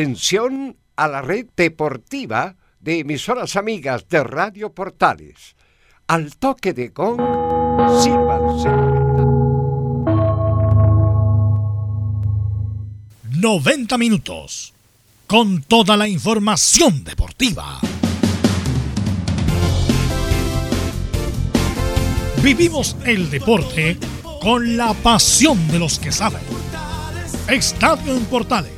Atención 0.00 0.76
a 0.94 1.08
la 1.08 1.22
red 1.22 1.46
deportiva 1.56 2.54
de 2.78 3.00
emisoras 3.00 3.56
amigas 3.56 4.08
de 4.08 4.22
Radio 4.22 4.72
Portales. 4.72 5.56
Al 6.06 6.36
toque 6.36 6.72
de 6.72 6.90
gong, 6.90 7.20
sírvanse. 8.00 8.68
90 13.40 13.98
minutos 13.98 14.72
con 15.26 15.62
toda 15.62 15.96
la 15.96 16.06
información 16.06 17.02
deportiva. 17.02 17.80
Vivimos 22.40 22.96
el 23.04 23.28
deporte 23.30 23.98
con 24.40 24.76
la 24.76 24.94
pasión 24.94 25.66
de 25.72 25.80
los 25.80 25.98
que 25.98 26.12
saben. 26.12 26.42
Estadio 27.48 28.16
en 28.16 28.24
Portales 28.26 28.77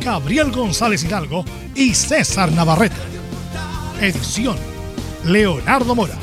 Gabriel 0.00 0.50
González 0.50 1.04
Hidalgo 1.04 1.44
y 1.74 1.94
César 1.94 2.50
Navarrete. 2.52 2.96
Edición, 4.00 4.56
Leonardo 5.24 5.94
Mora. 5.94 6.14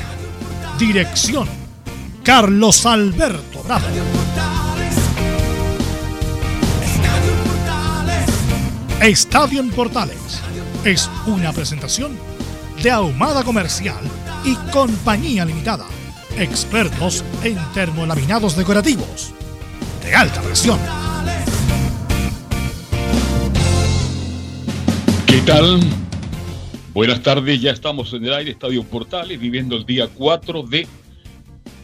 Dirección, 0.78 1.48
Carlos 2.22 2.84
Alberto 2.86 3.62
Bravo. 3.62 3.84
Estadio 9.00 9.60
en 9.60 9.70
Portales 9.70 10.40
es 10.84 11.10
una 11.26 11.52
presentación 11.52 12.16
de 12.82 12.90
Ahumada 12.90 13.44
Comercial 13.44 14.02
y 14.44 14.54
Compañía 14.70 15.44
Limitada. 15.44 15.86
Expertos 16.38 17.24
en 17.42 17.56
termolaminados 17.72 18.56
decorativos 18.56 19.32
de 20.02 20.14
alta 20.14 20.40
presión. 20.40 20.78
Tal? 25.46 25.78
Buenas 26.92 27.22
tardes, 27.22 27.60
ya 27.60 27.70
estamos 27.70 28.12
en 28.12 28.24
el 28.24 28.34
aire 28.34 28.50
Estadio 28.50 28.82
Portales, 28.82 29.38
viviendo 29.38 29.76
el 29.76 29.86
día 29.86 30.08
4 30.12 30.64
de 30.64 30.88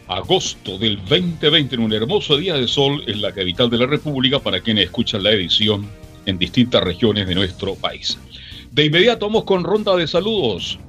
agosto 0.08 0.78
del 0.78 0.96
2020 0.96 1.76
en 1.76 1.82
un 1.82 1.92
hermoso 1.92 2.36
día 2.36 2.54
de 2.54 2.66
sol 2.66 3.04
en 3.06 3.22
la 3.22 3.30
capital 3.30 3.70
de 3.70 3.78
la 3.78 3.86
República 3.86 4.40
para 4.40 4.60
quienes 4.60 4.86
escuchan 4.86 5.22
la 5.22 5.30
edición 5.30 5.86
en 6.26 6.38
distintas 6.38 6.82
regiones 6.82 7.28
de 7.28 7.36
nuestro 7.36 7.76
país. 7.76 8.18
De 8.72 8.86
inmediato 8.86 9.26
vamos 9.26 9.44
con 9.44 9.62
ronda 9.62 9.94
de 9.94 10.08
saludos. 10.08 10.80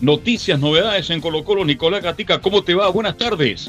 Noticias, 0.00 0.60
novedades 0.60 1.10
en 1.10 1.20
Colo 1.20 1.42
Colo. 1.42 1.64
Nicolás 1.64 2.04
Gatica, 2.04 2.40
¿cómo 2.40 2.62
te 2.62 2.74
va? 2.74 2.88
Buenas 2.90 3.16
tardes. 3.16 3.68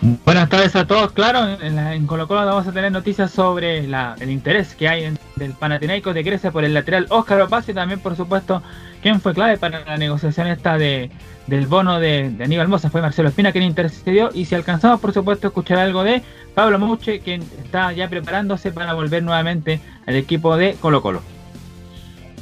Buenas 0.00 0.48
tardes 0.48 0.76
a 0.76 0.86
todos. 0.86 1.10
Claro, 1.10 1.44
en, 1.60 1.76
en 1.76 2.06
Colo 2.06 2.28
Colo 2.28 2.46
vamos 2.46 2.68
a 2.68 2.72
tener 2.72 2.92
noticias 2.92 3.32
sobre 3.32 3.78
el 3.78 4.30
interés 4.30 4.76
que 4.76 4.88
hay 4.88 5.04
en, 5.04 5.18
del 5.34 5.54
Panathinaikos 5.54 6.14
de 6.14 6.22
Grecia 6.22 6.52
por 6.52 6.64
el 6.64 6.72
lateral 6.72 7.06
Óscar 7.08 7.40
Opaz 7.40 7.68
y 7.68 7.74
también, 7.74 7.98
por 7.98 8.14
supuesto, 8.14 8.62
quién 9.02 9.20
fue 9.20 9.34
clave 9.34 9.58
para 9.58 9.84
la 9.84 9.96
negociación 9.96 10.46
esta 10.46 10.78
de, 10.78 11.10
del 11.48 11.66
bono 11.66 11.98
de, 11.98 12.32
Aníbal 12.40 12.68
Mosa. 12.68 12.90
Fue 12.90 13.02
Marcelo 13.02 13.28
Espina 13.28 13.50
quien 13.50 13.64
intercedió 13.64 14.30
y 14.32 14.44
si 14.44 14.54
alcanzamos, 14.54 15.00
por 15.00 15.12
supuesto, 15.12 15.48
escuchar 15.48 15.78
algo 15.78 16.04
de 16.04 16.22
Pablo 16.54 16.78
Muche, 16.78 17.18
quien 17.18 17.42
está 17.64 17.90
ya 17.92 18.08
preparándose 18.08 18.70
para 18.70 18.92
volver 18.92 19.24
nuevamente 19.24 19.80
al 20.06 20.14
equipo 20.14 20.56
de 20.56 20.74
Colo 20.74 21.02
Colo. 21.02 21.37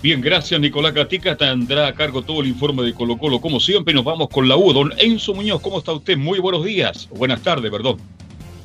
Bien, 0.02 0.20
gracias 0.20 0.60
Nicolás 0.60 0.94
Gatica. 0.94 1.36
Tendrá 1.36 1.88
a 1.88 1.94
cargo 1.94 2.22
todo 2.22 2.40
el 2.40 2.48
informe 2.48 2.82
de 2.82 2.92
Colo 2.92 3.16
Colo. 3.18 3.40
Como 3.40 3.58
siempre, 3.60 3.94
nos 3.94 4.04
vamos 4.04 4.28
con 4.28 4.48
la 4.48 4.56
U. 4.56 4.72
Don 4.72 4.92
Enzo 4.98 5.34
Muñoz, 5.34 5.60
¿cómo 5.60 5.78
está 5.78 5.92
usted? 5.92 6.16
Muy 6.16 6.38
buenos 6.38 6.64
días. 6.64 7.08
Buenas 7.10 7.42
tardes, 7.42 7.70
perdón. 7.70 7.96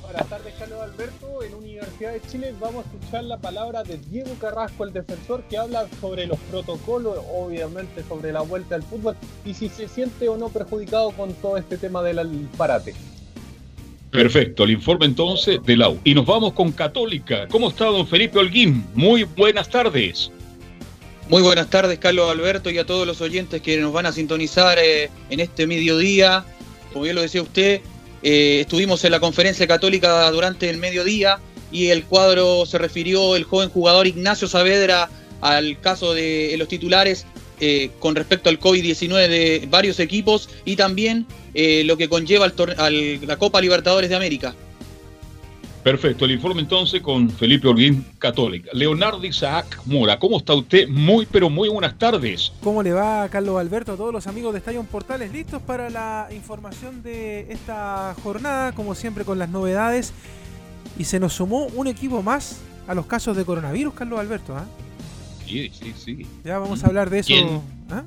Buenas 0.04 0.28
tardes, 0.28 0.54
Carlos 0.60 0.80
Alberto. 0.82 1.44
En 1.44 1.54
Universidad 1.56 2.14
de 2.14 2.22
Chile 2.30 2.54
vamos 2.60 2.86
a 2.86 2.90
escuchar 2.90 3.24
la 3.24 3.38
palabra 3.38 3.82
de 3.84 3.98
Diego 3.98 4.32
Carrasco, 4.40 4.84
el 4.84 4.94
defensor, 4.94 5.44
que 5.50 5.58
habla 5.58 5.88
sobre 6.00 6.28
los 6.28 6.38
protocolos, 6.52 7.18
obviamente 7.34 8.04
sobre 8.08 8.32
la 8.32 8.42
vuelta 8.42 8.76
al 8.76 8.84
fútbol 8.84 9.16
y 9.46 9.54
si 9.54 9.70
se 9.70 9.88
siente 9.88 10.30
o 10.30 10.38
no 10.38 10.50
perjudicado 10.50 11.12
con 11.12 11.34
todo 11.34 11.58
este 11.58 11.78
tema 11.78 12.04
del 12.04 12.48
parate. 12.58 12.94
Perfecto, 14.12 14.66
el 14.66 14.72
informe 14.72 15.06
entonces 15.06 15.64
de 15.64 15.78
la 15.78 15.90
U. 15.90 15.98
Y 16.04 16.14
nos 16.14 16.26
vamos 16.26 16.54
con 16.54 16.72
Católica. 16.74 17.48
¿Cómo 17.48 17.70
está 17.70 17.86
don 17.86 18.06
Felipe 18.06 18.38
Holguín? 18.38 18.86
Muy 18.94 19.24
buenas 19.24 19.70
tardes. 19.70 20.30
Muy 21.32 21.42
buenas 21.42 21.70
tardes, 21.70 21.98
Carlos 21.98 22.30
Alberto, 22.30 22.70
y 22.72 22.78
a 22.78 22.86
todos 22.86 23.08
los 23.08 23.22
oyentes 23.22 23.62
que 23.62 23.78
nos 23.78 23.94
van 23.94 24.06
a 24.06 24.12
sintonizar 24.12 24.78
eh, 24.78 25.10
en 25.30 25.40
este 25.40 25.66
mediodía. 25.66 26.44
Como 26.92 27.04
bien 27.04 27.16
lo 27.16 27.22
decía 27.22 27.42
usted, 27.42 27.80
eh, 28.22 28.60
estuvimos 28.60 29.06
en 29.06 29.12
la 29.12 29.22
conferencia 29.22 29.66
católica 29.66 30.30
durante 30.30 30.70
el 30.70 30.78
mediodía 30.78 31.40
y 31.72 31.88
el 31.88 32.04
cuadro 32.04 32.66
se 32.66 32.78
refirió 32.80 33.38
el 33.38 33.46
joven 33.46 33.70
jugador 33.70 34.08
Ignacio 34.08 34.50
Saavedra 34.50 35.10
al 35.40 35.80
caso 35.80 36.14
de 36.14 36.54
los 36.58 36.68
titulares 36.68 37.26
eh, 37.62 37.92
con 38.00 38.14
respecto 38.14 38.50
al 38.50 38.60
COVID-19 38.60 39.30
de 39.30 39.68
varios 39.70 40.02
equipos 40.02 40.50
y 40.66 40.76
también 40.76 41.26
lo 41.54 41.96
que 41.96 42.10
conlleva 42.10 42.52
la 43.22 43.38
Copa 43.38 43.62
Libertadores 43.62 44.10
de 44.10 44.18
América. 44.18 44.54
Perfecto, 45.84 46.26
el 46.26 46.32
informe 46.32 46.62
entonces 46.62 47.02
con 47.02 47.28
Felipe 47.30 47.68
Orguín, 47.68 48.06
Católica. 48.20 48.70
Leonardo 48.72 49.26
Isaac 49.26 49.82
Mora, 49.86 50.20
¿cómo 50.20 50.38
está 50.38 50.54
usted? 50.54 50.88
Muy, 50.88 51.26
pero 51.26 51.50
muy 51.50 51.70
buenas 51.70 51.98
tardes. 51.98 52.54
¿Cómo 52.62 52.84
le 52.84 52.94
va, 52.94 53.28
Carlos 53.30 53.60
Alberto, 53.60 53.94
a 53.94 53.98
todos 53.98 54.14
los 54.14 54.28
amigos 54.28 54.54
de 54.54 54.60
Estadio 54.60 54.84
Portales? 54.84 55.32
¿Listos 55.32 55.60
para 55.64 55.90
la 55.90 56.30
información 56.32 57.02
de 57.02 57.52
esta 57.52 58.16
jornada? 58.22 58.74
Como 58.74 58.94
siempre, 58.94 59.26
con 59.26 59.40
las 59.40 59.50
novedades. 59.50 60.14
Y 61.00 61.06
se 61.06 61.20
nos 61.20 61.34
sumó 61.34 61.66
un 61.68 61.88
equipo 61.88 62.22
más 62.22 62.60
a 62.88 62.94
los 62.94 63.08
casos 63.08 63.36
de 63.36 63.44
coronavirus, 63.44 63.96
Carlos 63.96 64.20
Alberto. 64.20 64.56
¿ah? 64.56 64.66
Sí, 65.48 65.72
sí, 65.74 65.94
sí. 65.98 66.28
Ya 66.44 66.60
vamos 66.60 66.84
a 66.84 66.88
hablar 66.88 67.10
de 67.10 67.20
eso. 67.20 67.28
¿Quién? 67.34 67.62
¿Ah? 67.90 68.04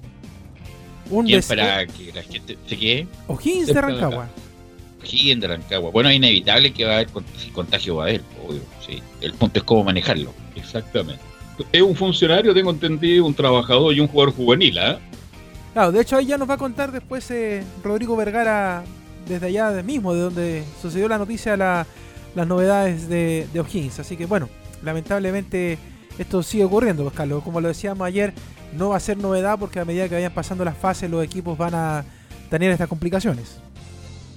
Un 1.10 1.26
¿Quién 1.26 1.42
para 1.42 1.86
que 1.86 2.12
la 2.12 2.22
gente 2.22 2.56
se 2.68 2.78
quede? 2.78 3.08
O'Higgins 3.26 3.66
de 3.66 3.80
Rancagua. 3.80 4.28
O'Higgins 5.04 5.40
de 5.40 5.48
Rancagua. 5.48 5.90
Bueno, 5.90 6.08
es 6.08 6.16
inevitable 6.16 6.72
que 6.72 6.84
va 6.84 6.92
a 6.92 6.94
haber 6.96 7.08
si 7.36 7.50
contagio 7.50 7.96
va 7.96 8.04
a 8.04 8.06
haber, 8.08 8.22
obvio. 8.46 8.60
Sí. 8.84 9.02
El 9.20 9.32
punto 9.34 9.58
es 9.58 9.64
cómo 9.64 9.84
manejarlo. 9.84 10.32
Exactamente. 10.56 11.22
Es 11.72 11.82
un 11.82 11.94
funcionario, 11.94 12.52
tengo 12.52 12.70
entendido, 12.70 13.24
un 13.24 13.34
trabajador 13.34 13.94
y 13.94 14.00
un 14.00 14.08
jugador 14.08 14.34
juvenil, 14.34 14.78
¿ah? 14.78 14.98
Claro, 15.72 15.92
de 15.92 16.00
hecho 16.00 16.16
ahí 16.16 16.26
ya 16.26 16.38
nos 16.38 16.48
va 16.48 16.54
a 16.54 16.58
contar 16.58 16.92
después 16.92 17.30
eh, 17.30 17.62
Rodrigo 17.82 18.16
Vergara 18.16 18.84
desde 19.28 19.46
allá 19.46 19.70
mismo, 19.82 20.14
de 20.14 20.20
donde 20.20 20.64
sucedió 20.80 21.08
la 21.08 21.18
noticia, 21.18 21.56
la, 21.56 21.86
las 22.34 22.46
novedades 22.46 23.08
de, 23.08 23.46
de 23.52 23.60
O'Higgins. 23.60 23.98
Así 23.98 24.16
que 24.16 24.26
bueno, 24.26 24.48
lamentablemente 24.82 25.78
esto 26.18 26.42
sigue 26.42 26.64
ocurriendo, 26.64 27.02
pues 27.02 27.14
Carlos. 27.14 27.42
Como 27.42 27.60
lo 27.60 27.68
decíamos 27.68 28.06
ayer, 28.06 28.32
no 28.76 28.90
va 28.90 28.96
a 28.96 29.00
ser 29.00 29.16
novedad 29.16 29.58
porque 29.58 29.80
a 29.80 29.84
medida 29.84 30.08
que 30.08 30.14
vayan 30.14 30.32
pasando 30.32 30.64
las 30.64 30.76
fases 30.76 31.10
los 31.10 31.24
equipos 31.24 31.56
van 31.56 31.74
a 31.74 32.04
tener 32.50 32.70
estas 32.70 32.88
complicaciones. 32.88 33.58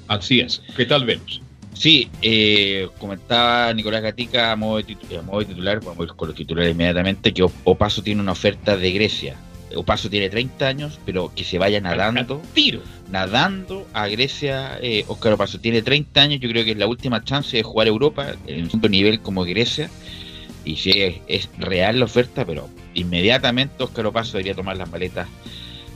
Así 0.08 0.40
es. 0.40 0.62
¿Qué 0.76 0.86
tal, 0.86 1.06
Venus? 1.06 1.42
Sí, 1.74 2.10
eh, 2.24 2.88
comentaba 2.98 3.72
Nicolás 3.74 4.02
Gatica 4.02 4.52
a 4.52 4.56
modo 4.56 4.78
de, 4.78 4.84
titular, 4.84 5.20
a 5.20 5.22
modo 5.22 5.40
de 5.40 5.46
titular, 5.46 5.80
vamos 5.84 6.12
con 6.14 6.30
los 6.30 6.36
titulares 6.36 6.72
inmediatamente, 6.72 7.34
que 7.34 7.46
Opaso 7.66 8.02
tiene 8.02 8.22
una 8.22 8.32
oferta 8.32 8.76
de 8.76 8.92
Grecia. 8.92 9.36
Opaso 9.76 10.10
tiene 10.10 10.30
30 10.30 10.66
años, 10.66 11.00
pero 11.06 11.32
que 11.36 11.44
se 11.44 11.60
vaya 11.60 11.80
nadando, 11.80 12.42
tiro. 12.54 12.82
nadando 13.12 13.86
a 13.94 14.08
Grecia. 14.08 14.80
Eh, 14.82 15.06
Oscar 15.08 15.34
Opaso 15.34 15.60
tiene 15.60 15.82
30 15.82 16.20
años, 16.20 16.40
yo 16.40 16.50
creo 16.50 16.66
que 16.66 16.72
es 16.72 16.78
la 16.78 16.88
última 16.88 17.24
chance 17.24 17.56
de 17.56 17.64
jugar 17.64 17.88
Europa 17.88 18.34
en 18.48 18.70
un 18.74 18.92
nivel 18.92 19.20
como 19.20 19.44
Grecia. 19.44 19.90
Y 20.66 20.78
si 20.78 20.92
es, 21.02 21.16
es 21.28 21.50
real 21.60 22.00
la 22.00 22.06
oferta, 22.06 22.44
pero 22.44 22.68
inmediatamente 22.94 23.84
Oscar 23.84 24.08
Opaso 24.08 24.34
debería 24.34 24.56
tomar 24.56 24.78
las 24.78 24.90
maletas 24.90 25.28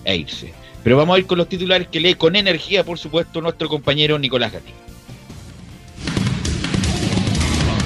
e 0.04 0.16
irse. 0.16 0.54
Pero 0.84 0.98
vamos 0.98 1.16
a 1.16 1.20
ir 1.20 1.28
con 1.28 1.38
los 1.38 1.48
titulares 1.48 1.88
que 1.88 2.00
lee 2.00 2.16
con 2.16 2.36
energía, 2.36 2.84
por 2.84 2.98
supuesto, 2.98 3.42
nuestro 3.42 3.70
compañero 3.70 4.18
Nicolás. 4.18 4.54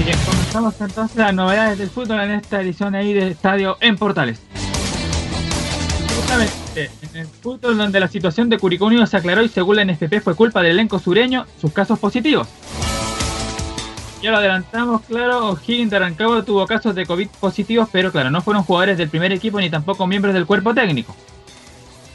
Bien, 0.05 0.17
comenzamos 0.25 0.75
entonces 0.79 1.17
las 1.17 1.33
novedades 1.33 1.79
del 1.79 1.89
fútbol 1.89 2.19
en 2.21 2.31
esta 2.31 2.61
edición 2.61 2.93
ahí 2.95 3.13
de 3.13 3.31
Estadio 3.31 3.77
en 3.81 3.97
Portales. 3.97 4.39
Justamente 6.15 6.91
en 7.01 7.17
el 7.17 7.27
fútbol 7.27 7.77
donde 7.77 7.99
la 7.99 8.07
situación 8.07 8.49
de 8.49 8.59
Curicó 8.59 8.85
Unido 8.85 9.05
se 9.07 9.17
aclaró 9.17 9.41
y 9.41 9.49
según 9.49 9.77
la 9.77 9.85
NFP 9.85 10.21
fue 10.21 10.35
culpa 10.35 10.61
del 10.61 10.73
elenco 10.73 10.99
sureño 10.99 11.45
sus 11.59 11.71
casos 11.73 11.97
positivos. 11.97 12.47
ya 14.21 14.31
lo 14.31 14.37
adelantamos, 14.37 15.01
claro, 15.01 15.49
O'Higgins 15.49 15.89
de 15.91 16.43
tuvo 16.45 16.67
casos 16.67 16.93
de 16.93 17.05
COVID 17.05 17.27
positivos, 17.39 17.89
pero 17.91 18.11
claro, 18.11 18.29
no 18.29 18.41
fueron 18.41 18.63
jugadores 18.63 18.97
del 18.97 19.09
primer 19.09 19.31
equipo 19.31 19.59
ni 19.59 19.69
tampoco 19.69 20.05
miembros 20.07 20.33
del 20.33 20.45
cuerpo 20.45 20.73
técnico. 20.73 21.15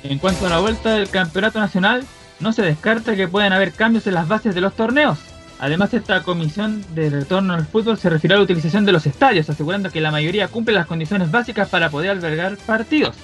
En 0.02 0.18
cuanto 0.18 0.46
a 0.46 0.50
la 0.50 0.58
vuelta 0.58 0.94
del 0.94 1.10
campeonato 1.10 1.60
nacional, 1.60 2.04
no 2.40 2.52
se 2.52 2.62
descarta 2.62 3.16
que 3.16 3.28
puedan 3.28 3.52
haber 3.52 3.72
cambios 3.72 4.06
en 4.06 4.14
las 4.14 4.28
bases 4.28 4.54
de 4.54 4.60
los 4.60 4.74
torneos. 4.74 5.18
Además, 5.58 5.92
esta 5.92 6.22
comisión 6.22 6.82
de 6.94 7.10
retorno 7.10 7.52
al 7.52 7.66
fútbol 7.66 7.98
se 7.98 8.08
refirió 8.08 8.36
a 8.36 8.38
la 8.38 8.44
utilización 8.44 8.86
de 8.86 8.92
los 8.92 9.06
estadios, 9.06 9.50
asegurando 9.50 9.90
que 9.90 10.00
la 10.00 10.10
mayoría 10.10 10.48
cumple 10.48 10.74
las 10.74 10.86
condiciones 10.86 11.30
básicas 11.30 11.68
para 11.68 11.90
poder 11.90 12.10
albergar 12.10 12.56
partidos. 12.56 13.14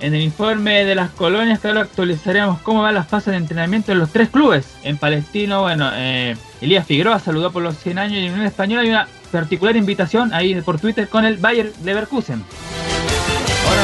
En 0.00 0.14
el 0.14 0.22
informe 0.22 0.84
de 0.84 0.94
las 0.94 1.10
colonias, 1.10 1.58
claro, 1.58 1.80
actualizaremos 1.80 2.60
cómo 2.60 2.82
van 2.82 2.94
las 2.94 3.08
fases 3.08 3.32
de 3.32 3.38
entrenamiento 3.38 3.92
en 3.92 3.98
los 3.98 4.10
tres 4.10 4.28
clubes. 4.28 4.76
En 4.84 4.98
Palestino, 4.98 5.62
bueno, 5.62 5.90
eh, 5.94 6.36
Elías 6.60 6.86
Figueroa 6.86 7.18
saludó 7.18 7.50
por 7.50 7.62
los 7.62 7.78
100 7.78 7.98
años 7.98 8.18
y 8.18 8.26
en 8.26 8.32
Unión 8.32 8.46
Española 8.46 8.82
hay 8.82 8.90
una 8.90 9.08
particular 9.32 9.74
invitación 9.74 10.32
ahí 10.34 10.60
por 10.60 10.78
Twitter 10.78 11.08
con 11.08 11.24
el 11.24 11.38
Bayer 11.38 11.72
Leverkusen. 11.82 12.44
Ahora 13.68 13.82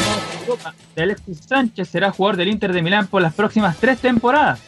Europa. 0.55 0.75
Alexis 0.97 1.39
Sánchez 1.47 1.89
será 1.89 2.11
jugador 2.11 2.37
del 2.37 2.49
Inter 2.49 2.73
de 2.73 2.83
Milán 2.83 3.07
por 3.07 3.23
las 3.23 3.35
próximas 3.35 3.77
tres 3.77 3.99
temporadas. 3.99 4.61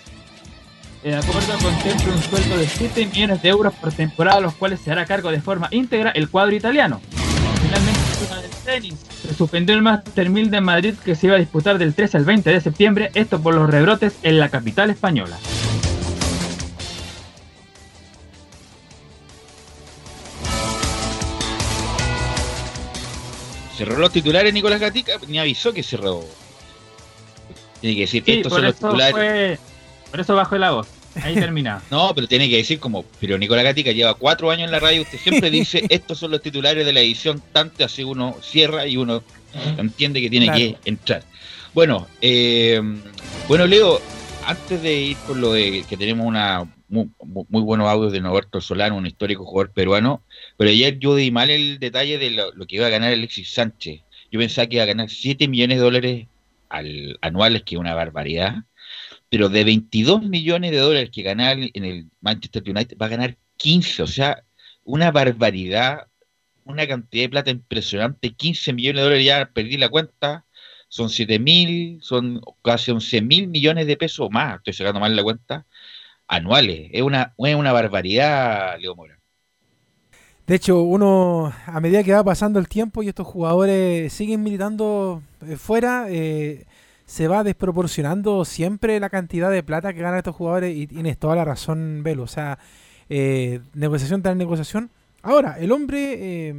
El 1.02 1.14
acuerdo 1.14 1.52
contempla 1.62 2.14
un 2.14 2.22
sueldo 2.22 2.56
de 2.56 2.66
7 2.66 3.06
millones 3.06 3.42
de 3.42 3.48
euros 3.48 3.72
por 3.74 3.92
temporada, 3.92 4.40
los 4.40 4.54
cuales 4.54 4.80
se 4.80 4.90
hará 4.90 5.06
cargo 5.06 5.30
de 5.30 5.40
forma 5.40 5.68
íntegra 5.70 6.10
el 6.10 6.28
cuadro 6.28 6.56
italiano. 6.56 7.00
Finalmente, 7.62 8.00
el 8.42 8.64
tenis. 8.64 9.06
Se 9.22 9.34
suspendió 9.34 9.74
el 9.76 9.82
Master 9.82 10.28
1000 10.28 10.50
de 10.50 10.60
Madrid 10.60 10.94
que 11.04 11.14
se 11.14 11.26
iba 11.26 11.36
a 11.36 11.38
disputar 11.38 11.78
del 11.78 11.94
13 11.94 12.16
al 12.16 12.24
20 12.24 12.50
de 12.50 12.60
septiembre, 12.60 13.10
esto 13.14 13.40
por 13.40 13.54
los 13.54 13.70
rebrotes 13.70 14.16
en 14.22 14.38
la 14.40 14.48
capital 14.48 14.90
española. 14.90 15.36
Cerró 23.76 23.98
los 23.98 24.10
titulares 24.12 24.52
Nicolás 24.54 24.80
Gatica, 24.80 25.18
ni 25.28 25.38
avisó 25.38 25.72
que 25.72 25.82
cerró. 25.82 26.24
Tiene 27.80 27.94
que 27.96 28.00
decir, 28.02 28.22
Sí, 28.24 28.32
estos 28.32 28.52
son 28.52 28.64
los 28.64 28.74
titulares. 28.74 29.12
fue, 29.14 29.58
por 30.10 30.20
eso 30.20 30.34
bajó 30.34 30.56
la 30.56 30.70
voz. 30.70 30.88
Ahí 31.22 31.34
termina. 31.46 31.82
No, 31.90 32.12
pero 32.14 32.26
tiene 32.26 32.48
que 32.48 32.56
decir 32.56 32.78
como, 32.80 33.04
pero 33.20 33.36
Nicolás 33.38 33.64
Gatica 33.64 33.92
lleva 33.92 34.14
cuatro 34.14 34.50
años 34.50 34.64
en 34.66 34.72
la 34.72 34.80
radio, 34.80 35.02
usted 35.02 35.18
siempre 35.18 35.50
dice, 35.50 35.84
estos 35.88 36.18
son 36.18 36.30
los 36.30 36.40
titulares 36.42 36.86
de 36.86 36.92
la 36.92 37.00
edición, 37.00 37.42
tanto 37.52 37.84
así 37.84 38.02
uno 38.02 38.36
cierra 38.42 38.86
y 38.86 38.96
uno 38.96 39.22
entiende 39.78 40.20
que 40.20 40.30
tiene 40.30 40.46
Claro. 40.46 40.58
que 40.58 40.76
entrar. 40.84 41.22
Bueno, 41.74 42.06
eh, 42.22 42.80
bueno 43.48 43.66
Leo, 43.66 44.00
antes 44.46 44.82
de 44.82 44.94
ir 44.94 45.16
con 45.26 45.40
lo 45.40 45.52
de 45.52 45.84
que 45.88 45.96
tenemos 45.96 46.26
una 46.26 46.66
muy, 46.88 47.10
buenos 47.48 47.88
audios 47.88 48.12
de 48.12 48.20
Norberto 48.20 48.60
Solano, 48.60 48.96
un 48.96 49.06
histórico 49.06 49.44
jugador 49.44 49.72
peruano, 49.72 50.22
pero 50.56 50.70
ayer 50.70 50.98
yo 50.98 51.16
di 51.16 51.30
mal 51.30 51.50
el 51.50 51.78
detalle 51.78 52.18
de 52.18 52.30
lo, 52.30 52.52
que 52.66 52.76
iba 52.76 52.86
a 52.86 52.90
ganar 52.90 53.12
Alexis 53.12 53.52
Sánchez. 53.52 54.02
Yo 54.30 54.40
pensaba 54.40 54.66
que 54.66 54.76
iba 54.76 54.84
a 54.84 54.86
ganar 54.86 55.10
7 55.10 55.48
millones 55.48 55.78
de 55.78 55.84
dólares 55.84 56.26
al, 56.68 57.18
anuales, 57.22 57.62
que 57.62 57.76
es 57.76 57.80
una 57.80 57.94
barbaridad. 57.94 58.64
Pero 59.28 59.48
de 59.48 59.64
22 59.64 60.22
millones 60.22 60.70
de 60.70 60.78
dólares 60.78 61.10
que 61.10 61.22
ganaba 61.22 61.52
en 61.52 61.84
el 61.84 62.06
Manchester 62.20 62.62
United, 62.64 62.96
va 63.00 63.06
a 63.06 63.10
ganar 63.10 63.36
15, 63.56 64.02
o 64.02 64.06
sea, 64.06 64.44
una 64.84 65.10
barbaridad, 65.10 66.06
una 66.64 66.86
cantidad 66.86 67.24
de 67.24 67.28
plata 67.30 67.50
impresionante, 67.50 68.34
15 68.34 68.72
millones 68.72 69.00
de 69.00 69.02
dólares, 69.02 69.26
ya 69.26 69.50
perdí 69.52 69.76
la 69.76 69.88
cuenta, 69.88 70.44
son 70.88 71.10
7 71.10 71.38
mil, 71.38 71.98
son 72.02 72.40
casi 72.62 72.90
11 72.92 73.20
mil 73.22 73.48
millones 73.48 73.86
de 73.86 73.96
pesos 73.96 74.30
más, 74.30 74.56
estoy 74.58 74.72
sacando 74.72 75.00
mal 75.00 75.14
la 75.16 75.22
cuenta, 75.22 75.66
anuales, 76.28 76.90
es 76.92 77.02
una, 77.02 77.34
es 77.38 77.54
una 77.54 77.72
barbaridad, 77.72 78.78
Leo 78.78 78.94
Mora. 78.94 79.18
De 80.46 80.54
hecho, 80.54 80.82
uno, 80.82 81.52
a 81.66 81.80
medida 81.80 82.04
que 82.04 82.12
va 82.12 82.22
pasando 82.22 82.60
el 82.60 82.68
tiempo 82.68 83.02
y 83.02 83.08
estos 83.08 83.26
jugadores 83.26 84.12
siguen 84.12 84.44
militando 84.44 85.22
eh, 85.44 85.56
fuera, 85.56 86.06
eh, 86.08 86.66
se 87.04 87.26
va 87.26 87.42
desproporcionando 87.42 88.44
siempre 88.44 89.00
la 89.00 89.10
cantidad 89.10 89.50
de 89.50 89.64
plata 89.64 89.92
que 89.92 90.02
ganan 90.02 90.18
estos 90.18 90.36
jugadores 90.36 90.76
y 90.76 90.86
tienes 90.86 91.18
toda 91.18 91.34
la 91.34 91.44
razón, 91.44 92.02
Velo. 92.04 92.22
O 92.22 92.28
sea, 92.28 92.60
eh, 93.08 93.60
negociación 93.74 94.22
tras 94.22 94.36
negociación. 94.36 94.90
Ahora, 95.22 95.56
el 95.58 95.72
hombre 95.72 96.54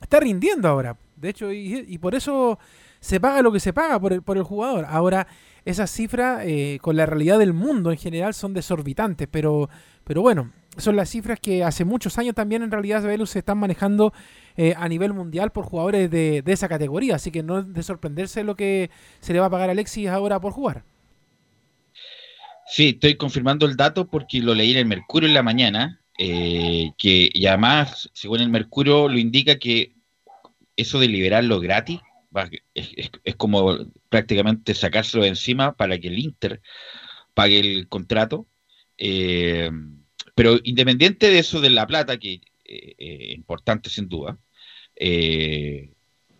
está 0.00 0.18
rindiendo 0.18 0.66
ahora. 0.66 0.96
De 1.14 1.28
hecho, 1.28 1.52
y, 1.52 1.84
y 1.88 1.98
por 1.98 2.16
eso 2.16 2.58
se 2.98 3.20
paga 3.20 3.42
lo 3.42 3.52
que 3.52 3.60
se 3.60 3.72
paga 3.72 4.00
por 4.00 4.12
el, 4.12 4.22
por 4.22 4.36
el 4.36 4.42
jugador. 4.42 4.84
Ahora, 4.88 5.28
esas 5.64 5.90
cifras 5.90 6.42
eh, 6.44 6.78
con 6.80 6.96
la 6.96 7.06
realidad 7.06 7.38
del 7.38 7.52
mundo 7.52 7.90
en 7.90 7.98
general 7.98 8.34
son 8.34 8.54
desorbitantes, 8.54 9.28
pero, 9.30 9.68
pero 10.04 10.22
bueno, 10.22 10.52
son 10.76 10.96
las 10.96 11.10
cifras 11.10 11.38
que 11.40 11.62
hace 11.62 11.84
muchos 11.84 12.18
años 12.18 12.34
también 12.34 12.62
en 12.62 12.70
realidad 12.70 13.02
Velus 13.02 13.30
se 13.30 13.40
están 13.40 13.58
manejando 13.58 14.12
eh, 14.56 14.74
a 14.76 14.88
nivel 14.88 15.12
mundial 15.12 15.52
por 15.52 15.64
jugadores 15.64 16.10
de, 16.10 16.42
de 16.42 16.52
esa 16.52 16.68
categoría, 16.68 17.16
así 17.16 17.30
que 17.30 17.42
no 17.42 17.60
es 17.60 17.72
de 17.72 17.82
sorprenderse 17.82 18.42
lo 18.44 18.56
que 18.56 18.90
se 19.20 19.32
le 19.32 19.40
va 19.40 19.46
a 19.46 19.50
pagar 19.50 19.68
a 19.68 19.72
Alexis 19.72 20.08
ahora 20.08 20.40
por 20.40 20.52
jugar. 20.52 20.84
Sí, 22.66 22.90
estoy 22.90 23.16
confirmando 23.16 23.66
el 23.66 23.76
dato 23.76 24.06
porque 24.06 24.40
lo 24.40 24.54
leí 24.54 24.72
en 24.72 24.78
el 24.78 24.86
Mercurio 24.86 25.28
en 25.28 25.34
la 25.34 25.42
mañana, 25.42 26.00
eh, 26.18 26.92
que 26.96 27.30
y 27.32 27.46
además, 27.46 28.10
según 28.14 28.40
el 28.40 28.48
Mercurio, 28.48 29.08
lo 29.08 29.18
indica 29.18 29.58
que 29.58 29.92
eso 30.76 30.98
de 30.98 31.08
liberarlo 31.08 31.60
gratis 31.60 32.00
es, 32.74 32.90
es- 32.96 33.10
es 33.24 33.36
como 33.36 33.78
prácticamente 34.08 34.74
sacárselo 34.74 35.22
de 35.24 35.30
encima 35.30 35.74
para 35.76 35.98
que 35.98 36.08
el 36.08 36.18
Inter 36.18 36.60
pague 37.34 37.60
el 37.60 37.88
contrato. 37.88 38.46
Eh, 38.98 39.70
pero 40.34 40.58
independiente 40.64 41.30
de 41.30 41.38
eso 41.40 41.60
de 41.60 41.70
la 41.70 41.86
plata, 41.86 42.18
que 42.18 42.40
eh, 42.64 42.94
eh, 42.98 43.32
importante 43.34 43.90
sin 43.90 44.08
duda, 44.08 44.38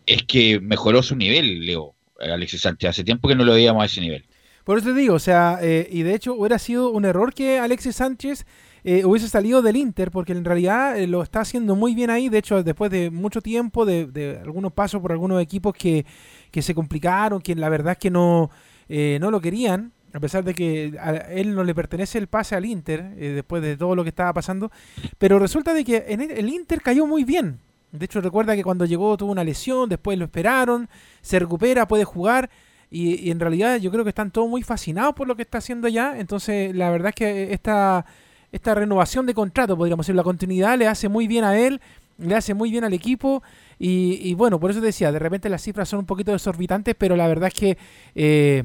es 0.07 0.23
que 0.27 0.61
mejoró 0.61 1.03
su 1.03 1.17
nivel, 1.17 1.67
Leo, 1.67 1.95
Alexis 2.21 2.61
Sánchez. 2.63 2.91
Hace 2.91 3.05
tiempo 3.05 3.29
que 3.29 3.35
no 3.35 3.45
lo 3.45 3.55
veíamos 3.55 3.83
a 3.83 3.87
ese 3.87 4.01
nivel. 4.01 4.25
Por 4.65 4.79
eso 4.79 4.89
te 4.89 4.95
digo, 4.95 5.15
o 5.15 5.19
sea, 5.19 5.59
y 5.63 6.03
de 6.03 6.15
hecho 6.15 6.35
hubiera 6.35 6.59
sido 6.59 6.91
un 6.91 7.05
error 7.05 7.35
que 7.35 7.59
Alexis 7.59 7.97
Sánchez 7.97 8.47
eh, 8.85 9.05
hubiese 9.05 9.29
salido 9.29 9.63
del 9.63 9.77
Inter, 9.77 10.11
porque 10.11 10.33
en 10.33 10.45
realidad 10.45 10.99
eh, 10.99 11.07
lo 11.07 11.23
está 11.23 11.41
haciendo 11.41 11.77
muy 11.77 11.95
bien 11.95 12.11
ahí. 12.11 12.29
De 12.29 12.39
hecho, 12.39 12.63
después 12.65 12.91
de 12.91 13.11
mucho 13.11 13.41
tiempo, 13.41 13.87
de, 13.87 14.07
de 14.07 14.41
algunos 14.43 14.73
pasos 14.73 15.01
por 15.01 15.13
algunos 15.13 15.41
equipos 15.41 15.73
que, 15.75 16.05
que 16.51 16.63
se 16.63 16.75
complicaron, 16.75 17.41
que 17.41 17.55
la 17.55 17.69
verdad 17.69 17.93
es 17.93 17.99
que 17.99 18.11
no, 18.11 18.51
eh, 18.89 19.19
no 19.21 19.31
lo 19.31 19.41
querían, 19.41 19.93
a 20.13 20.19
pesar 20.19 20.43
de 20.43 20.53
que 20.53 20.99
a 21.01 21.13
él 21.13 21.55
no 21.55 21.63
le 21.63 21.75
pertenece 21.75 22.19
el 22.19 22.27
pase 22.27 22.57
al 22.57 22.67
Inter, 22.67 23.15
después 23.15 23.63
de 23.63 23.77
todo 23.77 23.95
lo 23.95 24.03
que 24.03 24.11
estaba 24.11 24.33
pasando. 24.33 24.71
Pero 25.17 25.39
resulta 25.39 25.73
de 25.73 25.85
que 25.85 25.99
el, 26.09 26.49
Inter 26.51 26.83
cayó 26.83 27.07
muy 27.07 27.25
bien. 27.25 27.61
De 27.93 28.05
hecho, 28.05 28.21
recuerda 28.21 28.57
que 28.57 28.65
cuando 28.65 28.85
llegó 28.85 29.17
tuvo 29.17 29.33
una 29.33 29.45
lesión, 29.45 29.89
después 29.89 30.19
lo 30.19 30.25
esperaron, 30.27 30.89
se 31.23 31.39
recupera, 31.39 31.89
puede 31.89 32.05
jugar. 32.05 32.51
Y, 32.91 33.27
y 33.27 33.31
en 33.31 33.41
realidad 33.41 33.79
yo 33.79 33.91
creo 33.91 34.05
que 34.05 34.11
están 34.11 34.31
todos 34.31 34.51
muy 34.51 34.63
fascinados 34.63 35.15
por 35.15 35.27
lo 35.27 35.35
que 35.35 35.43
está 35.43 35.59
haciendo 35.59 35.89
ya. 35.89 36.19
Entonces, 36.19 36.75
la 36.75 36.91
verdad 36.91 37.09
es 37.09 37.15
que 37.15 37.53
esta, 37.55 38.05
esta 38.53 38.75
renovación 38.75 39.27
de 39.27 39.35
contrato, 39.35 39.77
podríamos 39.77 40.07
decir, 40.07 40.15
la 40.15 40.23
continuidad 40.23 40.79
le 40.79 40.87
hace 40.87 41.09
muy 41.09 41.27
bien 41.27 41.43
a 41.45 41.59
él, 41.59 41.81
le 42.19 42.35
hace 42.37 42.55
muy 42.55 42.71
bien 42.71 42.85
al 42.85 42.93
equipo. 42.93 43.43
Y, 43.79 44.35
bueno, 44.35 44.61
por 44.61 44.71
eso 44.71 44.79
te 44.79 44.87
decía, 44.87 45.11
de 45.11 45.19
repente 45.19 45.49
las 45.49 45.63
cifras 45.63 45.89
son 45.89 46.01
un 46.01 46.07
poquito 46.07 46.31
desorbitantes, 46.31 46.95
pero 46.97 47.17
la 47.17 47.27
verdad 47.27 47.49
es 47.49 47.55
que 47.55 47.79
eh, 48.15 48.63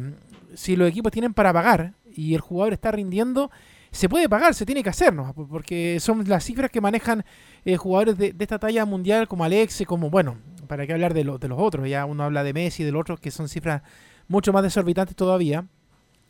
si 0.54 0.76
los 0.76 0.88
equipos 0.88 1.12
tienen 1.12 1.34
para 1.34 1.52
pagar 1.52 1.94
y 2.14 2.36
el 2.36 2.42
jugador 2.42 2.74
está 2.74 2.92
rindiendo, 2.92 3.50
se 3.90 4.10
puede 4.10 4.30
pagar, 4.30 4.54
se 4.54 4.66
tiene 4.66 4.84
que 4.84 4.90
hacer, 4.90 5.14
¿no? 5.14 5.34
Porque 5.34 6.00
son 6.00 6.24
las 6.28 6.44
cifras 6.44 6.70
que 6.70 6.82
manejan 6.82 7.26
eh, 7.66 7.78
jugadores 7.78 8.18
de, 8.18 8.36
esta 8.38 8.60
talla 8.60 8.86
mundial 8.86 9.28
como 9.28 9.44
Alex, 9.44 9.84
como, 9.88 10.12
bueno, 10.12 10.38
para 10.68 10.86
qué 10.86 10.94
hablar 10.94 11.14
de, 11.16 11.24
lo- 11.24 11.40
de 11.40 11.48
los 11.48 11.58
otros, 11.60 11.88
ya 11.90 12.06
uno 12.06 12.24
habla 12.24 12.44
de 12.44 12.54
Messi 12.54 12.84
y 12.84 12.86
de 12.86 12.92
los 12.92 13.02
otros 13.02 13.20
que 13.20 13.32
son 13.32 13.48
cifras 13.50 13.82
mucho 14.28 14.54
más 14.54 14.62
desorbitantes 14.62 15.16
todavía. 15.16 15.66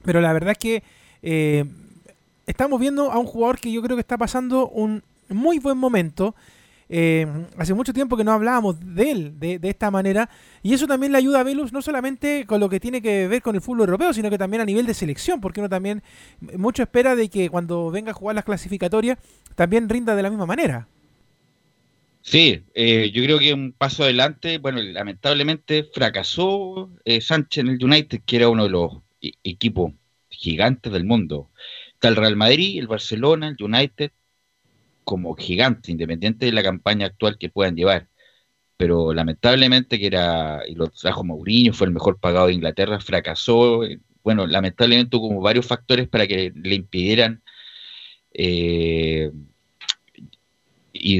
Pero 0.03 0.21
la 0.21 0.31
verdad 0.31 0.51
es 0.51 0.57
que 0.59 0.83
eh, 1.23 1.65
estamos 2.47 2.79
viendo 2.79 3.11
a 3.11 3.19
un 3.19 3.27
jugador 3.27 3.59
que 3.59 3.71
yo 3.71 3.81
creo 3.83 3.95
que 3.95 4.01
está 4.01 4.17
pasando 4.17 4.69
un 4.69 5.03
muy 5.29 5.59
buen 5.59 5.77
momento. 5.77 6.33
Eh, 6.89 7.27
hace 7.57 7.73
mucho 7.73 7.91
tiempo 7.91 8.15
que 8.15 8.23
no 8.23 8.31
hablábamos 8.31 8.77
de 8.79 9.11
él 9.11 9.39
de, 9.39 9.59
esta 9.63 9.91
manera. 9.91 10.29
Y 10.63 10.73
eso 10.73 10.87
también 10.87 11.11
le 11.11 11.17
ayuda 11.17 11.41
a 11.41 11.43
Velus, 11.43 11.73
no 11.73 11.81
solamente 11.81 12.45
con 12.47 12.61
lo 12.61 12.69
que 12.69 12.79
tiene 12.79 13.01
que 13.01 13.27
ver 13.27 13.41
con 13.41 13.55
el 13.55 13.61
fútbol 13.61 13.81
europeo, 13.81 14.13
sino 14.13 14.29
que 14.29 14.37
también 14.37 14.61
a 14.61 14.65
nivel 14.65 14.85
de 14.85 14.93
selección, 14.93 15.41
porque 15.41 15.59
uno 15.59 15.69
también 15.69 16.01
mucho 16.57 16.81
espera 16.81 17.15
de 17.15 17.29
que 17.29 17.49
cuando 17.49 17.91
venga 17.91 18.11
a 18.11 18.15
jugar 18.15 18.35
las 18.35 18.45
clasificatorias 18.45 19.17
también 19.55 19.89
rinda 19.89 20.15
de 20.15 20.23
la 20.23 20.29
misma 20.29 20.45
manera. 20.45 20.87
Sí, 22.21 22.63
eh, 22.73 23.11
yo 23.13 23.23
creo 23.23 23.39
que 23.39 23.53
un 23.53 23.71
paso 23.71 24.03
adelante, 24.03 24.57
bueno, 24.57 24.81
lamentablemente 24.81 25.83
fracasó 25.83 26.89
eh, 27.05 27.21
Sánchez 27.21 27.63
en 27.63 27.69
el 27.69 27.83
United, 27.83 28.21
que 28.25 28.35
era 28.35 28.49
uno 28.49 28.63
de 28.63 28.69
los 28.69 28.97
e- 29.21 29.31
equipos 29.43 29.93
gigantes 30.29 30.91
del 30.91 31.05
mundo. 31.05 31.49
Está 31.97 32.09
el 32.09 32.15
Real 32.15 32.35
Madrid, 32.35 32.79
el 32.79 32.87
Barcelona, 32.87 33.49
el 33.49 33.63
United, 33.63 34.11
como 35.03 35.35
gigante, 35.35 35.91
independiente 35.91 36.45
de 36.47 36.51
la 36.53 36.63
campaña 36.63 37.07
actual 37.07 37.37
que 37.39 37.49
puedan 37.49 37.75
llevar. 37.75 38.09
Pero 38.77 39.13
lamentablemente 39.13 39.99
que 39.99 40.07
era, 40.07 40.61
y 40.67 40.75
lo 40.75 40.89
trajo 40.89 41.23
Mourinho, 41.23 41.73
fue 41.73 41.87
el 41.87 41.93
mejor 41.93 42.19
pagado 42.19 42.47
de 42.47 42.53
Inglaterra, 42.53 42.99
fracasó. 42.99 43.83
eh, 43.85 43.99
Bueno, 44.23 44.47
lamentablemente 44.47 45.17
hubo 45.17 45.29
como 45.29 45.41
varios 45.41 45.67
factores 45.67 46.07
para 46.09 46.27
que 46.27 46.51
le 46.55 46.75
impidieran 46.75 47.43
eh, 48.33 49.31
y, 50.99 51.19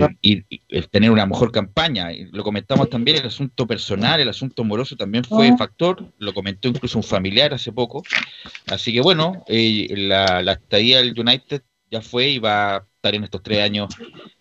tener 0.92 1.12
una 1.12 1.26
mejor 1.26 1.52
campaña. 1.52 2.10
Lo 2.32 2.44
comentamos 2.44 2.90
también, 2.90 3.18
el 3.18 3.28
asunto 3.28 3.68
personal, 3.68 4.20
el 4.20 4.30
asunto 4.30 4.62
amoroso 4.62 4.96
también 4.96 5.24
fue 5.24 5.50
ah. 5.50 5.58
factor, 5.58 6.12
lo 6.18 6.34
comentó 6.34 6.68
incluso 6.68 6.98
un 6.98 7.04
familiar 7.04 7.54
hace 7.54 7.72
poco. 7.72 8.04
Así 8.68 8.94
que 8.94 9.02
bueno, 9.02 9.44
eh, 9.48 9.88
la, 9.96 10.42
la 10.42 10.54
estadía 10.54 10.98
del 10.98 11.20
United 11.20 11.62
ya 11.90 12.02
fue 12.02 12.30
y 12.30 12.40
va 12.40 12.76
a 12.76 12.78
estar 12.78 13.16
en 13.16 13.24
estos 13.24 13.42
tres 13.44 13.60
años 13.60 13.96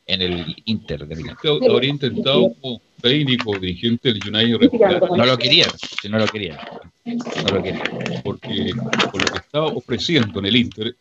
en 0.07 0.23
el 0.23 0.57
Inter 0.65 1.07
de 1.07 1.17
Milán. 1.17 1.37
Habría 1.71 1.91
intentado 1.91 2.53
como 2.61 2.81
técnico, 3.01 3.59
dirigente 3.59 4.13
del 4.13 4.21
United. 4.27 4.71
No 5.17 5.27
lo 5.27 5.37
querían, 5.37 5.71
si 6.01 6.09
no 6.09 6.19
lo 6.19 6.27
querían. 6.27 6.59
No 7.05 7.55
lo 7.57 7.63
querían. 7.63 7.83
Porque 8.25 8.73
por 9.13 9.21
lo 9.23 9.33
que 9.33 9.39
estaba 9.39 9.67
ofreciendo 9.67 10.39
en 10.41 10.47
el 10.47 10.57
Inter, 10.57 10.97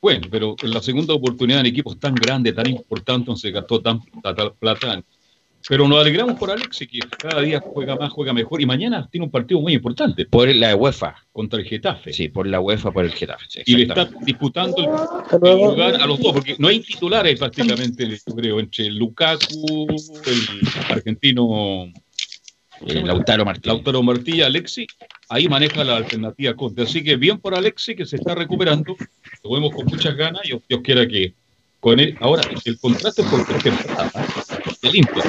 bueno, 0.00 0.28
pero 0.30 0.56
en 0.62 0.70
la 0.70 0.80
segunda 0.80 1.14
oportunidad 1.14 1.60
en 1.60 1.66
equipos 1.66 1.98
tan 1.98 2.14
grandes, 2.14 2.54
tan 2.54 2.68
importantes, 2.68 3.40
se 3.40 3.50
gastó 3.50 3.80
tan, 3.80 4.00
plata. 4.58 5.02
Pero 5.68 5.86
nos 5.86 6.00
alegramos 6.00 6.38
por 6.38 6.50
Alexi, 6.50 6.86
que 6.86 7.00
cada 7.00 7.42
día 7.42 7.60
juega 7.60 7.94
más, 7.94 8.10
juega 8.10 8.32
mejor. 8.32 8.62
Y 8.62 8.66
mañana 8.66 9.06
tiene 9.10 9.26
un 9.26 9.30
partido 9.30 9.60
muy 9.60 9.74
importante. 9.74 10.24
Por 10.24 10.48
la 10.54 10.74
UEFA. 10.74 11.14
Contra 11.32 11.60
el 11.60 11.66
Getafe. 11.66 12.14
Sí, 12.14 12.28
por 12.28 12.46
la 12.46 12.60
UEFA, 12.60 12.90
por 12.90 13.04
el 13.04 13.12
Getafe. 13.12 13.62
y 13.66 13.76
le 13.76 13.82
está 13.82 14.08
disputando 14.22 14.76
el, 14.78 15.40
lugar 15.40 15.96
a 15.96 16.06
los 16.06 16.18
dos, 16.18 16.32
porque 16.32 16.56
no 16.58 16.68
hay 16.68 16.80
titulares 16.80 17.38
prácticamente, 17.38 18.08
yo 18.08 18.34
creo, 18.34 18.58
entre 18.58 18.90
Lukaku, 18.90 19.86
el 20.26 20.68
argentino 20.88 21.92
eh, 22.86 23.02
Lautaro 23.04 23.44
Martí. 23.44 23.68
Lautaro 23.68 24.02
Martí, 24.02 24.42
Alexi, 24.42 24.86
ahí 25.28 25.48
maneja 25.48 25.84
la 25.84 25.96
alternativa 25.96 26.54
Conte. 26.54 26.82
Así 26.82 27.02
que 27.02 27.16
bien 27.16 27.38
por 27.38 27.54
Alexi, 27.54 27.94
que 27.94 28.06
se 28.06 28.16
está 28.16 28.34
recuperando. 28.34 28.96
Lo 29.44 29.52
vemos 29.52 29.74
con 29.74 29.86
muchas 29.86 30.16
ganas 30.16 30.42
y 30.44 30.48
Dios 30.68 30.80
quiera 30.82 31.06
que 31.06 31.34
con 31.80 31.98
él. 31.98 32.16
Ahora, 32.20 32.42
el 32.64 32.78
contrato 32.78 33.22
es 33.22 33.28
por 33.28 33.46
tres 33.46 33.62
temporadas. 33.62 34.12
El 34.82 34.96
Inter. 34.96 35.22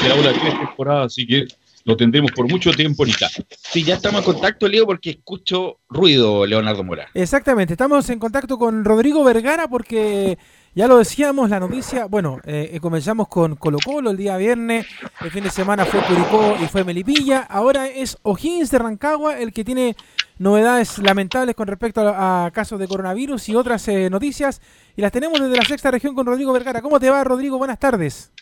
Será 0.00 0.14
una 0.14 0.32
tres 0.32 0.58
temporadas, 0.58 1.06
así 1.06 1.26
que 1.26 1.46
lo 1.84 1.96
tendremos 1.96 2.32
por 2.32 2.50
mucho 2.50 2.70
tiempo 2.72 3.04
en 3.04 3.10
Italia. 3.10 3.46
Sí, 3.56 3.84
ya 3.84 3.94
estamos 3.94 4.20
en 4.20 4.32
contacto, 4.32 4.68
Leo, 4.68 4.86
porque 4.86 5.10
escucho 5.10 5.80
ruido, 5.88 6.46
Leonardo 6.46 6.82
Mora. 6.82 7.08
Exactamente, 7.14 7.74
estamos 7.74 8.08
en 8.10 8.18
contacto 8.18 8.58
con 8.58 8.84
Rodrigo 8.84 9.22
Vergara 9.22 9.68
porque 9.68 10.38
ya 10.74 10.88
lo 10.88 10.98
decíamos, 10.98 11.50
la 11.50 11.60
noticia, 11.60 12.06
bueno, 12.06 12.40
eh, 12.44 12.70
eh, 12.72 12.80
comenzamos 12.80 13.28
con 13.28 13.54
Colo 13.54 13.78
Colo 13.84 14.10
el 14.10 14.16
día 14.16 14.36
viernes, 14.36 14.86
el 15.20 15.30
fin 15.30 15.44
de 15.44 15.50
semana 15.50 15.84
fue 15.84 16.00
Curicó 16.00 16.56
y 16.60 16.66
fue 16.66 16.82
Melipilla, 16.82 17.42
ahora 17.42 17.86
es 17.86 18.18
O'Higgins 18.22 18.72
de 18.72 18.78
Rancagua 18.78 19.38
el 19.38 19.52
que 19.52 19.64
tiene 19.64 19.94
novedades 20.38 20.98
lamentables 20.98 21.54
con 21.54 21.68
respecto 21.68 22.00
a, 22.04 22.50
casos 22.52 22.80
de 22.80 22.88
coronavirus 22.88 23.48
y 23.50 23.54
otras 23.54 23.86
eh, 23.86 24.10
noticias, 24.10 24.60
y 24.96 25.02
las 25.02 25.12
tenemos 25.12 25.40
desde 25.40 25.56
la 25.56 25.64
sexta 25.64 25.92
región 25.92 26.14
con 26.16 26.26
Rodrigo 26.26 26.52
Vergara. 26.52 26.82
¿Cómo 26.82 26.98
te 26.98 27.08
va, 27.08 27.22
Rodrigo? 27.22 27.56
Buenas 27.56 27.78
tardes. 27.78 28.32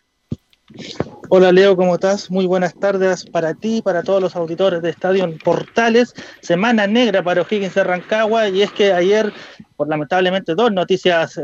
Hola 1.28 1.52
Leo, 1.52 1.76
¿cómo 1.76 1.94
estás? 1.94 2.30
Muy 2.30 2.46
buenas 2.46 2.74
tardes 2.74 3.26
para 3.26 3.52
ti, 3.52 3.82
para 3.82 4.02
todos 4.02 4.22
los 4.22 4.36
auditores 4.36 4.80
de 4.80 4.88
Estadio 4.88 5.30
Portales. 5.44 6.14
Semana 6.40 6.86
negra 6.86 7.22
para 7.22 7.42
O'Higgins 7.42 7.74
de 7.74 7.84
Rancagua 7.84 8.48
y 8.48 8.62
es 8.62 8.72
que 8.72 8.90
ayer, 8.90 9.34
por 9.76 9.88
lamentablemente, 9.88 10.54
dos 10.54 10.72
noticias 10.72 11.38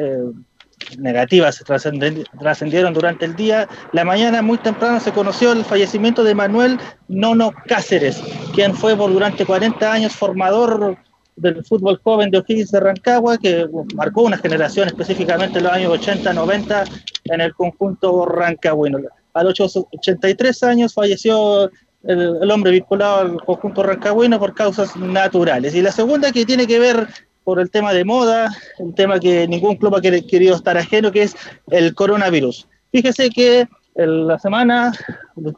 negativas 0.98 1.62
trascendieron 1.64 2.94
durante 2.94 3.24
el 3.24 3.36
día. 3.36 3.68
La 3.92 4.04
mañana 4.04 4.42
muy 4.42 4.58
temprano 4.58 5.00
se 5.00 5.12
conoció 5.12 5.52
el 5.52 5.64
fallecimiento 5.64 6.24
de 6.24 6.34
Manuel 6.34 6.78
Nono 7.08 7.52
Cáceres, 7.66 8.22
quien 8.54 8.74
fue 8.74 8.96
por 8.96 9.12
durante 9.12 9.44
40 9.44 9.92
años 9.92 10.14
formador 10.14 10.96
del 11.36 11.64
fútbol 11.64 12.00
joven 12.02 12.30
de 12.30 12.38
O'Higgins 12.38 12.70
de 12.70 12.80
Rancagua, 12.80 13.38
que 13.38 13.66
marcó 13.94 14.22
una 14.22 14.38
generación 14.38 14.88
específicamente 14.88 15.58
en 15.58 15.64
los 15.64 15.72
años 15.72 15.92
80-90 16.00 17.02
en 17.24 17.40
el 17.40 17.54
conjunto 17.54 18.26
rancagüino. 18.26 18.98
A 19.34 19.44
los 19.44 19.54
83 19.60 20.62
años 20.64 20.94
falleció 20.94 21.70
el, 22.02 22.38
el, 22.42 22.50
hombre 22.50 22.72
vinculado 22.72 23.20
al 23.20 23.44
conjunto 23.44 23.82
rancagüino 23.82 24.38
por 24.38 24.54
causas 24.54 24.96
naturales. 24.96 25.74
Y 25.74 25.82
la 25.82 25.92
segunda 25.92 26.32
que 26.32 26.44
tiene 26.44 26.66
que 26.66 26.78
ver 26.78 27.08
por 27.48 27.60
el 27.60 27.70
tema 27.70 27.94
de 27.94 28.04
moda, 28.04 28.54
el 28.78 28.92
tema 28.92 29.18
que 29.18 29.48
ningún 29.48 29.76
club 29.76 29.96
ha 29.96 30.02
querido 30.02 30.54
estar 30.54 30.76
ajeno, 30.76 31.10
que 31.10 31.22
es 31.22 31.34
el 31.70 31.94
coronavirus. 31.94 32.68
Fíjese 32.92 33.30
que 33.30 33.66
la 33.94 34.38
semana, 34.38 34.92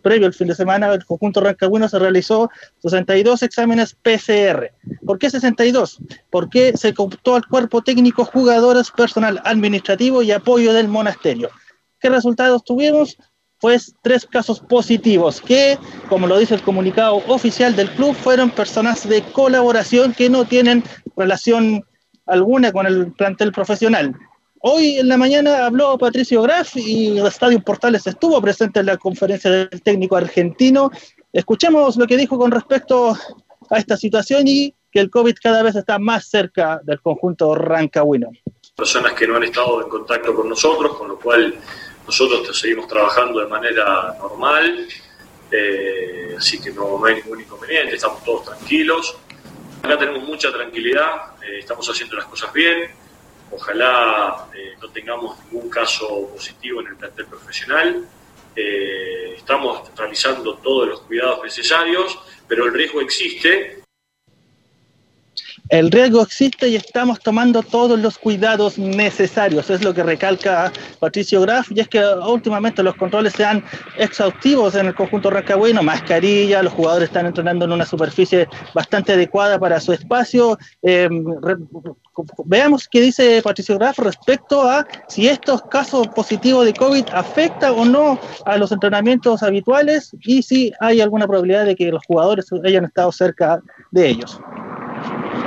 previo 0.01 0.29
al 0.29 0.33
fin 0.33 0.47
de 0.47 0.55
semana, 0.55 0.95
el 0.95 1.05
conjunto 1.05 1.41
Rancagüino 1.41 1.89
se 1.89 1.99
realizó 1.99 2.49
62 2.79 3.43
exámenes 3.43 3.95
PCR. 3.95 4.71
¿Por 5.05 5.19
qué 5.19 5.31
62? 5.31 5.99
Porque 6.31 6.77
se 6.77 6.95
cooptó 6.95 7.35
al 7.35 7.49
cuerpo 7.49 7.83
técnico, 7.83 8.25
jugadores, 8.25 8.93
personal 8.93 9.43
administrativo 9.45 10.23
y 10.23 10.31
apoyo 10.31 10.73
del 10.73 10.87
monasterio. 10.87 11.51
¿Qué 11.99 12.09
resultados 12.09 12.63
tuvimos? 12.63 13.19
Pues 13.61 13.95
tres 14.03 14.25
casos 14.25 14.61
positivos 14.61 15.41
que, 15.41 15.77
como 16.09 16.27
lo 16.27 16.39
dice 16.39 16.55
el 16.55 16.63
comunicado 16.63 17.17
oficial 17.27 17.75
del 17.77 17.91
club, 17.91 18.15
fueron 18.15 18.49
personas 18.49 19.07
de 19.07 19.23
colaboración 19.23 20.15
que 20.15 20.31
no 20.31 20.47
tienen 20.47 20.83
relación 21.21 21.85
alguna 22.27 22.73
con 22.73 22.87
el 22.87 23.13
plantel 23.13 23.53
profesional. 23.53 24.15
Hoy 24.63 24.99
en 24.99 25.09
la 25.09 25.17
mañana 25.17 25.67
habló 25.67 25.97
Patricio 25.97 26.43
Graf 26.43 26.77
y 26.77 27.19
Estadio 27.19 27.61
Portales 27.61 28.07
estuvo 28.07 28.41
presente 28.43 28.81
en 28.81 28.87
la 28.87 28.97
conferencia 28.97 29.51
del 29.51 29.83
técnico 29.83 30.17
argentino. 30.17 30.91
Escuchemos 31.33 31.97
lo 31.97 32.07
que 32.07 32.17
dijo 32.17 32.39
con 32.39 32.51
respecto 32.51 33.17
a 33.71 33.79
esta 33.79 33.97
situación 33.97 34.47
y 34.47 34.75
que 34.93 35.01
el 35.01 35.11
COVID 35.11 35.35
cada 35.43 35.63
vez 35.63 35.77
está 35.77 35.99
más 35.99 36.29
cerca 36.29 36.81
del 36.85 37.01
conjunto 37.01 37.55
rancagüino. 37.55 38.31
Personas 38.77 39.13
que 39.15 39.27
no 39.27 39.37
han 39.37 39.45
estado 39.45 39.83
en 39.83 39.89
contacto 39.89 40.35
con 40.35 40.49
nosotros, 40.49 40.97
con 40.97 41.09
lo 41.09 41.19
cual 41.19 41.55
nosotros 42.07 42.59
seguimos 42.59 42.89
trabajando 42.89 43.41
de 43.41 43.47
manera 43.47 44.15
normal, 44.19 44.89
eh, 45.53 46.35
así 46.37 46.61
que 46.61 46.71
no, 46.73 46.99
no 46.99 47.05
hay 47.05 47.17
ningún 47.17 47.41
inconveniente, 47.41 47.95
estamos 47.95 48.23
todos 48.25 48.45
tranquilos. 48.47 49.17
Acá 49.83 49.99
tenemos 49.99 50.23
mucha 50.25 50.53
tranquilidad, 50.53 51.43
eh, 51.43 51.59
estamos 51.61 51.89
haciendo 51.89 52.17
las 52.17 52.27
cosas 52.27 52.53
bien. 52.53 52.91
Ojalá 53.51 54.47
eh, 54.55 54.75
no 54.81 54.89
tengamos 54.91 55.39
ningún 55.47 55.71
caso 55.71 56.29
positivo 56.33 56.81
en 56.81 56.89
el 56.89 56.97
plantel 56.97 57.27
profesional. 57.27 58.07
Eh, 58.55 59.35
estamos 59.37 59.91
realizando 59.97 60.57
todos 60.59 60.89
los 60.89 61.01
cuidados 61.01 61.43
necesarios, 61.43 62.19
pero 62.47 62.67
el 62.67 62.75
riesgo 62.75 63.01
existe 63.01 63.80
el 65.71 65.91
riesgo 65.91 66.23
existe 66.23 66.69
y 66.69 66.75
estamos 66.75 67.21
tomando 67.21 67.63
todos 67.63 67.99
los 67.99 68.19
cuidados 68.19 68.77
necesarios, 68.77 69.71
es 69.71 69.85
lo 69.85 69.95
que 69.95 70.03
recalca 70.03 70.73
Patricio 70.99 71.41
Graf, 71.43 71.71
y 71.71 71.81
es 71.81 71.89
que 71.89 72.05
últimamente 72.05 72.83
los 72.83 72.97
controles 72.97 73.33
sean 73.35 73.65
exhaustivos 73.97 74.75
en 74.75 74.87
el 74.87 74.95
conjunto 74.95 75.31
rancagüino, 75.31 75.83
mascarilla, 75.83 76.63
los 76.65 76.73
jugadores 76.73 77.09
están 77.09 77.27
entrenando 77.27 77.65
en 77.65 77.73
una 77.73 77.87
superficie 77.87 78.49
bastante 78.75 79.13
adecuada 79.13 79.61
para 79.61 79.79
su 79.79 79.93
espacio. 79.93 80.59
Em, 80.83 81.25
veamos 82.45 82.89
qué 82.89 83.01
dice 83.01 83.41
Patricio 83.43 83.79
Graf 83.79 84.01
respecto 84.01 84.63
a 84.69 84.85
si 85.09 85.29
estos 85.29 85.63
casos 85.63 86.09
positivos 86.09 86.67
de 86.67 86.75
COVID 86.75 87.05
afectan 87.13 87.75
o 87.79 87.85
no 87.85 88.19
a 88.45 88.57
los 88.57 88.73
entrenamientos 88.73 89.43
habituales 89.45 90.11
y 90.23 90.43
si 90.43 90.73
hay 90.81 91.01
alguna 91.01 91.27
probabilidad 91.27 91.65
de 91.65 91.77
que 91.77 91.93
los 91.93 92.05
jugadores 92.07 92.47
hayan 92.65 92.85
estado 92.85 93.13
cerca 93.13 93.63
de 93.93 94.09
ellos. 94.09 94.41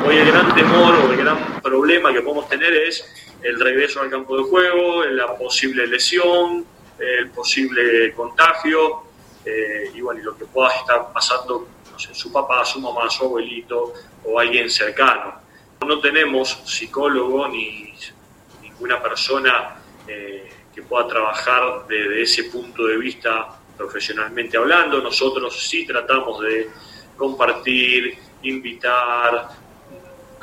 Hoy 0.06 0.18
el 0.18 0.28
gran 0.28 0.54
temor 0.54 0.96
o 0.96 1.12
el 1.12 1.18
gran 1.18 1.62
problema 1.62 2.12
que 2.12 2.22
podemos 2.22 2.50
tener 2.50 2.74
es 2.74 3.06
el 3.42 3.58
regreso 3.60 4.02
al 4.02 4.10
campo 4.10 4.36
de 4.36 4.44
juego, 4.44 5.06
la 5.06 5.38
posible 5.38 5.88
lesión, 5.88 6.66
el 7.00 7.30
posible 7.30 8.14
contagio 8.14 9.04
eh, 9.46 9.92
y 9.94 10.02
bueno, 10.02 10.20
y 10.20 10.24
lo 10.24 10.38
que 10.38 10.46
pueda 10.46 10.70
estar 10.72 11.14
pasando 11.14 11.68
no 11.90 12.00
su 12.00 12.32
papá, 12.32 12.66
su 12.66 12.82
mamá, 12.82 13.10
su 13.10 13.24
abuelito 13.24 13.94
o 14.26 14.40
alguien 14.40 14.70
cercano. 14.70 15.36
No 15.86 16.00
tenemos 16.00 16.50
psicólogo 16.66 17.48
ni 17.48 17.94
ninguna 18.62 19.02
persona 19.02 19.76
eh, 20.08 20.50
que 20.74 20.82
pueda 20.82 21.08
trabajar 21.08 21.86
desde 21.88 22.22
ese 22.22 22.44
punto 22.46 22.86
de 22.88 22.98
vista 22.98 23.58
profesionalmente 23.78 24.58
hablando. 24.58 25.02
Nosotros 25.02 25.66
sí 25.66 25.86
tratamos 25.86 26.42
de 26.42 26.70
compartir, 27.16 28.18
invitar, 28.42 29.63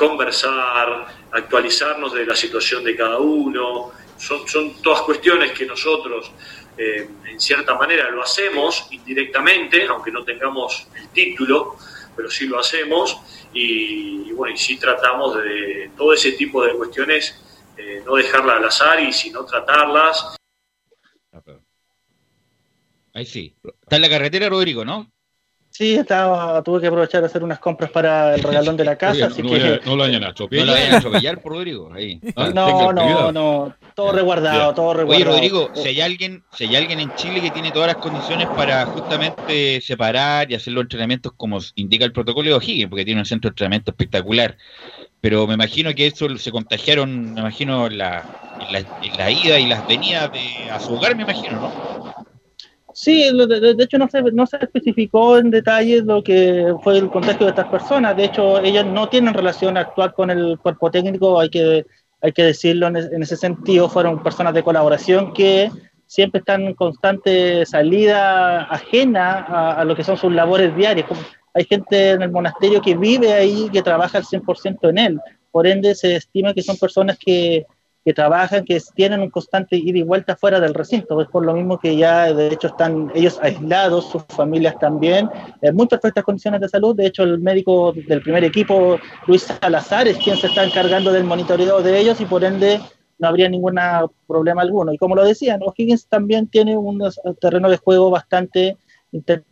conversar, 0.01 1.07
actualizarnos 1.31 2.15
de 2.15 2.25
la 2.25 2.35
situación 2.35 2.83
de 2.83 2.97
cada 2.97 3.19
uno. 3.19 3.93
Son, 4.17 4.81
todas 4.83 5.03
cuestiones 5.03 5.53
que 5.53 5.67
nosotros, 5.67 6.33
eh, 6.79 7.07
en 7.27 7.39
cierta 7.39 7.75
manera, 7.75 8.11
lo 8.11 8.23
hacemos 8.23 8.87
indirectamente, 8.91 9.87
aunque 9.87 10.11
no 10.11 10.25
tengamos 10.25 10.89
el 10.97 11.09
título, 11.11 11.77
pero 12.17 12.31
sí 12.31 12.47
lo 12.47 12.59
hacemos. 12.59 13.19
Y, 13.53 14.33
bueno, 14.33 14.55
y 14.55 14.59
sí 14.59 14.79
tratamos 14.79 15.37
de 15.37 15.91
todo 15.97 16.15
ese 16.15 16.33
tipo 16.33 16.65
de 16.65 16.73
cuestiones, 16.73 17.39
eh, 17.77 18.03
no 18.05 18.15
dejarlas 18.15 18.57
al 18.57 18.65
azar 18.65 19.01
y 19.01 19.13
sino 19.13 19.45
tratarlas. 19.45 20.37
Ahí 23.13 23.27
sí. 23.27 23.55
Está 23.83 23.97
en 23.97 24.03
la 24.03 24.09
carretera, 24.09 24.49
Rodrigo, 24.49 24.83
¿no? 24.83 25.11
Sí, 25.71 25.95
estaba, 25.95 26.63
tuve 26.63 26.81
que 26.81 26.89
aprovechar 26.89 27.21
de 27.21 27.29
hacer 27.29 27.45
unas 27.45 27.59
compras 27.61 27.91
para 27.91 28.35
el 28.35 28.43
regalón 28.43 28.77
de 28.77 28.85
la 28.85 28.97
casa. 28.99 29.29
no, 29.29 29.79
no, 29.85 29.97
lo 29.97 30.03
vayan 30.03 30.25
a 30.25 30.29
atropellar. 30.29 30.67
No 30.67 30.73
lo 30.73 30.79
vayan 30.79 30.95
a 30.95 30.99
atropellar 30.99 31.41
por 31.41 31.53
Rodrigo. 31.53 31.93
Ahí. 31.93 32.21
Ah, 32.37 32.51
no, 32.55 32.93
no, 32.93 33.33
no. 33.33 33.75
Todo 33.95 34.13
resguardado, 34.13 34.73
todo 34.75 34.95
resguardado. 34.95 35.31
Oye, 35.31 35.51
Rodrigo, 35.51 35.71
si 35.75 35.89
hay, 35.89 36.01
alguien, 36.01 36.43
si 36.53 36.65
hay 36.65 36.77
alguien 36.77 37.01
en 37.01 37.15
Chile 37.17 37.41
que 37.41 37.51
tiene 37.51 37.71
todas 37.71 37.89
las 37.89 37.97
condiciones 37.97 38.47
para 38.49 38.87
justamente 38.87 39.81
separar 39.81 40.51
y 40.51 40.55
hacer 40.55 40.73
los 40.73 40.83
entrenamientos 40.83 41.33
como 41.37 41.59
indica 41.75 42.05
el 42.05 42.13
protocolo 42.13 42.49
de 42.49 42.55
O'Higgins, 42.55 42.89
porque 42.89 43.05
tiene 43.05 43.21
un 43.21 43.27
centro 43.27 43.49
de 43.49 43.53
entrenamiento 43.53 43.91
espectacular. 43.91 44.57
Pero 45.21 45.47
me 45.47 45.55
imagino 45.55 45.95
que 45.95 46.07
eso 46.07 46.35
se 46.39 46.51
contagiaron, 46.51 47.35
me 47.35 47.41
imagino, 47.41 47.91
la, 47.91 48.25
la, 48.71 49.31
ida 49.31 49.59
y 49.59 49.67
las 49.67 49.87
venidas 49.87 50.33
de, 50.33 50.71
a 50.71 50.81
su 50.81 50.95
hogar, 50.95 51.15
me 51.15 51.25
imagino, 51.25 51.61
¿no? 51.61 52.20
Sí, 53.03 53.31
de, 53.33 53.83
hecho 53.83 53.97
no 53.97 54.09
se, 54.09 54.21
no 54.21 54.47
se 54.47 54.59
especificó 54.59 55.39
en 55.39 55.51
detalle 55.51 56.03
lo 56.03 56.23
que 56.23 56.75
fue 56.83 56.99
el 56.99 57.09
contagio 57.09 57.47
de 57.47 57.51
estas 57.53 57.69
personas. 57.69 58.15
De 58.15 58.25
hecho, 58.25 58.61
ellas 58.61 58.85
no 58.85 59.09
tienen 59.09 59.33
relación 59.33 59.79
actual 59.79 60.13
con 60.13 60.29
el 60.29 60.59
cuerpo 60.59 60.91
técnico, 60.91 61.41
hay 61.41 61.49
que, 61.49 61.87
hay 62.21 62.33
que 62.33 62.43
decirlo 62.43 62.89
en, 62.89 63.23
ese 63.23 63.39
sentido. 63.39 63.89
Fueron 63.89 64.23
personas 64.23 64.53
de 64.53 64.63
colaboración 64.63 65.33
que 65.33 65.71
siempre 66.05 66.41
están 66.41 66.61
en 66.61 66.75
constante 66.75 67.65
salida 67.65 68.65
ajena 68.65 69.47
a, 69.79 69.83
lo 69.87 69.97
que 69.97 70.05
son 70.05 70.19
sus 70.19 70.31
labores 70.31 70.77
diarias. 70.77 71.09
Hay 71.55 71.65
gente 71.65 72.11
en 72.11 72.21
el 72.21 72.31
monasterio 72.31 72.83
que 72.83 72.99
vive 72.99 73.33
ahí, 73.33 73.71
que 73.73 73.81
trabaja 73.81 74.19
al 74.19 74.25
100% 74.25 74.91
en 74.91 74.99
él. 74.99 75.21
Por 75.51 75.67
ende, 75.67 75.95
se 75.95 76.17
estima 76.17 76.53
que 76.53 76.63
son 76.63 76.77
personas 76.77 77.17
que 77.19 77.65
que 78.05 78.15
trabajan, 78.15 78.65
que 78.65 78.81
tienen 78.95 79.21
un 79.21 79.31
constante 79.31 79.77
ida 79.77 79.99
y 79.99 80.03
vuelta 80.03 80.37
fuera 80.37 80.59
del 80.59 80.75
recinto, 80.75 81.21
es 81.21 81.29
por 81.29 81.45
lo 81.45 81.53
mismo 81.53 81.79
que 81.79 81.97
ya 81.97 82.33
de 82.33 82.49
hecho 82.49 82.69
están 82.69 83.11
ellos 83.15 83.39
aislados, 83.43 84.11
sus 84.11 84.25
familias 84.29 84.79
también, 84.79 85.29
en 85.61 85.77
muy 85.77 85.87
perfectas 85.87 86.25
condiciones 86.25 86.61
de 86.61 86.69
salud, 86.69 86.97
de 86.97 87.07
hecho 87.07 87.25
el 87.25 87.39
médico 87.41 87.93
del 87.93 88.23
primer 88.23 88.45
equipo, 88.45 88.99
Luis 89.27 89.43
Salazar, 89.43 90.09
es 90.09 90.17
quien 90.19 90.37
se 90.37 90.47
está 90.47 90.65
encargando 90.65 91.13
del 91.13 91.25
monitoreo 91.25 91.83
de 91.83 91.99
ellos 91.99 92.21
y 92.21 92.25
por 92.25 92.43
ende 92.45 92.81
no 93.19 93.29
habría 93.29 93.49
ningún 93.51 93.79
problema 94.27 94.63
alguno. 94.63 94.93
Y 94.93 94.99
como 94.99 95.15
lo 95.15 95.25
decían, 95.25 95.61
O'Higgins 95.63 96.07
también 96.07 96.49
tiene 96.49 96.77
un 96.77 97.03
terreno 97.39 97.69
de 97.69 97.77
juego 97.77 98.11
bastante 98.11 98.79
interesante 99.13 99.50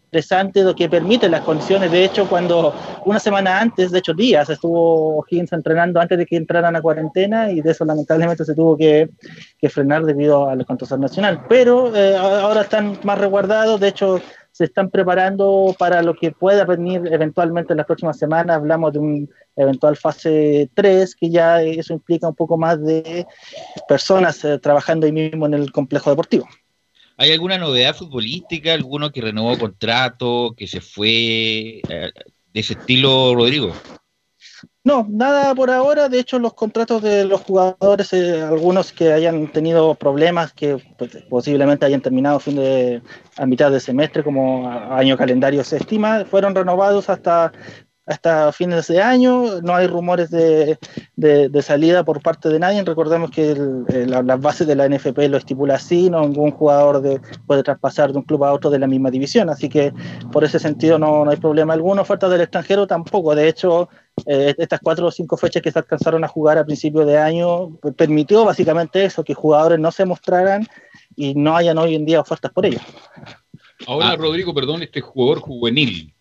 lo 0.55 0.75
que 0.75 0.89
permite 0.89 1.29
las 1.29 1.43
condiciones. 1.43 1.91
De 1.91 2.05
hecho, 2.05 2.29
cuando 2.29 2.75
una 3.05 3.19
semana 3.19 3.61
antes, 3.61 3.91
de 3.91 3.99
hecho 3.99 4.15
días, 4.15 4.49
estuvo 4.49 5.25
Higgins 5.29 5.53
entrenando 5.53 6.01
antes 6.01 6.19
de 6.19 6.27
que 6.27 6.37
entraran 6.37 6.77
a 6.77 6.83
cuarentena 6.83 7.51
y 7.51 7.61
de 7.61 7.71
eso 7.71 7.85
lamentablemente 7.85 8.45
se 8.45 8.55
tuvo 8.55 8.77
que, 8.77 9.09
frenar 9.69 10.05
debido 10.05 10.49
al 10.49 10.65
control 10.65 11.01
nacional. 11.01 11.45
Pero 11.49 11.95
eh, 11.95 12.17
ahora 12.17 12.63
están 12.63 12.99
más 13.03 13.19
resguardados, 13.19 13.81
de 13.81 13.89
hecho 13.89 14.21
se 14.59 14.65
están 14.65 14.91
preparando 14.91 15.73
para 15.79 16.03
lo 16.03 16.15
que 16.15 16.33
pueda 16.33 16.65
venir 16.65 17.03
eventualmente 17.13 17.73
en 17.73 17.77
las 17.77 17.87
próximas 17.87 18.19
semanas. 18.19 18.57
Hablamos 18.57 18.93
de 18.93 18.99
un 18.99 19.31
eventual 19.55 19.97
fase 19.97 20.69
3, 20.75 21.15
que 21.15 21.31
ya 21.31 21.63
eso 21.63 21.93
implica 21.93 22.29
un 22.29 22.35
poco 22.35 22.57
más 22.59 22.83
de 22.83 23.25
personas 23.89 24.45
eh, 24.45 24.59
trabajando 24.59 25.07
ahí 25.07 25.13
mismo 25.13 25.47
en 25.47 25.55
el 25.55 25.71
complejo 25.71 26.11
deportivo. 26.11 26.49
¿Hay 27.21 27.33
alguna 27.33 27.59
novedad 27.59 27.97
futbolística? 27.97 28.73
¿Alguno 28.73 29.11
que 29.11 29.21
renovó 29.21 29.59
contrato, 29.59 30.55
que 30.57 30.69
se 30.69 30.81
fue 30.81 31.81
eh, 31.89 32.13
de 32.55 32.61
ese 32.61 32.75
estilo, 32.75 33.35
Rodrigo? 33.35 33.73
No, 34.85 35.05
nada 35.11 35.53
por 35.53 35.69
ahora. 35.69 36.09
De 36.09 36.21
hecho, 36.21 36.39
los 36.39 36.55
contratos 36.55 37.03
de 37.03 37.25
los 37.25 37.41
jugadores, 37.41 38.13
eh, 38.13 38.41
algunos 38.41 38.93
que 38.93 39.13
hayan 39.13 39.51
tenido 39.51 39.97
problemas, 39.97 40.53
que 40.53 40.81
pues, 40.97 41.11
posiblemente 41.29 41.85
hayan 41.85 42.01
terminado 42.01 42.39
fin 42.39 42.55
de, 42.55 43.03
a 43.37 43.47
mitad 43.47 43.73
de 43.73 43.81
semestre, 43.81 44.23
como 44.23 44.71
año 44.71 45.17
calendario 45.17 45.65
se 45.65 45.79
estima, 45.79 46.25
fueron 46.25 46.55
renovados 46.55 47.11
hasta 47.11 47.53
hasta 48.09 48.51
fines 48.53 48.89
de 48.89 49.01
año. 49.01 49.61
No 49.61 49.75
hay 49.75 49.87
rumores 49.87 50.31
de, 50.31 50.79
de, 51.17 51.63
salida 51.63 52.05
por 52.05 52.23
parte 52.23 52.49
de 52.49 52.59
nadie. 52.59 52.83
Recordemos 52.83 53.31
que 53.31 53.55
las 54.07 54.41
bases 54.41 54.67
de 54.67 54.75
la 54.75 54.89
NFP 54.89 55.29
lo 55.29 55.37
estipula 55.37 55.75
así, 55.75 56.11
no 56.11 56.23
ningún 56.23 56.51
jugador 56.51 57.03
de, 57.03 57.21
puede 57.47 57.63
traspasar 57.63 58.13
de 58.13 58.19
un 58.19 58.25
club 58.25 58.45
a 58.45 58.53
otro 58.53 58.71
de 58.71 58.79
la 58.79 58.87
misma 58.87 59.11
división. 59.11 59.51
Así 59.51 59.69
que 59.69 59.93
por 60.33 60.43
ese 60.43 60.59
sentido 60.59 60.99
no, 60.99 61.25
no 61.25 61.31
hay 61.31 61.37
problema 61.37 61.75
alguno. 61.75 62.03
Ofertas 62.03 62.31
del 62.31 62.41
extranjero 62.41 62.87
tampoco. 62.87 63.35
De 63.35 63.47
hecho, 63.47 63.89
eh, 64.27 64.55
estas 64.57 64.81
cuatro 64.81 65.07
o 65.07 65.11
cinco 65.11 65.37
fechas 65.37 65.63
que 65.63 65.71
se 65.71 65.79
alcanzaron 65.79 66.25
a 66.25 66.29
jugar 66.29 66.59
a 66.59 66.65
principio 66.65 67.05
de 67.05 67.19
año 67.19 67.77
permitió 67.97 68.45
básicamente 68.45 69.05
eso, 69.05 69.23
que 69.23 69.35
jugadores 69.35 69.79
no 69.79 69.93
se 69.93 70.05
mostraran 70.05 70.67
y 71.15 71.35
no 71.35 71.57
hayan 71.57 71.79
hoy 71.79 71.95
en 71.95 72.07
día 72.07 72.21
ofertas 72.21 72.53
por 72.53 72.65
ellos. 72.65 72.83
Ahora, 73.87 74.11
ah. 74.11 74.17
Rodrigo, 74.17 74.55
perdón, 74.55 74.83
este 74.83 75.01
jugador 75.01 75.41
juvenil, 75.41 76.15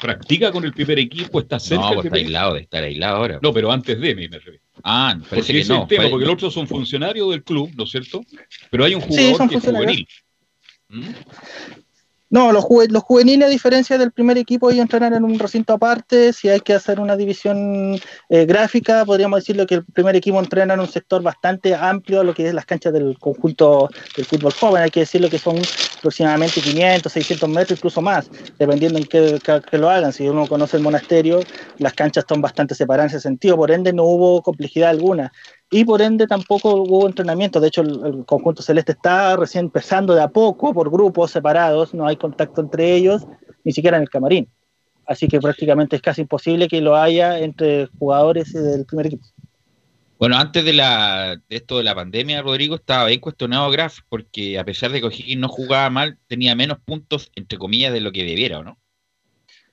practica 0.00 0.52
con 0.52 0.64
el 0.64 0.72
primer 0.72 0.98
equipo, 0.98 1.40
está 1.40 1.58
cerca. 1.58 1.84
No, 1.84 1.94
pues 1.94 2.06
está 2.06 2.16
aislado, 2.16 2.54
de 2.54 2.60
estar 2.60 2.82
aislado 2.82 3.16
ahora. 3.16 3.38
No, 3.42 3.52
pero 3.52 3.70
antes 3.72 4.00
de 4.00 4.14
mí 4.14 4.28
me 4.28 4.38
refiero. 4.38 4.60
Ah, 4.82 5.18
parece 5.28 5.52
que 5.52 5.64
no. 5.64 5.86
tema, 5.86 6.08
porque 6.08 6.24
los 6.24 6.34
otros 6.34 6.54
son 6.54 6.66
funcionarios 6.66 7.30
del 7.30 7.42
club, 7.42 7.70
¿no 7.76 7.84
es 7.84 7.90
cierto? 7.90 8.22
Pero 8.70 8.84
hay 8.84 8.94
un 8.94 9.00
jugador 9.00 9.48
que 9.48 9.56
es 9.56 9.64
juvenil. 9.64 10.08
¿Mm? 10.88 11.02
No, 12.32 12.52
los, 12.52 12.64
los 12.90 13.02
juveniles, 13.02 13.48
a 13.48 13.50
diferencia 13.50 13.98
del 13.98 14.12
primer 14.12 14.38
equipo, 14.38 14.70
ellos 14.70 14.82
entrenan 14.82 15.14
en 15.14 15.24
un 15.24 15.36
recinto 15.36 15.72
aparte. 15.72 16.32
Si 16.32 16.48
hay 16.48 16.60
que 16.60 16.74
hacer 16.74 17.00
una 17.00 17.16
división 17.16 17.98
eh, 18.28 18.46
gráfica, 18.46 19.04
podríamos 19.04 19.40
decirlo 19.40 19.66
que 19.66 19.74
el 19.74 19.84
primer 19.84 20.14
equipo 20.14 20.38
entrena 20.38 20.74
en 20.74 20.80
un 20.80 20.86
sector 20.86 21.24
bastante 21.24 21.74
amplio, 21.74 22.22
lo 22.22 22.32
que 22.32 22.46
es 22.46 22.54
las 22.54 22.66
canchas 22.66 22.92
del 22.92 23.18
conjunto 23.18 23.90
del 24.16 24.24
fútbol 24.24 24.52
joven. 24.52 24.84
Hay 24.84 24.90
que 24.90 25.00
decirlo 25.00 25.28
que 25.28 25.40
son 25.40 25.56
aproximadamente 25.98 26.60
500, 26.60 27.12
600 27.12 27.48
metros, 27.48 27.78
incluso 27.80 28.00
más, 28.00 28.30
dependiendo 28.56 29.00
en 29.00 29.06
qué, 29.06 29.40
lo 29.72 29.90
hagan. 29.90 30.12
Si 30.12 30.28
uno 30.28 30.46
conoce 30.46 30.76
el 30.76 30.84
monasterio, 30.84 31.40
las 31.78 31.94
canchas 31.94 32.22
están 32.22 32.40
bastante 32.40 32.76
separadas 32.76 33.12
en 33.12 33.16
ese 33.16 33.28
sentido, 33.28 33.56
por 33.56 33.72
ende 33.72 33.92
no 33.92 34.04
hubo 34.04 34.40
complejidad 34.42 34.90
alguna 34.90 35.32
y 35.70 35.84
por 35.84 36.02
ende 36.02 36.26
tampoco 36.26 36.74
hubo 36.74 37.06
entrenamiento. 37.06 37.60
De 37.60 37.68
hecho, 37.68 37.82
el, 37.82 38.24
conjunto 38.26 38.62
celeste 38.62 38.92
está 38.92 39.36
recién 39.36 39.66
empezando 39.66 40.14
de 40.14 40.22
a 40.22 40.28
poco 40.28 40.74
por 40.74 40.90
grupos 40.90 41.30
separados, 41.30 41.94
no 41.94 42.06
hay 42.06 42.16
contacto 42.16 42.60
entre 42.60 42.94
ellos, 42.94 43.26
ni 43.64 43.72
siquiera 43.72 43.96
en 43.96 44.02
el 44.02 44.10
camarín. 44.10 44.48
Así 45.06 45.28
que 45.28 45.40
prácticamente 45.40 45.96
es 45.96 46.02
casi 46.02 46.22
imposible 46.22 46.68
que 46.68 46.80
lo 46.80 46.96
haya 46.96 47.38
entre 47.38 47.86
jugadores 47.98 48.52
del 48.52 48.84
primer 48.84 49.06
equipo. 49.06 49.26
Bueno, 50.18 50.36
antes 50.36 50.64
de, 50.64 50.74
la, 50.74 51.40
esto 51.48 51.78
de 51.78 51.84
la 51.84 51.94
pandemia, 51.94 52.42
Rodrigo, 52.42 52.74
estaba 52.74 53.06
bien 53.06 53.20
cuestionado 53.20 53.70
Graf, 53.70 54.00
porque 54.08 54.58
a 54.58 54.64
pesar 54.64 54.90
de 54.90 55.00
que 55.00 55.06
O'Higgins 55.06 55.40
no 55.40 55.48
jugaba 55.48 55.88
mal, 55.88 56.18
tenía 56.26 56.54
menos 56.54 56.78
puntos, 56.84 57.32
entre 57.36 57.58
comillas, 57.58 57.92
de 57.92 58.02
lo 58.02 58.12
que 58.12 58.24
debiera, 58.24 58.58
¿o 58.58 58.62
no? 58.62 58.78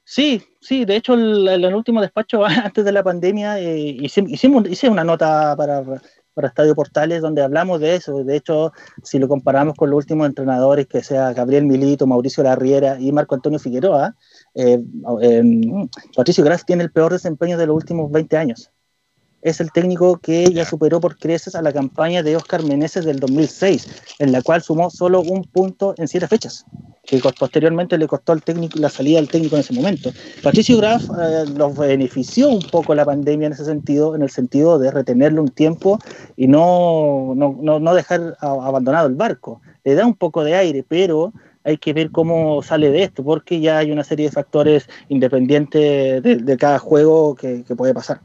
Sí, 0.09 0.41
sí, 0.61 0.85
de 0.85 0.95
hecho 0.95 1.15
el, 1.15 1.45
el, 1.49 1.75
último 1.75 1.99
despacho 2.01 2.45
antes 2.45 2.85
de 2.85 2.93
la 2.93 3.03
pandemia 3.03 3.59
eh, 3.59 3.97
hicimos, 3.99 4.65
hice 4.69 4.87
una 4.89 5.03
nota 5.03 5.53
para, 5.57 5.83
Estadio 6.37 6.75
Portales 6.75 7.21
donde 7.21 7.43
hablamos 7.43 7.81
de 7.81 7.95
eso. 7.95 8.23
De 8.23 8.37
hecho, 8.37 8.71
si 9.03 9.19
lo 9.19 9.27
comparamos 9.27 9.75
con 9.75 9.89
los 9.89 9.97
últimos 9.97 10.27
entrenadores, 10.27 10.87
que 10.87 11.03
sea 11.03 11.33
Gabriel 11.33 11.65
Milito, 11.65 12.07
Mauricio 12.07 12.41
Larriera 12.43 12.97
y 13.01 13.11
Marco 13.11 13.35
Antonio 13.35 13.59
Figueroa, 13.59 14.15
eh, 14.55 14.79
eh, 15.21 15.43
Patricio 16.15 16.43
Gras 16.45 16.65
tiene 16.65 16.83
el 16.83 16.91
peor 16.91 17.11
desempeño 17.11 17.57
de 17.57 17.67
los 17.67 17.75
últimos 17.75 18.09
20 18.09 18.37
años. 18.37 18.71
Es 19.41 19.59
el 19.59 19.71
técnico 19.71 20.17
que 20.17 20.45
ya 20.51 20.65
superó 20.65 20.99
por 20.99 21.17
creces 21.17 21.55
a 21.55 21.61
la 21.61 21.71
campaña 21.71 22.23
de 22.23 22.35
Oscar 22.35 22.63
Meneses 22.63 23.05
del 23.05 23.19
2006, 23.19 23.87
en 24.19 24.31
la 24.31 24.41
cual 24.41 24.61
sumó 24.61 24.89
solo 24.89 25.21
un 25.21 25.43
punto 25.43 25.93
en 25.97 26.07
siete 26.07 26.27
fechas 26.27 26.65
que 27.07 27.21
posteriormente 27.39 27.97
le 27.97 28.05
costó 28.05 28.33
al 28.33 28.43
técnico 28.43 28.77
la 28.79 28.89
salida 28.89 29.17
del 29.17 29.29
técnico 29.29 29.55
en 29.55 29.61
ese 29.61 29.73
momento. 29.73 30.11
Patricio 30.43 30.77
Graf 30.77 31.03
eh, 31.03 31.45
los 31.55 31.75
benefició 31.75 32.49
un 32.49 32.61
poco 32.61 32.93
la 32.93 33.05
pandemia 33.05 33.47
en 33.47 33.53
ese 33.53 33.63
sentido, 33.63 34.13
en 34.13 34.21
el 34.21 34.29
sentido 34.29 34.77
de 34.77 34.91
retenerlo 34.91 35.41
un 35.41 35.49
tiempo 35.49 35.99
y 36.35 36.47
no, 36.47 37.33
no, 37.35 37.79
no, 37.79 37.93
dejar 37.95 38.35
abandonado 38.41 39.07
el 39.07 39.15
barco. 39.15 39.61
Le 39.85 39.95
da 39.95 40.05
un 40.05 40.15
poco 40.15 40.43
de 40.43 40.55
aire, 40.55 40.83
pero 40.85 41.31
hay 41.63 41.77
que 41.77 41.93
ver 41.93 42.11
cómo 42.11 42.61
sale 42.61 42.91
de 42.91 43.03
esto, 43.03 43.23
porque 43.23 43.61
ya 43.61 43.77
hay 43.77 43.91
una 43.91 44.03
serie 44.03 44.25
de 44.25 44.31
factores 44.33 44.89
independientes 45.07 46.21
de, 46.21 46.57
cada 46.57 46.77
juego 46.77 47.35
que 47.35 47.63
puede 47.77 47.93
pasar. 47.93 48.19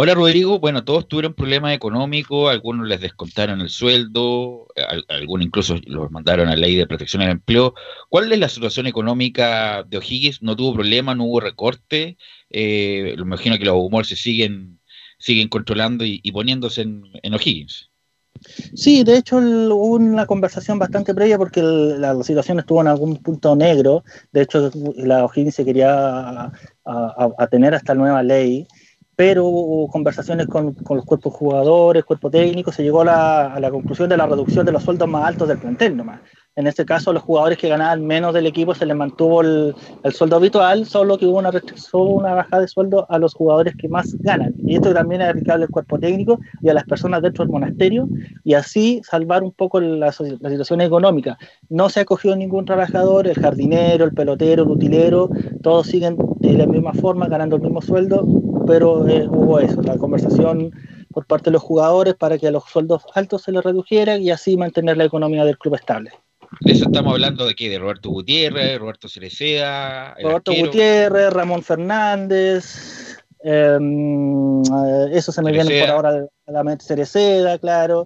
Ahora, 0.00 0.14
Rodrigo, 0.14 0.58
bueno, 0.58 0.82
todos 0.82 1.06
tuvieron 1.08 1.34
problemas 1.34 1.74
económicos, 1.74 2.50
algunos 2.50 2.88
les 2.88 3.02
descontaron 3.02 3.60
el 3.60 3.68
sueldo, 3.68 4.66
algunos 5.08 5.44
incluso 5.44 5.76
los 5.84 6.10
mandaron 6.10 6.48
a 6.48 6.52
la 6.52 6.56
ley 6.56 6.74
de 6.74 6.86
protección 6.86 7.20
al 7.20 7.28
empleo. 7.28 7.74
¿Cuál 8.08 8.32
es 8.32 8.38
la 8.38 8.48
situación 8.48 8.86
económica 8.86 9.82
de 9.82 9.98
O'Higgins? 9.98 10.40
¿No 10.40 10.56
tuvo 10.56 10.72
problema, 10.72 11.14
no 11.14 11.24
hubo 11.24 11.40
recorte? 11.40 12.16
Eh, 12.48 13.12
me 13.18 13.24
imagino 13.24 13.58
que 13.58 13.66
los 13.66 13.74
humores 13.74 14.08
se 14.08 14.16
siguen, 14.16 14.80
siguen 15.18 15.48
controlando 15.48 16.02
y, 16.06 16.32
poniéndose 16.32 16.80
en, 16.80 17.34
O'Higgins. 17.34 17.90
Sí, 18.74 19.04
de 19.04 19.18
hecho 19.18 19.36
hubo 19.36 19.96
una 19.96 20.24
conversación 20.24 20.78
bastante 20.78 21.14
previa 21.14 21.36
porque 21.36 21.60
la, 21.60 22.14
situación 22.22 22.58
estuvo 22.58 22.80
en 22.80 22.88
algún 22.88 23.18
punto 23.18 23.54
negro. 23.54 24.02
De 24.32 24.40
hecho, 24.40 24.70
la 24.96 25.26
O'Higgins 25.26 25.56
se 25.56 25.66
quería 25.66 26.50
atener 27.36 27.74
a 27.74 27.76
esta 27.76 27.94
nueva 27.94 28.22
ley 28.22 28.66
pero 29.20 29.44
hubo 29.44 29.86
conversaciones 29.88 30.46
con, 30.46 30.74
los 30.74 31.04
cuerpos 31.04 31.34
jugadores, 31.34 32.06
cuerpo 32.06 32.30
técnico, 32.30 32.72
se 32.72 32.82
llegó 32.82 33.02
a 33.02 33.58
la, 33.60 33.70
conclusión 33.70 34.08
de 34.08 34.16
la 34.16 34.24
reducción 34.24 34.64
de 34.64 34.72
los 34.72 34.82
sueldos 34.82 35.06
más 35.10 35.26
altos 35.26 35.46
del 35.46 35.58
plantel 35.58 35.94
nomás. 35.94 36.20
En 36.56 36.66
este 36.66 36.86
caso, 36.86 37.12
los 37.12 37.22
jugadores 37.22 37.58
que 37.58 37.68
ganaban 37.68 38.06
menos 38.06 38.32
del 38.32 38.46
equipo 38.46 38.74
se 38.74 38.86
les 38.86 38.96
mantuvo 38.96 39.42
el, 39.42 39.74
sueldo 40.12 40.36
habitual, 40.36 40.86
solo 40.86 41.18
que 41.18 41.26
hubo 41.26 41.38
una, 41.38 41.50
una 41.92 42.34
bajada 42.34 42.62
de 42.62 42.68
sueldo 42.68 43.06
a 43.10 43.18
los 43.18 43.34
jugadores 43.34 43.74
que 43.76 43.90
más 43.90 44.16
ganan. 44.20 44.54
Y 44.64 44.76
esto 44.76 44.94
también 44.94 45.20
es 45.20 45.28
aplicable 45.28 45.64
al 45.64 45.70
cuerpo 45.70 45.98
técnico 45.98 46.40
y 46.62 46.70
a 46.70 46.74
las 46.74 46.84
personas 46.84 47.20
dentro 47.20 47.44
del 47.44 47.52
monasterio, 47.52 48.08
y 48.42 48.54
así 48.54 49.02
salvar 49.04 49.42
un 49.42 49.52
poco 49.52 49.80
la, 49.80 50.14
la 50.40 50.50
situación 50.50 50.80
económica. 50.80 51.36
No 51.68 51.90
se 51.90 52.00
ha 52.00 52.04
cogido 52.06 52.34
ningún 52.36 52.64
trabajador, 52.64 53.26
el 53.26 53.34
jardinero, 53.34 54.06
el 54.06 54.14
pelotero, 54.14 54.62
el 54.62 54.70
utilero, 54.70 55.28
todos 55.62 55.88
siguen 55.88 56.16
de 56.38 56.54
la 56.54 56.66
misma 56.66 56.94
forma, 56.94 57.28
ganando 57.28 57.56
el 57.56 57.62
mismo 57.62 57.82
sueldo, 57.82 58.26
pero 58.70 59.08
eh, 59.08 59.26
hubo 59.28 59.58
eso, 59.58 59.82
la 59.82 59.96
conversación 59.96 60.70
por 61.12 61.26
parte 61.26 61.46
de 61.46 61.54
los 61.54 61.62
jugadores 61.62 62.14
para 62.14 62.38
que 62.38 62.46
a 62.46 62.52
los 62.52 62.62
sueldos 62.64 63.02
altos 63.16 63.42
se 63.42 63.50
les 63.50 63.64
redujeran 63.64 64.22
y 64.22 64.30
así 64.30 64.56
mantener 64.56 64.96
la 64.96 65.06
economía 65.06 65.44
del 65.44 65.58
club 65.58 65.74
estable. 65.74 66.12
De 66.60 66.70
eso 66.70 66.84
estamos 66.84 67.14
hablando 67.14 67.46
de 67.46 67.56
qué, 67.56 67.68
de 67.68 67.80
Roberto 67.80 68.10
Gutiérrez, 68.10 68.78
Roberto 68.78 69.08
Cereceda. 69.08 70.14
Roberto 70.22 70.52
Gutiérrez, 70.54 71.32
Ramón 71.32 71.64
Fernández, 71.64 73.18
em, 73.42 74.62
eh, 74.62 75.06
eso 75.14 75.32
se 75.32 75.42
me 75.42 75.50
viene 75.50 75.80
por 75.80 75.90
ahora 75.90 76.26
a 76.46 76.52
la 76.52 76.62
mente 76.62 76.84
Cereceda, 76.84 77.58
claro. 77.58 78.04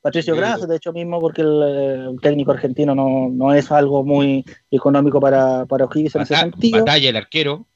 Patricio 0.00 0.36
Gras, 0.36 0.66
de 0.66 0.76
hecho 0.76 0.92
mismo, 0.92 1.20
porque 1.20 1.42
el, 1.42 2.16
técnico 2.22 2.52
argentino 2.52 2.94
no, 2.94 3.28
no, 3.30 3.52
es 3.52 3.72
algo 3.72 4.04
muy 4.04 4.44
económico 4.70 5.20
para, 5.20 5.66
para 5.66 5.86
O'Higgins 5.86 6.14
en 6.14 6.22
ese 6.22 6.36
sentido. 6.36 6.78
Batalla, 6.78 7.10
el 7.10 7.16
arquero. 7.16 7.66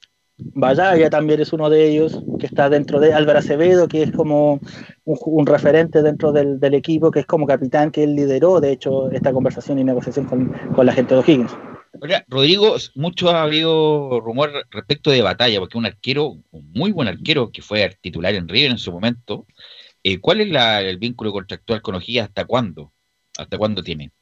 Vaya 0.54 1.10
también 1.10 1.40
es 1.40 1.52
uno 1.52 1.70
de 1.70 1.88
ellos, 1.88 2.22
que 2.38 2.46
está 2.46 2.68
dentro 2.68 3.00
de 3.00 3.12
Álvaro 3.12 3.38
Acevedo, 3.38 3.88
que 3.88 4.02
es 4.02 4.12
como 4.12 4.60
un, 5.04 5.46
referente 5.46 6.02
dentro 6.02 6.32
del, 6.32 6.74
equipo, 6.74 7.10
que 7.10 7.20
es 7.20 7.26
como 7.26 7.46
capitán, 7.46 7.90
que 7.90 8.04
él 8.04 8.14
lideró, 8.14 8.60
de 8.60 8.72
hecho, 8.72 9.10
esta 9.10 9.32
conversación 9.32 9.78
y 9.78 9.84
negociación 9.84 10.26
con, 10.26 10.86
la 10.86 10.92
gente 10.92 11.14
de 11.14 11.20
O'Higgins. 11.20 11.56
Rodrigo, 12.28 12.76
mucho 12.94 13.30
ha 13.30 13.42
habido 13.42 14.20
rumor 14.20 14.50
respecto 14.70 15.10
de 15.10 15.22
batalla, 15.22 15.60
porque 15.60 15.78
un 15.78 15.86
arquero, 15.86 16.36
un 16.50 16.72
muy 16.72 16.92
buen 16.92 17.08
arquero, 17.08 17.50
que 17.50 17.62
fue 17.62 17.96
titular 18.00 18.34
en 18.34 18.48
River 18.48 18.72
en 18.72 18.78
su 18.78 18.92
momento. 18.92 19.46
Eh, 20.02 20.18
¿Cuál 20.18 20.40
es 20.40 20.48
el 20.84 20.98
vínculo 20.98 21.32
contractual 21.32 21.82
con 21.82 21.94
O'Higgins? 21.94 22.28
¿Hasta 22.28 22.44
cuándo? 22.44 22.92
¿Hasta 23.38 23.58
cuándo 23.58 23.82
tiene? 23.82 24.12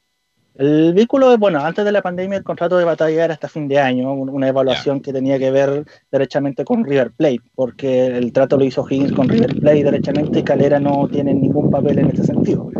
El 0.60 0.92
vínculo, 0.92 1.38
bueno, 1.38 1.58
antes 1.60 1.86
de 1.86 1.90
la 1.90 2.02
pandemia 2.02 2.36
el 2.36 2.44
contrato 2.44 2.76
de 2.76 2.84
batalla 2.84 3.24
era 3.24 3.32
hasta 3.32 3.48
fin 3.48 3.66
de 3.66 3.78
año, 3.78 4.12
una 4.12 4.46
evaluación 4.46 5.00
que 5.00 5.10
tenía 5.10 5.38
que 5.38 5.50
ver 5.50 5.86
derechamente 6.12 6.66
con 6.66 6.84
River 6.84 7.12
Plate, 7.12 7.40
porque 7.54 8.08
el 8.08 8.30
trato 8.30 8.58
lo 8.58 8.64
hizo 8.66 8.86
Higgins 8.86 9.12
con 9.12 9.26
River 9.26 9.58
Plate 9.58 9.84
derechamente 9.84 10.40
y 10.40 10.42
Calera 10.42 10.78
no 10.78 11.08
tiene 11.08 11.32
ningún 11.32 11.70
papel 11.70 12.00
en 12.00 12.10
ese 12.10 12.24
sentido. 12.24 12.70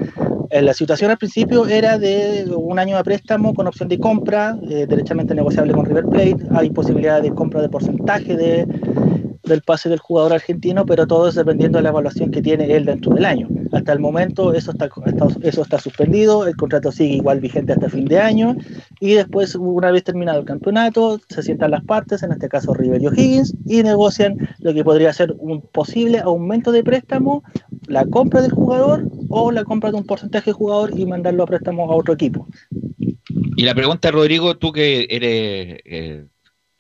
Eh, 0.51 0.61
la 0.61 0.75
situación 0.75 1.11
al 1.11 1.17
principio 1.17 1.67
era 1.67 1.97
de 1.97 2.53
un 2.55 2.79
año 2.79 2.99
de 2.99 3.03
préstamo 3.03 3.55
con 3.55 3.67
opción 3.67 3.89
de 3.89 3.99
compra, 3.99 4.59
eh, 4.69 4.85
derechamente 4.87 5.35
negociable 5.35 5.73
con 5.73 5.87
River 5.87 6.05
Plate, 6.05 6.37
hay 6.51 6.69
posibilidad 6.69 7.23
de 7.23 7.31
compra 7.31 7.63
de 7.63 7.71
porcentaje 7.71 8.37
de 8.37 8.67
del 9.51 9.63
pase 9.63 9.89
del 9.89 9.99
jugador 9.99 10.33
argentino, 10.33 10.87
pero 10.87 11.07
todo 11.07 11.29
es 11.29 11.35
dependiendo 11.35 11.79
de 11.79 11.83
la 11.83 11.91
evaluación 11.91 12.31
que 12.31 12.41
tiene 12.41 12.75
él 12.75 12.85
dentro 12.85 13.15
del 13.15 13.25
año. 13.25 13.49
Hasta 13.73 13.93
el 13.93 14.01
momento 14.01 14.55
eso 14.55 14.71
está, 14.71 14.89
eso 15.43 15.63
está 15.63 15.79
suspendido, 15.79 16.47
el 16.47 16.57
contrato 16.57 16.91
sigue 16.91 17.17
igual 17.17 17.41
vigente 17.41 17.73
hasta 17.73 17.89
fin 17.89 18.07
de 18.07 18.19
año 18.19 18.57
y 19.01 19.15
después, 19.15 19.55
una 19.55 19.91
vez 19.91 20.05
terminado 20.05 20.41
el 20.41 20.47
campeonato, 20.47 21.21
se 21.29 21.43
sientan 21.43 21.73
las 21.73 21.85
partes, 21.85 22.23
en 22.23 22.33
este 22.33 22.49
caso 22.49 22.75
River 22.75 23.03
y 23.03 23.07
O'Higgins, 23.07 23.55
y 23.67 23.83
negocian 23.83 24.37
lo 24.59 24.73
que 24.73 24.85
podría 24.85 25.13
ser 25.13 25.35
un 25.39 25.61
posible 25.61 26.19
aumento 26.19 26.73
de 26.73 26.83
préstamo, 26.83 27.43
la 27.87 28.05
compra 28.07 28.43
del 28.43 28.53
jugador 28.53 29.05
o 29.29 29.53
la 29.53 29.65
compra 29.65 29.91
de 29.91 29.97
un 29.97 30.05
porcentaje 30.05 30.51
de 30.51 30.55
jugador 30.55 30.99
y 30.99 31.07
mandarlo 31.07 31.43
a 31.43 31.47
préstamo 31.47 31.91
a 31.91 31.95
otro 31.95 32.15
equipo. 32.15 32.47
Y 33.57 33.65
la 33.65 33.75
pregunta, 33.75 34.11
Rodrigo, 34.11 34.57
tú 34.57 34.73
que 34.73 35.07
eres... 35.11 35.81
Eh, 35.85 36.27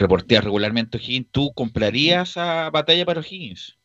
reporteas 0.00 0.44
regularmente 0.44 0.98
O'Higgins, 0.98 1.28
¿tú 1.30 1.52
comprarías 1.52 2.36
a 2.36 2.70
Batalla 2.70 3.04
para 3.04 3.20
O'Higgins? 3.20 3.76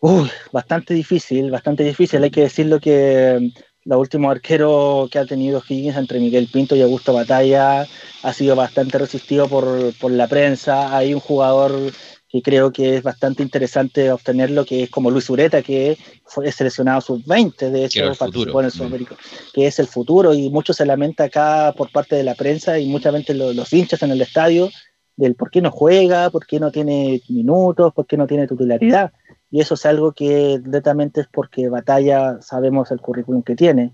Uy, 0.00 0.30
bastante 0.52 0.94
difícil, 0.94 1.50
bastante 1.50 1.84
difícil. 1.84 2.22
Hay 2.22 2.30
que 2.30 2.42
decirlo 2.42 2.80
que 2.80 3.38
mm, 3.54 3.60
los 3.84 3.98
últimos 3.98 4.30
arqueros 4.30 5.08
que 5.10 5.18
ha 5.18 5.26
tenido 5.26 5.62
Higgins 5.66 5.96
entre 5.96 6.18
Miguel 6.18 6.48
Pinto 6.52 6.74
y 6.74 6.82
Augusto 6.82 7.12
Batalla 7.12 7.86
ha 8.22 8.32
sido 8.32 8.56
bastante 8.56 8.98
resistido 8.98 9.48
por, 9.48 9.92
por 9.98 10.10
la 10.10 10.26
prensa. 10.26 10.96
Hay 10.96 11.14
un 11.14 11.20
jugador 11.20 11.92
que 12.32 12.40
creo 12.40 12.72
que 12.72 12.96
es 12.96 13.02
bastante 13.02 13.42
interesante 13.42 14.10
obtenerlo, 14.10 14.64
que 14.64 14.84
es 14.84 14.90
como 14.90 15.10
Luis 15.10 15.28
Ureta, 15.28 15.60
que 15.60 15.98
fue 16.24 16.50
seleccionado 16.50 17.02
sub-20, 17.02 17.70
de 17.70 17.84
hecho 17.84 18.14
participó 18.18 18.60
en 18.60 18.66
el 18.66 18.72
Sudamérica, 18.72 19.16
que 19.52 19.66
es 19.66 19.78
el 19.78 19.86
futuro, 19.86 20.32
y 20.32 20.48
mucho 20.48 20.72
se 20.72 20.86
lamenta 20.86 21.24
acá 21.24 21.74
por 21.76 21.92
parte 21.92 22.16
de 22.16 22.22
la 22.22 22.34
prensa 22.34 22.78
y 22.78 22.88
muchas 22.88 23.12
veces 23.12 23.36
los, 23.36 23.70
hinchas 23.70 24.02
en 24.02 24.12
el 24.12 24.22
estadio 24.22 24.70
del 25.14 25.34
por 25.34 25.50
qué 25.50 25.60
no 25.60 25.70
juega, 25.70 26.30
por 26.30 26.46
qué 26.46 26.58
no 26.58 26.72
tiene 26.72 27.20
minutos, 27.28 27.92
por 27.92 28.06
qué 28.06 28.16
no 28.16 28.26
tiene 28.26 28.48
titularidad. 28.48 29.12
Y 29.50 29.60
eso 29.60 29.74
es 29.74 29.84
algo 29.84 30.12
que 30.12 30.58
netamente 30.64 31.20
es 31.20 31.26
porque 31.30 31.68
Batalla 31.68 32.40
sabemos 32.40 32.90
el 32.90 33.02
currículum 33.02 33.42
que 33.42 33.54
tiene 33.54 33.92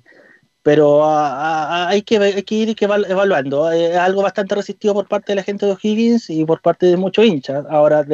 pero 0.62 1.04
ah, 1.04 1.86
ah, 1.86 1.88
hay, 1.88 2.02
que, 2.02 2.44
ir 2.50 2.76
evaluando. 2.80 3.70
Es 3.70 3.96
algo 3.96 4.22
bastante 4.22 4.54
resistido 4.54 4.94
por 4.94 5.06
parte 5.06 5.32
de 5.32 5.36
la 5.36 5.42
gente 5.42 5.66
de 5.66 5.72
O'Higgins 5.72 6.28
y 6.30 6.44
por 6.44 6.60
parte 6.60 6.86
de 6.86 6.96
muchos 6.96 7.24
hinchas. 7.24 7.64
Ahora, 7.70 8.04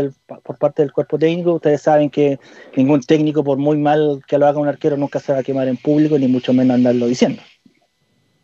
por 0.42 0.58
parte 0.58 0.82
del 0.82 0.92
cuerpo 0.92 1.18
técnico, 1.18 1.54
ustedes 1.54 1.82
saben 1.82 2.10
que 2.10 2.38
ningún 2.76 3.00
técnico, 3.00 3.42
por 3.42 3.58
muy 3.58 3.76
mal 3.78 4.22
que 4.26 4.38
lo 4.38 4.46
haga 4.46 4.60
un 4.60 4.68
arquero, 4.68 4.96
nunca 4.96 5.20
se 5.20 5.32
va 5.32 5.40
a 5.40 5.42
quemar 5.42 5.68
en 5.68 5.76
público, 5.76 6.18
ni 6.18 6.28
mucho 6.28 6.52
menos 6.52 6.74
andarlo 6.74 7.06
diciendo. 7.06 7.42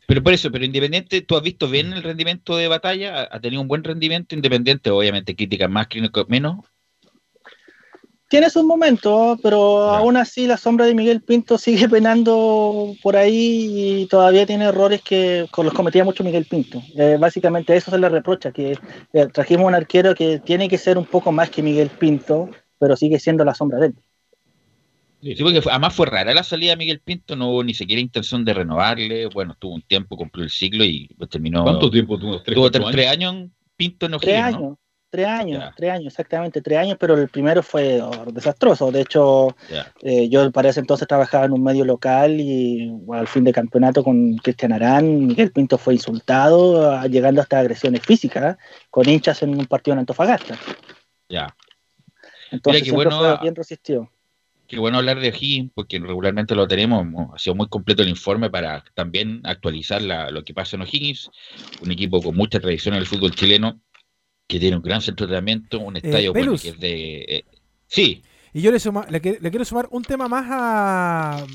Pero 0.06 0.24
por 0.24 0.32
eso, 0.32 0.50
pero 0.50 0.64
Independiente, 0.64 1.20
¿tú 1.20 1.36
has 1.36 1.42
visto 1.42 1.68
bien 1.68 1.92
el 1.92 2.02
rendimiento 2.02 2.56
de 2.56 2.66
batalla? 2.66 3.28
¿Ha 3.30 3.38
tenido 3.38 3.62
un 3.62 3.68
buen 3.68 3.84
rendimiento 3.84 4.34
Independiente? 4.34 4.90
Obviamente 4.90 5.36
críticas 5.36 5.70
más, 5.70 5.86
críticas 5.86 6.24
menos, 6.26 6.56
tiene 8.30 8.48
sus 8.48 8.62
momentos, 8.62 9.40
pero 9.42 9.90
aún 9.90 10.16
así 10.16 10.46
la 10.46 10.56
sombra 10.56 10.86
de 10.86 10.94
Miguel 10.94 11.20
Pinto 11.20 11.58
sigue 11.58 11.88
penando 11.88 12.94
por 13.02 13.16
ahí 13.16 14.02
y 14.02 14.06
todavía 14.06 14.46
tiene 14.46 14.66
errores 14.66 15.02
que 15.02 15.48
los 15.56 15.74
cometía 15.74 16.04
mucho 16.04 16.22
Miguel 16.22 16.44
Pinto. 16.44 16.80
Eh, 16.94 17.16
básicamente 17.18 17.76
eso 17.76 17.90
se 17.90 17.98
le 17.98 18.08
reprocha, 18.08 18.52
que 18.52 18.78
eh, 19.12 19.26
trajimos 19.32 19.66
un 19.66 19.74
arquero 19.74 20.14
que 20.14 20.38
tiene 20.38 20.68
que 20.68 20.78
ser 20.78 20.96
un 20.96 21.06
poco 21.06 21.32
más 21.32 21.50
que 21.50 21.60
Miguel 21.60 21.90
Pinto, 21.90 22.48
pero 22.78 22.96
sigue 22.96 23.18
siendo 23.18 23.44
la 23.44 23.52
sombra 23.52 23.80
de 23.80 23.86
él. 23.88 23.94
Sí, 25.22 25.42
porque 25.42 25.60
además 25.68 25.92
fue 25.92 26.06
rara 26.06 26.32
la 26.32 26.44
salida 26.44 26.70
de 26.70 26.76
Miguel 26.76 27.00
Pinto, 27.00 27.34
no 27.34 27.50
hubo 27.50 27.64
ni 27.64 27.74
siquiera 27.74 28.00
intención 28.00 28.44
de 28.44 28.54
renovarle, 28.54 29.26
bueno, 29.26 29.56
tuvo 29.58 29.74
un 29.74 29.82
tiempo, 29.82 30.16
cumplió 30.16 30.44
el 30.44 30.50
ciclo 30.50 30.84
y 30.84 31.08
pues 31.18 31.30
terminó... 31.30 31.64
¿Cuánto 31.64 31.90
tiempo 31.90 32.16
tuvo? 32.16 32.40
tuvo 32.40 32.70
tres, 32.70 33.08
años? 33.08 33.50
Pinto 33.76 34.06
en 34.06 34.12
Tres 34.20 34.40
años. 34.40 34.76
Tres 35.10 35.26
años, 35.26 35.74
tres 35.76 35.90
años, 35.90 36.06
exactamente, 36.06 36.62
tres 36.62 36.78
años, 36.78 36.96
pero 36.98 37.14
el 37.14 37.28
primero 37.28 37.64
fue 37.64 38.00
desastroso. 38.32 38.92
De 38.92 39.00
hecho, 39.00 39.56
eh, 40.02 40.28
yo 40.28 40.52
para 40.52 40.68
ese 40.68 40.78
entonces 40.78 41.08
trabajaba 41.08 41.46
en 41.46 41.52
un 41.52 41.64
medio 41.64 41.84
local 41.84 42.40
y 42.40 42.92
al 43.12 43.26
fin 43.26 43.42
de 43.42 43.52
campeonato 43.52 44.04
con 44.04 44.36
Cristian 44.36 44.72
Arán, 44.72 45.26
Miguel 45.26 45.50
Pinto 45.50 45.78
fue 45.78 45.94
insultado, 45.94 46.92
ah, 46.92 47.08
llegando 47.08 47.40
hasta 47.40 47.58
agresiones 47.58 48.02
físicas, 48.02 48.56
con 48.88 49.08
hinchas 49.08 49.42
en 49.42 49.58
un 49.58 49.66
partido 49.66 49.94
en 49.94 49.98
Antofagasta. 49.98 50.56
Ya. 51.28 51.56
Entonces, 52.52 52.84
qué 52.84 52.92
bueno, 52.92 53.18
fue 53.18 53.36
bien 53.42 53.56
resistido. 53.56 54.08
Qué 54.68 54.78
bueno 54.78 54.98
hablar 54.98 55.18
de 55.18 55.30
O'Higgins, 55.30 55.72
porque 55.74 55.98
regularmente 55.98 56.54
lo 56.54 56.68
tenemos, 56.68 57.04
ha 57.34 57.38
sido 57.40 57.56
muy 57.56 57.66
completo 57.66 58.04
el 58.04 58.08
informe 58.08 58.48
para 58.48 58.84
también 58.94 59.40
actualizar 59.42 60.00
lo 60.00 60.44
que 60.44 60.54
pasa 60.54 60.76
en 60.76 60.82
O'Higgins, 60.82 61.32
un 61.82 61.90
equipo 61.90 62.22
con 62.22 62.36
mucha 62.36 62.60
tradición 62.60 62.94
en 62.94 63.00
el 63.00 63.06
fútbol 63.06 63.34
chileno 63.34 63.80
que 64.50 64.58
tiene 64.58 64.76
un 64.76 64.82
gran 64.82 65.00
centro 65.00 65.26
de 65.26 65.36
entrenamiento, 65.36 65.78
un 65.78 65.96
eh, 65.96 66.00
estadio 66.02 66.32
que 66.32 66.68
es 66.68 66.80
de... 66.80 67.20
Eh, 67.22 67.44
sí. 67.86 68.22
Y 68.52 68.62
yo 68.62 68.72
le, 68.72 68.78
le, 69.40 69.50
quiero 69.50 69.64
sumar 69.64 69.86
un 69.92 70.02
tema 70.02 70.26
más 70.26 70.46
a, 70.50 71.46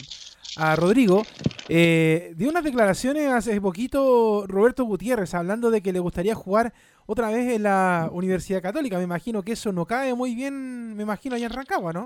a 0.55 0.75
Rodrigo. 0.77 1.23
Eh, 1.67 2.33
dio 2.37 2.49
unas 2.49 2.63
declaraciones 2.63 3.27
hace 3.27 3.59
poquito 3.59 4.45
Roberto 4.47 4.85
Gutiérrez 4.85 5.33
hablando 5.33 5.71
de 5.71 5.81
que 5.81 5.91
le 5.91 5.99
gustaría 5.99 6.35
jugar 6.35 6.73
otra 7.05 7.29
vez 7.29 7.53
en 7.53 7.63
la 7.63 8.09
Universidad 8.13 8.61
Católica. 8.61 8.97
Me 8.97 9.03
imagino 9.03 9.43
que 9.43 9.51
eso 9.51 9.73
no 9.73 9.85
cae 9.85 10.13
muy 10.13 10.33
bien, 10.33 10.95
me 10.95 11.03
imagino, 11.03 11.35
allá 11.35 11.47
en 11.47 11.53
Rancagua, 11.53 11.91
¿no? 11.91 12.05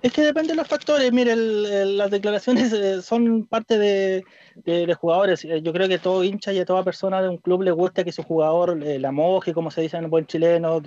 Es 0.00 0.12
que 0.12 0.22
depende 0.22 0.52
de 0.52 0.56
los 0.56 0.68
factores. 0.68 1.12
Mire, 1.12 1.34
las 1.34 2.10
declaraciones 2.10 2.72
eh, 2.72 3.02
son 3.02 3.46
parte 3.46 3.78
de, 3.78 4.24
de, 4.54 4.94
jugadores. 4.94 5.44
Eh, 5.44 5.60
yo 5.62 5.72
creo 5.72 5.88
que 5.88 5.98
todo 5.98 6.22
hincha 6.22 6.52
y 6.52 6.60
a 6.60 6.64
toda 6.64 6.84
persona 6.84 7.20
de 7.20 7.28
un 7.28 7.38
club 7.38 7.62
le 7.62 7.72
gusta 7.72 8.04
que 8.04 8.12
su 8.12 8.22
jugador 8.22 8.80
eh, 8.82 8.98
la 8.98 9.10
moje, 9.10 9.52
como 9.52 9.70
se 9.70 9.82
dice 9.82 9.96
en 9.96 10.08
buen 10.08 10.26
chileno, 10.26 10.80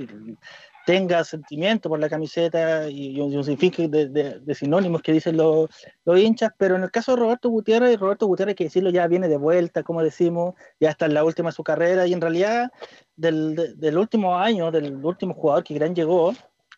tenga 0.86 1.24
sentimiento 1.24 1.90
por 1.90 2.00
la 2.00 2.10
camiseta 2.10 2.90
y, 2.90 3.20
un 3.20 3.44
sinfín 3.44 3.92
de, 3.92 4.08
de, 4.08 4.56
sinónimos 4.56 5.02
que 5.02 5.12
dicen 5.12 5.36
los, 5.36 5.70
los, 6.06 6.20
hinchas. 6.20 6.52
Pero 6.58 6.76
en 6.78 6.84
el 6.84 6.92
caso 6.92 7.12
de 7.12 7.22
Roberto 7.22 7.50
Gutiérrez, 7.50 8.00
Roberto 8.00 8.28
Gutiérrez, 8.28 8.56
que 8.56 8.64
decirlo, 8.66 8.92
ya 8.92 9.08
viene 9.08 9.28
de 9.28 9.38
vuelta, 9.38 9.84
como 9.84 10.02
decimos, 10.02 10.56
ya 10.80 10.90
está 10.90 11.06
en 11.06 11.16
la 11.16 11.26
última 11.26 11.50
de 11.50 11.56
su 11.56 11.64
carrera 11.64 12.08
y 12.08 12.14
en 12.14 12.22
realidad 12.22 12.72
del, 13.16 13.78
del 13.78 13.98
último 13.98 14.38
año, 14.38 14.72
del 14.72 15.04
último 15.06 15.34
jugador 15.34 15.64
que 15.66 15.74
gran 15.74 15.94
llegó 15.94 16.34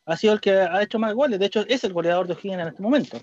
ha 0.05 0.17
sido 0.17 0.33
el 0.33 0.41
que 0.41 0.51
ha 0.51 0.81
hecho 0.81 0.99
más 0.99 1.13
goles. 1.13 1.39
De 1.39 1.45
hecho, 1.45 1.65
es 1.67 1.83
el 1.83 1.93
goleador 1.93 2.27
de 2.27 2.33
O'Higgins 2.33 2.61
en 2.61 2.67
este 2.67 2.81
momento. 2.81 3.19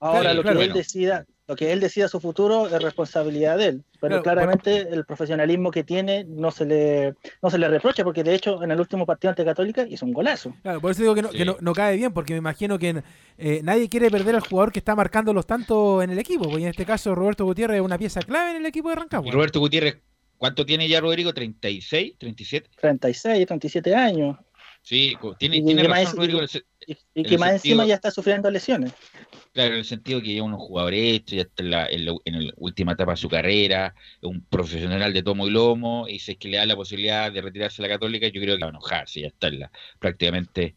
Ahora, 0.00 0.32
lo 0.32 0.42
que 0.42 0.50
él 0.50 0.72
decida, 0.72 1.26
Lo 1.46 1.56
que 1.56 1.72
él 1.72 1.80
decida 1.80 2.08
su 2.08 2.20
futuro 2.20 2.66
es 2.66 2.82
responsabilidad 2.82 3.58
de 3.58 3.66
él. 3.66 3.84
Pero 4.00 4.22
claramente 4.22 4.88
el 4.90 5.04
profesionalismo 5.04 5.70
que 5.70 5.84
tiene 5.84 6.24
no 6.24 6.50
se 6.50 6.64
le 6.64 7.14
no 7.42 7.50
se 7.50 7.58
le 7.58 7.68
reprocha, 7.68 8.02
porque 8.02 8.24
de 8.24 8.34
hecho 8.34 8.62
en 8.62 8.70
el 8.70 8.80
último 8.80 9.04
partido 9.04 9.28
ante 9.28 9.44
Católica 9.44 9.86
hizo 9.86 10.06
un 10.06 10.14
golazo. 10.14 10.54
Claro, 10.62 10.80
por 10.80 10.92
eso 10.92 11.02
digo 11.02 11.14
que 11.14 11.20
no, 11.20 11.28
que 11.28 11.44
no, 11.44 11.72
cae 11.74 11.96
bien, 11.98 12.14
porque 12.14 12.32
me 12.32 12.38
imagino 12.38 12.78
que 12.78 13.02
eh, 13.36 13.60
nadie 13.62 13.90
quiere 13.90 14.10
perder 14.10 14.36
al 14.36 14.46
jugador 14.46 14.72
que 14.72 14.78
está 14.78 14.94
marcando 14.94 15.34
los 15.34 15.46
tantos 15.46 16.02
en 16.02 16.08
el 16.08 16.18
equipo. 16.18 16.44
Porque 16.44 16.62
en 16.62 16.70
este 16.70 16.86
caso 16.86 17.14
Roberto 17.14 17.44
Gutiérrez 17.44 17.76
es 17.76 17.82
una 17.82 17.98
pieza 17.98 18.22
clave 18.22 18.52
en 18.52 18.56
el 18.56 18.66
equipo 18.66 18.88
de 18.88 18.94
Rancagua. 18.94 19.30
Roberto 19.30 19.60
Gutiérrez, 19.60 19.98
¿cuánto 20.38 20.64
tiene 20.64 20.88
ya 20.88 21.00
Rodrigo? 21.00 21.32
¿36? 21.32 22.16
¿37? 22.16 22.64
36, 22.80 23.46
37 23.46 23.94
años. 23.94 24.38
Sí, 24.82 25.14
tiene, 25.38 25.62
tiene 25.62 25.84
razón, 25.84 26.16
Rodrigo. 26.16 26.40
Y, 27.14 27.22
que 27.22 27.38
más 27.38 27.52
encima 27.52 27.84
ya 27.84 27.94
está 27.94 28.10
sufriendo 28.10 28.50
lesiones. 28.50 28.92
Claro, 29.52 29.74
en 29.74 29.80
el 29.80 29.84
sentido 29.84 30.20
que 30.20 30.34
ya 30.34 30.42
un 30.42 30.56
jugador 30.56 30.94
hecho, 30.94 31.36
ya 31.36 31.42
está 31.42 31.62
en 31.62 31.70
la, 31.70 31.86
en 31.86 32.06
la, 32.06 32.52
última 32.56 32.92
etapa 32.92 33.12
de 33.12 33.16
su 33.16 33.28
carrera, 33.28 33.94
un 34.22 34.44
profesional 34.44 35.12
de 35.12 35.22
tomo 35.22 35.46
y 35.46 35.50
lomo, 35.50 36.08
y 36.08 36.18
si 36.18 36.32
es 36.32 36.38
que 36.38 36.48
le 36.48 36.56
da 36.56 36.66
la 36.66 36.76
posibilidad 36.76 37.30
de 37.30 37.42
retirarse 37.42 37.82
a 37.82 37.86
la 37.86 37.94
Católica, 37.94 38.26
yo 38.28 38.40
creo 38.40 38.56
que 38.56 38.62
va 38.62 38.68
a 38.68 38.70
enojarse, 38.70 39.20
ya 39.20 39.28
está 39.28 39.48
en 39.48 39.60
la, 39.60 39.72
prácticamente 39.98 40.76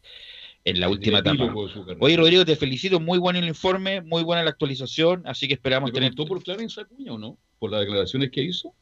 en 0.64 0.80
la 0.80 0.88
última 0.88 1.20
etapa. 1.20 1.52
Oye, 2.00 2.16
Rodrigo, 2.16 2.44
te 2.44 2.56
felicito, 2.56 3.00
muy 3.00 3.18
bueno 3.18 3.38
el 3.38 3.46
informe, 3.46 4.00
muy 4.00 4.22
buena 4.22 4.42
la 4.42 4.50
actualización, 4.50 5.22
así 5.26 5.48
que 5.48 5.54
esperamos 5.54 5.90
¿Te 5.90 6.00
tener. 6.00 6.14
por 6.14 6.42
Clarence 6.42 6.80
Acuña 6.80 7.12
o 7.12 7.18
no? 7.18 7.38
¿Por 7.58 7.70
las 7.70 7.80
declaraciones 7.80 8.30
que 8.30 8.42
hizo? 8.42 8.74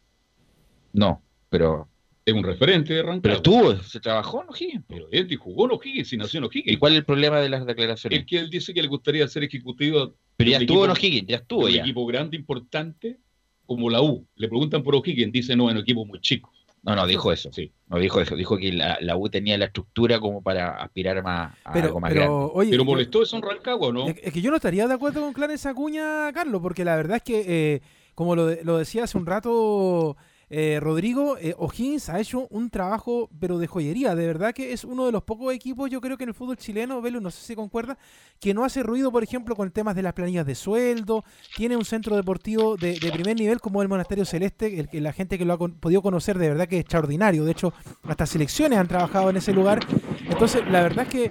No, 0.92 1.22
pero 1.48 1.88
es 2.24 2.34
un 2.34 2.44
referente 2.44 2.94
de 2.94 3.02
Rancagua. 3.02 3.22
Pero 3.22 3.34
estuvo, 3.36 3.82
se 3.82 4.00
trabajó 4.00 4.42
en 4.42 4.48
O'Higgins. 4.48 4.84
Pero 4.86 5.08
él 5.10 5.36
jugó 5.36 5.64
en 5.66 5.72
O'Higgins 5.72 6.12
y 6.12 6.16
nació 6.16 6.38
en 6.38 6.44
O'Higgins. 6.44 6.72
¿Y 6.72 6.76
cuál 6.76 6.92
es 6.92 6.98
el 6.98 7.04
problema 7.04 7.40
de 7.40 7.48
las 7.48 7.66
declaraciones? 7.66 8.20
Es 8.20 8.26
que 8.26 8.38
él 8.38 8.50
dice 8.50 8.72
que 8.72 8.82
le 8.82 8.88
gustaría 8.88 9.26
ser 9.26 9.44
ejecutivo. 9.44 10.14
Pero 10.36 10.50
ya 10.50 10.58
estuvo 10.58 10.84
en 10.84 10.92
O'Higgins, 10.92 11.28
ya 11.28 11.36
estuvo. 11.36 11.64
Un 11.64 11.74
equipo 11.74 12.06
grande, 12.06 12.36
importante, 12.36 13.18
como 13.66 13.90
la 13.90 14.02
U. 14.02 14.26
Le 14.36 14.48
preguntan 14.48 14.82
por 14.82 14.94
O'Higgins, 14.94 15.32
dice 15.32 15.56
no, 15.56 15.68
en 15.70 15.76
un 15.76 15.82
equipo 15.82 16.04
muy 16.04 16.20
chico. 16.20 16.52
No, 16.84 16.96
no, 16.96 17.06
dijo 17.06 17.32
eso. 17.32 17.52
Sí. 17.52 17.72
No 17.88 17.98
dijo 17.98 18.20
eso. 18.20 18.34
Dijo 18.34 18.56
que 18.56 18.72
la, 18.72 19.16
U 19.16 19.28
tenía 19.28 19.56
la 19.56 19.66
estructura 19.66 20.18
como 20.18 20.42
para 20.42 20.82
aspirar 20.82 21.22
más 21.22 21.54
a 21.64 21.72
pero, 21.72 21.86
algo 21.86 22.00
más 22.00 22.12
pero, 22.12 22.52
grande. 22.52 22.70
pero 22.70 22.84
molestó 22.84 23.22
eso 23.22 23.36
en 23.36 23.42
Rancagua, 23.42 23.92
¿no? 23.92 24.08
Es 24.08 24.32
que 24.32 24.40
yo 24.40 24.50
no 24.50 24.56
estaría 24.56 24.88
de 24.88 24.94
acuerdo 24.94 25.20
con 25.20 25.32
Clarence 25.32 25.68
Acuña, 25.68 26.32
Carlos, 26.32 26.60
porque 26.60 26.84
la 26.84 26.96
verdad 26.96 27.18
es 27.18 27.22
que, 27.22 27.44
eh, 27.46 27.82
como 28.16 28.34
lo, 28.34 28.50
lo 28.64 28.78
decía 28.78 29.04
hace 29.04 29.16
un 29.16 29.26
rato 29.26 30.16
eh, 30.54 30.80
Rodrigo, 30.80 31.38
eh, 31.38 31.54
O'Higgins 31.56 32.10
ha 32.10 32.20
hecho 32.20 32.46
un 32.50 32.68
trabajo, 32.68 33.30
pero 33.40 33.58
de 33.58 33.66
joyería. 33.66 34.14
De 34.14 34.26
verdad 34.26 34.52
que 34.52 34.74
es 34.74 34.84
uno 34.84 35.06
de 35.06 35.12
los 35.12 35.22
pocos 35.22 35.54
equipos, 35.54 35.88
yo 35.88 36.02
creo 36.02 36.18
que 36.18 36.24
en 36.24 36.28
el 36.28 36.34
fútbol 36.34 36.58
chileno, 36.58 37.00
Velo, 37.00 37.22
no 37.22 37.30
sé 37.30 37.42
si 37.42 37.56
concuerda, 37.56 37.96
que 38.38 38.52
no 38.52 38.62
hace 38.62 38.82
ruido, 38.82 39.10
por 39.10 39.22
ejemplo, 39.22 39.56
con 39.56 39.70
temas 39.70 39.96
de 39.96 40.02
las 40.02 40.12
planillas 40.12 40.44
de 40.44 40.54
sueldo. 40.54 41.24
Tiene 41.56 41.74
un 41.74 41.86
centro 41.86 42.16
deportivo 42.16 42.76
de, 42.76 42.98
primer 43.14 43.34
nivel 43.38 43.60
como 43.60 43.80
el 43.80 43.88
Monasterio 43.88 44.26
Celeste, 44.26 44.86
el, 44.92 45.02
la 45.02 45.14
gente 45.14 45.38
que 45.38 45.46
lo 45.46 45.54
ha 45.54 45.58
podido 45.58 46.02
conocer, 46.02 46.36
de 46.36 46.50
verdad 46.50 46.68
que 46.68 46.76
es 46.76 46.80
extraordinario. 46.82 47.46
De 47.46 47.52
hecho, 47.52 47.72
hasta 48.02 48.26
selecciones 48.26 48.78
han 48.78 48.88
trabajado 48.88 49.30
en 49.30 49.38
ese 49.38 49.54
lugar. 49.54 49.80
Entonces, 50.28 50.68
la 50.68 50.82
verdad 50.82 51.06
es 51.06 51.12
que 51.12 51.30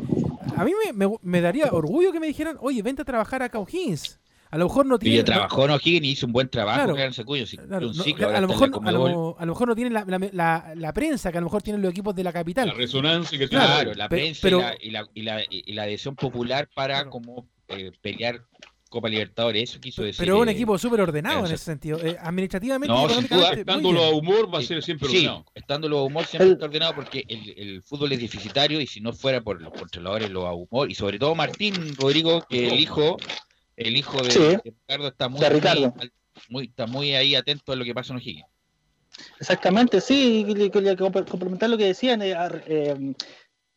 a 0.55 0.63
mí 0.63 0.73
me, 1.21 1.41
daría 1.41 1.67
orgullo 1.71 2.11
que 2.11 2.19
me 2.19 2.25
dijeran, 2.25 2.57
oye, 2.59 2.81
vente 2.81 3.03
a 3.03 3.05
trabajar 3.05 3.43
acá 3.43 3.59
O'Higgins. 3.59 4.19
A 4.51 4.57
lo 4.57 4.65
mejor 4.65 4.85
no 4.85 4.99
tiene. 4.99 5.19
Y 5.19 5.23
trabajó 5.23 5.63
en 5.63 5.71
O'Higgins 5.71 6.05
y 6.05 6.11
hizo 6.11 6.25
un 6.25 6.33
buen 6.33 6.49
trabajo 6.49 6.93
claro, 6.93 6.93
un 6.93 7.93
ciclo, 7.93 8.29
a, 8.29 8.41
lo 8.41 8.49
mejor, 8.49 8.69
a, 8.83 8.91
lo, 8.91 9.35
mejor 9.45 9.67
no 9.69 9.75
tiene 9.75 9.91
la, 9.91 10.03
la, 10.05 10.73
la, 10.75 10.93
prensa 10.93 11.31
que 11.31 11.37
a 11.37 11.41
lo 11.41 11.45
mejor 11.45 11.61
tienen 11.61 11.81
los 11.81 11.91
equipos 11.91 12.13
de 12.13 12.23
la 12.25 12.33
capital. 12.33 12.67
La 12.67 12.73
resonancia 12.73 13.39
que 13.39 13.47
tiene. 13.47 13.63
Claro, 13.63 13.93
la 13.93 14.09
prensa 14.09 14.49
y, 14.49 14.51
la, 14.51 15.07
y, 15.13 15.21
la, 15.21 15.41
y, 15.49 15.71
la, 15.71 15.83
adhesión 15.83 16.17
popular 16.17 16.69
para 16.75 17.09
como 17.09 17.47
eh, 17.69 17.93
pelear 18.01 18.41
Copa 18.89 19.07
Libertadores, 19.07 19.69
eso 19.69 19.79
quiso 19.79 20.03
decir. 20.03 20.19
Pero 20.19 20.37
un 20.37 20.49
eh, 20.49 20.51
equipo 20.51 20.77
súper 20.77 20.99
ordenado 20.99 21.45
en 21.45 21.53
ese 21.53 21.63
sentido. 21.63 21.97
Eh, 22.05 22.17
administrativamente, 22.19 22.93
no, 22.93 23.07
estándolo 23.07 24.03
a 24.03 24.09
humor 24.09 24.53
va 24.53 24.59
a 24.59 24.63
ser 24.63 24.83
siempre 24.83 25.07
ordenado. 25.07 25.45
Sí, 25.47 25.51
estándolo 25.55 25.99
a 25.99 26.03
humor 26.03 26.25
siempre 26.25 26.51
está 26.51 26.65
ordenado 26.65 26.95
porque 26.95 27.23
el, 27.25 27.53
el, 27.55 27.81
fútbol 27.83 28.11
es 28.11 28.19
deficitario 28.19 28.81
y 28.81 28.87
si 28.87 28.99
no 28.99 29.13
fuera 29.13 29.39
por 29.39 29.61
los 29.61 29.71
controladores, 29.71 30.29
lo 30.29 30.45
a 30.45 30.53
humor, 30.53 30.91
y 30.91 30.95
sobre 30.95 31.19
todo 31.19 31.33
Martín 31.35 31.95
Rodrigo, 31.95 32.45
que 32.49 32.67
el 32.67 32.81
hijo 32.81 33.15
el 33.75 33.97
hijo 33.97 34.21
de, 34.21 34.61
Ricardo 34.63 35.07
está 35.07 35.29
muy, 35.29 36.65
está 36.65 36.87
muy 36.87 37.15
ahí 37.15 37.35
atento 37.35 37.71
a 37.71 37.75
lo 37.75 37.83
que 37.83 37.93
pasa 37.93 38.13
en 38.13 38.19
O'Higgins. 38.19 38.47
Exactamente, 39.39 40.01
sí, 40.01 40.45
complementar 40.97 41.69
lo 41.69 41.77
que 41.77 41.85
decían, 41.85 42.21
eh, 42.21 42.35
eh, 42.67 43.13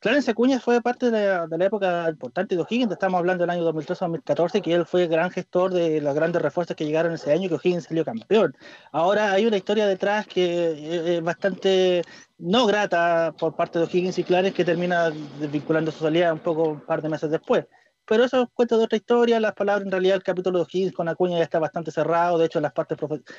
Clarence 0.04 0.30
Acuña 0.30 0.60
fue 0.60 0.82
parte 0.82 1.10
de 1.10 1.48
la, 1.48 1.64
época 1.64 2.06
importante 2.10 2.54
de 2.54 2.60
O'Higgins, 2.60 2.92
estamos 2.92 3.18
hablando 3.18 3.42
del 3.42 3.50
año 3.50 3.72
2013-2014, 3.72 4.60
que 4.60 4.74
él 4.74 4.84
fue 4.84 5.06
gran 5.06 5.30
gestor 5.30 5.72
de 5.72 6.00
los 6.02 6.14
grandes 6.14 6.42
refuerzos 6.42 6.76
que 6.76 6.84
llegaron 6.84 7.14
ese 7.14 7.32
año, 7.32 7.48
que 7.48 7.54
O'Higgins 7.54 7.84
salió 7.84 8.04
campeón. 8.04 8.54
Ahora 8.92 9.32
hay 9.32 9.46
una 9.46 9.56
historia 9.56 9.86
detrás 9.86 10.26
que 10.26 11.16
es 11.16 11.22
bastante 11.22 12.02
no 12.36 12.66
grata 12.66 13.34
por 13.38 13.56
parte 13.56 13.78
de 13.78 13.86
O'Higgins 13.86 14.18
y 14.18 14.24
Clarence, 14.24 14.54
que 14.54 14.64
termina 14.64 15.10
desvinculando 15.40 15.90
su 15.90 16.00
salida 16.00 16.34
un 16.34 16.40
poco 16.40 16.64
un 16.64 16.80
par 16.80 17.00
de 17.00 17.08
meses 17.08 17.30
después. 17.30 17.64
Pero 18.06 18.24
eso 18.24 18.50
cuenta 18.54 18.76
de 18.76 18.84
otra 18.84 18.96
historia, 18.96 19.40
las 19.40 19.54
palabras 19.54 19.84
en 19.84 19.90
realidad 19.90 20.16
el 20.16 20.22
capítulo 20.22 20.58
de 20.58 20.66
Higgins 20.70 20.92
con 20.92 21.08
Acuña 21.08 21.38
ya 21.38 21.44
está 21.44 21.58
bastante 21.58 21.90
cerrado, 21.90 22.38
de 22.38 22.46
hecho 22.46 22.60
las 22.60 22.72
partes 22.72 22.98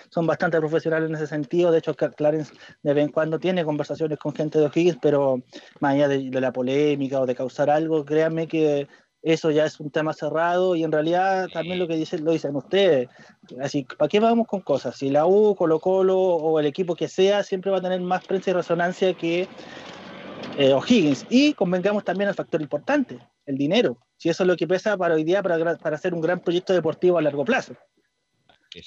son 0.10 0.26
bastante 0.26 0.60
profesionales 0.60 1.10
en 1.10 1.16
ese 1.16 1.28
sentido, 1.28 1.72
de 1.72 1.80
hecho 1.80 1.96
Clarence 1.96 2.54
de 2.82 2.94
vez 2.94 3.06
en 3.06 3.12
cuando 3.12 3.40
tiene 3.40 3.64
conversaciones 3.64 4.18
con 4.18 4.34
gente 4.34 4.60
de 4.60 4.72
Higgins, 4.74 4.98
pero 5.02 5.42
más 5.80 5.94
allá 5.94 6.08
de, 6.08 6.42
la 6.42 6.52
polémica 6.52 7.22
o 7.22 7.26
de 7.26 7.36
causar 7.36 7.70
algo, 7.70 8.06
créanme 8.06 8.48
que 8.48 8.88
eso 9.22 9.50
ya 9.50 9.66
es 9.66 9.80
un 9.80 9.90
tema 9.90 10.14
cerrado 10.14 10.76
y 10.76 10.84
en 10.84 10.92
realidad 10.92 11.48
también 11.52 11.80
lo 11.80 11.88
que 11.88 11.96
dicen 11.96 12.24
lo 12.24 12.32
dicen 12.32 12.56
ustedes. 12.56 13.10
Así, 13.60 13.84
¿para 13.98 14.08
qué 14.08 14.20
vamos 14.20 14.48
con 14.48 14.62
cosas? 14.62 14.96
Si 14.96 15.10
la 15.10 15.26
U, 15.26 15.56
Colo 15.56 15.80
Colo 15.80 16.18
o 16.20 16.60
el 16.60 16.68
equipo 16.68 16.96
que 16.96 17.08
sea 17.08 17.42
siempre 17.44 17.72
va 17.72 17.78
a 17.78 17.82
tener 17.82 18.02
más 18.02 18.24
prensa 18.26 18.52
y 18.52 18.54
resonancia 18.54 19.14
que 19.16 19.48
eh, 20.58 20.74
O'Higgins. 20.74 21.26
Y 21.30 21.54
convengamos 21.54 22.04
también 22.04 22.30
al 22.30 22.36
factor 22.36 22.62
importante, 22.62 23.20
el 23.46 23.58
dinero. 23.58 23.98
Si 24.18 24.30
eso 24.30 24.44
es 24.44 24.48
lo 24.48 24.56
que 24.56 24.68
pesa 24.68 24.98
para 24.98 25.16
hoy 25.16 25.24
día 25.24 25.44
para, 25.44 25.78
para 25.78 25.96
hacer 25.96 26.14
un 26.14 26.22
gran 26.22 26.42
proyecto 26.42 26.74
deportivo 26.74 27.18
a 27.18 27.22
largo 27.22 27.46
plazo. 27.46 27.76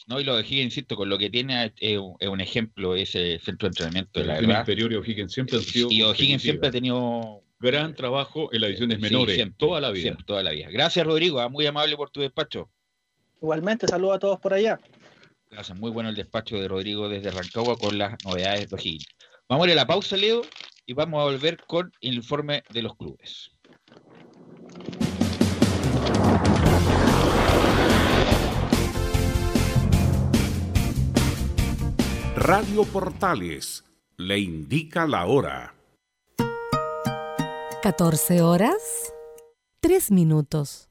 No, 0.07 0.21
y 0.21 0.25
lo 0.25 0.35
de 0.35 0.43
O'Higgins, 0.43 0.65
insisto, 0.65 0.97
con 0.97 1.09
lo 1.09 1.19
que 1.19 1.31
tiene 1.31 1.73
es, 1.79 1.99
un 1.99 2.41
ejemplo 2.41 2.95
ese 2.95 3.39
centro 3.39 3.67
de 3.67 3.71
entrenamiento 3.71 4.21
de 4.21 4.27
la 4.27 4.35
verdad. 4.35 4.61
Interior 4.61 4.93
y 4.93 4.97
O'Higgins 4.97 5.33
siempre 5.33 5.57
han 5.57 5.63
sido. 5.63 5.89
Y 5.91 6.03
O'Higgins 6.03 6.43
siempre 6.43 6.69
ha 6.69 6.73
tenido. 6.73 7.43
Gran 7.61 7.97
trabajo 7.97 8.53
en 8.53 8.61
las 8.61 8.71
ediciones 8.71 9.01
menores, 9.01 9.37
toda 9.57 9.81
la 9.81 9.91
vida. 9.91 10.17
toda 10.25 10.45
la 10.45 10.53
vida. 10.53 10.69
Gracias, 10.71 11.05
Rodrigo, 11.05 11.41
ah, 11.41 11.49
muy 11.49 11.67
amable 11.67 11.97
por 11.97 12.09
tu 12.11 12.21
despacho. 12.21 12.71
Igualmente, 13.43 13.89
saludo 13.89 14.13
a 14.13 14.19
todos 14.21 14.39
por 14.39 14.55
allá. 14.55 14.79
Gracias, 15.51 15.77
muy 15.77 15.91
bueno 15.91 16.09
el 16.09 16.15
despacho 16.15 16.57
de 16.61 16.69
Rodrigo 16.69 17.09
desde 17.09 17.33
Rancagua 17.33 17.77
con 17.77 17.99
las 17.99 18.17
novedades 18.25 18.69
de 18.69 18.77
O'Higgins. 18.77 19.07
Vamos 19.49 19.65
a 19.65 19.71
ir 19.71 19.73
a 19.73 19.77
la 19.77 19.87
pausa, 19.89 20.17
Leo, 20.17 20.43
y 20.87 20.93
vamos 20.93 21.21
a 21.21 21.25
volver 21.25 21.57
con 21.67 21.91
el 22.01 22.15
informe 22.15 22.63
de 22.71 22.83
los 22.83 22.95
clubes. 22.97 23.51
Radio 32.37 32.85
Portales 32.85 33.85
le 34.17 34.39
indica 34.39 35.07
la 35.07 35.27
hora. 35.27 35.75
14 37.83 38.41
horas, 38.41 39.13
3 39.81 40.11
minutos. 40.11 40.89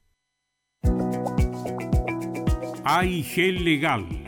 AIG 2.84 3.60
Legal 3.60 4.27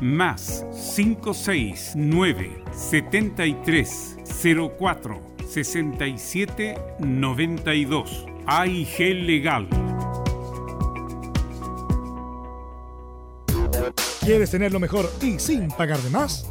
más 0.00 0.64
569 0.96 2.64
73 2.72 4.16
04 4.78 5.20
67 5.48 6.74
92 7.00 8.26
AIG 8.46 8.98
Legal. 9.24 9.68
¿Quieres 14.20 14.50
tener 14.50 14.72
lo 14.72 14.80
mejor 14.80 15.10
y 15.22 15.38
sin 15.38 15.68
pagar 15.68 15.98
de 15.98 16.10
más? 16.10 16.50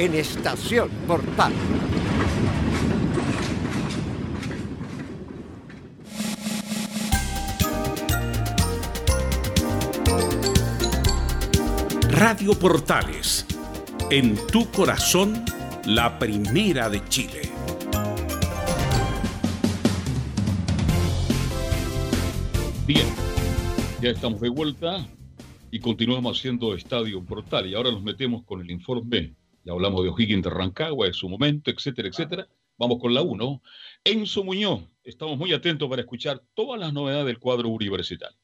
en 0.00 0.14
Estación 0.14 0.88
Portal. 1.06 1.52
Radio 12.12 12.58
Portales, 12.58 13.44
en 14.10 14.38
tu 14.46 14.70
corazón, 14.70 15.44
la 15.84 16.18
primera 16.18 16.88
de 16.88 17.06
Chile. 17.10 17.42
Bien, 22.86 23.06
ya 24.00 24.08
estamos 24.08 24.40
de 24.40 24.48
vuelta 24.48 25.06
y 25.70 25.78
continuamos 25.78 26.38
haciendo 26.38 26.74
Estadio 26.74 27.22
Portal 27.22 27.66
y 27.66 27.74
ahora 27.74 27.90
nos 27.90 28.02
metemos 28.02 28.44
con 28.44 28.62
el 28.62 28.70
informe. 28.70 29.34
Ya 29.70 29.74
hablamos 29.74 30.02
de 30.02 30.08
O'Higgins 30.08 30.42
de 30.42 30.50
Rancagua, 30.50 31.06
de 31.06 31.12
su 31.12 31.28
momento, 31.28 31.70
etcétera, 31.70 32.08
etcétera. 32.08 32.48
Vamos 32.76 32.98
con 32.98 33.14
la 33.14 33.22
1. 33.22 33.62
Enzo 34.02 34.42
Muñoz, 34.42 34.80
estamos 35.04 35.38
muy 35.38 35.52
atentos 35.52 35.88
para 35.88 36.02
escuchar 36.02 36.42
todas 36.54 36.80
las 36.80 36.92
novedades 36.92 37.26
del 37.26 37.38
cuadro 37.38 37.68
universitario. 37.68 38.36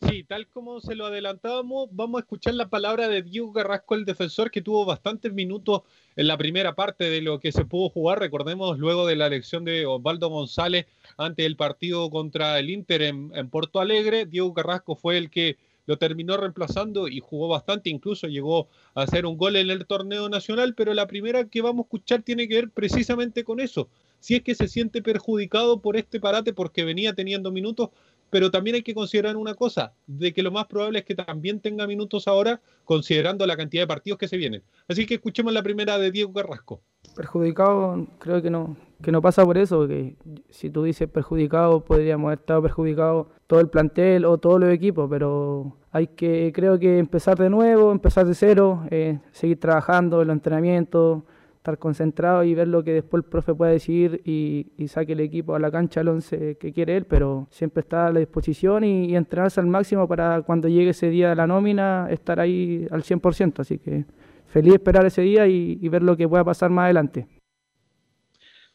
Sí, 0.00 0.24
tal 0.24 0.48
como 0.48 0.80
se 0.80 0.94
lo 0.94 1.04
adelantábamos, 1.04 1.90
vamos 1.92 2.20
a 2.20 2.22
escuchar 2.22 2.54
la 2.54 2.70
palabra 2.70 3.08
de 3.08 3.20
Diego 3.20 3.52
Carrasco, 3.52 3.96
el 3.96 4.06
defensor, 4.06 4.50
que 4.50 4.62
tuvo 4.62 4.86
bastantes 4.86 5.34
minutos 5.34 5.82
en 6.16 6.26
la 6.26 6.38
primera 6.38 6.74
parte 6.74 7.10
de 7.10 7.20
lo 7.20 7.38
que 7.38 7.52
se 7.52 7.66
pudo 7.66 7.90
jugar. 7.90 8.20
Recordemos, 8.20 8.78
luego 8.78 9.06
de 9.06 9.16
la 9.16 9.26
elección 9.26 9.66
de 9.66 9.84
Osvaldo 9.84 10.30
González 10.30 10.86
ante 11.18 11.44
el 11.44 11.56
partido 11.56 12.08
contra 12.08 12.58
el 12.58 12.70
Inter 12.70 13.02
en, 13.02 13.30
en 13.34 13.50
Porto 13.50 13.78
Alegre, 13.78 14.24
Diego 14.24 14.54
Carrasco 14.54 14.96
fue 14.96 15.18
el 15.18 15.28
que 15.28 15.58
lo 15.86 15.98
terminó 15.98 16.36
reemplazando 16.36 17.08
y 17.08 17.20
jugó 17.20 17.48
bastante, 17.48 17.90
incluso 17.90 18.26
llegó 18.28 18.68
a 18.94 19.02
hacer 19.02 19.26
un 19.26 19.36
gol 19.36 19.56
en 19.56 19.70
el 19.70 19.86
torneo 19.86 20.28
nacional, 20.28 20.74
pero 20.74 20.94
la 20.94 21.06
primera 21.06 21.44
que 21.44 21.62
vamos 21.62 21.84
a 21.84 21.86
escuchar 21.86 22.22
tiene 22.22 22.48
que 22.48 22.54
ver 22.54 22.70
precisamente 22.70 23.44
con 23.44 23.60
eso. 23.60 23.88
Si 24.20 24.36
es 24.36 24.42
que 24.42 24.54
se 24.54 24.68
siente 24.68 25.02
perjudicado 25.02 25.80
por 25.80 25.96
este 25.96 26.20
parate 26.20 26.52
porque 26.52 26.84
venía 26.84 27.12
teniendo 27.12 27.50
minutos, 27.50 27.90
pero 28.30 28.50
también 28.50 28.76
hay 28.76 28.82
que 28.82 28.94
considerar 28.94 29.36
una 29.36 29.54
cosa, 29.54 29.92
de 30.06 30.32
que 30.32 30.42
lo 30.42 30.50
más 30.50 30.66
probable 30.66 31.00
es 31.00 31.04
que 31.04 31.14
también 31.14 31.60
tenga 31.60 31.86
minutos 31.86 32.26
ahora, 32.26 32.62
considerando 32.84 33.46
la 33.46 33.56
cantidad 33.56 33.82
de 33.82 33.88
partidos 33.88 34.18
que 34.18 34.28
se 34.28 34.38
vienen. 34.38 34.62
Así 34.88 35.04
que 35.04 35.14
escuchemos 35.14 35.52
la 35.52 35.62
primera 35.62 35.98
de 35.98 36.10
Diego 36.10 36.32
Carrasco. 36.32 36.80
Perjudicado, 37.14 38.06
creo 38.18 38.40
que 38.40 38.48
no, 38.48 38.74
que 39.02 39.12
no 39.12 39.20
pasa 39.20 39.44
por 39.44 39.58
eso, 39.58 39.86
que 39.86 40.16
si 40.50 40.70
tú 40.70 40.84
dices 40.84 41.08
perjudicado, 41.08 41.84
podríamos 41.84 42.26
haber 42.26 42.38
estado 42.38 42.62
perjudicados 42.62 43.26
todo 43.46 43.60
el 43.60 43.68
plantel 43.68 44.24
o 44.24 44.38
todos 44.38 44.60
los 44.60 44.70
equipos, 44.70 45.08
pero 45.10 45.76
hay 45.90 46.06
que, 46.06 46.52
creo 46.54 46.78
que 46.78 46.98
empezar 46.98 47.36
de 47.36 47.50
nuevo, 47.50 47.92
empezar 47.92 48.26
de 48.26 48.34
cero, 48.34 48.84
eh, 48.90 49.18
seguir 49.32 49.60
trabajando 49.60 50.22
en 50.22 50.28
los 50.28 50.34
entrenamientos, 50.34 51.22
estar 51.62 51.78
concentrado 51.78 52.42
y 52.42 52.54
ver 52.54 52.66
lo 52.66 52.82
que 52.82 52.92
después 52.92 53.22
el 53.22 53.30
profe 53.30 53.54
puede 53.54 53.72
decir 53.72 54.20
y, 54.24 54.66
saque 54.88 55.12
el 55.12 55.20
equipo 55.20 55.54
a 55.54 55.60
la 55.60 55.70
cancha 55.70 56.00
al 56.00 56.08
11 56.08 56.56
que 56.56 56.72
quiere 56.72 56.96
él, 56.96 57.04
pero 57.04 57.46
siempre 57.50 57.82
está 57.82 58.08
a 58.08 58.12
la 58.12 58.18
disposición 58.18 58.82
y, 58.82 59.14
entrenarse 59.14 59.60
al 59.60 59.68
máximo 59.68 60.08
para 60.08 60.42
cuando 60.42 60.68
llegue 60.68 60.90
ese 60.90 61.08
día 61.08 61.28
de 61.28 61.36
la 61.36 61.46
nómina 61.46 62.08
estar 62.10 62.40
ahí 62.40 62.86
al 62.90 63.02
100%. 63.04 63.60
Así 63.60 63.78
que 63.78 64.06
feliz 64.46 64.74
esperar 64.74 65.06
ese 65.06 65.22
día 65.22 65.46
y, 65.46 65.88
ver 65.88 66.02
lo 66.02 66.16
que 66.16 66.28
pueda 66.28 66.42
pasar 66.42 66.70
más 66.70 66.84
adelante. 66.84 67.28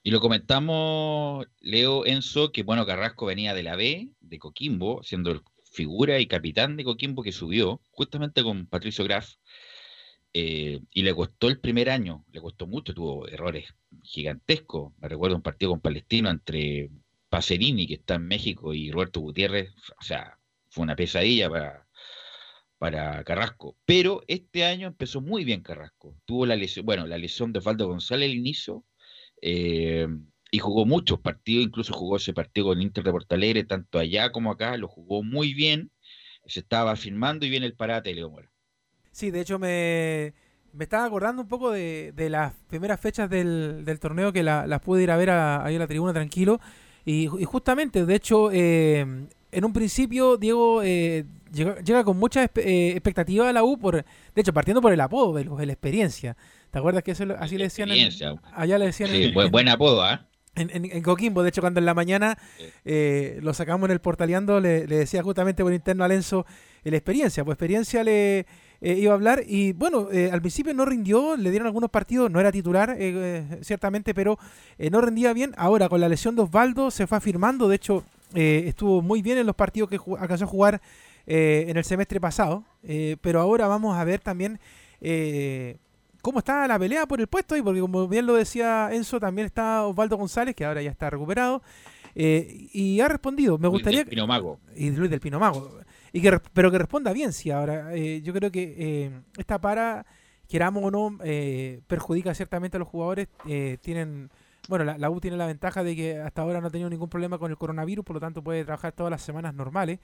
Y 0.08 0.10
lo 0.10 0.22
comentamos, 0.22 1.48
Leo 1.60 2.06
Enzo, 2.06 2.54
que 2.54 2.64
bueno, 2.64 2.86
Carrasco 2.86 3.26
venía 3.26 3.54
de 3.54 3.62
la 3.62 3.76
B, 3.76 4.08
de 4.22 4.40
Coquimbo, 4.40 5.04
siendo 5.04 5.32
el 5.32 5.42
figura 5.70 6.18
y 6.22 6.28
capitán 6.28 6.78
de 6.78 6.86
Coquimbo 6.86 7.24
que 7.24 7.34
subió, 7.34 7.82
justamente 7.92 8.42
con 8.42 8.68
Patricio 8.68 9.04
Graf 9.04 9.34
eh, 10.34 10.80
y 10.94 11.04
le 11.04 11.14
costó 11.14 11.50
el 11.50 11.60
primer 11.60 11.90
año, 11.90 12.24
le 12.32 12.40
costó 12.40 12.68
mucho, 12.68 12.94
tuvo 12.94 13.28
errores 13.28 13.76
gigantescos. 14.02 14.94
Me 15.00 15.10
recuerdo 15.10 15.36
un 15.36 15.42
partido 15.42 15.72
con 15.72 15.82
Palestino 15.82 16.30
entre 16.30 16.90
Pacerini, 17.28 17.86
que 17.86 17.96
está 17.96 18.16
en 18.16 18.28
México, 18.28 18.74
y 18.74 18.90
Roberto 18.92 19.20
Gutiérrez. 19.20 19.74
O 20.00 20.04
sea, 20.04 20.40
fue 20.70 20.84
una 20.84 20.96
pesadilla 20.96 21.50
para, 21.50 21.86
para 22.78 23.26
Carrasco. 23.26 23.76
Pero 23.84 24.24
este 24.30 24.64
año 24.64 24.88
empezó 24.88 25.20
muy 25.20 25.44
bien 25.44 25.64
Carrasco. 25.64 26.16
Tuvo 26.24 26.46
la 26.46 26.56
lesión, 26.56 26.86
bueno, 26.86 27.06
la 27.08 27.18
lesión 27.18 27.52
de 27.52 27.60
Osvaldo 27.60 27.88
González 27.88 28.30
al 28.30 28.38
inicio. 28.38 28.86
Eh, 29.42 30.08
y 30.50 30.60
jugó 30.60 30.86
muchos 30.86 31.20
partidos, 31.20 31.66
incluso 31.66 31.94
jugó 31.94 32.18
ese 32.18 32.34
partido 32.34 32.68
con 32.68 32.82
Inter 32.82 33.04
de 33.04 33.12
Porto 33.12 33.36
Alegre, 33.36 33.64
tanto 33.64 34.00
allá 34.00 34.32
como 34.32 34.52
acá, 34.52 34.78
lo 34.78 34.88
jugó 34.88 35.24
muy 35.24 35.54
bien, 35.54 35.92
se 36.46 36.62
estaba 36.62 36.96
firmando 36.96 37.46
y 37.46 37.50
viene 37.50 37.66
el 37.66 37.74
parate 37.76 38.10
de 38.10 38.16
Leo 38.16 38.30
Mora. 38.30 38.50
Sí, 39.12 39.32
de 39.32 39.42
hecho 39.42 39.60
me, 39.60 40.34
me 40.74 40.84
estaba 40.84 41.06
acordando 41.06 41.42
un 41.42 41.48
poco 41.48 41.72
de, 41.72 42.14
las 42.30 42.54
primeras 42.68 43.00
fechas 43.00 43.30
del, 43.30 43.84
del 43.84 44.00
torneo 44.00 44.32
que 44.32 44.44
las 44.44 44.80
pude 44.82 45.04
ir 45.04 45.12
a 45.12 45.18
ver 45.18 45.32
ahí 45.32 45.76
a 45.76 45.80
la 45.80 45.88
tribuna 45.88 46.14
tranquilo. 46.14 46.60
Y, 47.08 47.28
justamente, 47.28 48.06
de 48.06 48.16
hecho, 48.16 48.50
eh, 48.52 49.00
en 49.52 49.66
un 49.66 49.72
principio 49.72 50.36
Diego 50.36 50.84
eh, 50.84 51.24
llega, 51.54 52.04
con 52.04 52.18
mucha 52.18 52.44
eh, 52.44 52.92
expectativa 52.92 53.48
a 53.48 53.54
la 53.54 53.64
U, 53.64 53.80
por, 53.80 53.96
de 53.96 54.04
hecho, 54.36 54.52
partiendo 54.52 54.82
por 54.82 54.92
el 54.92 55.00
apodo, 55.00 55.34
de, 55.34 55.66
la 55.66 55.72
experiencia. 55.72 56.36
¿Te 56.72 56.80
acuerdas 56.80 57.04
que 57.04 57.12
eso, 57.12 57.26
así 57.40 57.58
le 57.58 57.66
decían? 57.66 57.90
allá 58.54 58.78
le 58.78 58.86
decían. 58.86 59.10
Sí, 59.10 59.32
buen, 59.32 59.70
apodo, 59.70 60.04
¿ah? 60.04 60.26
En, 60.56 61.04
Coquimbo, 61.04 61.44
de 61.44 61.50
hecho, 61.50 61.62
cuando 61.62 61.80
en 61.80 61.86
la 61.86 61.94
mañana 61.94 62.38
lo 62.84 63.54
sacamos 63.54 63.88
en 63.88 63.94
el 63.94 64.00
portaleando, 64.00 64.60
le, 64.60 64.88
le, 64.88 64.98
decía 64.98 65.22
justamente 65.24 65.64
por 65.64 65.74
interno 65.74 66.04
a 66.04 66.08
Lenzo 66.08 66.46
la 66.92 66.98
experiencia. 66.98 67.44
Pues 67.44 67.56
experiencia 67.56 68.04
le 68.04 68.46
eh, 68.82 68.94
iba 68.94 69.12
a 69.12 69.16
hablar 69.16 69.44
y 69.48 69.74
bueno, 69.74 70.10
eh, 70.12 70.30
al 70.32 70.42
principio 70.42 70.74
no 70.74 70.86
rindió, 70.86 71.36
le 71.36 71.50
dieron 71.50 71.68
algunos 71.68 71.90
partidos, 71.90 72.30
no 72.30 72.40
era 72.40 72.52
titular 72.52 72.96
eh, 72.98 73.60
ciertamente, 73.62 74.14
pero 74.14 74.38
no 74.92 75.02
rendía 75.02 75.34
bien. 75.34 75.54
Ahora 75.58 75.90
con 75.90 76.02
la 76.02 76.10
lesión 76.10 76.36
de 76.36 76.44
Osvaldo 76.44 76.92
se 76.92 77.08
fue 77.08 77.18
afirmando, 77.18 77.68
de 77.68 77.76
hecho 77.76 78.04
estuvo 78.34 79.02
muy 79.02 79.22
bien 79.22 79.38
en 79.38 79.48
los 79.48 79.56
partidos 79.56 79.90
que 79.90 80.00
alcanzó 80.20 80.44
a 80.44 80.48
jugar 80.48 80.82
en 81.26 81.78
el 81.78 81.84
semestre 81.84 82.20
pasado, 82.20 82.66
pero 83.22 83.40
ahora 83.40 83.68
vamos 83.68 83.98
a 83.98 84.04
ver 84.04 84.20
también 84.20 84.60
cómo 86.22 86.40
está 86.40 86.68
la 86.68 86.80
pelea 86.80 87.06
por 87.06 87.20
el 87.20 87.28
puesto 87.28 87.56
y 87.56 87.62
porque 87.62 87.80
como 87.80 88.08
bien 88.08 88.26
lo 88.26 88.36
decía 88.36 88.90
Enzo, 88.92 89.20
también 89.20 89.46
está 89.46 89.86
Osvaldo 89.86 90.18
González, 90.18 90.56
que 90.56 90.66
ahora 90.66 90.82
ya 90.82 90.92
está 90.92 91.10
recuperado, 91.10 91.62
eh, 92.16 92.68
y 92.74 93.00
ha 93.00 93.08
respondido. 93.08 93.58
Me 93.58 93.68
gustaría... 93.68 94.00
Luis 94.00 94.10
del 94.10 94.16
Pino 94.16 94.28
Mago. 94.28 94.60
Y 94.76 94.90
Luis 94.92 95.12
del 95.12 95.20
Pino 95.20 95.40
Mago. 95.40 95.80
Y 96.12 96.22
que, 96.22 96.40
pero 96.54 96.72
que 96.72 96.80
responda 96.80 97.14
bien, 97.14 97.32
sí, 97.32 97.52
ahora. 97.52 97.96
Eh, 97.96 98.22
yo 98.24 98.34
creo 98.34 98.52
que 98.52 98.76
eh, 98.78 99.12
esta 99.38 99.60
para, 99.62 100.06
queramos 100.48 100.84
o 100.84 100.92
no, 100.92 101.18
perjudica 101.88 102.34
ciertamente 102.34 102.78
a 102.78 102.80
los 102.80 102.88
jugadores. 102.88 103.28
tienen... 103.82 104.30
Bueno, 104.68 104.84
la, 104.84 104.98
la, 104.98 105.10
U 105.10 105.22
tiene 105.22 105.38
la 105.38 105.46
ventaja 105.46 105.82
de 105.82 105.96
que 105.96 106.18
hasta 106.18 106.42
ahora 106.42 106.60
no 106.60 106.68
ha 106.68 106.70
tenido 106.70 106.90
ningún 106.90 107.08
problema 107.08 107.38
con 107.38 107.52
el 107.52 107.58
coronavirus, 107.58 108.04
por 108.04 108.16
lo 108.16 108.20
tanto 108.20 108.44
puede 108.44 108.66
trabajar 108.66 108.92
todas 108.92 109.12
las 109.12 109.22
semanas 109.22 109.54
normales. 109.54 110.00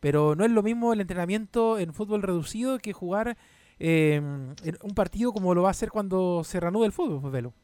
Pero 0.00 0.34
no 0.34 0.44
es 0.44 0.50
lo 0.50 0.62
mismo 0.62 0.92
el 0.92 1.00
entrenamiento 1.00 1.78
en 1.78 1.92
fútbol 1.92 2.22
reducido 2.22 2.78
que 2.78 2.92
jugar 2.92 3.36
eh, 3.78 4.20
un 4.20 4.94
partido 4.94 5.32
como 5.32 5.54
lo 5.54 5.62
va 5.62 5.68
a 5.68 5.70
hacer 5.72 5.90
cuando 5.90 6.42
se 6.44 6.60
reanude 6.60 6.86
el 6.86 6.92
fútbol, 6.92 7.20
pues, 7.20 7.32
Velo. 7.32 7.54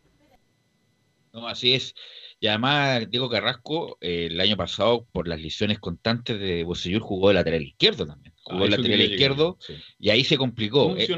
No, 1.32 1.48
así 1.48 1.74
es. 1.74 1.94
Y 2.40 2.48
además, 2.48 3.08
Diego 3.08 3.30
Carrasco, 3.30 3.96
eh, 4.00 4.26
el 4.30 4.40
año 4.40 4.56
pasado, 4.56 5.06
por 5.12 5.28
las 5.28 5.40
lesiones 5.40 5.78
constantes 5.78 6.38
de 6.38 6.64
Bocellur, 6.64 7.00
jugó 7.00 7.28
de 7.28 7.34
lateral 7.34 7.62
izquierdo 7.62 8.06
también. 8.06 8.34
Jugó 8.42 8.66
de 8.66 8.74
ah, 8.74 8.76
lateral 8.76 9.00
izquierdo 9.00 9.58
y 9.98 10.10
ahí 10.10 10.24
se 10.24 10.36
complicó. 10.36 10.94
Eh, 10.98 11.08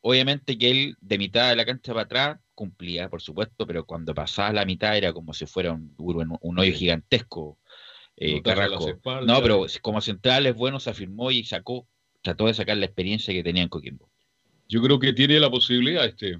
obviamente 0.00 0.58
que 0.58 0.70
él, 0.70 0.96
de 1.00 1.18
mitad 1.18 1.48
de 1.48 1.56
la 1.56 1.64
cancha 1.64 1.92
para 1.92 2.04
atrás, 2.04 2.40
cumplía, 2.54 3.08
por 3.08 3.22
supuesto, 3.22 3.66
pero 3.66 3.86
cuando 3.86 4.12
pasaba 4.12 4.52
la 4.52 4.66
mitad 4.66 4.96
era 4.96 5.12
como 5.12 5.32
si 5.32 5.46
fuera 5.46 5.72
un, 5.72 5.94
un 5.96 6.58
hoyo 6.58 6.72
gigantesco. 6.72 7.58
Carrasco. 8.44 9.00
no, 9.24 9.42
pero 9.42 9.66
como 9.80 10.00
central 10.00 10.46
es 10.46 10.54
bueno, 10.54 10.78
se 10.80 10.90
afirmó 10.90 11.30
y 11.30 11.44
sacó, 11.44 11.88
trató 12.20 12.46
de 12.46 12.54
sacar 12.54 12.76
la 12.76 12.86
experiencia 12.86 13.32
que 13.32 13.42
tenía 13.42 13.62
en 13.62 13.68
Coquimbo. 13.68 14.11
Yo 14.68 14.80
creo 14.82 14.98
que 14.98 15.12
tiene 15.12 15.38
la 15.38 15.50
posibilidad 15.50 16.04
este 16.04 16.38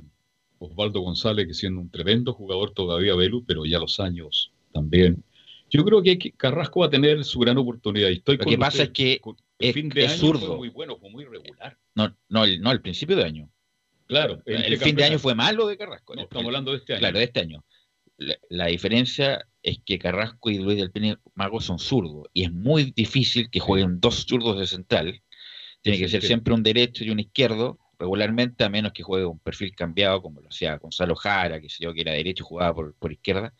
Osvaldo 0.59 1.01
González, 1.01 1.47
que 1.47 1.55
siendo 1.55 1.81
un 1.81 1.91
tremendo 1.91 2.33
jugador 2.33 2.73
todavía, 2.73 3.15
Velu, 3.15 3.45
pero 3.45 3.65
ya 3.65 3.79
los 3.79 4.01
años 4.01 4.53
también. 4.73 5.25
Yo 5.71 5.85
creo 5.85 6.03
que 6.03 6.33
Carrasco 6.37 6.81
va 6.81 6.87
a 6.87 6.91
tener 6.91 7.25
su 7.25 7.41
gran 7.41 7.57
oportunidad. 7.59 8.11
Lo 8.27 8.39
que 8.39 8.59
pasa 8.59 8.85
es 8.85 8.91
que 8.91 9.21
el 9.59 9.73
fin 9.73 9.89
de 9.89 10.07
año 10.07 10.17
zurdo. 10.17 10.47
Fue 10.47 10.57
muy 10.57 10.69
bueno, 10.69 10.99
fue 10.99 11.11
muy 11.11 11.25
regular. 11.25 11.79
No, 11.95 12.15
no, 12.29 12.45
el, 12.45 12.61
no, 12.61 12.71
el 12.71 12.83
principio 12.83 13.17
de 13.17 13.25
año. 13.25 13.49
Claro. 14.07 14.43
El, 14.45 14.77
fin 14.77 14.95
de 14.95 15.05
año 15.05 15.19
fue 15.19 15.35
malo 15.35 15.67
de 15.67 15.79
Carrasco. 15.79 16.15
No, 16.15 16.23
estamos 16.23 16.45
hablando 16.45 16.73
de 16.73 16.79
este 16.79 16.93
año. 16.93 17.01
Claro, 17.01 17.19
de 17.19 17.25
este 17.25 17.41
año. 17.41 17.65
La, 18.51 18.67
diferencia 18.67 19.47
es 19.63 19.79
que 19.85 19.99
Carrasco 19.99 20.51
y 20.51 20.59
Luis 20.59 20.77
del 20.77 20.93
Pino 20.93 21.17
Mago 21.35 21.61
son 21.61 21.79
zurdos 21.79 22.27
y 22.35 22.45
es 22.45 22.53
muy 22.53 22.93
difícil 22.95 23.49
que 23.51 23.59
jueguen 23.59 24.01
dos 24.01 24.27
zurdos 24.29 24.59
de 24.59 24.67
central. 24.67 25.23
Tiene 25.81 25.99
que 25.99 26.09
ser 26.09 26.23
siempre 26.23 26.53
un 26.53 26.63
derecho 26.63 27.03
y 27.03 27.11
un 27.11 27.21
izquierdo 27.21 27.79
regularmente, 28.03 28.65
a 28.65 28.69
menos 28.69 28.93
que 28.93 29.05
juegue 29.05 29.25
un 29.25 29.39
perfil 29.39 29.75
cambiado, 29.77 30.21
como 30.21 30.41
lo 30.41 30.49
hacía 30.49 30.77
Gonzalo 30.77 31.15
Jara, 31.15 31.61
que 31.61 31.69
sé 31.69 31.85
yo, 31.85 31.95
que 31.95 32.01
era 32.01 32.13
derecho 32.13 32.43
y 32.43 32.47
jugaba 32.49 32.75
por, 32.75 33.13
izquierda. 33.13 33.55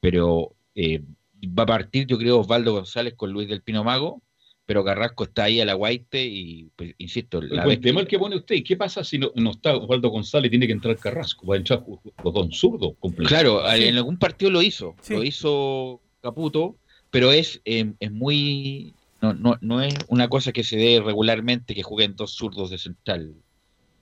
Pero 0.00 0.56
eh, 0.74 1.02
va 1.46 1.62
a 1.62 1.66
partir, 1.66 2.06
yo 2.06 2.18
creo, 2.18 2.40
Osvaldo 2.40 2.72
González 2.72 3.14
con 3.14 3.30
Luis 3.30 3.48
del 3.48 3.62
Pino 3.62 3.84
Mago, 3.84 4.22
pero 4.66 4.84
Carrasco 4.84 5.24
está 5.24 5.44
ahí 5.44 5.60
a 5.60 5.64
la 5.64 5.74
guaite 5.74 6.24
y, 6.24 6.70
pues, 6.76 6.94
insisto... 6.98 7.40
La 7.40 7.64
el 7.64 7.80
tema 7.80 8.04
que 8.04 8.18
pone 8.18 8.36
usted, 8.36 8.56
¿qué 8.64 8.76
pasa 8.76 9.04
si 9.04 9.18
no, 9.18 9.32
está 9.50 9.76
Osvaldo 9.76 10.10
González 10.10 10.48
y 10.48 10.50
tiene 10.50 10.66
que 10.66 10.72
entrar 10.72 10.96
Carrasco? 10.96 11.46
¿Va 11.46 11.54
a 11.54 11.58
entrar 11.58 11.84
con 12.22 12.52
zurdo? 12.52 12.96
Claro, 13.26 13.68
en 13.72 13.96
algún 13.96 14.18
partido 14.18 14.50
lo 14.50 14.62
hizo, 14.62 14.96
lo 15.08 15.22
hizo 15.22 16.00
Caputo, 16.22 16.76
pero 17.10 17.32
es, 17.32 17.60
eh, 17.64 17.92
es 17.98 18.12
muy... 18.12 18.94
No, 19.20 19.34
no, 19.34 19.58
no 19.60 19.82
es 19.82 19.94
una 20.08 20.28
cosa 20.28 20.52
que 20.52 20.64
se 20.64 20.76
dé 20.76 21.00
regularmente 21.00 21.74
que 21.74 21.82
jueguen 21.82 22.16
dos 22.16 22.32
zurdos 22.34 22.70
de 22.70 22.78
central. 22.78 23.34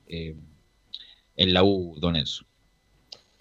Eh, 0.09 0.35
en 1.37 1.55
la 1.55 1.63
U, 1.63 1.95
Don 1.99 2.17
Enzo. 2.17 2.45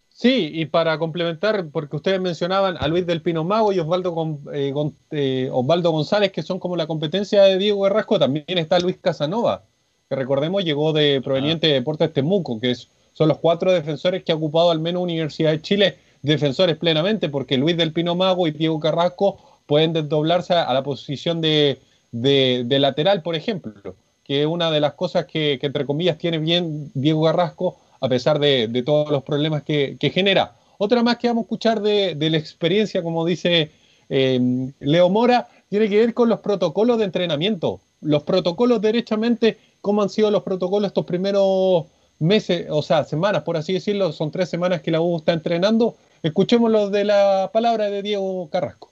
Sí, 0.09 0.49
y 0.53 0.65
para 0.65 0.97
complementar, 0.97 1.69
porque 1.71 1.95
ustedes 1.95 2.19
mencionaban 2.19 2.75
a 2.79 2.87
Luis 2.87 3.05
del 3.05 3.21
Pino 3.21 3.43
Mago 3.43 3.71
y 3.71 3.79
Osvaldo, 3.79 4.39
eh, 4.51 4.73
eh, 5.11 5.49
Osvaldo 5.51 5.91
González, 5.91 6.31
que 6.31 6.43
son 6.43 6.59
como 6.59 6.75
la 6.75 6.87
competencia 6.87 7.43
de 7.43 7.57
Diego 7.57 7.83
Guerrasco, 7.83 8.19
también 8.19 8.45
está 8.57 8.79
Luis 8.79 8.97
Casanova, 8.99 9.63
que 10.09 10.15
recordemos 10.15 10.63
llegó 10.63 10.91
de 10.93 11.21
proveniente 11.23 11.67
de 11.67 11.73
Deportes 11.73 12.13
Temuco, 12.13 12.59
que 12.59 12.75
son 13.13 13.27
los 13.27 13.37
cuatro 13.37 13.71
defensores 13.71 14.23
que 14.23 14.31
ha 14.31 14.35
ocupado 14.35 14.71
al 14.71 14.79
menos 14.79 15.03
Universidad 15.03 15.51
de 15.51 15.61
Chile, 15.61 15.97
defensores 16.23 16.77
plenamente, 16.77 17.29
porque 17.29 17.57
Luis 17.57 17.77
del 17.77 17.93
Pino 17.93 18.15
Mago 18.15 18.47
y 18.47 18.51
Diego 18.51 18.79
Carrasco 18.79 19.61
pueden 19.67 19.93
desdoblarse 19.93 20.53
a 20.53 20.73
la 20.73 20.83
posición 20.83 21.41
de 21.41 21.79
lateral, 22.11 23.21
por 23.21 23.35
ejemplo 23.35 23.95
que 24.27 24.41
es 24.41 24.47
una 24.47 24.69
de 24.69 24.81
las 24.81 24.93
cosas 24.93 25.25
que, 25.25 25.57
entre 25.61 25.85
comillas, 25.85 26.17
tiene 26.17 26.37
bien 26.37 26.91
Diego 26.93 27.21
Garrasco, 27.21 27.77
a 28.01 28.09
pesar 28.09 28.39
de, 28.39 28.83
todos 28.85 29.09
los 29.09 29.23
problemas 29.23 29.63
que, 29.63 29.97
genera. 30.13 30.53
Otra 30.77 31.01
más 31.01 31.17
que 31.17 31.29
vamos 31.29 31.43
a 31.43 31.45
escuchar 31.45 31.81
de, 31.81 32.15
la 32.29 32.37
experiencia, 32.37 33.01
como 33.01 33.25
dice 33.25 33.71
eh, 34.09 34.71
Leo 34.79 35.09
Mora, 35.09 35.47
tiene 35.69 35.87
que 35.89 35.97
ver 35.97 36.13
con 36.13 36.27
los 36.27 36.41
protocolos 36.41 36.97
de 36.97 37.05
entrenamiento. 37.05 37.79
Los 38.01 38.23
protocolos, 38.23 38.81
derechamente, 38.81 39.57
cómo 39.81 40.01
han 40.01 40.09
sido 40.09 40.29
los 40.29 40.43
protocolos 40.43 40.87
estos 40.87 41.05
primeros 41.05 41.85
meses, 42.19 42.67
o 42.69 42.81
sea, 42.81 43.05
semanas, 43.05 43.43
por 43.43 43.55
así 43.55 43.73
decirlo, 43.73 44.11
son 44.11 44.31
tres 44.31 44.49
semanas 44.49 44.81
que 44.81 44.91
la 44.91 44.99
U 44.99 45.17
está 45.17 45.31
entrenando. 45.31 45.95
Escuchemos 46.21 46.69
lo 46.69 46.89
de 46.89 47.05
la 47.05 47.49
palabra 47.53 47.89
de 47.89 48.01
Diego 48.01 48.49
Carrasco 48.49 48.91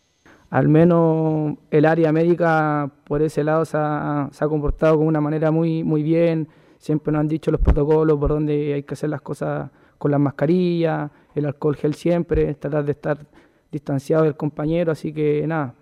al 0.49 0.67
menos 0.67 1.57
el 1.71 1.85
área 1.85 2.11
médica 2.11 2.91
por 3.05 3.21
ese 3.21 3.43
lado 3.43 3.65
se 3.65 3.77
ha, 3.77 4.29
comportado 4.47 4.97
de 4.97 5.05
una 5.05 5.21
manera 5.21 5.51
muy, 5.51 5.83
muy 5.83 6.03
bien. 6.03 6.47
Siempre 6.77 7.11
nos 7.11 7.21
han 7.21 7.27
dicho 7.27 7.51
los 7.51 7.61
protocolos 7.61 8.17
por 8.19 8.29
donde 8.29 8.73
hay 8.73 8.83
que 8.83 8.93
hacer 8.93 9.09
las 9.09 9.21
cosas 9.21 9.69
con 9.97 10.11
las 10.11 10.19
mascarillas, 10.19 11.09
el 11.33 11.45
alcohol 11.45 11.75
gel 11.75 11.95
siempre, 11.95 12.53
tratar 12.55 12.85
de 12.85 12.91
estar 12.91 13.25
distanciado 13.71 14.23
del 14.23 14.35
compañero, 14.35 14.91
así 14.91 15.13
que 15.13 15.45
nada. 15.47 15.73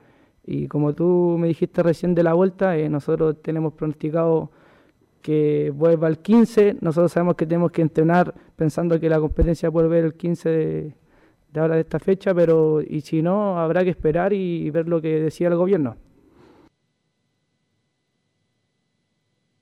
Y 0.45 0.67
como 0.67 0.93
tú 0.93 1.35
me 1.39 1.47
dijiste 1.47 1.83
recién 1.83 2.15
de 2.15 2.23
la 2.23 2.33
vuelta, 2.33 2.77
eh, 2.77 2.89
nosotros 2.89 3.41
tenemos 3.41 3.73
pronosticado 3.73 4.51
que 5.21 5.71
vuelva 5.73 6.07
el 6.09 6.19
15, 6.19 6.77
nosotros 6.81 7.11
sabemos 7.11 7.35
que 7.35 7.45
tenemos 7.45 7.71
que 7.71 7.81
entrenar 7.81 8.33
pensando 8.55 8.99
que 8.99 9.09
la 9.09 9.19
competencia 9.19 9.69
volver 9.69 10.03
el 10.03 10.13
15 10.15 10.49
de, 10.49 10.93
de 11.53 11.59
ahora 11.59 11.75
de 11.75 11.81
esta 11.81 11.99
fecha, 11.99 12.33
pero 12.33 12.81
y 12.81 13.01
si 13.01 13.21
no, 13.21 13.59
habrá 13.59 13.83
que 13.83 13.91
esperar 13.91 14.33
y 14.33 14.69
ver 14.71 14.87
lo 14.87 15.01
que 15.01 15.19
decía 15.19 15.49
el 15.49 15.55
gobierno. 15.55 15.95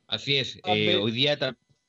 Así 0.07 0.37
es, 0.37 0.59
eh, 0.65 0.95
hoy 0.95 1.11
día 1.11 1.37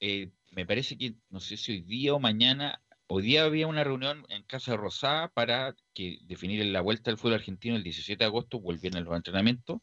eh, 0.01 0.31
me 0.51 0.67
parece 0.67 0.99
que, 0.99 1.15
no 1.31 1.41
sé 1.41 1.57
si 1.57 1.73
hoy 1.73 1.81
día 1.83 2.15
o 2.15 2.21
mañana, 2.21 2.83
hoy 3.07 3.23
día 3.23 3.45
había 3.45 3.67
una 3.67 3.85
reunión 3.85 4.25
en 4.29 4.43
Casa 4.43 4.77
Rosada 4.77 5.29
para 5.29 5.75
que 5.95 6.19
definir 6.27 6.65
la 6.67 6.81
vuelta 6.81 7.11
al 7.11 7.19
fútbol 7.19 7.35
argentino 7.35 7.77
el 7.77 7.83
17 7.83 8.19
de 8.19 8.25
agosto, 8.25 8.61
volvieron 8.61 9.05
los 9.05 9.17
entrenamientos, 9.17 9.81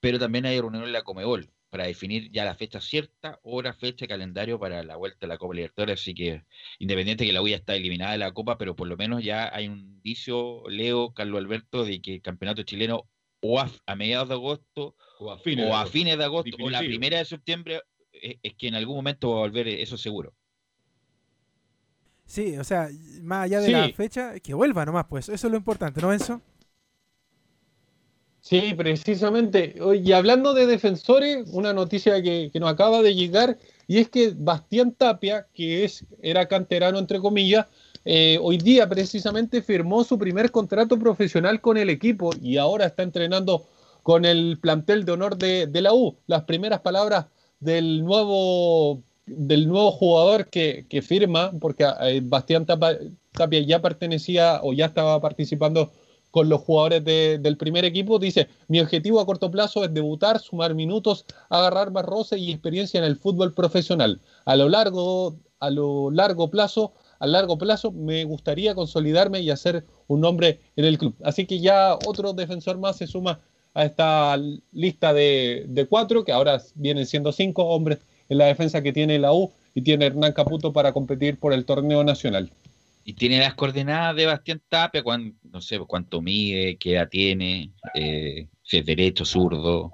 pero 0.00 0.18
también 0.18 0.46
hay 0.46 0.60
reunión 0.60 0.84
en 0.84 0.92
la 0.92 1.02
Comebol, 1.02 1.50
para 1.70 1.86
definir 1.86 2.30
ya 2.32 2.44
la 2.44 2.56
fecha 2.56 2.80
cierta, 2.80 3.38
hora, 3.42 3.72
fecha, 3.72 4.06
calendario 4.06 4.58
para 4.58 4.82
la 4.82 4.96
vuelta 4.96 5.26
a 5.26 5.28
la 5.28 5.38
Copa 5.38 5.54
Libertadores. 5.54 6.00
Así 6.00 6.14
que, 6.14 6.42
independiente 6.78 7.24
que 7.24 7.32
la 7.32 7.42
U 7.42 7.48
ya 7.48 7.56
está 7.56 7.76
eliminada 7.76 8.12
de 8.12 8.18
la 8.18 8.32
Copa, 8.32 8.58
pero 8.58 8.76
por 8.76 8.88
lo 8.88 8.96
menos 8.96 9.22
ya 9.22 9.54
hay 9.54 9.68
un 9.68 9.78
indicio, 9.78 10.64
Leo, 10.68 11.14
Carlos 11.14 11.38
Alberto, 11.38 11.84
de 11.84 12.02
que 12.02 12.14
el 12.16 12.22
campeonato 12.22 12.64
chileno 12.64 13.08
o 13.40 13.60
a, 13.60 13.70
mediados 13.96 14.28
de 14.28 14.34
agosto 14.34 14.96
o 15.18 15.32
a 15.32 15.38
fines, 15.38 16.18
de, 16.18 16.24
agosto, 16.24 16.56
o 16.60 16.70
la 16.70 16.80
primera 16.80 17.18
de 17.18 17.24
septiembre, 17.24 17.80
es, 18.12 18.36
es, 18.42 18.54
que 18.54 18.68
en 18.68 18.74
algún 18.74 18.96
momento 18.96 19.30
va 19.30 19.36
a 19.36 19.40
volver, 19.40 19.68
eso 19.68 19.96
seguro. 19.96 20.34
Sí, 22.26 22.56
o 22.58 22.64
sea, 22.64 22.88
más 23.22 23.44
allá 23.46 23.60
de 23.60 23.72
la 23.72 23.88
fecha, 23.90 24.38
que 24.40 24.54
vuelva 24.54 24.84
nomás, 24.84 25.06
pues, 25.08 25.28
eso 25.28 25.46
es 25.46 25.50
lo 25.50 25.56
importante, 25.56 26.00
¿no, 26.00 26.12
Enzo? 26.12 26.40
Sí, 28.40 28.74
precisamente. 28.74 29.74
Y 30.02 30.12
hablando 30.12 30.54
de 30.54 30.66
defensores, 30.66 31.46
una 31.52 31.72
noticia 31.72 32.22
que, 32.22 32.50
nos 32.54 32.70
acaba 32.70 33.02
de 33.02 33.14
llegar, 33.14 33.58
y 33.86 33.98
es 33.98 34.08
que 34.08 34.32
Bastián 34.34 34.92
Tapia, 34.92 35.46
que 35.54 35.84
es, 35.84 36.04
era 36.22 36.48
canterano 36.48 36.98
entre 36.98 37.20
comillas, 37.20 37.66
eh, 38.04 38.38
hoy 38.40 38.56
día 38.56 38.88
precisamente 38.88 39.62
firmó 39.62 40.04
su 40.04 40.18
primer 40.18 40.50
contrato 40.50 40.98
profesional 40.98 41.60
con 41.60 41.76
el 41.76 41.90
equipo 41.90 42.30
y 42.40 42.56
ahora 42.56 42.86
está 42.86 43.02
entrenando 43.02 43.66
con 44.02 44.24
el 44.24 44.58
plantel 44.58 45.04
de 45.04 45.12
honor 45.12 45.36
de, 45.36 45.68
la 45.82 45.92
U. 45.92 46.16
Las 46.26 46.44
primeras 46.44 46.80
palabras 46.80 47.26
del 47.60 48.02
nuevo, 48.02 49.02
del 49.26 49.68
nuevo 49.68 49.92
jugador 49.92 50.48
que, 50.48 50.86
firma, 51.06 51.52
porque 51.60 51.86
eh, 52.02 52.22
Bastián 52.24 52.64
Tapia 52.64 53.60
ya 53.66 53.82
pertenecía 53.82 54.60
o 54.62 54.72
ya 54.72 54.86
estaba 54.86 55.20
participando 55.20 55.92
con 56.30 56.48
los 56.48 56.60
jugadores 56.60 57.04
del 57.04 57.56
primer 57.56 57.84
equipo. 57.84 58.18
Dice, 58.18 58.48
mi 58.68 58.80
objetivo 58.80 59.20
a 59.20 59.26
corto 59.26 59.50
plazo 59.50 59.84
es 59.84 59.92
debutar, 59.92 60.38
sumar 60.40 60.74
minutos, 60.74 61.24
agarrar 61.48 61.90
más 61.90 62.04
roce 62.04 62.38
y 62.38 62.50
experiencia 62.50 62.98
en 62.98 63.04
el 63.04 63.16
fútbol 63.16 63.52
profesional. 63.52 64.20
A 64.44 64.56
lo 64.56 64.68
largo, 64.68 65.36
a 65.58 65.70
lo 65.70 66.10
largo 66.10 66.50
plazo, 66.50 66.92
a 67.18 67.26
largo 67.26 67.58
plazo 67.58 67.92
me 67.92 68.24
gustaría 68.24 68.74
consolidarme 68.74 69.40
y 69.40 69.50
hacer 69.50 69.84
un 70.06 70.20
nombre 70.20 70.60
en 70.76 70.84
el 70.84 70.98
club. 70.98 71.14
Así 71.22 71.46
que 71.46 71.60
ya 71.60 71.94
otro 72.06 72.32
defensor 72.32 72.78
más 72.78 72.96
se 72.96 73.06
suma 73.06 73.40
a 73.74 73.84
esta 73.84 74.36
lista 74.72 75.12
de, 75.12 75.64
de 75.68 75.86
cuatro, 75.86 76.24
que 76.24 76.32
ahora 76.32 76.60
vienen 76.74 77.06
siendo 77.06 77.30
cinco 77.32 77.64
hombres 77.64 77.98
en 78.28 78.38
la 78.38 78.46
defensa 78.46 78.82
que 78.82 78.92
tiene 78.92 79.18
la 79.18 79.32
U 79.32 79.52
y 79.74 79.82
tiene 79.82 80.06
Hernán 80.06 80.32
Caputo 80.32 80.72
para 80.72 80.92
competir 80.92 81.38
por 81.38 81.52
el 81.52 81.64
torneo 81.64 82.02
nacional. 82.02 82.50
Y 83.04 83.14
tiene 83.14 83.38
las 83.38 83.54
coordenadas 83.54 84.14
de 84.14 84.26
Bastián 84.26 84.60
Tapia, 84.68 85.02
no 85.42 85.60
sé 85.60 85.78
cuánto 85.80 86.20
mide, 86.20 86.76
qué 86.76 86.94
edad 86.94 87.08
tiene, 87.08 87.72
eh, 87.94 88.48
si 88.62 88.78
es 88.78 88.86
derecho, 88.86 89.24
zurdo. 89.24 89.92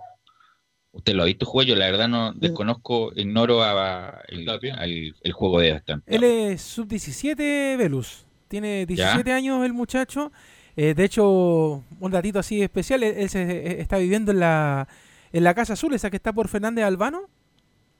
¿Usted 0.92 1.14
lo 1.14 1.22
ha 1.22 1.26
visto 1.26 1.46
jugar? 1.46 1.66
Yo 1.66 1.76
la 1.76 1.90
verdad 1.90 2.08
no 2.08 2.32
desconozco, 2.32 3.12
ignoro 3.14 3.62
a, 3.62 4.22
el, 4.28 5.32
juego 5.32 5.60
de 5.60 5.72
Bastián. 5.72 6.02
Él 6.06 6.24
es 6.24 6.62
sub-17 6.62 7.76
Velus. 7.76 8.24
Tiene 8.48 8.86
17 8.86 9.32
años 9.32 9.64
el 9.64 9.72
muchacho. 9.72 10.32
Eh, 10.76 10.94
de 10.94 11.04
hecho, 11.04 11.82
un 12.00 12.10
datito 12.10 12.38
así 12.38 12.62
especial, 12.62 13.02
él, 13.02 13.28
se, 13.30 13.42
eh, 13.42 13.80
está 13.80 13.96
viviendo 13.96 14.30
en 14.30 14.40
la, 14.40 14.88
en 15.32 15.42
la 15.44 15.54
Casa 15.54 15.72
Azul, 15.72 15.94
esa 15.94 16.10
que 16.10 16.16
está 16.16 16.32
por 16.32 16.48
Fernández 16.48 16.84
Albano. 16.84 17.28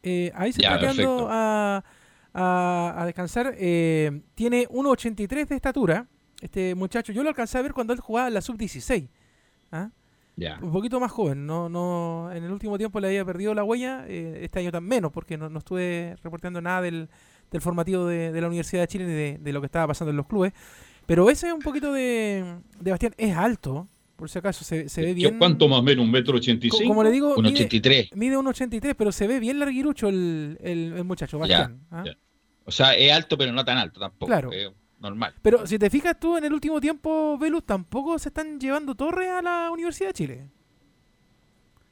Eh, 0.02 0.30
ahí 0.34 0.52
se 0.52 0.62
está 0.62 0.78
quedando 0.78 1.26
a, 1.30 1.84
a, 2.37 3.03
descansar. 3.07 3.55
tiene 3.57 4.68
1,83 4.68 5.47
de 5.49 5.55
estatura. 5.55 6.07
Este 6.41 6.74
muchacho, 6.74 7.12
yo 7.12 7.22
lo 7.22 7.30
alcancé 7.30 7.59
a 7.59 7.62
ver 7.62 7.72
cuando 7.72 7.93
él 7.93 8.01
jugaba 8.01 8.28
en 8.28 8.34
la 8.34 8.43
sub-16. 8.43 9.09
¿ah? 9.72 9.91
Un 10.61 10.70
poquito 10.70 11.01
más 11.01 11.11
joven, 11.11 11.47
no, 11.47 11.70
no, 11.70 12.30
en 12.30 12.45
el 12.45 12.53
último 12.53 12.76
tiempo 12.76 13.01
le 13.01 13.09
había 13.09 13.24
perdido 13.24 13.55
la 13.55 13.64
huella, 13.64 14.07
este 14.07 14.59
año 14.59 14.70
tan 14.70 14.84
menos, 14.84 15.11
porque 15.11 15.39
no, 15.39 15.49
no 15.49 15.61
estuve 15.61 16.14
reportando 16.22 16.61
nada 16.61 16.82
del, 16.82 17.09
del 17.51 17.61
formativo 17.62 18.05
de, 18.05 18.39
la 18.39 18.47
Universidad 18.47 18.82
de 18.82 18.89
Chile 18.89 19.07
ni 19.07 19.43
de, 19.43 19.53
lo 19.53 19.61
que 19.62 19.66
estaba 19.66 19.87
pasando 19.87 20.11
en 20.11 20.18
los 20.18 20.26
clubes. 20.26 20.53
Pero 21.07 21.30
ese 21.30 21.47
es 21.47 21.55
un 21.55 21.61
poquito 21.61 21.91
de, 21.91 22.59
de 22.78 22.91
Bastián, 22.91 23.14
es 23.16 23.34
alto, 23.34 23.89
por 24.16 24.28
si 24.28 24.39
acaso 24.39 24.62
se, 24.62 24.91
se 24.91 25.01
ve 25.01 25.14
bien. 25.14 25.39
¿Cuánto 25.39 25.68
más 25.68 25.78
o 25.78 25.82
menos? 25.82 26.05
¿Un 26.05 26.11
metro 26.11 26.37
ochenta 26.37 26.66
y 26.66 26.70
cinco? 26.70 26.87
Como 26.87 27.03
le 27.03 27.11
digo, 27.11 27.34
un 27.34 27.43
mide, 27.43 28.11
mide 28.14 28.37
un 28.37 28.47
83, 28.47 28.95
pero 28.95 29.12
se 29.12 29.26
ve 29.26 29.41
bien 29.41 29.59
larguirucho 29.59 30.09
el, 30.09 30.59
el, 30.61 31.03
muchacho, 31.05 31.39
Bastián. 31.39 31.80
¿ah? 31.91 32.05
O 32.67 32.71
sea, 32.71 32.95
es 32.95 33.11
alto, 33.12 33.39
pero 33.39 33.53
no 33.53 33.64
tan 33.64 33.79
alto 33.79 33.99
tampoco. 34.01 34.27
Claro. 34.27 34.51
normal. 34.99 35.35
Pero 35.43 35.67
si 35.67 35.79
te 35.79 35.89
fijas 35.89 36.21
tú, 36.21 36.37
en 36.37 36.45
el 36.45 36.53
último 36.53 36.81
tiempo, 36.81 37.39
Velus, 37.39 37.64
tampoco 37.64 38.19
se 38.19 38.29
están 38.29 38.61
llevando 38.61 38.95
torres 38.95 39.31
a 39.31 39.41
la 39.41 39.71
Universidad 39.71 40.11
de 40.11 40.14
Chile. 40.14 40.49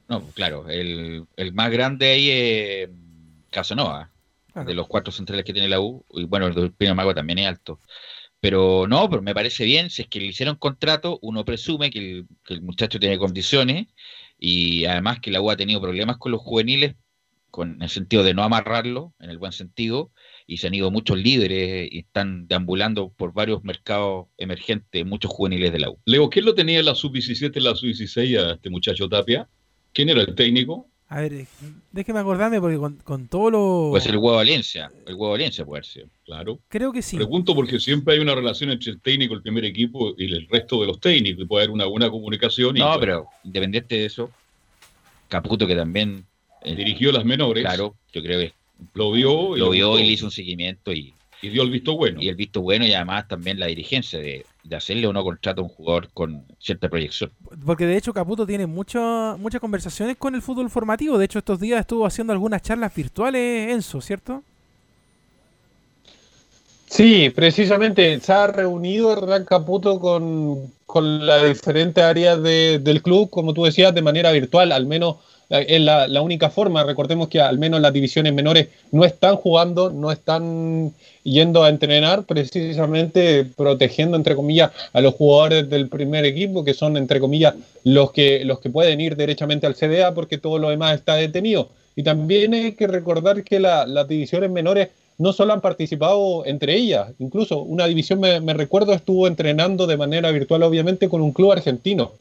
No, 0.07 0.21
claro, 0.33 0.69
el, 0.69 1.25
el 1.35 1.53
más 1.53 1.71
grande 1.71 2.11
ahí 2.11 2.29
es 2.29 2.89
Casanova 3.49 4.11
de 4.63 4.73
los 4.73 4.87
cuatro 4.87 5.11
centrales 5.11 5.43
que 5.43 5.53
tiene 5.53 5.67
la 5.67 5.81
U, 5.81 6.05
y 6.11 6.23
bueno, 6.25 6.47
el 6.47 6.71
Pino 6.71 6.95
Mago 6.95 7.13
también 7.13 7.39
es 7.39 7.47
alto. 7.47 7.79
Pero 8.39 8.85
no, 8.87 9.09
pero 9.09 9.21
me 9.21 9.33
parece 9.33 9.65
bien, 9.65 9.89
si 9.89 10.03
es 10.03 10.07
que 10.07 10.19
le 10.19 10.27
hicieron 10.27 10.55
contrato, 10.55 11.19
uno 11.21 11.43
presume 11.43 11.89
que 11.89 12.25
el, 12.49 12.61
muchacho 12.61 12.99
tiene 12.99 13.17
condiciones 13.17 13.87
y 14.37 14.85
además 14.85 15.19
que 15.19 15.31
la 15.31 15.41
U 15.41 15.49
ha 15.49 15.57
tenido 15.57 15.81
problemas 15.81 16.17
con 16.17 16.31
los 16.31 16.41
juveniles, 16.41 16.95
con 17.55 17.81
el 17.81 17.87
sentido 17.87 18.21
de 18.21 18.33
no 18.33 18.43
amarrarlo, 18.43 19.13
en 19.17 19.29
el 19.29 19.37
buen 19.37 19.53
sentido, 19.53 20.11
y 20.45 20.57
se 20.57 20.67
han 20.67 20.73
ido 20.73 20.91
muchos 20.91 21.17
líderes 21.17 21.87
y 21.89 21.99
están 21.99 22.49
deambulando 22.49 23.13
por 23.15 23.31
varios 23.31 23.63
mercados 23.63 24.27
emergentes, 24.37 25.05
muchos 25.05 25.31
juveniles 25.31 25.71
de 25.71 25.79
la 25.79 25.89
U. 25.89 25.97
Leo, 26.03 26.29
¿quién 26.29 26.43
lo 26.43 26.53
tenía 26.53 26.79
en 26.79 26.85
la 26.85 26.95
sub-17 26.95 27.55
y 27.55 27.59
la 27.61 27.73
sub-16 27.73 28.37
a 28.37 28.53
este 28.55 28.69
muchacho 28.69 29.07
Tapia? 29.07 29.47
¿Quién 29.93 30.09
era 30.09 30.23
el 30.23 30.35
técnico? 30.35 30.89
A 31.07 31.21
ver, 31.21 31.47
déjeme 31.93 32.19
acordarme 32.19 32.59
porque 32.59 32.75
con, 32.75 32.97
con 32.97 33.29
todo 33.29 33.49
lo. 33.49 33.87
Pues 33.91 34.05
el 34.07 34.17
huevo 34.17 34.35
Valencia, 34.35 34.91
el 35.07 35.13
huevo 35.13 35.31
Valencia 35.31 35.63
puede 35.63 35.83
ser, 35.83 36.07
claro. 36.25 36.59
Creo 36.67 36.91
que 36.91 37.01
sí. 37.01 37.15
Pregunto 37.15 37.55
porque 37.55 37.79
siempre 37.79 38.15
hay 38.15 38.19
una 38.19 38.35
relación 38.35 38.69
entre 38.71 38.91
el 38.91 38.99
técnico, 38.99 39.33
el 39.33 39.41
primer 39.41 39.63
equipo 39.63 40.13
y 40.17 40.25
el 40.25 40.45
resto 40.49 40.81
de 40.81 40.87
los 40.87 40.99
técnicos, 40.99 41.45
y 41.45 41.47
puede 41.47 41.63
haber 41.63 41.73
una 41.73 41.85
buena 41.85 42.09
comunicación. 42.09 42.75
no, 42.75 42.99
pero 42.99 43.27
independiente 43.45 43.95
de 43.95 44.05
eso, 44.07 44.29
Caputo 45.29 45.65
que 45.65 45.75
también. 45.77 46.25
Eh, 46.65 46.75
dirigió 46.75 47.11
las 47.11 47.23
menores. 47.23 47.63
Claro, 47.63 47.95
yo 48.11 48.21
creo 48.21 48.39
que. 48.39 48.53
Lo 48.93 49.11
vio. 49.11 49.55
Y 49.55 49.59
lo 49.59 49.69
vio 49.69 49.97
y 49.99 50.03
le 50.03 50.11
hizo 50.11 50.25
un 50.25 50.31
seguimiento 50.31 50.91
y. 50.91 51.13
Y 51.41 51.49
dio 51.49 51.63
el 51.63 51.69
visto 51.69 51.95
bueno. 51.95 52.21
Y 52.21 52.29
el 52.29 52.35
visto 52.35 52.61
bueno 52.61 52.85
y 52.85 52.93
además 52.93 53.27
también 53.27 53.59
la 53.59 53.67
dirigencia 53.67 54.17
de, 54.17 54.45
de 54.63 54.75
hacerle 54.75 55.05
o 55.05 55.13
no 55.13 55.23
contrato 55.23 55.61
a 55.61 55.63
un 55.65 55.69
jugador 55.69 56.09
con 56.13 56.43
cierta 56.59 56.89
proyección. 56.89 57.29
Porque 57.65 57.85
de 57.85 57.97
hecho 57.97 58.13
Caputo 58.13 58.47
tiene 58.47 58.65
muchas 58.65 59.37
muchas 59.37 59.61
conversaciones 59.61 60.17
con 60.17 60.33
el 60.33 60.41
fútbol 60.41 60.69
formativo. 60.69 61.17
De 61.17 61.25
hecho, 61.25 61.37
estos 61.37 61.59
días 61.59 61.81
estuvo 61.81 62.05
haciendo 62.05 62.33
algunas 62.33 62.63
charlas 62.63 62.95
virtuales, 62.95 63.71
Enzo, 63.71 64.01
¿cierto? 64.01 64.43
Sí, 66.87 67.29
precisamente 67.29 68.19
se 68.19 68.31
ha 68.31 68.47
reunido 68.47 69.11
Hernán 69.11 69.45
Caputo 69.45 69.99
con, 69.99 70.71
con 70.85 71.25
las 71.25 71.43
diferentes 71.43 72.03
áreas 72.03 72.41
del 72.41 73.01
club, 73.01 73.29
como 73.29 73.53
tú 73.53 73.65
decías, 73.65 73.93
de 73.93 74.01
manera 74.01 74.31
virtual, 74.31 74.71
al 74.71 74.85
menos 74.85 75.17
es 75.49 75.81
la, 75.81 76.21
única 76.21 76.49
forma. 76.49 76.83
Recordemos 76.83 77.27
que 77.27 77.39
al 77.39 77.57
menos 77.57 77.81
las 77.81 77.93
divisiones 77.93 78.33
menores 78.33 78.67
no 78.91 79.05
están 79.05 79.35
jugando, 79.35 79.91
no 79.91 80.11
están 80.11 80.93
yendo 81.23 81.63
a 81.63 81.69
entrenar, 81.69 82.23
precisamente 82.23 83.45
protegiendo, 83.45 84.17
entre 84.17 84.35
comillas, 84.35 84.71
a 84.93 85.01
los 85.01 85.13
jugadores 85.15 85.69
del 85.69 85.89
primer 85.89 86.25
equipo, 86.25 86.63
que 86.63 86.73
son, 86.73 86.97
entre 86.97 87.19
comillas, 87.19 87.55
los 87.83 88.11
que, 88.11 88.45
los 88.45 88.59
que 88.59 88.69
pueden 88.69 89.01
ir 89.01 89.15
derechamente 89.15 89.67
al 89.67 89.75
CDA, 89.75 90.13
porque 90.13 90.37
todo 90.37 90.59
lo 90.59 90.69
demás 90.69 90.95
está 90.95 91.15
detenido. 91.15 91.69
Y 91.95 92.03
también 92.03 92.53
hay 92.53 92.73
que 92.73 92.87
recordar 92.87 93.43
que 93.43 93.59
las 93.59 94.07
divisiones 94.07 94.49
menores 94.49 94.89
no 95.17 95.31
solo 95.33 95.53
han 95.53 95.61
participado 95.61 96.45
entre 96.45 96.75
ellas, 96.75 97.13
incluso 97.19 97.59
una 97.59 97.87
división, 97.87 98.19
me, 98.19 98.53
recuerdo, 98.53 98.93
estuvo 98.93 99.27
entrenando 99.27 99.87
de 99.87 99.97
manera 99.97 100.31
virtual, 100.31 100.63
obviamente, 100.63 101.09
con 101.09 101.21
un 101.21 101.31
club 101.31 101.53
argentino. 101.53 102.11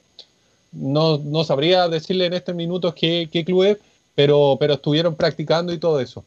No, 0.74 1.18
no 1.18 1.44
sabría 1.44 1.88
decirle 1.88 2.26
en 2.26 2.34
este 2.34 2.52
minuto 2.52 2.94
qué, 2.94 3.28
qué 3.32 3.44
club 3.44 3.62
es, 3.64 3.78
pero, 4.14 4.56
pero 4.58 4.74
estuvieron 4.74 5.16
practicando 5.16 5.72
y 5.72 5.78
todo 5.78 6.00
eso. 6.00 6.24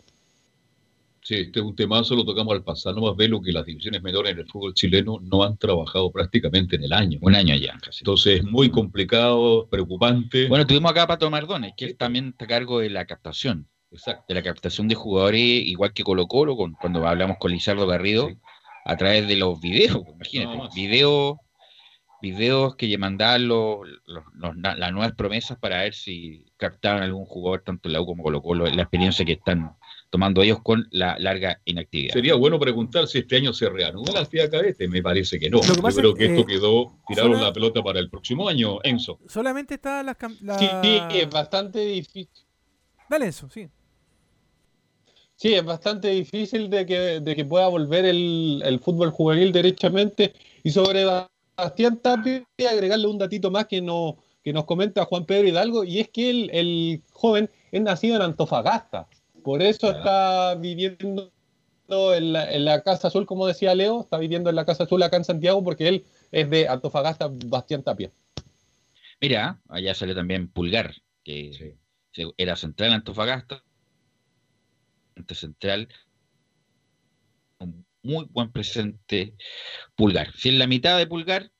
Sí, 1.27 1.35
este 1.35 1.59
es 1.59 1.65
un 1.65 1.75
temazo, 1.75 2.15
lo 2.15 2.23
tocamos 2.23 2.53
al 2.53 2.63
pasar. 2.63 2.95
No 2.95 3.01
más 3.01 3.17
ve 3.17 3.27
lo 3.27 3.41
que 3.41 3.51
las 3.51 3.65
divisiones 3.65 4.01
menores 4.01 4.31
en 4.31 4.39
el 4.39 4.47
fútbol 4.47 4.73
chileno 4.73 5.19
no 5.21 5.43
han 5.43 5.57
trabajado 5.57 6.09
prácticamente 6.09 6.77
en 6.77 6.85
el 6.85 6.93
año. 6.93 7.19
Un 7.21 7.35
año 7.35 7.53
ya, 7.53 7.77
casi. 7.83 7.99
Entonces 7.99 8.39
es 8.39 8.45
muy 8.45 8.69
complicado, 8.69 9.67
preocupante. 9.67 10.47
Bueno, 10.47 10.65
tuvimos 10.65 10.89
acá 10.89 11.03
a 11.03 11.07
Pato 11.07 11.29
Mardones, 11.29 11.73
que 11.75 11.83
él 11.83 11.97
también 11.97 12.29
está 12.29 12.45
a 12.45 12.47
cargo 12.47 12.79
de 12.79 12.89
la 12.89 13.05
captación. 13.05 13.67
Exacto. 13.91 14.23
De 14.29 14.35
la 14.35 14.41
captación 14.41 14.87
de 14.87 14.95
jugadores, 14.95 15.41
igual 15.41 15.91
que 15.91 16.03
Colo 16.03 16.27
Colo, 16.27 16.55
cuando 16.55 17.05
hablamos 17.05 17.35
con 17.39 17.51
Lizardo 17.51 17.87
Garrido, 17.87 18.29
a 18.85 18.95
través 18.95 19.27
de 19.27 19.35
los 19.35 19.59
videos, 19.59 20.03
imagínate, 20.15 20.69
videos 20.73 21.35
videos 22.21 22.75
que 22.75 22.97
mandaban 22.97 23.47
los, 23.47 23.87
las 24.35 24.91
nuevas 24.91 25.13
promesas 25.13 25.57
para 25.59 25.81
ver 25.83 25.93
si 25.93 26.45
captaban 26.57 27.03
algún 27.03 27.25
jugador, 27.25 27.61
tanto 27.61 27.89
en 27.89 27.93
la 27.93 28.01
U 28.01 28.05
como 28.05 28.23
Colo 28.23 28.41
Colo, 28.41 28.65
la 28.65 28.81
experiencia 28.81 29.23
que 29.23 29.33
están 29.33 29.75
tomando 30.09 30.41
ellos 30.41 30.59
con 30.63 30.87
la 30.91 31.19
larga 31.19 31.61
inactividad. 31.65 32.13
Sería 32.13 32.35
bueno 32.35 32.59
preguntar 32.59 33.07
si 33.07 33.19
este 33.19 33.35
año 33.35 33.53
se 33.53 33.69
reanuda 33.69 34.13
la 34.13 34.21
actividad 34.21 34.49
cadete. 34.49 34.87
Me 34.87 35.03
parece 35.03 35.37
que 35.37 35.49
no. 35.49 35.61
Yo 35.61 35.73
creo 35.75 36.15
que 36.15 36.25
esto 36.25 36.45
quedó, 36.45 36.97
tiraron 37.07 37.41
la 37.41 37.53
pelota 37.53 37.83
para 37.83 37.99
el 37.99 38.09
próximo 38.09 38.47
año, 38.47 38.79
Enzo. 38.83 39.19
Solamente 39.27 39.75
está 39.75 40.01
las... 40.03 40.17
La... 40.41 40.57
Sí, 40.57 40.69
es 41.11 41.29
bastante 41.29 41.79
difícil. 41.79 42.29
Dale, 43.09 43.25
Enzo, 43.27 43.49
sí. 43.49 43.67
Sí, 45.35 45.53
es 45.53 45.63
bastante 45.63 46.07
difícil 46.09 46.67
de 46.69 46.85
que, 46.85 47.19
de 47.19 47.35
que 47.35 47.45
pueda 47.45 47.67
volver 47.67 48.05
el, 48.05 48.63
el 48.65 48.79
fútbol 48.79 49.11
juvenil 49.11 49.51
derechamente. 49.51 50.33
Y 50.63 50.71
sobre 50.71 51.03
Bastián 51.57 51.97
Tapia, 51.97 52.45
agregarle 52.69 53.07
un 53.07 53.17
datito 53.17 53.49
más 53.49 53.65
que, 53.65 53.81
no, 53.81 54.17
que 54.43 54.53
nos 54.53 54.65
comenta 54.65 55.05
Juan 55.05 55.25
Pedro 55.25 55.47
Hidalgo, 55.47 55.83
y 55.83 55.99
es 55.99 56.09
que 56.09 56.29
el, 56.29 56.49
el 56.53 57.01
joven 57.11 57.49
es 57.71 57.81
nacido 57.81 58.15
en 58.15 58.21
Antofagasta. 58.21 59.07
Por 59.43 59.63
eso 59.63 59.89
está 59.89 60.53
viviendo 60.55 61.31
en 61.89 62.65
la, 62.65 62.81
Casa 62.83 63.07
Azul, 63.07 63.25
como 63.25 63.47
decía 63.47 63.73
Leo, 63.73 64.01
está 64.01 64.17
viviendo 64.17 64.49
en 64.49 64.55
la 64.55 64.65
Casa 64.65 64.83
Azul 64.83 65.01
acá 65.01 65.17
en 65.17 65.23
Santiago 65.23 65.63
porque 65.63 65.87
él 65.87 66.05
es 66.31 66.49
de 66.49 66.67
Antofagasta, 66.67 67.29
Bastián 67.47 67.81
Tapia. 67.81 68.11
Mira, 69.19 69.59
allá 69.69 69.95
sale 69.95 70.13
también 70.13 70.49
Pulgar, 70.49 70.93
que 71.23 71.75
era 72.37 72.55
central 72.55 72.89
en 72.89 72.95
Antofagasta, 72.95 73.63
central, 75.33 75.87
muy 78.07 78.25
buen 78.31 78.51
presente 78.51 79.35
Pulgar. 79.95 80.31
Si 80.33 80.49
en 80.49 80.59
la 80.59 80.67
mitad 80.67 80.97
de 80.97 81.07
Pulgar 81.07 81.51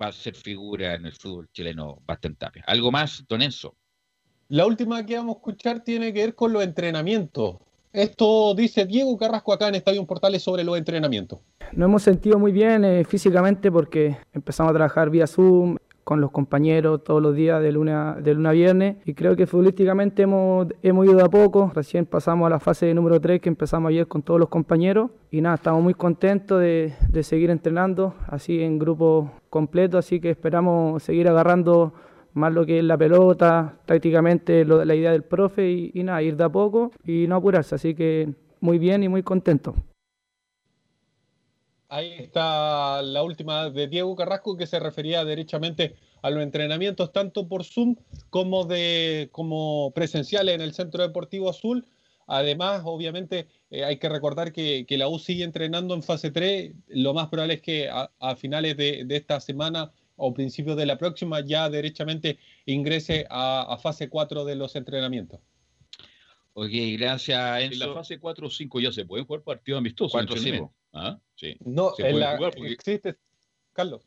va 0.00 0.08
a 0.08 0.12
ser 0.12 0.34
figura 0.34 0.94
en 0.94 1.06
el 1.06 1.12
fútbol 1.12 1.48
chileno 1.52 2.02
Bastián 2.06 2.34
Tapia. 2.34 2.64
¿Algo 2.66 2.90
más, 2.90 3.24
Don 3.28 3.42
Enzo? 3.42 3.76
La 4.48 4.66
última 4.66 5.06
que 5.06 5.16
vamos 5.16 5.36
a 5.36 5.38
escuchar 5.38 5.84
tiene 5.84 6.12
que 6.12 6.20
ver 6.20 6.34
con 6.34 6.52
los 6.52 6.64
entrenamientos. 6.64 7.56
Esto 7.92 8.54
dice 8.54 8.86
Diego 8.86 9.16
Carrasco 9.16 9.52
acá 9.52 9.68
en 9.68 9.76
Estadio 9.76 10.04
Portales 10.06 10.42
sobre 10.42 10.64
los 10.64 10.76
entrenamientos. 10.76 11.40
Nos 11.72 11.86
hemos 11.86 12.02
sentido 12.02 12.38
muy 12.38 12.50
bien 12.50 12.84
eh, 12.84 13.04
físicamente 13.04 13.70
porque 13.70 14.16
empezamos 14.32 14.70
a 14.70 14.74
trabajar 14.74 15.10
vía 15.10 15.26
Zoom 15.26 15.76
con 16.10 16.20
los 16.20 16.32
compañeros 16.32 17.04
todos 17.04 17.22
los 17.22 17.36
días 17.36 17.62
de 17.62 17.70
luna, 17.70 18.16
de 18.20 18.34
luna 18.34 18.50
a 18.50 18.52
viernes 18.52 18.96
y 19.04 19.14
creo 19.14 19.36
que 19.36 19.46
futbolísticamente 19.46 20.22
hemos, 20.22 20.66
hemos 20.82 21.06
ido 21.06 21.14
de 21.14 21.22
a 21.22 21.28
poco. 21.28 21.70
Recién 21.72 22.04
pasamos 22.04 22.48
a 22.48 22.50
la 22.50 22.58
fase 22.58 22.92
número 22.92 23.20
3 23.20 23.40
que 23.40 23.48
empezamos 23.48 23.90
ayer 23.90 24.08
con 24.08 24.22
todos 24.22 24.40
los 24.40 24.48
compañeros 24.48 25.12
y 25.30 25.40
nada, 25.40 25.54
estamos 25.54 25.84
muy 25.84 25.94
contentos 25.94 26.60
de, 26.60 26.94
de 27.08 27.22
seguir 27.22 27.50
entrenando 27.50 28.16
así 28.26 28.60
en 28.60 28.80
grupo 28.80 29.30
completo, 29.50 29.98
así 29.98 30.18
que 30.18 30.30
esperamos 30.30 31.00
seguir 31.00 31.28
agarrando 31.28 31.92
más 32.32 32.52
lo 32.52 32.66
que 32.66 32.80
es 32.80 32.84
la 32.84 32.98
pelota, 32.98 33.76
prácticamente 33.86 34.64
la 34.64 34.94
idea 34.96 35.12
del 35.12 35.22
profe 35.22 35.70
y, 35.70 36.02
nada, 36.02 36.20
ir 36.22 36.36
de 36.36 36.42
a 36.42 36.48
poco 36.48 36.90
y 37.04 37.28
no 37.28 37.36
apurarse. 37.36 37.76
Así 37.76 37.94
que 37.94 38.34
muy 38.58 38.80
bien 38.80 39.04
y 39.04 39.08
muy 39.08 39.22
contento. 39.22 39.76
Ahí 41.92 42.14
está 42.20 43.02
la 43.02 43.24
última 43.24 43.68
de 43.68 43.88
Diego 43.88 44.14
Carrasco 44.14 44.56
que 44.56 44.68
se 44.68 44.78
refería 44.78 45.24
derechamente 45.24 45.96
a 46.22 46.30
los 46.30 46.40
entrenamientos 46.40 47.12
tanto 47.12 47.48
por 47.48 47.64
Zoom 47.64 47.96
como 48.30 48.64
de 48.64 49.28
como 49.32 49.90
presenciales 49.92 50.54
en 50.54 50.60
el 50.60 50.72
Centro 50.72 51.02
Deportivo 51.02 51.50
Azul. 51.50 51.84
Además, 52.28 52.82
obviamente, 52.84 53.48
eh, 53.72 53.84
hay 53.84 53.98
que 53.98 54.08
recordar 54.08 54.52
que, 54.52 54.86
la 54.90 55.08
U 55.08 55.18
sigue 55.18 55.42
entrenando 55.42 55.94
en 55.94 56.04
fase 56.04 56.30
3. 56.30 56.74
Lo 56.90 57.12
más 57.12 57.26
probable 57.26 57.54
es 57.54 57.60
que 57.60 57.88
a, 57.90 58.36
finales 58.36 58.76
de, 58.76 59.04
esta 59.10 59.40
semana 59.40 59.90
o 60.14 60.32
principios 60.32 60.76
de 60.76 60.86
la 60.86 60.96
próxima 60.96 61.40
ya 61.40 61.68
derechamente 61.68 62.38
ingrese 62.66 63.26
a, 63.30 63.76
fase 63.82 64.08
4 64.08 64.44
de 64.44 64.54
los 64.54 64.76
entrenamientos. 64.76 65.40
Ok, 66.52 66.70
gracias. 66.98 67.62
En 67.62 67.78
la 67.80 67.92
fase 67.92 68.20
4 68.20 68.46
o 68.46 68.50
5 68.50 68.78
ya 68.78 68.92
se 68.92 69.04
pueden 69.04 69.26
jugar 69.26 69.42
partidos 69.42 69.78
amistosos. 69.78 70.12
4 70.12 70.36
5. 70.36 70.72
¿Ah? 70.92 71.20
Sí. 71.34 71.56
No, 71.60 71.92
en 71.98 72.20
la, 72.20 72.36
existe, 72.64 73.16
Carlos. 73.72 74.02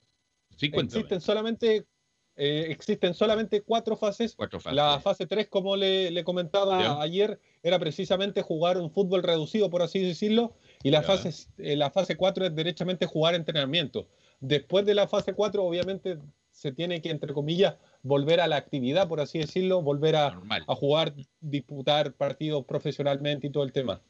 existen 0.60 1.22
solamente 1.22 1.88
eh, 2.36 2.68
existen 2.70 3.14
solamente 3.14 3.62
cuatro 3.62 3.96
fases. 3.96 4.36
la 4.72 5.00
fase 5.00 5.28
3, 5.28 5.48
como 5.50 5.76
le, 5.76 6.24
comentaba 6.24 7.02
ayer, 7.02 7.40
era 7.62 7.78
precisamente 7.78 8.42
jugar 8.42 8.78
un 8.78 8.90
fútbol 8.90 9.22
reducido, 9.22 9.70
por 9.70 9.84
así 9.84 10.00
decirlo, 10.00 10.56
y 10.82 10.90
la, 10.90 11.04
fase, 11.04 11.48
eh, 11.60 11.76
la 11.76 11.92
fase 11.92 12.18
4 12.18 12.48
es 12.48 12.56
derechamente 12.56 13.06
jugar 13.06 13.36
entrenamiento. 13.36 14.08
Después 14.40 14.86
de 14.86 14.96
la 14.96 15.08
fase 15.08 15.34
4, 15.34 15.64
obviamente, 15.64 16.18
se 16.50 16.72
tiene 16.72 17.02
que, 17.02 17.12
entre 17.12 17.34
comillas, 17.34 17.76
volver 18.02 18.42
a 18.42 18.48
la 18.48 18.58
actividad, 18.58 19.08
por 19.08 19.22
así 19.22 19.38
decirlo, 19.38 19.84
volver 19.84 20.16
a, 20.16 20.40
a 20.68 20.76
jugar, 20.76 21.14
disputar 21.40 22.14
partidos 22.14 22.66
profesionalmente 22.66 23.48
y 23.48 23.52
todo 23.52 23.64
el 23.64 23.72
tema. 23.72 24.02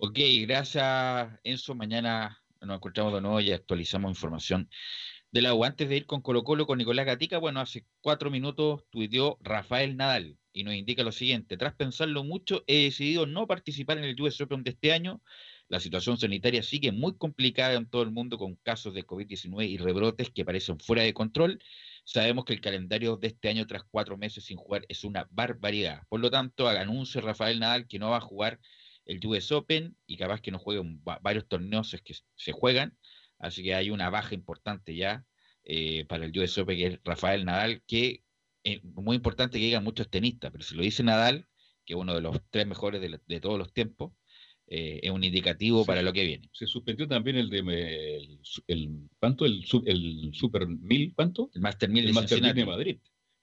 Ok, 0.00 0.16
gracias 0.42 1.40
Enzo. 1.42 1.74
Mañana 1.74 2.40
nos 2.60 2.76
encontramos 2.76 3.12
de 3.14 3.20
nuevo 3.20 3.40
y 3.40 3.50
actualizamos 3.50 4.12
información 4.12 4.70
de 5.32 5.42
la 5.42 5.54
U. 5.54 5.64
Antes 5.64 5.88
de 5.88 5.96
ir 5.96 6.06
con 6.06 6.22
Colo 6.22 6.44
Colo, 6.44 6.68
con 6.68 6.78
Nicolás 6.78 7.04
Gatica, 7.04 7.38
bueno, 7.38 7.58
hace 7.58 7.84
cuatro 8.00 8.30
minutos 8.30 8.84
tuiteó 8.90 9.38
Rafael 9.40 9.96
Nadal 9.96 10.38
y 10.52 10.62
nos 10.62 10.74
indica 10.74 11.02
lo 11.02 11.10
siguiente. 11.10 11.56
Tras 11.56 11.74
pensarlo 11.74 12.22
mucho, 12.22 12.62
he 12.68 12.84
decidido 12.84 13.26
no 13.26 13.48
participar 13.48 13.98
en 13.98 14.04
el 14.04 14.20
US 14.20 14.40
Open 14.40 14.62
de 14.62 14.70
este 14.70 14.92
año. 14.92 15.20
La 15.66 15.80
situación 15.80 16.16
sanitaria 16.16 16.62
sigue 16.62 16.92
muy 16.92 17.16
complicada 17.16 17.74
en 17.74 17.90
todo 17.90 18.02
el 18.02 18.12
mundo 18.12 18.38
con 18.38 18.54
casos 18.54 18.94
de 18.94 19.04
COVID-19 19.04 19.68
y 19.68 19.78
rebrotes 19.78 20.30
que 20.30 20.44
parecen 20.44 20.78
fuera 20.78 21.02
de 21.02 21.12
control. 21.12 21.60
Sabemos 22.04 22.44
que 22.44 22.52
el 22.52 22.60
calendario 22.60 23.16
de 23.16 23.26
este 23.26 23.48
año 23.48 23.66
tras 23.66 23.82
cuatro 23.90 24.16
meses 24.16 24.44
sin 24.44 24.58
jugar 24.58 24.86
es 24.88 25.02
una 25.02 25.26
barbaridad. 25.32 26.02
Por 26.08 26.20
lo 26.20 26.30
tanto, 26.30 26.68
anuncio 26.68 27.20
Rafael 27.20 27.58
Nadal 27.58 27.88
que 27.88 27.98
no 27.98 28.10
va 28.10 28.18
a 28.18 28.20
jugar 28.20 28.60
el 29.08 29.26
US 29.26 29.50
Open 29.52 29.96
y 30.06 30.16
capaz 30.16 30.40
que 30.40 30.52
no 30.52 30.58
jueguen 30.58 31.02
varios 31.22 31.48
torneos 31.48 31.96
que 32.04 32.14
se 32.36 32.52
juegan. 32.52 32.96
Así 33.38 33.62
que 33.64 33.74
hay 33.74 33.90
una 33.90 34.10
baja 34.10 34.34
importante 34.34 34.94
ya 34.94 35.24
eh, 35.64 36.04
para 36.06 36.26
el 36.26 36.38
US 36.38 36.58
Open, 36.58 36.76
que 36.76 36.86
es 36.86 37.00
Rafael 37.04 37.44
Nadal, 37.44 37.82
que 37.86 38.22
es 38.62 38.84
muy 38.84 39.16
importante 39.16 39.58
que 39.58 39.64
digan 39.64 39.82
muchos 39.82 40.10
tenistas, 40.10 40.52
pero 40.52 40.62
si 40.62 40.74
lo 40.74 40.82
dice 40.82 41.02
Nadal, 41.02 41.48
que 41.84 41.94
es 41.94 41.98
uno 41.98 42.14
de 42.14 42.20
los 42.20 42.38
tres 42.50 42.66
mejores 42.66 43.00
de, 43.00 43.40
todos 43.40 43.58
los 43.58 43.72
tiempos, 43.72 44.12
eh, 44.66 45.00
es 45.02 45.10
un 45.10 45.24
indicativo 45.24 45.86
para 45.86 46.02
lo 46.02 46.12
que 46.12 46.24
viene. 46.24 46.50
Se 46.52 46.66
suspendió 46.66 47.08
también 47.08 47.36
el 47.36 47.48
de 47.48 47.60
el, 48.18 48.40
el 48.66 49.08
¿cuánto? 49.18 49.46
El, 49.46 49.64
el 49.86 50.30
Super 50.34 50.66
1000, 50.66 51.14
¿cuánto? 51.14 51.50
El 51.54 51.62
Master 51.62 51.88
1000 51.88 52.12
de, 52.12 52.52
de 52.52 52.66
Madrid. 52.66 52.98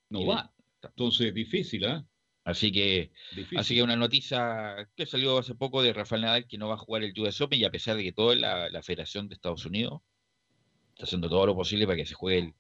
No 0.10 0.28
va. 0.28 0.54
Entonces, 0.84 1.34
difícil, 1.34 1.86
¿ah? 1.86 2.06
Así 2.46 2.72
que, 2.72 3.12
así 3.58 3.74
que 3.74 3.82
una 3.82 3.96
noticia 3.96 4.88
que 4.96 5.08
salió 5.08 5.40
hace 5.40 5.56
poco 5.56 5.82
de 5.82 5.94
Rafael 5.94 6.22
Nadal 6.22 6.46
que 6.48 6.60
no 6.60 6.68
va 6.68 6.76
a 6.76 6.78
jugar 6.78 7.04
el 7.04 7.20
US 7.20 7.42
Open 7.42 7.60
y 7.60 7.66
a 7.66 7.72
pesar 7.72 7.98
de 7.98 8.04
que 8.04 8.12
toda 8.12 8.36
la, 8.36 8.84
Federación 8.84 9.28
de 9.28 9.34
Estados 9.34 9.66
Unidos 9.66 10.02
está 10.90 11.06
haciendo 11.06 11.28
todo 11.28 11.48
lo 11.48 11.56
posible 11.56 11.88
para 11.88 11.98
que 11.98 12.06
se 12.06 12.14
juegue 12.14 12.54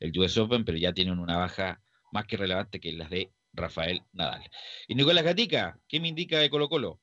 el, 0.00 0.18
US 0.18 0.36
Open, 0.36 0.64
pero 0.64 0.78
ya 0.78 0.92
tienen 0.92 1.20
una 1.20 1.36
baja 1.36 1.80
más 2.10 2.26
que 2.26 2.36
relevante 2.36 2.80
que 2.80 2.92
las 2.92 3.08
de 3.08 3.30
Rafael 3.52 4.02
Nadal. 4.12 4.42
Y 4.88 4.96
Nicolás 4.96 5.22
Gatica, 5.22 5.78
¿qué 5.86 6.00
me 6.00 6.08
indica 6.08 6.40
de 6.40 6.50
Colo 6.50 6.68
Colo? 6.68 6.98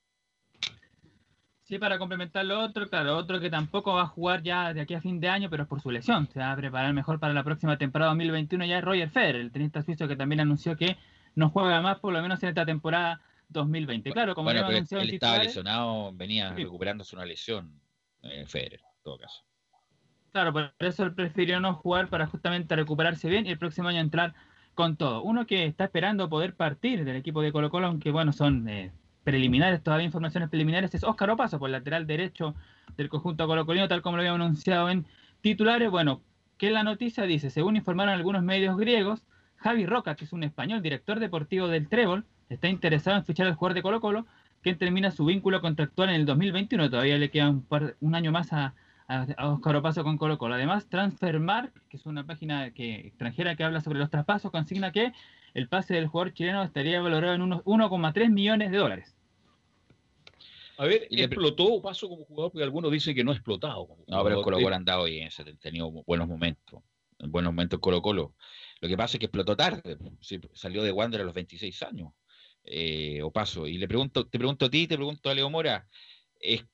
Sí, 1.63 1.79
para 1.79 1.97
complementar 1.97 2.43
lo 2.43 2.59
otro, 2.59 2.89
claro, 2.89 3.15
otro 3.15 3.39
que 3.39 3.49
tampoco 3.49 3.93
va 3.93 4.01
a 4.01 4.07
jugar 4.07 4.43
ya 4.43 4.73
de 4.73 4.81
aquí 4.81 4.93
a 4.95 5.01
fin 5.01 5.21
de 5.21 5.29
año, 5.29 5.49
pero 5.49 5.63
es 5.63 5.69
por 5.69 5.81
su 5.81 5.91
lesión. 5.91 6.27
Se 6.27 6.39
va 6.39 6.51
a 6.51 6.57
preparar 6.57 6.93
mejor 6.93 7.21
para 7.21 7.33
la 7.33 7.45
próxima 7.45 7.77
temporada 7.77 8.11
2021 8.11 8.65
ya 8.65 8.79
es 8.79 8.83
Roger 8.83 9.09
Federer, 9.09 9.41
el 9.41 9.51
tenista 9.51 9.81
suizo 9.81 10.09
que 10.09 10.17
también 10.17 10.41
anunció 10.41 10.75
que 10.75 10.97
no 11.37 11.51
juega 11.51 11.79
más 11.81 11.99
por 11.99 12.11
lo 12.13 12.21
menos 12.21 12.41
en 12.41 12.49
esta 12.49 12.65
temporada 12.65 13.21
2020. 13.49 14.11
Claro, 14.11 14.33
como 14.33 14.45
bueno, 14.45 14.63
pero 14.65 15.01
él, 15.01 15.09
estaba 15.11 15.37
lesionado, 15.37 16.11
venía 16.13 16.51
recuperándose 16.51 17.15
una 17.15 17.25
lesión, 17.25 17.79
en 18.23 18.41
eh, 18.41 18.45
Federer, 18.47 18.79
en 18.81 19.03
todo 19.03 19.19
caso. 19.19 19.43
Claro, 20.31 20.51
por 20.51 20.73
eso 20.79 21.03
él 21.03 21.13
prefirió 21.13 21.59
no 21.59 21.75
jugar 21.75 22.09
para 22.09 22.25
justamente 22.25 22.75
recuperarse 22.75 23.29
bien 23.29 23.45
y 23.45 23.51
el 23.51 23.59
próximo 23.59 23.87
año 23.87 23.99
entrar 23.99 24.33
con 24.73 24.97
todo. 24.97 25.21
Uno 25.21 25.45
que 25.45 25.65
está 25.65 25.85
esperando 25.85 26.27
poder 26.27 26.55
partir 26.55 27.05
del 27.05 27.15
equipo 27.15 27.41
de 27.43 27.51
Colo 27.51 27.69
Colo, 27.69 27.85
aunque 27.85 28.09
bueno, 28.09 28.33
son 28.33 28.67
eh, 28.67 28.91
preliminares, 29.23 29.83
todavía 29.83 30.05
informaciones 30.07 30.49
preliminares, 30.49 30.93
es 30.95 31.03
Óscar 31.03 31.29
Opaso, 31.29 31.59
por 31.59 31.69
lateral 31.69 32.07
derecho 32.07 32.55
del 32.97 33.09
conjunto 33.09 33.45
colocolino, 33.45 33.87
tal 33.87 34.01
como 34.01 34.17
lo 34.17 34.21
había 34.21 34.33
anunciado 34.33 34.89
en 34.89 35.05
titulares. 35.41 35.91
Bueno, 35.91 36.21
que 36.57 36.71
la 36.71 36.81
noticia 36.81 37.25
dice, 37.25 37.51
según 37.51 37.75
informaron 37.75 38.13
algunos 38.13 38.41
medios 38.41 38.75
griegos, 38.75 39.23
Javi 39.57 39.85
Roca, 39.85 40.15
que 40.15 40.25
es 40.25 40.33
un 40.33 40.43
español, 40.43 40.81
director 40.81 41.19
deportivo 41.19 41.67
del 41.67 41.87
Trébol, 41.87 42.25
está 42.49 42.67
interesado 42.69 43.17
en 43.17 43.25
fichar 43.25 43.47
al 43.47 43.55
jugador 43.55 43.75
de 43.75 43.81
Colo 43.81 44.01
Colo, 44.01 44.25
que 44.61 44.75
termina 44.75 45.11
su 45.11 45.25
vínculo 45.25 45.61
contractual 45.61 46.09
en 46.09 46.15
el 46.15 46.25
2021. 46.25 46.89
Todavía 46.89 47.17
le 47.17 47.29
queda 47.29 47.49
un, 47.49 48.15
año 48.15 48.31
más 48.31 48.53
a, 48.53 48.75
a, 49.07 49.49
Oscar 49.49 49.75
Opaso 49.75 50.03
con 50.03 50.17
Colo 50.17 50.37
Colo. 50.37 50.55
Además, 50.55 50.87
Transfermark, 50.89 51.73
que 51.89 51.97
es 51.97 52.05
una 52.05 52.25
página 52.25 52.71
que, 52.71 52.95
extranjera 53.07 53.55
que 53.55 53.63
habla 53.63 53.81
sobre 53.81 53.99
los 53.99 54.09
traspasos, 54.09 54.51
consigna 54.51 54.91
que 54.91 55.13
el 55.53 55.67
pase 55.67 55.95
del 55.95 56.07
jugador 56.07 56.33
chileno 56.33 56.63
estaría 56.63 57.01
valorado 57.01 57.33
en 57.33 57.41
unos 57.41 57.63
1,3 57.63 58.29
millones 58.29 58.71
de 58.71 58.77
dólares. 58.77 59.15
A 60.77 60.85
ver, 60.85 61.07
¿explotó 61.09 61.65
Opaso 61.65 62.07
como 62.07 62.25
jugador? 62.25 62.51
Porque 62.51 62.63
algunos 62.63 62.91
dicen 62.91 63.15
que 63.15 63.23
no 63.23 63.31
ha 63.31 63.33
explotado. 63.33 63.87
no, 64.07 64.23
pero 64.23 64.41
Colo 64.43 64.59
Colo 64.59 64.75
han 64.75 64.85
dado 64.85 65.07
y 65.07 65.23
ha 65.23 65.29
tenido 65.59 65.89
buenos 65.89 66.27
momentos. 66.27 66.81
En 67.19 67.31
buenos 67.31 67.51
momentos 67.51 67.79
Colo 67.79 68.01
Colo. 68.01 68.33
Lo 68.81 68.87
que 68.87 68.97
pasa 68.97 69.17
es 69.17 69.19
que 69.19 69.25
explotó 69.25 69.55
tarde, 69.55 69.97
salió 70.53 70.83
de 70.83 70.91
Wander 70.91 71.21
a 71.21 71.23
los 71.23 71.33
26 71.33 71.81
años, 71.83 72.13
eh, 72.63 73.21
o 73.23 73.31
paso. 73.31 73.67
Y 73.67 73.77
le 73.77 73.87
pregunto, 73.87 74.27
te 74.27 74.37
pregunto 74.37 74.65
a 74.65 74.69
ti, 74.69 74.87
te 74.87 74.95
pregunto 74.95 75.29
a 75.29 75.33
Leo 75.33 75.49
Mora, 75.49 75.87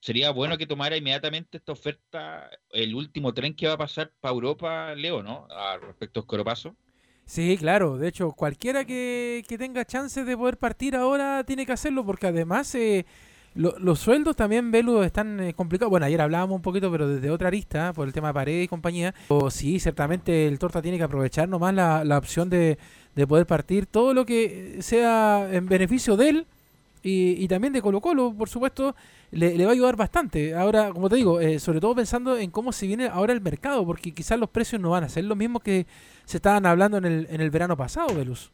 ¿sería 0.02 0.32
bueno 0.32 0.58
que 0.58 0.68
tomara 0.68 0.98
inmediatamente 0.98 1.58
esta 1.58 1.72
oferta 1.72 2.50
el 2.72 2.94
último 2.96 3.34
tren 3.34 3.56
que 3.56 3.68
va 3.68 3.74
a 3.74 3.78
pasar 3.78 4.12
para 4.20 4.34
Europa, 4.34 4.94
Leo, 4.96 5.24
¿no? 5.24 5.48
A 5.50 5.78
respecto 5.78 6.20
a 6.20 6.22
Escoropaso. 6.22 6.76
Sí, 7.26 7.58
claro. 7.58 7.98
De 7.98 8.10
hecho, 8.10 8.34
cualquiera 8.34 8.84
que, 8.84 9.44
que 9.48 9.58
tenga 9.58 9.86
chances 9.86 10.26
de 10.26 10.36
poder 10.36 10.58
partir 10.58 10.96
ahora 10.96 11.44
tiene 11.46 11.66
que 11.66 11.72
hacerlo 11.72 12.06
porque 12.06 12.28
además... 12.28 12.74
Eh, 12.76 13.06
los 13.56 14.00
sueldos 14.00 14.36
también, 14.36 14.72
Velu, 14.72 15.04
están 15.04 15.40
eh, 15.40 15.54
complicados. 15.54 15.90
Bueno, 15.90 16.06
ayer 16.06 16.22
hablábamos 16.22 16.56
un 16.56 16.62
poquito, 16.62 16.92
pero 16.92 17.08
desde 17.08 17.30
otra 17.30 17.48
arista, 17.48 17.94
por 17.94 18.08
el 18.08 18.14
tema 18.14 18.30
de 18.30 18.34
pared 18.34 18.62
y 18.62 18.68
compañía. 18.68 19.14
O 19.28 19.52
sí, 19.52 19.80
ciertamente 19.80 20.48
el 20.48 20.60
Torta 20.60 20.82
tiene 20.82 20.98
que 20.98 21.04
aprovechar 21.04 21.48
nomás 21.48 21.74
la, 21.74 22.04
la 22.04 22.18
opción 22.18 22.50
de, 22.50 22.78
de 23.16 23.28
poder 23.28 23.46
partir 23.46 23.86
todo 23.86 24.14
lo 24.14 24.26
que 24.26 24.78
sea 24.82 25.48
en 25.52 25.68
beneficio 25.68 26.18
de 26.18 26.30
él 26.30 26.48
y, 27.06 27.48
también 27.50 27.74
de 27.74 27.82
Colo 27.82 28.00
Colo, 28.00 28.34
por 28.34 28.48
supuesto, 28.48 28.96
le, 29.32 29.58
le, 29.58 29.66
va 29.66 29.72
a 29.72 29.74
ayudar 29.74 29.98
bastante. 29.98 30.56
Ahora, 30.56 30.90
como 30.94 31.10
te 31.10 31.18
digo, 31.18 31.42
eh, 31.42 31.60
sobre 31.60 31.82
todo 31.82 31.94
pensando 31.94 32.38
en 32.38 32.50
cómo 32.50 32.72
se 32.72 32.88
viene 32.88 33.08
ahora 33.08 33.34
el 33.34 33.42
mercado, 33.42 33.86
porque 33.86 34.14
quizás 34.14 34.40
los 34.40 34.50
precios 34.50 34.82
no 34.82 34.92
van 34.92 35.04
a 35.04 35.10
ser 35.10 35.26
los 35.26 35.38
mismos 35.38 35.62
que 35.62 35.86
se 36.24 36.38
estaban 36.38 36.66
hablando 36.66 36.98
en 36.98 37.06
el, 37.06 37.28
en 37.30 37.42
el 37.42 37.52
verano 37.52 37.76
pasado, 37.76 38.16
Velus. 38.16 38.52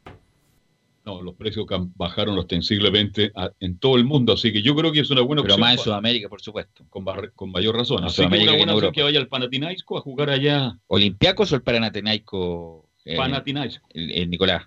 No, 1.05 1.21
los 1.21 1.35
precios 1.35 1.65
bajaron 1.95 2.37
ostensiblemente 2.37 3.31
en 3.59 3.79
todo 3.79 3.95
el 3.95 4.03
mundo, 4.03 4.33
así 4.33 4.51
que 4.51 4.61
yo 4.61 4.75
creo 4.75 4.91
que 4.91 4.99
es 4.99 5.09
una 5.09 5.21
buena 5.21 5.41
opción. 5.41 5.57
Pero 5.57 5.65
más 5.65 5.77
en 5.77 5.83
Sudamérica, 5.83 6.29
por 6.29 6.41
supuesto. 6.41 6.85
Con, 6.89 7.05
con 7.35 7.51
mayor 7.51 7.75
razón. 7.75 8.03
así 8.03 8.27
que 8.27 8.43
una 8.43 8.55
buena 8.55 8.75
opción 8.75 8.91
que 8.91 9.03
vaya 9.03 9.19
al 9.19 9.27
Panathinaikos 9.27 9.99
a 9.99 10.01
jugar 10.01 10.29
allá. 10.29 10.77
¿Olimpiacos 10.87 11.51
o 11.51 11.55
el 11.55 11.61
Panathinaikos? 11.61 12.85
Eh, 13.05 13.15
Panathinaikos. 13.15 13.81
El, 13.93 14.29
Nicolás. 14.29 14.63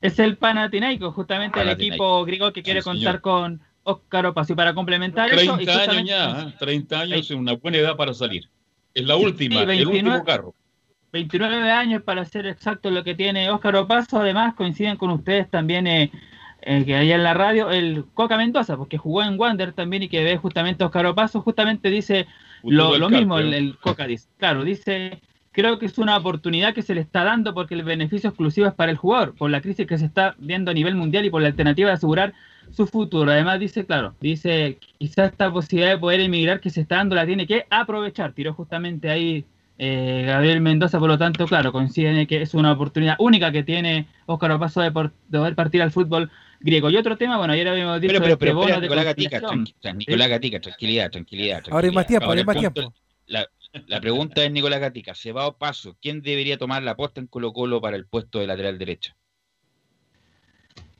Es 0.00 0.18
el 0.18 0.36
Panathinaikos, 0.36 1.14
justamente 1.14 1.60
el 1.60 1.70
equipo 1.70 2.24
griego 2.24 2.52
que 2.52 2.62
quiere 2.62 2.82
contar 2.82 3.20
con 3.20 3.60
Óscar 3.82 4.26
Opaso. 4.26 4.52
Y 4.52 4.56
para 4.56 4.74
complementar 4.74 5.28
30 5.30 5.62
eso... 5.62 5.90
años 5.90 6.08
ya, 6.08 6.54
30 6.58 6.94
¿eh? 6.94 6.98
años 6.98 7.18
es 7.18 7.30
una 7.30 7.54
buena 7.54 7.78
edad 7.78 7.96
para 7.96 8.14
salir. 8.14 8.48
Es 8.94 9.04
la 9.04 9.16
última, 9.16 9.62
el 9.62 9.86
último 9.86 10.24
carro. 10.24 10.54
29 11.18 11.70
años 11.70 12.02
para 12.02 12.24
ser 12.24 12.46
exacto 12.46 12.90
lo 12.90 13.02
que 13.02 13.14
tiene 13.14 13.50
Óscar 13.50 13.76
Opaso. 13.76 14.20
Además, 14.20 14.54
coinciden 14.54 14.96
con 14.96 15.10
ustedes 15.10 15.50
también 15.50 15.86
eh, 15.86 16.10
eh, 16.62 16.84
que 16.84 16.94
allá 16.94 17.16
en 17.16 17.22
la 17.24 17.34
radio, 17.34 17.70
el 17.70 18.04
Coca 18.14 18.36
Mendoza, 18.36 18.76
porque 18.76 18.98
jugó 18.98 19.22
en 19.22 19.38
Wander 19.38 19.72
también 19.72 20.04
y 20.04 20.08
que 20.08 20.22
ve 20.22 20.36
justamente 20.36 20.84
Óscar 20.84 21.06
Opaso, 21.06 21.40
justamente 21.40 21.90
dice 21.90 22.26
lo, 22.62 23.08
mismo, 23.08 23.38
el, 23.38 23.76
Coca 23.78 24.06
dice. 24.06 24.28
Claro, 24.38 24.64
dice, 24.64 25.20
creo 25.52 25.78
que 25.78 25.86
es 25.86 25.98
una 25.98 26.16
oportunidad 26.16 26.74
que 26.74 26.82
se 26.82 26.94
le 26.94 27.00
está 27.00 27.24
dando 27.24 27.54
porque 27.54 27.74
el 27.74 27.82
beneficio 27.82 28.30
exclusivo 28.30 28.66
es 28.66 28.74
para 28.74 28.92
el 28.92 28.96
jugador, 28.96 29.34
por 29.34 29.50
la 29.50 29.60
crisis 29.60 29.86
que 29.86 29.98
se 29.98 30.06
está 30.06 30.34
viendo 30.38 30.70
a 30.70 30.74
nivel 30.74 30.94
mundial 30.94 31.24
y 31.24 31.30
por 31.30 31.42
la 31.42 31.48
alternativa 31.48 31.88
de 31.88 31.94
asegurar 31.94 32.34
su 32.70 32.86
futuro. 32.86 33.30
Además 33.30 33.58
dice, 33.58 33.84
claro, 33.86 34.14
dice, 34.20 34.78
quizás 34.98 35.32
esta 35.32 35.52
posibilidad 35.52 35.90
de 35.92 35.98
poder 35.98 36.20
emigrar 36.20 36.60
que 36.60 36.70
se 36.70 36.82
está 36.82 36.96
dando 36.96 37.14
la 37.16 37.26
tiene 37.26 37.46
que 37.46 37.66
aprovechar. 37.70 38.32
Tiró 38.32 38.54
justamente 38.54 39.10
ahí 39.10 39.44
eh, 39.78 40.24
Gabriel 40.26 40.60
Mendoza, 40.60 40.98
por 40.98 41.08
lo 41.08 41.16
tanto, 41.16 41.46
claro, 41.46 41.70
coincide 41.70 42.20
en 42.20 42.26
que 42.26 42.42
es 42.42 42.52
una 42.52 42.72
oportunidad 42.72 43.14
única 43.20 43.52
que 43.52 43.62
tiene 43.62 44.08
Óscar 44.26 44.50
Opaso 44.50 44.80
de, 44.80 44.90
poder 44.90 45.54
partir 45.54 45.80
al 45.82 45.92
fútbol 45.92 46.30
griego. 46.58 46.90
Y 46.90 46.96
otro 46.96 47.16
tema, 47.16 47.38
bueno, 47.38 47.52
ayer 47.52 47.68
habíamos 47.68 48.00
dicho... 48.00 48.20
Pero, 48.20 48.36
pero, 48.36 48.60
pero, 48.60 48.80
Nicolás 48.80 49.04
Gatica, 49.04 49.40
Nicolás 49.94 50.28
Gatica, 50.28 50.60
tranquilidad, 50.60 51.10
tranquilidad, 51.12 51.62
Ahora 51.70 51.86
hay 51.86 51.94
más 51.94 52.06
tiempo, 52.08 52.26
ahora 52.26 52.40
hay 52.40 52.44
más 52.44 52.58
tiempo. 52.58 52.92
La, 53.26 53.46
la 53.86 54.00
pregunta 54.00 54.42
es, 54.42 54.50
Nicolás 54.50 54.80
Gatica, 54.80 55.14
se 55.14 55.30
va 55.30 55.46
a 55.46 55.56
paso, 55.56 55.96
¿quién 56.02 56.22
debería 56.22 56.58
tomar 56.58 56.82
la 56.82 56.96
posta 56.96 57.20
en 57.20 57.28
Colo 57.28 57.52
Colo 57.52 57.80
para 57.80 57.96
el 57.96 58.06
puesto 58.06 58.40
de 58.40 58.48
lateral 58.48 58.78
derecho? 58.78 59.14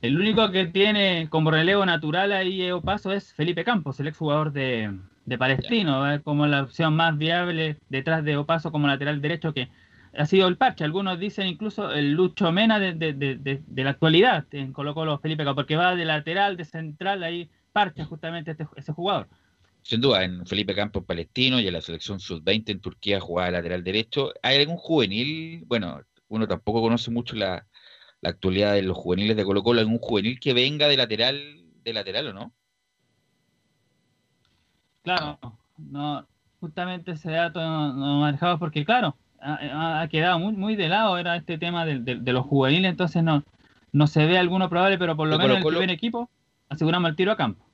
El 0.00 0.20
único 0.20 0.52
que 0.52 0.66
tiene 0.66 1.26
como 1.28 1.50
relevo 1.50 1.84
natural 1.84 2.32
ahí 2.32 2.70
Opaso 2.70 3.10
es 3.10 3.32
Felipe 3.34 3.64
Campos, 3.64 3.98
el 3.98 4.06
exjugador 4.06 4.52
de, 4.52 4.92
de 5.28 5.38
Palestino, 5.38 6.04
como 6.24 6.46
la 6.46 6.62
opción 6.62 6.96
más 6.96 7.16
viable 7.18 7.76
detrás 7.88 8.24
de 8.24 8.36
Opaso 8.36 8.72
como 8.72 8.86
lateral 8.86 9.20
derecho 9.20 9.52
que 9.52 9.68
ha 10.16 10.26
sido 10.26 10.48
el 10.48 10.56
parche. 10.56 10.84
Algunos 10.84 11.18
dicen 11.18 11.46
incluso 11.46 11.92
el 11.92 12.12
Lucho 12.12 12.50
Mena 12.50 12.78
de, 12.78 12.94
de, 12.94 13.12
de, 13.12 13.62
de 13.66 13.84
la 13.84 13.90
actualidad 13.90 14.46
en 14.52 14.72
Colo 14.72 14.94
Colo 14.94 15.18
Felipe 15.18 15.44
porque 15.54 15.76
va 15.76 15.94
de 15.94 16.04
lateral, 16.04 16.56
de 16.56 16.64
central, 16.64 17.22
ahí 17.22 17.50
parche 17.72 18.04
justamente 18.04 18.52
este, 18.52 18.66
ese 18.76 18.92
jugador. 18.92 19.28
Sin 19.82 20.00
duda, 20.00 20.24
en 20.24 20.46
Felipe 20.46 20.74
Campos 20.74 21.04
Palestino 21.04 21.60
y 21.60 21.66
en 21.66 21.72
la 21.72 21.80
selección 21.80 22.20
sub-20 22.20 22.70
en 22.70 22.80
Turquía 22.80 23.20
jugaba 23.20 23.50
lateral 23.50 23.84
derecho. 23.84 24.32
¿Hay 24.42 24.58
algún 24.58 24.76
juvenil? 24.76 25.64
Bueno, 25.66 26.02
uno 26.28 26.48
tampoco 26.48 26.80
conoce 26.82 27.10
mucho 27.10 27.36
la, 27.36 27.66
la 28.20 28.30
actualidad 28.30 28.74
de 28.74 28.82
los 28.82 28.96
juveniles 28.96 29.36
de 29.36 29.44
Colo 29.44 29.62
Colo, 29.62 29.80
algún 29.80 29.98
juvenil 29.98 30.40
que 30.40 30.52
venga 30.52 30.88
de 30.88 30.96
lateral, 30.96 31.64
de 31.84 31.92
lateral 31.92 32.28
o 32.28 32.32
no? 32.32 32.54
Claro, 35.08 35.38
no, 35.78 36.26
justamente 36.60 37.12
ese 37.12 37.30
dato 37.30 37.60
no, 37.60 37.94
no 37.94 38.20
manejamos 38.20 38.58
porque 38.58 38.84
claro, 38.84 39.16
ha, 39.40 40.02
ha, 40.02 40.08
quedado 40.08 40.38
muy, 40.38 40.52
muy 40.52 40.76
de 40.76 40.88
lado 40.88 41.16
era 41.16 41.36
este 41.36 41.56
tema 41.56 41.86
de, 41.86 42.00
de, 42.00 42.16
de, 42.16 42.32
los 42.34 42.44
juveniles, 42.44 42.90
entonces 42.90 43.22
no, 43.22 43.42
no 43.92 44.06
se 44.06 44.26
ve 44.26 44.36
alguno 44.36 44.68
probable, 44.68 44.98
pero 44.98 45.16
por 45.16 45.28
lo 45.28 45.38
menos 45.38 45.56
en 45.56 45.62
el 45.62 45.68
primer 45.68 45.90
equipo 45.90 46.28
aseguramos 46.68 47.08
el 47.08 47.16
tiro 47.16 47.32
a 47.32 47.36
campo. 47.38 47.64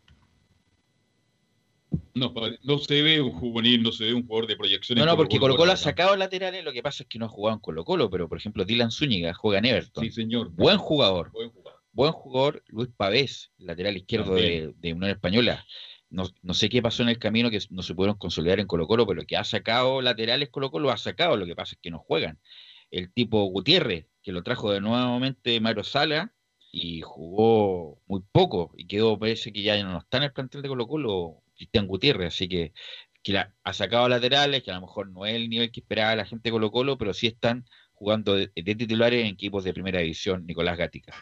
No, 2.15 2.33
no 2.63 2.79
se 2.79 3.03
ve 3.03 3.21
un 3.21 3.33
juvenil, 3.33 3.83
no 3.83 3.91
se 3.91 4.05
ve 4.05 4.15
un 4.15 4.25
jugador 4.25 4.47
de 4.47 4.57
proyección. 4.57 4.97
No, 5.01 5.05
no, 5.05 5.17
porque 5.17 5.41
Colo 5.41 5.57
Colo 5.57 5.73
ha 5.73 5.77
sacado 5.77 6.17
laterales, 6.17 6.65
lo 6.65 6.73
que 6.73 6.85
pasa 6.85 7.03
es 7.03 7.09
que 7.09 7.19
no 7.19 7.27
ha 7.27 7.29
jugado 7.29 7.57
en 7.57 7.61
Colo 7.61 7.85
Colo, 7.85 8.09
pero 8.11 8.29
por 8.29 8.39
ejemplo 8.39 8.65
Dylan 8.65 8.93
Zúñiga 8.93 9.35
juega 9.35 9.59
en 9.59 9.65
Everton. 9.65 10.05
Sí, 10.05 10.11
señor. 10.11 10.51
Buen 10.51 10.79
jugador. 10.79 11.33
Buen 11.33 11.51
jugador. 11.51 11.81
Buen 11.93 12.13
jugador 12.13 12.63
Luis 12.69 12.91
Pavés, 12.97 13.51
lateral 13.59 13.97
izquierdo 13.97 14.35
de, 14.35 14.73
de, 14.79 14.93
Unión 14.93 15.11
Española. 15.11 15.65
No, 16.11 16.25
no, 16.43 16.55
sé 16.55 16.69
qué 16.69 16.81
pasó 16.83 17.03
en 17.03 17.09
el 17.09 17.19
camino 17.19 17.51
que 17.51 17.59
no 17.71 17.83
se 17.83 17.95
pudieron 17.95 18.17
consolidar 18.17 18.61
en 18.61 18.67
Colo 18.67 18.87
Colo, 18.87 19.07
pero 19.07 19.23
que 19.27 19.37
ha 19.37 19.45
sacado 19.45 20.01
laterales 20.01 20.49
Colo 20.51 20.71
Colo 20.71 20.91
ha 20.91 20.97
sacado, 20.97 21.37
lo 21.37 21.47
que 21.47 21.57
pasa 21.57 21.75
es 21.75 21.81
que 21.83 21.91
no 21.91 21.99
juegan. 21.99 22.39
El 22.91 23.13
tipo 23.13 23.45
Gutiérrez, 23.47 24.07
que 24.23 24.33
lo 24.33 24.43
trajo 24.43 24.71
de 24.73 24.81
nuevamente 24.81 25.61
Mario 25.61 25.83
Sala, 25.85 26.33
y 26.71 27.03
jugó 27.03 28.01
muy 28.07 28.23
poco, 28.33 28.73
y 28.77 28.87
quedó, 28.87 29.19
parece 29.19 29.53
que 29.53 29.63
ya 29.63 29.83
no 29.83 29.99
está 29.99 30.19
en 30.19 30.25
el 30.25 30.33
plantel 30.33 30.63
de 30.63 30.69
Colo 30.69 30.87
Colo, 30.87 31.43
Cristian 31.57 31.87
Gutiérrez, 31.87 32.29
así 32.29 32.49
que, 32.49 32.73
que 33.23 33.39
ha 33.39 33.73
sacado 33.73 34.09
laterales, 34.09 34.63
que 34.63 34.71
a 34.71 34.75
lo 34.75 34.83
mejor 34.83 35.09
no 35.11 35.27
es 35.27 35.35
el 35.35 35.49
nivel 35.49 35.73
que 35.73 35.81
esperaba 35.81 36.17
la 36.17 36.27
gente 36.27 36.49
de 36.49 36.53
Colo 36.53 36.71
Colo, 36.71 36.99
pero 36.99 37.15
sí 37.15 37.27
están 37.29 37.65
jugando 37.95 38.35
de, 38.35 38.51
de 38.55 38.75
titulares 38.75 39.21
en 39.21 39.27
equipos 39.27 39.65
de 39.65 39.73
primera 39.73 40.01
división, 40.01 40.47
Nicolás 40.47 40.77
Gatica. 40.77 41.15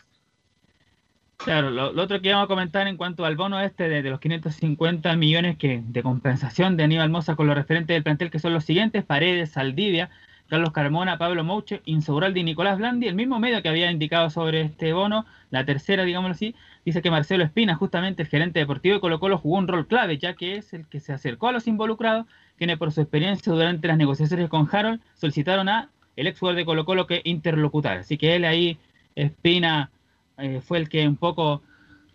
Claro, 1.44 1.70
lo, 1.70 1.88
otro 2.00 2.20
que 2.20 2.28
íbamos 2.28 2.44
a 2.44 2.48
comentar 2.48 2.86
en 2.86 2.96
cuanto 2.96 3.24
al 3.24 3.34
bono 3.34 3.60
este 3.60 3.88
de, 3.88 4.02
de, 4.02 4.10
los 4.10 4.20
550 4.20 5.16
millones 5.16 5.56
que 5.56 5.82
de 5.84 6.02
compensación 6.02 6.76
de 6.76 6.84
Aníbal 6.84 7.10
Moza 7.10 7.34
con 7.34 7.48
los 7.48 7.56
referentes 7.56 7.94
del 7.94 8.04
plantel, 8.04 8.30
que 8.30 8.38
son 8.38 8.52
los 8.52 8.64
siguientes, 8.64 9.04
Paredes, 9.04 9.50
Saldivia, 9.50 10.08
Carlos 10.52 10.72
Carmona, 10.72 11.16
Pablo 11.16 11.44
Mouche, 11.44 11.80
Insaurralde 11.86 12.40
y 12.40 12.44
Nicolás 12.44 12.76
Blandi, 12.76 13.08
el 13.08 13.14
mismo 13.14 13.40
medio 13.40 13.62
que 13.62 13.70
había 13.70 13.90
indicado 13.90 14.28
sobre 14.28 14.60
este 14.60 14.92
bono, 14.92 15.24
la 15.50 15.64
tercera, 15.64 16.04
digámoslo 16.04 16.34
así, 16.34 16.54
dice 16.84 17.00
que 17.00 17.10
Marcelo 17.10 17.42
Espina, 17.42 17.74
justamente 17.74 18.22
el 18.22 18.28
gerente 18.28 18.60
deportivo 18.60 18.96
de 18.96 19.00
Colo 19.00 19.18
Colo, 19.18 19.38
jugó 19.38 19.56
un 19.56 19.66
rol 19.66 19.86
clave, 19.86 20.18
ya 20.18 20.34
que 20.34 20.56
es 20.56 20.74
el 20.74 20.86
que 20.86 21.00
se 21.00 21.14
acercó 21.14 21.48
a 21.48 21.52
los 21.52 21.66
involucrados, 21.68 22.26
quienes 22.58 22.76
por 22.76 22.92
su 22.92 23.00
experiencia 23.00 23.50
durante 23.50 23.88
las 23.88 23.96
negociaciones 23.96 24.50
con 24.50 24.68
Harold 24.70 25.00
solicitaron 25.14 25.70
a 25.70 25.88
el 26.16 26.26
ex 26.26 26.38
jugador 26.38 26.58
de 26.58 26.66
Colo 26.66 26.84
Colo 26.84 27.06
que 27.06 27.22
interlocutara. 27.24 28.00
Así 28.00 28.18
que 28.18 28.36
él 28.36 28.44
ahí, 28.44 28.78
Espina, 29.14 29.90
eh, 30.38 30.60
fue 30.60 30.78
el 30.78 30.88
que 30.88 31.06
un 31.06 31.16
poco 31.16 31.62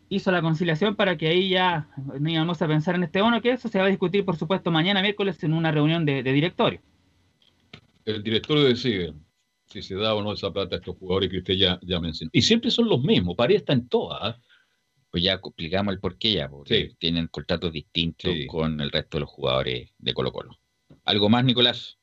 hizo 0.09 0.31
la 0.31 0.41
conciliación 0.41 0.95
para 0.95 1.17
que 1.17 1.27
ahí 1.27 1.49
ya 1.49 1.89
no 2.19 2.29
íbamos 2.29 2.61
a 2.61 2.67
pensar 2.67 2.95
en 2.95 3.03
este 3.03 3.21
bono, 3.21 3.41
que 3.41 3.51
eso 3.51 3.67
se 3.67 3.79
va 3.79 3.85
a 3.85 3.89
discutir, 3.89 4.23
por 4.23 4.37
supuesto, 4.37 4.71
mañana 4.71 5.01
miércoles 5.01 5.43
en 5.43 5.53
una 5.53 5.71
reunión 5.71 6.05
de, 6.05 6.23
de 6.23 6.33
directorio 6.33 6.81
el 8.07 8.23
directorio 8.23 8.63
decide 8.63 9.13
si 9.65 9.81
se 9.81 9.95
da 9.95 10.15
o 10.15 10.23
no 10.23 10.31
esa 10.31 10.51
plata 10.51 10.75
a 10.75 10.79
estos 10.79 10.95
jugadores 10.95 11.29
que 11.29 11.39
usted 11.39 11.55
ya, 11.55 11.77
ya 11.81 11.99
mencionó. 11.99 12.31
Y 12.33 12.41
siempre 12.41 12.71
son 12.71 12.87
los 12.87 13.01
mismos, 13.01 13.35
Paredes 13.35 13.63
está 13.63 13.73
en 13.73 13.89
todas. 13.89 14.33
¿eh? 14.33 14.39
Pues 15.11 15.23
ya 15.23 15.33
explicamos 15.33 15.93
el 15.93 15.99
porqué 15.99 16.33
ya, 16.33 16.49
porque 16.49 16.89
sí. 16.89 16.95
tienen 16.97 17.27
contratos 17.27 17.73
distintos 17.73 18.31
sí. 18.31 18.47
con 18.47 18.79
el 18.79 18.91
resto 18.91 19.17
de 19.17 19.21
los 19.21 19.29
jugadores 19.29 19.91
de 19.97 20.13
Colo 20.13 20.31
Colo. 20.31 20.57
¿Algo 21.03 21.27
más, 21.27 21.43
Nicolás? 21.43 21.97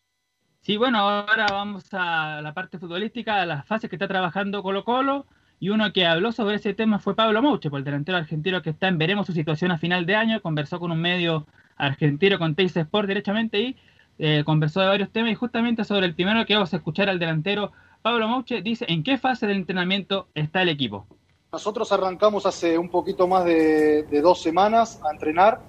Sí, 0.60 0.76
bueno, 0.76 0.98
ahora 0.98 1.46
vamos 1.50 1.86
a 1.92 2.40
la 2.42 2.52
parte 2.52 2.78
futbolística, 2.78 3.40
a 3.40 3.46
las 3.46 3.66
fases 3.66 3.88
que 3.88 3.96
está 3.96 4.08
trabajando 4.08 4.62
Colo 4.62 4.84
Colo. 4.84 5.26
Y 5.60 5.70
uno 5.70 5.92
que 5.92 6.06
habló 6.06 6.32
sobre 6.32 6.56
ese 6.56 6.74
tema 6.74 6.98
fue 6.98 7.14
Pablo 7.14 7.40
Mouche, 7.42 7.70
por 7.70 7.78
el 7.78 7.84
delantero 7.84 8.18
argentino 8.18 8.62
que 8.62 8.70
está 8.70 8.88
en 8.88 8.98
Veremos 8.98 9.26
su 9.26 9.32
situación 9.32 9.70
a 9.70 9.78
final 9.78 10.06
de 10.06 10.16
año. 10.16 10.42
Conversó 10.42 10.78
con 10.78 10.90
un 10.90 11.00
medio 11.00 11.46
argentino, 11.76 12.38
con 12.38 12.54
Teis 12.54 12.76
Sport, 12.76 13.08
derechamente, 13.08 13.60
y 13.60 13.76
eh, 14.18 14.42
conversó 14.44 14.80
de 14.80 14.88
varios 14.88 15.10
temas 15.10 15.32
y 15.32 15.34
justamente 15.34 15.84
sobre 15.84 16.06
el 16.06 16.14
primero 16.14 16.44
que 16.46 16.54
vamos 16.54 16.72
a 16.72 16.76
escuchar 16.76 17.08
al 17.08 17.18
delantero 17.18 17.72
Pablo 18.00 18.28
Mouche 18.28 18.60
dice 18.60 18.84
en 18.88 19.02
qué 19.02 19.16
fase 19.16 19.46
del 19.46 19.56
entrenamiento 19.56 20.28
está 20.34 20.60
el 20.60 20.68
equipo. 20.68 21.06
Nosotros 21.50 21.90
arrancamos 21.90 22.44
hace 22.44 22.76
un 22.76 22.90
poquito 22.90 23.26
más 23.26 23.46
de, 23.46 24.04
dos 24.22 24.42
semanas 24.42 25.00
a 25.02 25.10
entrenar, 25.10 25.60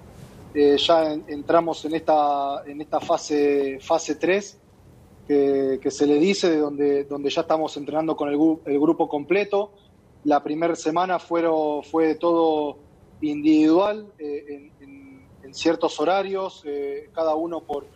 eh, 0.54 0.76
ya 0.76 1.12
en, 1.12 1.24
entramos 1.28 1.84
en 1.86 1.94
esta, 1.94 2.62
en 2.66 2.80
esta 2.82 3.00
fase, 3.00 3.78
fase 3.80 4.16
3 4.16 4.58
que, 5.26 5.90
se 5.90 6.06
le 6.06 6.18
dice, 6.18 6.50
de 6.50 6.58
donde, 6.58 7.04
donde 7.04 7.30
ya 7.30 7.42
estamos 7.42 7.76
entrenando 7.76 8.16
con 8.16 8.28
el, 8.28 8.80
grupo 8.80 9.08
completo. 9.08 9.72
La 10.24 10.42
primera 10.42 10.74
semana 10.76 11.18
fueron, 11.18 11.82
fue 11.82 12.14
todo 12.14 12.78
individual, 13.20 14.06
eh, 14.18 14.70
en, 14.80 15.06
ciertos 15.52 15.98
horarios, 16.00 16.62
eh, 16.66 17.08
cada 17.14 17.34
uno 17.34 17.60
por, 17.60 17.86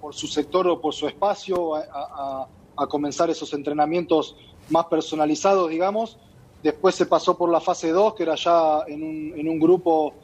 por 0.00 0.14
su 0.14 0.28
sector 0.28 0.68
o 0.68 0.80
por 0.80 0.94
su 0.94 1.08
espacio 1.08 1.74
a, 1.74 2.46
comenzar 2.88 3.28
esos 3.28 3.52
entrenamientos 3.54 4.36
más 4.68 4.86
personalizados, 4.86 5.68
digamos. 5.68 6.16
Después 6.62 6.94
se 6.94 7.06
pasó 7.06 7.36
por 7.36 7.50
la 7.50 7.60
fase 7.60 7.90
2, 7.90 8.14
que 8.14 8.22
era 8.22 8.36
ya 8.36 8.82
en 8.86 9.02
un, 9.02 9.32
en 9.36 9.48
un 9.48 9.58
grupo 9.58 10.14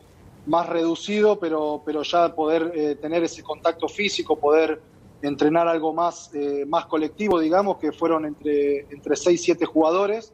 más 0.47 0.69
reducido, 0.69 1.41
pero, 1.41 1.83
pero 1.85 2.03
ya 2.03 2.33
poder 2.35 2.71
eh, 2.77 2.95
tener 2.95 3.25
ese 3.25 3.43
contacto 3.43 3.89
físico, 3.89 4.37
poder 4.37 4.81
entrenar 5.27 5.69
algo 5.69 5.93
más, 5.93 6.35
eh, 6.35 6.65
más 6.67 6.87
colectivo, 6.87 7.41
digamos, 7.41 7.79
que 7.79 7.93
fueron 7.93 8.25
entre, 8.27 8.81
entre 8.93 9.17
6 9.17 9.41
y 9.41 9.45
7 9.45 9.67
jugadores. 9.67 10.33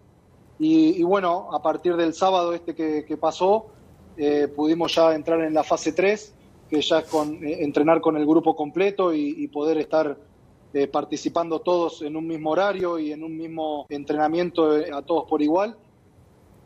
Y, 0.59 1.01
y, 1.01 1.03
bueno, 1.03 1.49
a 1.53 1.62
partir 1.62 1.97
del 1.97 2.12
sábado 2.12 2.53
este 2.53 2.74
que, 2.74 3.16
pasó, 3.16 3.66
eh, 4.16 4.49
pudimos 4.49 4.95
ya 4.95 5.14
entrar 5.14 5.41
en 5.41 5.55
la 5.55 5.64
fase 5.64 5.93
3 5.93 6.34
que 6.68 6.80
ya 6.80 7.01
es 7.01 7.07
con, 7.07 7.43
eh, 7.45 7.64
entrenar 7.64 8.01
con 8.01 8.16
el 8.16 8.24
grupo 8.24 8.55
completo 8.55 9.12
y, 9.12 9.34
y 9.38 9.49
poder 9.49 9.78
estar 9.78 10.16
eh, 10.72 10.86
participando 10.86 11.61
todos 11.61 12.01
en 12.03 12.14
un 12.14 12.28
mismo 12.28 12.51
horario 12.51 12.97
y 12.97 13.11
en 13.11 13.24
un 13.24 13.36
mismo 13.36 13.86
entrenamiento 13.88 14.78
eh, 14.78 14.88
a 14.95 15.03
todos 15.03 15.28
por 15.28 15.43
igual. 15.43 15.76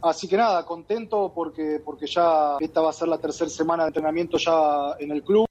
Así 0.02 0.28
que 0.28 0.36
nada, 0.36 0.66
contento 0.66 1.32
porque, 1.34 1.80
porque 1.82 2.06
ya 2.06 2.58
esta 2.60 2.82
va 2.82 2.90
a 2.90 2.92
ser 2.92 3.08
la 3.08 3.16
tercera 3.16 3.48
semana 3.48 3.84
de 3.84 3.88
entrenamiento 3.88 4.36
ya 4.36 4.94
en 4.98 5.10
el 5.10 5.22
club. 5.22 5.46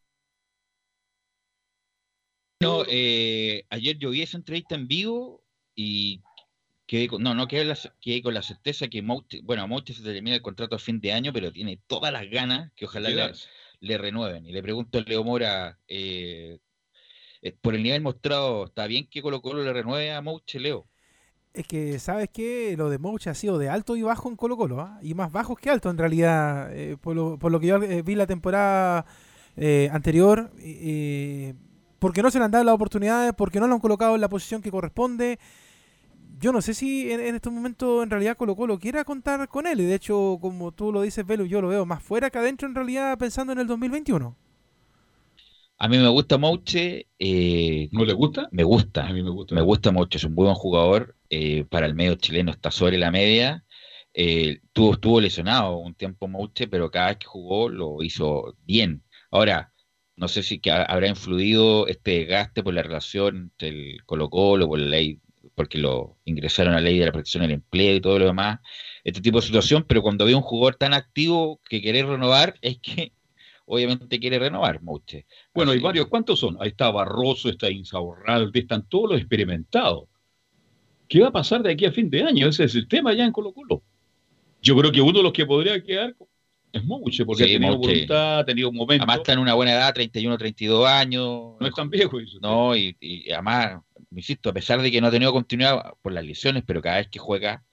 No, 2.64 2.84
eh, 2.88 3.66
ayer 3.70 3.98
yo 3.98 4.10
vi 4.10 4.22
esa 4.22 4.38
entrevista 4.38 4.76
en 4.76 4.88
vivo 4.88 5.44
y 5.76 6.22
quedé 6.86 7.08
con, 7.08 7.22
no, 7.22 7.34
no 7.36 7.48
quedé, 7.48 7.66
la, 7.66 7.78
quedé 8.02 8.22
con 8.22 8.34
la 8.34 8.42
certeza 8.42 8.88
que 8.88 9.02
Mouche, 9.02 9.42
bueno, 9.44 9.68
Mouche 9.68 9.94
se 9.94 10.04
termina 10.04 10.36
el 10.36 10.42
contrato 10.42 10.76
a 10.76 10.80
fin 10.80 11.00
de 11.00 11.14
año, 11.14 11.34
pero 11.34 11.52
tiene 11.52 11.80
todas 11.88 12.12
las 12.12 12.30
ganas 12.30 12.72
que 12.76 12.86
ojalá 12.86 13.10
le, 13.10 13.32
le 13.80 13.98
renueven. 13.98 14.46
Y 14.46 14.52
le 14.52 14.64
pregunto 14.64 14.98
a 14.98 15.02
Leo 15.02 15.24
Mora, 15.24 15.78
eh, 15.88 16.60
eh, 17.42 17.56
por 17.62 17.76
el 17.76 17.84
nivel 17.84 18.02
mostrado, 18.02 18.66
¿está 18.66 18.88
bien 18.88 19.08
que 19.10 19.22
Colo 19.22 19.42
Colo 19.42 19.64
le 19.64 19.74
renueve 19.74 20.12
a 20.12 20.22
Mouche, 20.22 20.60
Leo? 20.60 20.88
Es 21.54 21.68
que, 21.68 22.00
¿sabes 22.00 22.30
qué? 22.34 22.74
Lo 22.78 22.90
de 22.90 22.98
Mouche 22.98 23.30
ha 23.30 23.36
sido 23.36 23.60
de 23.60 23.70
alto 23.70 23.96
y 23.96 24.02
bajo 24.02 24.28
en 24.28 24.36
Colo 24.36 24.58
Colo, 24.58 24.82
¿eh? 24.82 25.08
y 25.08 25.14
más 25.14 25.32
bajos 25.32 25.60
que 25.60 25.70
alto 25.70 25.92
en 25.92 26.00
realidad, 26.00 26.76
eh, 26.76 26.98
por, 27.00 27.16
lo, 27.16 27.38
por, 27.38 27.52
lo, 27.52 27.60
que 27.60 27.68
yo 27.68 27.76
eh, 27.84 28.02
vi 28.02 28.16
la 28.16 28.26
temporada 28.26 29.06
eh, 29.56 29.88
anterior, 29.92 30.52
porque 32.04 32.22
no 32.22 32.30
se 32.30 32.38
le 32.38 32.44
han 32.44 32.52
dado 32.52 32.66
las 32.66 32.76
oportunidades, 32.76 33.32
porque 33.34 33.62
no 33.62 33.68
lo 33.68 33.76
han 33.76 33.80
colocado 33.80 34.16
en 34.16 34.20
la 34.22 34.28
posición 34.28 34.62
que 34.62 34.70
corresponde. 34.72 35.40
yo 36.40 36.52
no 36.52 36.62
sé 36.62 36.74
si 36.74 37.12
en, 37.12 37.22
en 37.22 37.36
estos 37.36 37.54
momentos 37.54 38.04
en 38.04 38.10
realidad 38.10 38.36
Colo 38.38 38.56
Colo 38.56 38.80
quiera 38.80 39.06
contar 39.06 39.48
con 39.48 39.68
él. 39.68 39.80
Y 39.82 39.86
de 39.86 39.96
hecho, 39.96 40.38
como 40.42 40.72
tú 40.74 40.92
lo 40.92 41.02
dices, 41.02 41.26
Velo, 41.26 41.46
yo 41.46 41.62
lo 41.62 41.70
veo 41.70 41.86
más 41.86 42.04
fuera 42.04 42.30
que 42.30 42.40
adentro 42.40 42.68
en 42.68 42.76
realidad 42.76 43.18
pensando 43.18 43.54
en 43.54 43.60
el 43.60 43.68
2021. 43.68 44.36
A 45.78 45.88
mí 45.90 45.98
me 45.98 46.08
gusta 46.10 46.38
Mouche. 46.38 47.08
Eh, 47.20 47.90
¿No 47.92 48.06
le 48.06 48.14
gusta? 48.14 48.48
Me 48.52 48.64
gusta. 48.64 49.08
A 49.08 49.14
mí 49.14 49.22
me 49.24 49.30
gusta. 49.32 49.56
Me 49.56 49.62
gusta 49.62 49.92
Mouche, 49.92 50.18
es 50.18 50.24
un 50.24 50.36
buen 50.36 50.54
jugador. 50.56 51.16
eh, 51.30 51.66
para 51.66 51.86
el 51.88 51.96
medio 51.96 52.16
chileno 52.16 52.52
está 52.52 52.72
sobre 52.72 52.98
la 52.98 53.12
media. 53.12 53.66
Eh, 54.14 54.62
tuvo, 54.74 54.94
estuvo 54.94 55.20
lesionado 55.22 55.78
un 55.78 55.96
tiempo 55.96 56.28
Mouche, 56.28 56.68
pero 56.68 56.92
cada 56.92 57.08
vez 57.10 57.18
que 57.18 57.26
jugó 57.28 57.70
lo 57.70 58.04
hizo 58.04 58.56
bien. 58.66 59.04
Ahora, 59.32 59.73
no 60.24 60.30
sé 60.30 60.42
si 60.42 60.60
que 60.60 60.72
ha- 60.72 60.84
habrá 60.84 61.10
influido 61.10 61.86
este 61.88 62.12
desgaste 62.20 62.64
por 62.64 62.74
la 62.74 62.82
relación 62.82 63.36
entre 63.52 63.68
el 63.68 64.06
Colo-Colo, 64.06 64.70
por 64.70 64.80
la 64.80 64.88
ley, 64.88 65.20
porque 65.54 65.78
lo 65.78 66.16
ingresaron 66.24 66.74
a 66.74 66.78
la 66.78 66.84
ley 66.84 66.98
de 66.98 67.06
la 67.08 67.12
protección 67.12 67.42
del 67.44 67.52
empleo 67.52 67.94
y 67.96 68.00
todo 68.00 68.20
lo 68.20 68.26
demás, 68.28 68.60
este 69.04 69.20
tipo 69.20 69.42
de 69.42 69.46
situación, 69.46 69.84
pero 69.86 70.02
cuando 70.02 70.24
ve 70.24 70.34
un 70.34 70.42
jugador 70.42 70.76
tan 70.76 70.94
activo 70.94 71.60
que 71.70 71.82
quiere 71.82 72.04
renovar, 72.04 72.56
es 72.62 72.80
que 72.80 73.12
obviamente 73.66 74.18
quiere 74.18 74.40
renovar, 74.40 74.82
Mouche. 74.82 75.26
Bueno, 75.54 75.74
hay 75.74 75.80
varios. 75.80 76.08
¿Cuántos 76.08 76.40
son? 76.40 76.56
Ahí 76.62 76.70
está 76.70 76.90
Barroso, 76.90 77.50
está 77.50 77.70
Insaurralde, 77.70 78.60
están 78.60 78.88
todos 78.88 79.12
los 79.12 79.20
experimentados. 79.20 80.06
¿Qué 81.10 81.20
va 81.20 81.28
a 81.28 81.32
pasar 81.34 81.62
de 81.64 81.74
aquí 81.74 81.84
a 81.86 81.92
fin 81.92 82.10
de 82.10 82.24
año? 82.24 82.48
Ese 82.48 82.64
es 82.64 82.76
el 82.76 82.88
tema 82.88 83.14
ya 83.14 83.26
en 83.26 83.34
Colo 83.34 83.54
Colo. 83.54 83.84
Yo 84.62 84.78
creo 84.78 84.90
que 84.90 85.02
uno 85.02 85.18
de 85.20 85.24
los 85.24 85.34
que 85.34 85.46
podría 85.46 85.84
quedar 85.84 86.16
es 86.74 86.84
Mouche, 86.84 87.24
porque 87.24 87.46
Sí, 87.46 87.52
ha 87.52 87.54
tenido 87.54 87.74
Mouche. 87.78 87.88
voluntad, 87.94 88.40
ha 88.40 88.46
tenido 88.46 88.72
momentos. 88.72 89.04
Además 89.08 89.18
está 89.20 89.34
en 89.34 89.40
una 89.40 89.54
buena 89.54 89.74
edad, 89.74 89.94
31, 89.94 90.38
32 90.38 90.88
años. 90.88 91.24
No 91.60 91.68
es 91.68 91.74
tan 91.74 91.90
viejo 91.90 92.20
eso. 92.20 92.40
No, 92.42 92.76
y, 92.76 92.98
y 93.00 93.32
además, 93.32 93.82
me 94.10 94.20
insisto, 94.20 94.50
a 94.50 94.54
pesar 94.54 94.82
de 94.82 94.92
que 94.92 95.00
no 95.00 95.08
ha 95.08 95.12
tenido 95.12 95.32
continuidad 95.32 95.94
por 96.02 96.12
las 96.12 96.26
lesiones, 96.26 96.64
pero 96.66 96.82
cada 96.82 96.98
vez 96.98 97.08
que 97.08 97.20
juega, 97.20 97.64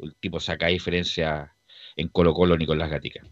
el 0.00 0.14
tipo 0.16 0.40
saca 0.40 0.66
diferencia 0.66 1.54
en 1.96 2.08
Colo 2.08 2.34
Colo 2.34 2.56
Nicolás 2.58 2.90
Gatica. 2.90 3.22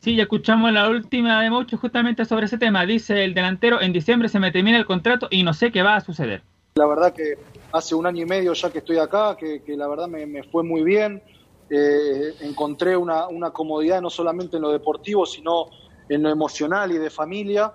Sí, 0.00 0.14
ya 0.14 0.22
escuchamos 0.24 0.70
la 0.72 0.88
última 0.88 1.42
de 1.42 1.50
Mocho 1.50 1.78
justamente 1.78 2.24
sobre 2.26 2.46
ese 2.46 2.58
tema. 2.58 2.86
Dice 2.86 3.24
el 3.24 3.34
delantero, 3.34 3.80
en 3.80 3.92
diciembre 3.92 4.28
se 4.28 4.38
me 4.38 4.52
termina 4.52 4.78
el 4.78 4.84
contrato 4.84 5.26
y 5.30 5.42
no 5.42 5.52
sé 5.54 5.72
qué 5.72 5.82
va 5.82 5.96
a 5.96 6.00
suceder. 6.00 6.42
La 6.76 6.86
verdad 6.86 7.14
que 7.14 7.38
hace 7.72 7.94
un 7.94 8.06
año 8.06 8.22
y 8.22 8.26
medio 8.26 8.52
ya 8.52 8.70
que 8.70 8.78
estoy 8.78 8.98
acá, 8.98 9.36
que, 9.40 9.62
que 9.64 9.76
la 9.76 9.88
verdad 9.88 10.06
me, 10.06 10.26
me 10.26 10.42
fue 10.44 10.62
muy 10.62 10.82
bien. 10.84 11.22
Eh, 11.68 12.34
encontré 12.42 12.96
una, 12.96 13.26
una 13.28 13.50
comodidad 13.50 14.00
no 14.00 14.08
solamente 14.10 14.56
en 14.56 14.62
lo 14.62 14.70
deportivo, 14.70 15.26
sino 15.26 15.66
en 16.08 16.22
lo 16.22 16.30
emocional 16.30 16.92
y 16.92 16.98
de 16.98 17.10
familia. 17.10 17.72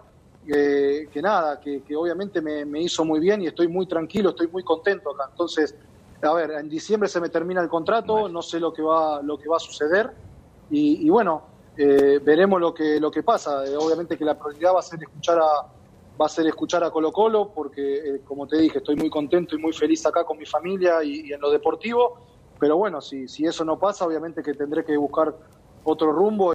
eh, 0.48 1.08
que 1.12 1.22
nada, 1.22 1.60
que, 1.60 1.84
que 1.84 1.96
obviamente 1.96 2.42
me, 2.42 2.66
me 2.66 2.82
hizo 2.82 3.06
muy 3.06 3.20
bien 3.20 3.42
y 3.42 3.48
estoy 3.48 3.68
muy 3.68 3.86
tranquilo, 3.86 4.30
estoy 4.32 4.48
muy 4.48 4.64
contento 4.64 5.12
acá. 5.12 5.28
Entonces, 5.30 5.76
a 6.22 6.34
ver, 6.34 6.52
en 6.52 6.70
diciembre 6.70 7.10
se 7.10 7.20
me 7.20 7.30
termina 7.30 7.62
el 7.62 7.70
contrato, 7.70 8.28
no 8.30 8.42
sé 8.42 8.60
lo 8.60 8.74
que 8.74 8.82
va, 8.82 9.22
lo 9.22 9.38
que 9.38 9.50
va 9.50 9.58
a 9.58 9.60
suceder 9.60 10.12
y, 10.70 11.06
y 11.06 11.10
bueno, 11.10 11.44
eh, 11.78 12.20
veremos 12.24 12.60
lo 12.60 12.74
que, 12.74 13.00
lo 13.00 13.12
que 13.12 13.24
pasa. 13.24 13.66
Eh, 13.66 13.76
obviamente 13.76 14.18
que 14.18 14.26
la 14.26 14.38
prioridad 14.38 14.74
va 14.74 14.80
a 14.80 14.84
ser 14.84 15.02
escuchar 15.02 15.40
a, 15.40 15.68
va 16.20 16.26
a 16.26 16.30
ser 16.30 16.48
escuchar 16.48 16.84
a 16.84 16.92
Colo 16.92 17.12
Colo, 17.12 17.52
porque 17.54 17.98
eh, 17.98 18.22
como 18.26 18.48
te 18.48 18.58
dije, 18.58 18.80
estoy 18.80 18.96
muy 18.96 19.10
contento 19.10 19.56
y 19.56 19.60
muy 19.60 19.74
feliz 19.74 20.06
acá 20.06 20.24
con 20.24 20.38
mi 20.38 20.46
familia 20.46 21.04
y, 21.04 21.30
y 21.30 21.34
en 21.34 21.42
lo 21.42 21.50
deportivo, 21.50 22.20
pero 22.62 22.78
bueno, 22.78 23.02
si, 23.02 23.28
si 23.28 23.44
eso 23.44 23.66
no 23.66 23.80
pasa, 23.80 24.06
obviamente 24.06 24.44
que 24.44 24.54
tendré 24.54 24.86
que 24.86 24.96
buscar 24.96 25.36
otro 25.84 26.12
rumbo. 26.12 26.54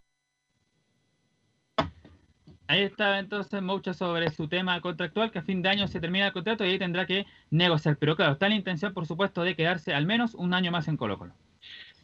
Ahí 2.68 2.82
está 2.82 3.18
entonces 3.18 3.60
Moucha 3.60 3.92
sobre 3.92 4.30
su 4.30 4.46
tema 4.46 4.80
contractual, 4.80 5.32
que 5.32 5.40
a 5.40 5.42
fin 5.42 5.62
de 5.62 5.68
año 5.68 5.88
se 5.88 5.98
termina 5.98 6.28
el 6.28 6.32
contrato 6.32 6.64
y 6.64 6.68
ahí 6.70 6.78
tendrá 6.78 7.06
que 7.06 7.26
negociar. 7.50 7.96
Pero 7.98 8.14
claro, 8.14 8.34
está 8.34 8.48
la 8.48 8.54
intención, 8.54 8.94
por 8.94 9.04
supuesto, 9.04 9.42
de 9.42 9.56
quedarse 9.56 9.94
al 9.94 10.06
menos 10.06 10.34
un 10.36 10.54
año 10.54 10.70
más 10.70 10.86
en 10.86 10.96
Colo 10.96 11.18
Colo. 11.18 11.34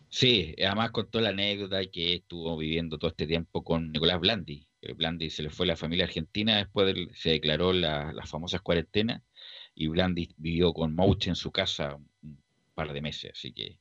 Sí, 0.09 0.53
además 0.59 0.91
contó 0.91 1.21
la 1.21 1.29
anécdota 1.29 1.87
que 1.87 2.15
estuvo 2.15 2.57
viviendo 2.57 2.99
todo 2.99 3.11
este 3.11 3.29
tiempo 3.29 3.63
con 3.63 3.93
Nicolás 3.93 4.19
Blandi. 4.19 4.67
Blandi 4.97 5.31
se 5.31 5.45
le 5.45 5.51
fue 5.51 5.65
a 5.67 5.69
la 5.69 5.77
familia 5.77 6.07
argentina 6.07 6.57
después 6.57 6.89
del- 6.89 7.15
se 7.15 7.31
declaró 7.31 7.73
la- 7.73 8.13
las 8.13 8.29
famosas 8.29 8.63
cuarentenas 8.63 9.23
y 9.77 9.87
Blandi 9.87 10.35
vivió 10.39 10.73
con 10.73 10.93
Mouche 10.93 11.31
en 11.31 11.37
su 11.37 11.53
casa 11.53 11.97
un 12.23 12.42
par 12.75 12.93
de 12.93 13.01
meses, 13.01 13.33
así 13.35 13.53
que 13.53 13.79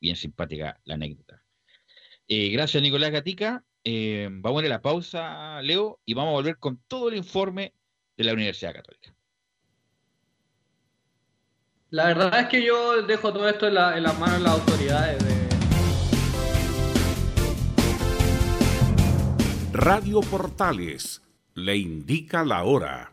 bien 0.00 0.16
simpática 0.16 0.80
la 0.84 0.94
anécdota. 0.94 1.42
Eh, 2.28 2.48
gracias 2.50 2.82
Nicolás 2.82 3.10
Gatica. 3.10 3.64
Eh, 3.84 4.28
vamos 4.30 4.62
a 4.62 4.66
ir 4.66 4.72
a 4.72 4.76
la 4.76 4.82
pausa, 4.82 5.62
Leo, 5.62 6.00
y 6.04 6.14
vamos 6.14 6.30
a 6.30 6.34
volver 6.34 6.58
con 6.58 6.82
todo 6.88 7.08
el 7.08 7.16
informe 7.16 7.72
de 8.16 8.24
la 8.24 8.32
Universidad 8.32 8.74
Católica. 8.74 9.14
La 11.90 12.06
verdad 12.06 12.40
es 12.40 12.48
que 12.48 12.64
yo 12.64 13.02
dejo 13.02 13.32
todo 13.32 13.48
esto 13.48 13.68
en, 13.68 13.74
la- 13.74 13.96
en 13.96 14.02
las 14.02 14.18
manos 14.18 14.38
de 14.38 14.42
las 14.44 14.52
autoridades. 14.54 15.24
de- 15.24 15.46
Radio 19.72 20.20
Portales 20.22 21.22
le 21.54 21.76
indica 21.76 22.44
la 22.44 22.64
hora. 22.64 23.12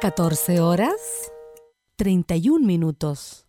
14 0.00 0.60
horas 0.60 1.30
31 2.00 2.66
minutos. 2.66 3.46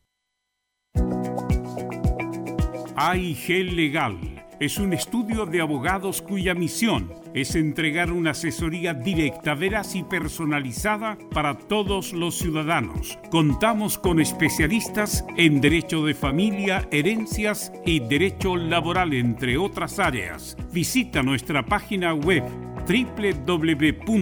AIG 2.98 3.72
Legal 3.74 4.18
es 4.60 4.78
un 4.78 4.92
estudio 4.92 5.46
de 5.46 5.62
abogados 5.62 6.22
cuya 6.22 6.54
misión 6.54 7.14
es 7.34 7.56
entregar 7.56 8.12
una 8.12 8.32
asesoría 8.32 8.94
directa, 8.94 9.56
veraz 9.56 9.96
y 9.96 10.04
personalizada 10.04 11.18
para 11.34 11.58
todos 11.58 12.12
los 12.12 12.40
ciudadanos. 12.40 13.18
Contamos 13.30 13.98
con 13.98 14.20
especialistas 14.20 15.24
en 15.38 15.62
derecho 15.62 16.06
de 16.06 16.14
familia, 16.14 16.90
herencias 16.92 17.72
y 17.86 18.02
derecho 18.02 18.58
laboral, 18.58 19.14
entre 19.14 19.58
otras 19.58 19.98
áreas. 19.98 20.58
Visita 20.74 21.24
nuestra 21.24 21.66
página 21.66 22.14
web 22.14 22.44
www.aiglegal.cl 22.88 24.22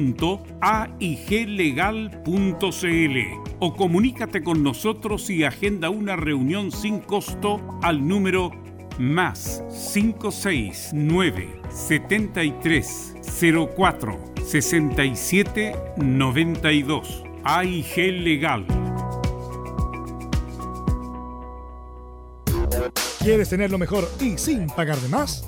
o 3.60 3.76
comunícate 3.76 4.41
con 4.41 4.64
nosotros 4.64 5.30
y 5.30 5.43
agenda 5.43 5.89
una 5.89 6.16
reunión 6.16 6.72
sin 6.72 6.99
costo 6.99 7.80
al 7.82 8.07
número 8.07 8.51
más 8.97 9.64
569 9.93 11.62
73 11.70 13.16
04 13.76 14.20
67 14.45 15.76
92 15.97 17.24
AIG 17.43 17.95
Legal. 18.24 18.66
¿Quieres 23.20 23.49
tener 23.49 23.70
lo 23.70 23.78
mejor 23.78 24.10
y 24.20 24.38
sin 24.38 24.68
pagar 24.68 24.97
de 24.97 25.10
más? 25.10 25.47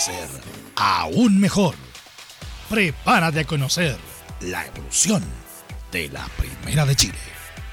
ser 0.00 0.28
aún 0.76 1.38
mejor. 1.38 1.74
Prepárate 2.70 3.40
a 3.40 3.44
conocer 3.44 3.98
la 4.40 4.64
evolución 4.66 5.22
de 5.92 6.08
la 6.08 6.26
Primera 6.38 6.86
de 6.86 6.96
Chile. 6.96 7.18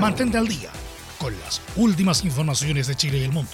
Mantente 0.00 0.38
al 0.38 0.48
día 0.48 0.70
con 1.18 1.38
las 1.40 1.60
últimas 1.76 2.24
informaciones 2.24 2.86
de 2.86 2.94
Chile 2.94 3.18
y 3.18 3.24
el 3.24 3.32
mundo 3.32 3.52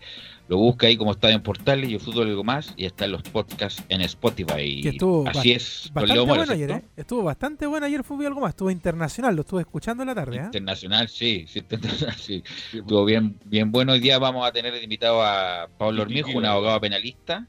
Lo 0.48 0.58
busca 0.58 0.88
ahí 0.88 0.96
como 0.96 1.12
Estadio 1.12 1.42
Portales 1.42 1.90
y 1.90 1.96
el 1.96 2.00
fútbol 2.00 2.28
y 2.28 2.30
algo 2.32 2.44
más, 2.44 2.74
y 2.78 2.86
están 2.86 3.12
los 3.12 3.24
podcasts 3.24 3.84
en 3.90 4.02
Spotify. 4.02 4.82
Que 4.82 4.90
estuvo 4.90 5.28
Así 5.28 5.54
es, 5.54 5.90
con 5.92 6.04
bastante 6.04 6.14
Leo 6.14 6.26
Mora, 6.26 6.40
bueno 6.42 6.54
ayer. 6.54 6.72
¿eh? 6.72 6.84
Estuvo 6.96 7.24
bastante 7.24 7.66
bueno 7.66 7.86
ayer 7.88 8.04
fútbol 8.04 8.24
y 8.24 8.28
algo 8.28 8.42
más. 8.42 8.50
Estuvo 8.50 8.70
internacional, 8.70 9.36
lo 9.36 9.42
estuve 9.42 9.62
escuchando 9.62 10.04
en 10.04 10.08
la 10.08 10.16
tarde, 10.16 10.38
¿eh? 10.38 10.46
Internacional, 10.46 11.10
sí, 11.10 11.46
sí, 11.48 11.60
internacional, 11.72 12.16
sí. 12.16 12.44
Estuvo 12.74 13.06
bien, 13.06 13.40
bien 13.46 13.72
bueno. 13.72 13.94
Hoy 13.94 14.00
día 14.00 14.20
vamos 14.20 14.48
a 14.48 14.52
tener 14.52 14.82
invitado 14.84 15.24
a 15.24 15.68
Pablo 15.78 16.04
Hormijo, 16.04 16.30
un 16.38 16.46
abogado 16.46 16.80
penalista, 16.80 17.48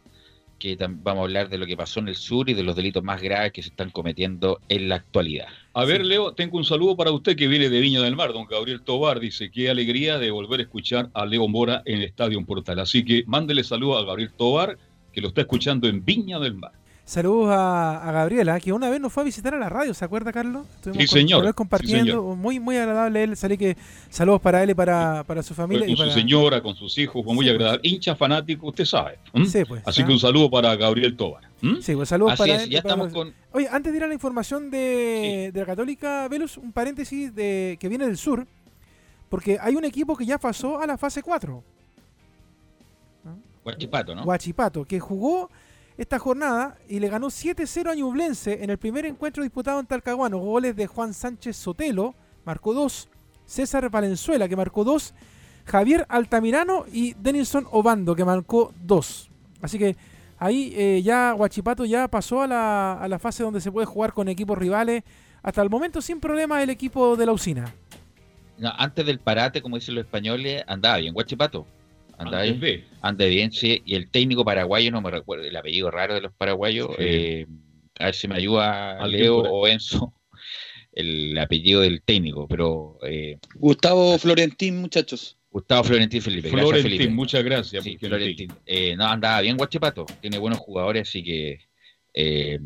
que 0.58 0.76
vamos 0.78 1.20
a 1.20 1.24
hablar 1.24 1.48
de 1.48 1.58
lo 1.58 1.66
que 1.66 1.76
pasó 1.76 2.00
en 2.00 2.08
el 2.08 2.14
sur 2.14 2.48
y 2.48 2.54
de 2.54 2.62
los 2.62 2.76
delitos 2.76 3.02
más 3.02 3.20
graves 3.20 3.52
que 3.52 3.62
se 3.62 3.68
están 3.68 3.90
cometiendo 3.90 4.60
en 4.68 4.88
la 4.88 4.96
actualidad. 4.96 5.46
A 5.74 5.84
ver, 5.84 6.04
Leo, 6.04 6.32
tengo 6.32 6.56
un 6.56 6.64
saludo 6.64 6.96
para 6.96 7.10
usted 7.10 7.36
que 7.36 7.48
viene 7.48 7.68
de 7.68 7.80
Viña 7.80 8.00
del 8.00 8.16
Mar, 8.16 8.32
don 8.32 8.46
Gabriel 8.46 8.80
Tobar. 8.82 9.20
Dice, 9.20 9.50
qué 9.50 9.68
alegría 9.68 10.18
de 10.18 10.30
volver 10.30 10.60
a 10.60 10.62
escuchar 10.62 11.10
a 11.12 11.26
Leo 11.26 11.48
Mora 11.48 11.82
en 11.84 11.98
el 11.98 12.04
Estadio 12.04 12.42
Portal. 12.44 12.78
Así 12.78 13.04
que 13.04 13.24
mándele 13.26 13.62
saludo 13.62 13.98
a 13.98 14.04
Gabriel 14.04 14.32
Tobar, 14.32 14.78
que 15.12 15.20
lo 15.20 15.28
está 15.28 15.42
escuchando 15.42 15.88
en 15.88 16.04
Viña 16.04 16.38
del 16.38 16.54
Mar. 16.54 16.72
Saludos 17.08 17.50
a, 17.50 18.08
a 18.08 18.10
Gabriela, 18.10 18.58
que 18.58 18.72
una 18.72 18.90
vez 18.90 19.00
nos 19.00 19.12
fue 19.12 19.22
a 19.22 19.24
visitar 19.26 19.54
a 19.54 19.58
la 19.60 19.68
radio, 19.68 19.94
¿se 19.94 20.04
acuerda, 20.04 20.32
Carlos? 20.32 20.66
Estuvimos 20.74 21.02
Sí, 21.02 21.06
señor. 21.20 21.38
con 21.38 21.46
él 21.46 21.52
Sí, 21.52 21.56
compartiendo, 21.56 22.12
señor. 22.20 22.36
muy 22.36 22.58
muy 22.58 22.76
agradable 22.76 23.22
él, 23.22 23.36
salí 23.36 23.56
que 23.56 23.76
saludos 24.10 24.40
para 24.40 24.60
él 24.64 24.70
y 24.70 24.74
para, 24.74 25.22
para 25.22 25.40
su 25.44 25.54
familia. 25.54 25.84
con 25.86 25.90
y 25.92 25.96
su 25.96 26.02
para... 26.02 26.12
señora, 26.12 26.60
con 26.60 26.74
sus 26.74 26.98
hijos, 26.98 27.24
fue 27.24 27.32
muy 27.32 27.48
agradable. 27.48 27.78
Hincha 27.84 28.16
fanático, 28.16 28.66
usted 28.66 28.84
sabe. 28.84 29.20
Sí, 29.46 29.64
pues, 29.64 29.82
Así 29.86 30.02
que 30.04 30.10
un 30.10 30.18
saludo 30.18 30.50
para 30.50 30.74
Gabriel 30.74 31.16
Tobar. 31.16 31.44
Sí, 31.80 31.94
pues 31.94 32.08
saludos 32.08 32.32
Así 32.32 32.42
para 32.42 32.54
es, 32.56 32.62
él. 32.64 32.70
ya 32.70 32.82
para 32.82 32.94
estamos 32.94 33.12
los- 33.12 33.24
con- 33.24 33.34
Oye, 33.52 33.68
antes 33.70 33.92
de 33.92 33.98
ir 33.98 34.02
a 34.04 34.08
la 34.08 34.14
información 34.14 34.68
de, 34.68 35.50
de 35.54 35.60
la 35.60 35.64
Católica, 35.66 36.26
Velus, 36.26 36.58
un 36.58 36.72
paréntesis 36.72 37.32
de 37.32 37.76
que 37.78 37.88
viene 37.88 38.06
del 38.06 38.16
sur, 38.18 38.48
porque 39.28 39.58
hay 39.60 39.76
un 39.76 39.84
equipo 39.84 40.16
que 40.16 40.26
ya 40.26 40.38
pasó 40.38 40.80
a 40.80 40.86
la 40.88 40.98
fase 40.98 41.22
4. 41.22 41.62
Guachipato, 43.62 44.14
¿no? 44.14 44.24
Guachipato, 44.24 44.84
que 44.84 44.98
jugó 44.98 45.50
esta 45.96 46.18
jornada 46.18 46.76
y 46.88 47.00
le 47.00 47.08
ganó 47.08 47.28
7-0 47.28 47.90
a 47.90 47.94
Ñublense 47.94 48.62
en 48.62 48.70
el 48.70 48.78
primer 48.78 49.06
encuentro 49.06 49.42
disputado 49.42 49.80
en 49.80 49.86
Talcahuano. 49.86 50.38
Goles 50.38 50.76
de 50.76 50.86
Juan 50.86 51.14
Sánchez 51.14 51.56
Sotelo, 51.56 52.14
marcó 52.44 52.74
2. 52.74 53.08
César 53.46 53.88
Valenzuela, 53.90 54.48
que 54.48 54.56
marcó 54.56 54.84
2. 54.84 55.14
Javier 55.64 56.06
Altamirano 56.08 56.84
y 56.92 57.14
Denilson 57.14 57.66
Obando, 57.70 58.14
que 58.14 58.24
marcó 58.24 58.72
2. 58.82 59.30
Así 59.62 59.78
que 59.78 59.96
ahí 60.38 60.72
eh, 60.76 61.02
ya 61.02 61.32
Guachipato 61.32 61.84
ya 61.84 62.08
pasó 62.08 62.42
a 62.42 62.46
la, 62.46 62.92
a 62.94 63.08
la 63.08 63.18
fase 63.18 63.42
donde 63.42 63.60
se 63.60 63.72
puede 63.72 63.86
jugar 63.86 64.12
con 64.12 64.28
equipos 64.28 64.58
rivales. 64.58 65.02
Hasta 65.42 65.62
el 65.62 65.70
momento 65.70 66.02
sin 66.02 66.20
problema 66.20 66.62
el 66.62 66.70
equipo 66.70 67.16
de 67.16 67.26
la 67.26 67.32
usina. 67.32 67.72
Antes 68.62 69.04
del 69.04 69.18
parate, 69.18 69.60
como 69.62 69.76
dicen 69.76 69.94
los 69.94 70.04
españoles, 70.04 70.62
andaba 70.66 70.96
bien 70.98 71.14
Guachipato. 71.14 71.66
Antes 72.18 72.42
bien. 72.42 72.60
de. 72.60 72.84
Anda 73.02 73.26
bien, 73.26 73.52
sí. 73.52 73.82
Y 73.84 73.94
el 73.94 74.10
técnico 74.10 74.44
paraguayo, 74.44 74.90
no 74.90 75.00
me 75.00 75.10
recuerdo 75.10 75.44
el 75.44 75.56
apellido 75.56 75.90
raro 75.90 76.14
de 76.14 76.22
los 76.22 76.32
paraguayos. 76.32 76.88
Sí. 76.90 76.94
eh, 76.98 77.46
a 77.98 78.06
ver 78.06 78.14
si 78.14 78.28
me 78.28 78.36
ayuda 78.36 79.06
Leo 79.06 79.38
o 79.38 79.66
Enzo 79.66 80.12
el 80.96 81.36
apellido 81.38 81.82
del 81.82 82.02
técnico, 82.02 82.48
pero 82.48 82.98
eh, 83.02 83.38
Gustavo 83.54 84.18
Florentín, 84.18 84.78
muchachos. 84.78 85.36
Gustavo 85.50 85.84
Florentín 85.84 86.22
Felipe. 86.22 86.48
Gracias, 86.48 86.68
Florentín, 86.68 86.92
Felipe. 86.98 87.14
muchas 87.14 87.44
gracias. 87.44 87.84
Sí, 87.84 87.98
Florentín. 87.98 88.52
Eh, 88.64 88.96
no, 88.96 89.06
andaba 89.06 89.42
bien 89.42 89.58
Guachipato. 89.58 90.06
Tiene 90.20 90.38
buenos 90.38 90.58
jugadores, 90.58 91.08
así 91.08 91.22
que 91.22 91.60
eh, 92.14 92.58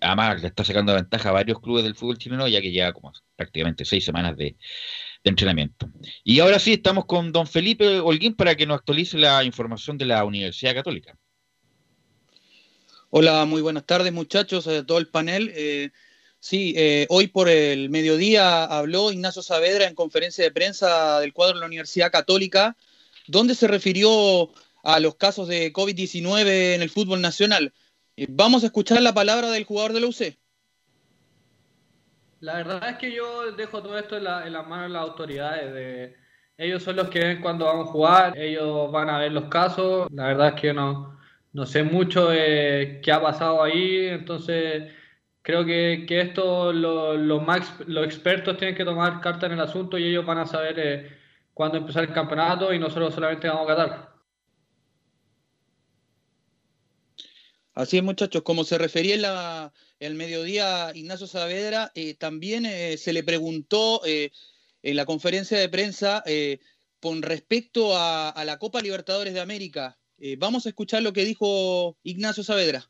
además 0.00 0.42
le 0.42 0.48
está 0.48 0.62
sacando 0.62 0.94
ventaja 0.94 1.28
a 1.28 1.32
varios 1.32 1.60
clubes 1.60 1.82
del 1.82 1.96
fútbol 1.96 2.18
chileno, 2.18 2.46
ya 2.46 2.60
que 2.60 2.70
lleva 2.70 2.92
como 2.92 3.12
prácticamente 3.34 3.84
seis 3.84 4.04
semanas 4.04 4.36
de, 4.36 4.56
de 5.26 5.30
entrenamiento. 5.30 5.90
Y 6.22 6.38
ahora 6.38 6.60
sí, 6.60 6.74
estamos 6.74 7.04
con 7.04 7.32
don 7.32 7.48
Felipe 7.48 7.98
Holguín 7.98 8.36
para 8.36 8.54
que 8.54 8.64
nos 8.64 8.78
actualice 8.78 9.18
la 9.18 9.42
información 9.42 9.98
de 9.98 10.06
la 10.06 10.24
Universidad 10.24 10.72
Católica. 10.72 11.18
Hola, 13.10 13.44
muy 13.44 13.60
buenas 13.60 13.84
tardes 13.84 14.12
muchachos, 14.12 14.68
a 14.68 14.86
todo 14.86 14.98
el 14.98 15.08
panel. 15.08 15.50
Eh, 15.52 15.90
sí, 16.38 16.74
eh, 16.76 17.06
hoy 17.08 17.26
por 17.26 17.48
el 17.48 17.90
mediodía 17.90 18.64
habló 18.66 19.10
Ignacio 19.10 19.42
Saavedra 19.42 19.88
en 19.88 19.96
conferencia 19.96 20.44
de 20.44 20.52
prensa 20.52 21.18
del 21.18 21.32
cuadro 21.32 21.56
de 21.56 21.60
la 21.60 21.66
Universidad 21.66 22.12
Católica, 22.12 22.76
donde 23.26 23.56
se 23.56 23.66
refirió 23.66 24.52
a 24.84 25.00
los 25.00 25.16
casos 25.16 25.48
de 25.48 25.72
COVID-19 25.72 26.74
en 26.74 26.82
el 26.82 26.90
fútbol 26.90 27.20
nacional. 27.20 27.72
Eh, 28.16 28.26
vamos 28.28 28.62
a 28.62 28.66
escuchar 28.66 29.02
la 29.02 29.12
palabra 29.12 29.50
del 29.50 29.64
jugador 29.64 29.92
de 29.92 30.00
la 30.00 30.06
UC. 30.06 30.36
La 32.46 32.54
verdad 32.58 32.88
es 32.90 32.96
que 32.98 33.12
yo 33.12 33.50
dejo 33.52 33.82
todo 33.82 33.98
esto 33.98 34.16
en, 34.18 34.22
la- 34.24 34.46
en 34.46 34.52
las 34.52 34.64
manos 34.68 34.86
de 34.86 34.92
las 34.92 35.02
autoridades. 35.02 35.72
De, 35.74 36.16
ellos 36.56 36.80
son 36.82 36.94
los 36.96 37.08
que 37.08 37.18
ven 37.18 37.40
cuando 37.42 37.64
vamos 37.66 37.88
a 37.88 37.92
jugar, 37.92 38.38
ellos 38.38 38.90
van 38.92 39.10
a 39.10 39.18
ver 39.18 39.32
los 39.32 39.46
casos. 39.46 40.08
La 40.12 40.28
verdad 40.28 40.48
es 40.54 40.60
que 40.60 40.72
no, 40.72 41.18
no 41.52 41.66
sé 41.66 41.82
mucho 41.82 42.28
de 42.28 43.00
qué 43.02 43.10
ha 43.12 43.20
pasado 43.20 43.60
ahí, 43.64 44.06
entonces 44.06 44.92
creo 45.42 45.64
que, 45.64 46.04
que 46.06 46.20
esto 46.20 46.72
lo- 46.72 47.14
los 47.16 47.42
más 47.42 47.80
los 47.88 48.04
expertos 48.06 48.56
tienen 48.58 48.76
que 48.76 48.84
tomar 48.84 49.20
carta 49.20 49.46
en 49.46 49.52
el 49.52 49.60
asunto 49.60 49.98
y 49.98 50.04
ellos 50.06 50.24
van 50.24 50.38
a 50.38 50.46
saber 50.46 50.78
eh, 50.78 51.18
cuándo 51.52 51.78
empezar 51.78 52.04
el 52.04 52.12
campeonato 52.12 52.72
y 52.72 52.78
nosotros 52.78 53.12
solamente 53.14 53.48
vamos 53.48 53.68
a 53.68 53.74
catar. 53.76 54.16
Así 57.74 57.96
es, 57.98 58.02
muchachos, 58.04 58.42
como 58.42 58.62
se 58.64 58.78
refería 58.78 59.14
en 59.16 59.22
la, 59.22 59.72
el 59.98 60.14
mediodía 60.14 60.90
Ignacio 60.94 61.26
Saavedra, 61.26 61.90
eh, 61.94 62.14
también 62.14 62.66
eh, 62.66 62.96
se 62.96 63.12
le 63.12 63.22
preguntó 63.22 64.02
eh, 64.04 64.30
en 64.82 64.96
la 64.96 65.04
conferencia 65.04 65.58
de 65.58 65.68
prensa 65.68 66.22
eh, 66.26 66.58
con 67.00 67.22
respecto 67.22 67.96
a, 67.96 68.30
a 68.30 68.44
la 68.44 68.58
Copa 68.58 68.80
Libertadores 68.80 69.34
de 69.34 69.40
América, 69.40 69.96
eh, 70.18 70.36
vamos 70.38 70.66
a 70.66 70.70
escuchar 70.70 71.02
lo 71.02 71.12
que 71.12 71.24
dijo 71.24 71.96
Ignacio 72.02 72.42
Saavedra. 72.42 72.88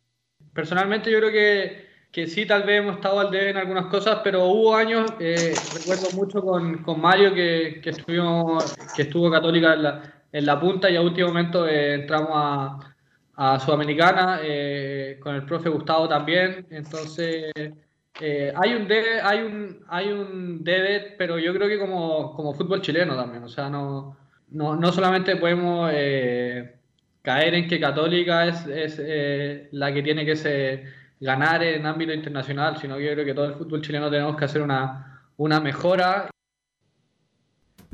Personalmente 0.52 1.10
yo 1.10 1.18
creo 1.18 1.32
que, 1.32 1.86
que 2.12 2.26
sí, 2.26 2.46
tal 2.46 2.62
vez 2.62 2.80
hemos 2.80 2.96
estado 2.96 3.20
al 3.20 3.30
debe 3.30 3.50
en 3.50 3.56
algunas 3.56 3.86
cosas, 3.86 4.20
pero 4.22 4.46
hubo 4.46 4.76
años, 4.76 5.10
eh, 5.20 5.54
recuerdo 5.74 6.10
mucho 6.12 6.40
con, 6.40 6.82
con 6.82 7.00
Mario 7.00 7.34
que, 7.34 7.80
que, 7.82 7.90
estuvimos, 7.90 8.74
que 8.94 9.02
estuvo 9.02 9.30
Católica 9.30 9.74
en 9.74 9.82
la, 9.82 10.24
en 10.32 10.46
la 10.46 10.60
punta 10.60 10.88
y 10.88 10.96
a 10.96 11.02
último 11.02 11.28
momento 11.28 11.68
entramos 11.68 12.30
a, 12.32 12.95
a 13.36 13.58
Sudamericana, 13.60 14.40
eh, 14.42 15.18
con 15.20 15.34
el 15.34 15.44
profe 15.44 15.68
Gustavo 15.68 16.08
también, 16.08 16.66
entonces 16.70 17.52
eh, 18.20 18.52
hay 18.56 18.74
un 18.74 18.88
debe, 18.88 19.20
hay 19.20 19.40
un, 19.40 19.84
hay 19.88 20.10
un 20.10 20.64
debe, 20.64 21.14
pero 21.18 21.38
yo 21.38 21.52
creo 21.52 21.68
que 21.68 21.78
como, 21.78 22.34
como 22.34 22.54
fútbol 22.54 22.80
chileno 22.80 23.14
también, 23.14 23.44
o 23.44 23.48
sea, 23.48 23.68
no, 23.68 24.16
no, 24.48 24.74
no 24.76 24.92
solamente 24.92 25.36
podemos 25.36 25.90
eh, 25.92 26.76
caer 27.22 27.54
en 27.54 27.68
que 27.68 27.80
Católica 27.80 28.46
es, 28.46 28.66
es 28.66 29.00
eh, 29.04 29.68
la 29.72 29.92
que 29.92 30.02
tiene 30.02 30.24
que 30.24 30.36
se 30.36 30.84
ganar 31.20 31.62
en 31.62 31.84
ámbito 31.86 32.12
internacional, 32.12 32.78
sino 32.78 32.96
que 32.96 33.04
yo 33.04 33.12
creo 33.12 33.24
que 33.24 33.34
todo 33.34 33.46
el 33.46 33.54
fútbol 33.54 33.82
chileno 33.82 34.10
tenemos 34.10 34.36
que 34.36 34.44
hacer 34.44 34.62
una, 34.62 35.20
una 35.36 35.60
mejora. 35.60 36.30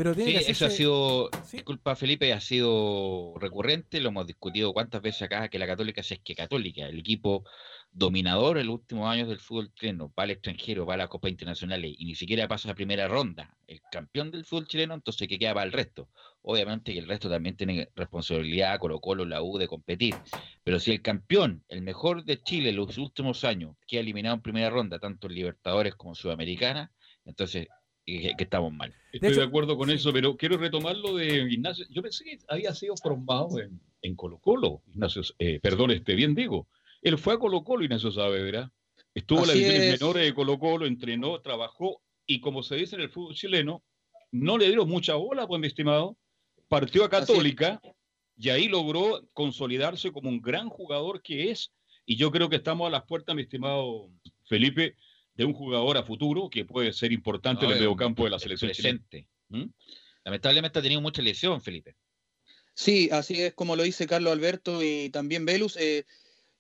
Pero 0.03 0.17
tiene 0.17 0.33
Sí, 0.33 0.47
que 0.47 0.51
eso 0.51 0.67
ha 0.67 0.71
sido, 0.71 1.31
disculpa 1.53 1.95
Felipe, 1.95 2.33
ha 2.33 2.41
sido 2.41 3.35
recurrente, 3.39 4.01
lo 4.01 4.09
hemos 4.09 4.27
discutido 4.27 4.73
cuántas 4.73 5.01
veces 5.01 5.23
acá, 5.23 5.49
que 5.49 5.61
la 5.61 5.67
Católica, 5.69 6.03
si 6.03 6.15
es 6.15 6.21
que 6.25 6.35
Católica, 6.35 6.89
el 6.89 6.99
equipo 6.99 7.45
dominador 7.93 8.59
en 8.59 8.67
los 8.67 8.81
últimos 8.81 9.09
años 9.09 9.29
del 9.29 9.39
fútbol 9.39 9.73
chileno, 9.75 10.13
va 10.19 10.25
al 10.25 10.33
extranjero, 10.33 10.87
va 10.87 10.95
a 10.95 10.97
las 10.97 11.09
copas 11.09 11.31
internacionales 11.31 11.95
y 11.97 12.05
ni 12.05 12.17
siquiera 12.17 12.49
pasa 12.49 12.73
a 12.73 12.75
primera 12.75 13.07
ronda, 13.07 13.57
el 13.69 13.81
campeón 13.93 14.33
del 14.33 14.45
fútbol 14.45 14.67
chileno, 14.67 14.95
entonces 14.95 15.29
que 15.29 15.39
queda 15.39 15.55
para 15.55 15.67
el 15.67 15.73
resto. 15.73 16.09
Obviamente 16.43 16.93
que 16.93 16.99
el 16.99 17.07
resto 17.07 17.31
también 17.31 17.57
tiene 17.57 17.89
responsabilidad, 17.95 18.81
Colo 18.81 18.99
Colo, 18.99 19.25
la 19.25 19.41
U, 19.41 19.57
de 19.57 19.69
competir, 19.69 20.17
pero 20.65 20.81
si 20.81 20.91
el 20.91 21.01
campeón, 21.01 21.63
el 21.69 21.83
mejor 21.83 22.25
de 22.25 22.43
Chile 22.43 22.71
en 22.71 22.77
los 22.77 22.99
últimos 22.99 23.45
años, 23.45 23.77
queda 23.87 24.01
eliminado 24.01 24.35
en 24.35 24.43
primera 24.43 24.69
ronda, 24.69 24.99
tanto 24.99 25.29
en 25.29 25.35
Libertadores 25.35 25.95
como 25.95 26.11
en 26.11 26.17
Sudamericana, 26.17 26.91
entonces 27.25 27.69
eh, 28.07 28.33
que 28.37 28.45
estamos 28.45 28.73
mal. 28.73 28.95
Estoy 29.13 29.35
de, 29.35 29.43
acuerdo 29.43 29.77
con 29.77 29.91
eso, 29.91 30.13
pero 30.13 30.37
quiero 30.37 30.57
retomar 30.57 30.97
lo 30.97 31.17
de 31.17 31.49
Ignacio. 31.51 31.87
Yo 31.91 32.03
pensé 32.03 32.25
que 32.25 32.39
había 32.49 32.75
sido 32.75 32.97
formado 32.97 33.61
en, 33.61 33.81
en 34.03 34.17
Colo 34.17 34.39
Colo, 34.39 34.83
Ignacio, 34.89 35.23
eh, 35.39 35.61
perdón, 35.61 35.91
este, 35.91 36.15
bien 36.15 36.35
digo. 36.35 36.67
Él 37.01 37.19
fue 37.19 37.35
a 37.35 37.39
Colo 37.39 37.63
Colo, 37.65 37.85
Ignacio 37.85 38.11
Saavedra. 38.11 38.73
Estuvo 39.15 39.41
en 39.41 39.47
las 39.47 39.55
divisiones 39.55 39.95
es. 39.95 40.01
menores 40.01 40.25
de 40.25 40.35
Colo 40.35 40.59
Colo, 40.59 40.87
entrenó, 40.87 41.41
trabajó, 41.41 42.01
y 42.27 42.41
como 42.41 42.63
se 42.63 42.77
dice 42.77 42.97
en 42.97 43.03
el 43.03 43.11
fútbol 43.11 43.35
chileno, 43.35 43.83
no 44.31 44.57
le 44.59 44.67
dieron 44.67 44.89
mucha 44.89 45.15
bola, 45.15 45.47
pues 45.47 45.61
mi 45.61 45.67
estimado. 45.67 46.17
Partió 46.69 47.05
a. 47.05 47.11
Católica 47.11 47.81
y 48.37 48.49
ahí 48.49 48.69
logró 48.69 49.23
consolidarse 49.35 50.11
como 50.11 50.29
un 50.29 50.41
gran 50.41 50.69
jugador 50.69 51.23
que 51.23 51.51
es. 51.51 51.73
Y 52.07 52.17
yo 52.17 52.31
creo 52.31 52.49
que 52.49 52.57
estamos 52.57 52.89
a 52.89 52.91
las 52.91 53.05
puertas, 53.05 53.37
mi 53.37 53.43
estimado 53.43 54.09
Felipe, 54.49 54.97
de 55.35 55.45
un 55.45 55.53
jugador 55.55 55.97
a 55.97 56.03
futuro 56.03 56.51
que 56.51 56.65
puede 56.65 56.93
ser 56.93 57.13
importante 57.13 57.63
No, 57.63 57.69
en 57.71 57.75
el 57.75 57.81
mediocampo 57.81 58.25
de 58.25 58.31
la 58.31 58.37
el 58.37 58.43
selección 58.43 58.71
presente. 58.71 59.29
¿Mm? 59.49 59.65
Lamentablemente 60.25 60.79
ha 60.79 60.83
tenido 60.83 61.01
mucha 61.01 61.23
lesión, 61.23 61.61
Felipe. 61.61 61.97
Sí, 62.75 63.09
así 63.13 63.41
es 63.43 63.55
como 63.55 63.77
lo 63.77 63.83
dice 63.83 64.07
Carlos 64.07 64.33
Alberto 64.33 64.83
y 64.83 65.11
también 65.11 65.45
Velus. 65.45 65.77
eh, 65.77 66.07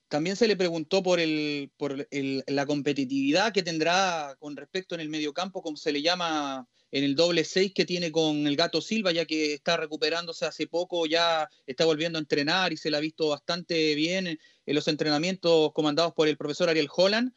también 0.08 0.36
se 0.36 0.46
le 0.46 0.56
preguntó 0.56 1.02
por, 1.02 1.20
el, 1.20 1.70
por 1.78 2.06
el- 2.10 2.44
la 2.46 2.66
competitividad 2.66 3.50
que 3.52 3.62
tendrá 3.62 4.36
con 4.38 4.56
respecto 4.56 4.94
en 4.94 5.00
el 5.00 5.08
mediocampo, 5.08 5.62
como 5.62 5.78
se 5.78 5.90
le 5.90 6.02
llama 6.02 6.68
en 6.90 7.04
el 7.04 7.14
doble 7.16 7.44
seis 7.44 7.72
que 7.74 7.86
tiene 7.86 8.12
con 8.12 8.46
el 8.46 8.54
Gato 8.54 8.82
Silva, 8.82 9.12
ya 9.12 9.24
que 9.24 9.54
está 9.54 9.78
recuperándose 9.78 10.44
hace 10.44 10.66
poco, 10.66 11.06
ya 11.06 11.48
está 11.66 11.86
volviendo 11.86 12.18
a 12.18 12.20
entrenar 12.20 12.74
y 12.74 12.76
se 12.76 12.90
la 12.90 12.98
ha 12.98 13.00
visto 13.00 13.28
bastante 13.28 13.94
bien 13.94 14.26
en, 14.26 14.38
en 14.66 14.74
los 14.74 14.86
entrenamientos 14.88 15.72
comandados 15.72 16.12
por 16.12 16.28
el 16.28 16.36
profesor 16.36 16.68
Ariel 16.68 16.88
Holland. 16.94 17.32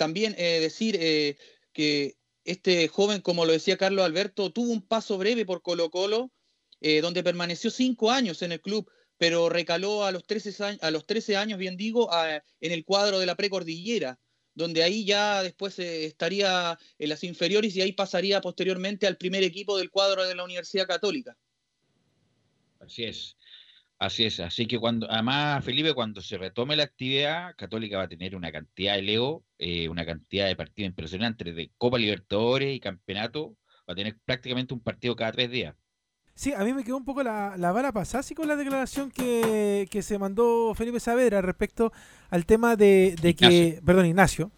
También 0.00 0.34
eh, 0.38 0.60
decir 0.60 0.96
eh, 0.98 1.36
que 1.74 2.16
este 2.44 2.88
joven, 2.88 3.20
como 3.20 3.44
lo 3.44 3.52
decía 3.52 3.76
Carlos 3.76 4.02
Alberto, 4.02 4.50
tuvo 4.50 4.72
un 4.72 4.80
paso 4.80 5.18
breve 5.18 5.44
por 5.44 5.60
Colo 5.60 5.90
Colo, 5.90 6.32
eh, 6.80 7.02
donde 7.02 7.22
permaneció 7.22 7.70
cinco 7.70 8.10
años 8.10 8.40
en 8.40 8.52
el 8.52 8.62
club, 8.62 8.90
pero 9.18 9.50
recaló 9.50 10.06
a 10.06 10.10
los 10.10 10.24
13 10.26 10.64
años, 10.64 10.82
a 10.82 10.90
los 10.90 11.04
13 11.04 11.36
años 11.36 11.58
bien 11.58 11.76
digo, 11.76 12.08
en 12.62 12.72
el 12.72 12.82
cuadro 12.86 13.18
de 13.18 13.26
la 13.26 13.34
precordillera, 13.34 14.18
donde 14.54 14.82
ahí 14.82 15.04
ya 15.04 15.42
después 15.42 15.78
estaría 15.78 16.78
en 16.98 17.08
las 17.10 17.22
inferiores 17.22 17.76
y 17.76 17.82
ahí 17.82 17.92
pasaría 17.92 18.40
posteriormente 18.40 19.06
al 19.06 19.18
primer 19.18 19.42
equipo 19.42 19.76
del 19.76 19.90
cuadro 19.90 20.26
de 20.26 20.34
la 20.34 20.44
Universidad 20.44 20.86
Católica. 20.86 21.36
Así 22.78 23.04
es. 23.04 23.36
Así 24.00 24.24
es. 24.24 24.40
Así 24.40 24.66
que 24.66 24.78
cuando, 24.78 25.06
además, 25.10 25.62
Felipe, 25.62 25.92
cuando 25.92 26.22
se 26.22 26.38
retome 26.38 26.74
la 26.74 26.84
actividad, 26.84 27.54
Católica 27.54 27.98
va 27.98 28.04
a 28.04 28.08
tener 28.08 28.34
una 28.34 28.50
cantidad 28.50 28.96
de 28.96 29.02
Leo, 29.02 29.44
eh, 29.58 29.90
una 29.90 30.06
cantidad 30.06 30.46
de 30.46 30.56
partidos 30.56 30.88
impresionantes 30.88 31.54
de 31.54 31.70
Copa 31.76 31.98
Libertadores 31.98 32.74
y 32.74 32.80
Campeonato. 32.80 33.56
Va 33.86 33.92
a 33.92 33.94
tener 33.94 34.16
prácticamente 34.24 34.72
un 34.72 34.80
partido 34.80 35.14
cada 35.14 35.32
tres 35.32 35.50
días. 35.50 35.74
Sí, 36.34 36.54
a 36.54 36.64
mí 36.64 36.72
me 36.72 36.82
quedó 36.82 36.96
un 36.96 37.04
poco 37.04 37.22
la, 37.22 37.58
la 37.58 37.72
bala 37.72 37.92
pasada 37.92 38.20
así 38.20 38.34
con 38.34 38.48
la 38.48 38.56
declaración 38.56 39.10
que, 39.10 39.86
que 39.90 40.00
se 40.00 40.18
mandó 40.18 40.74
Felipe 40.74 40.98
Saavedra 40.98 41.42
respecto 41.42 41.92
al 42.30 42.46
tema 42.46 42.76
de, 42.76 43.16
de 43.20 43.34
que, 43.34 43.46
Ignacio. 43.46 43.84
perdón, 43.84 44.06
Ignacio, 44.06 44.50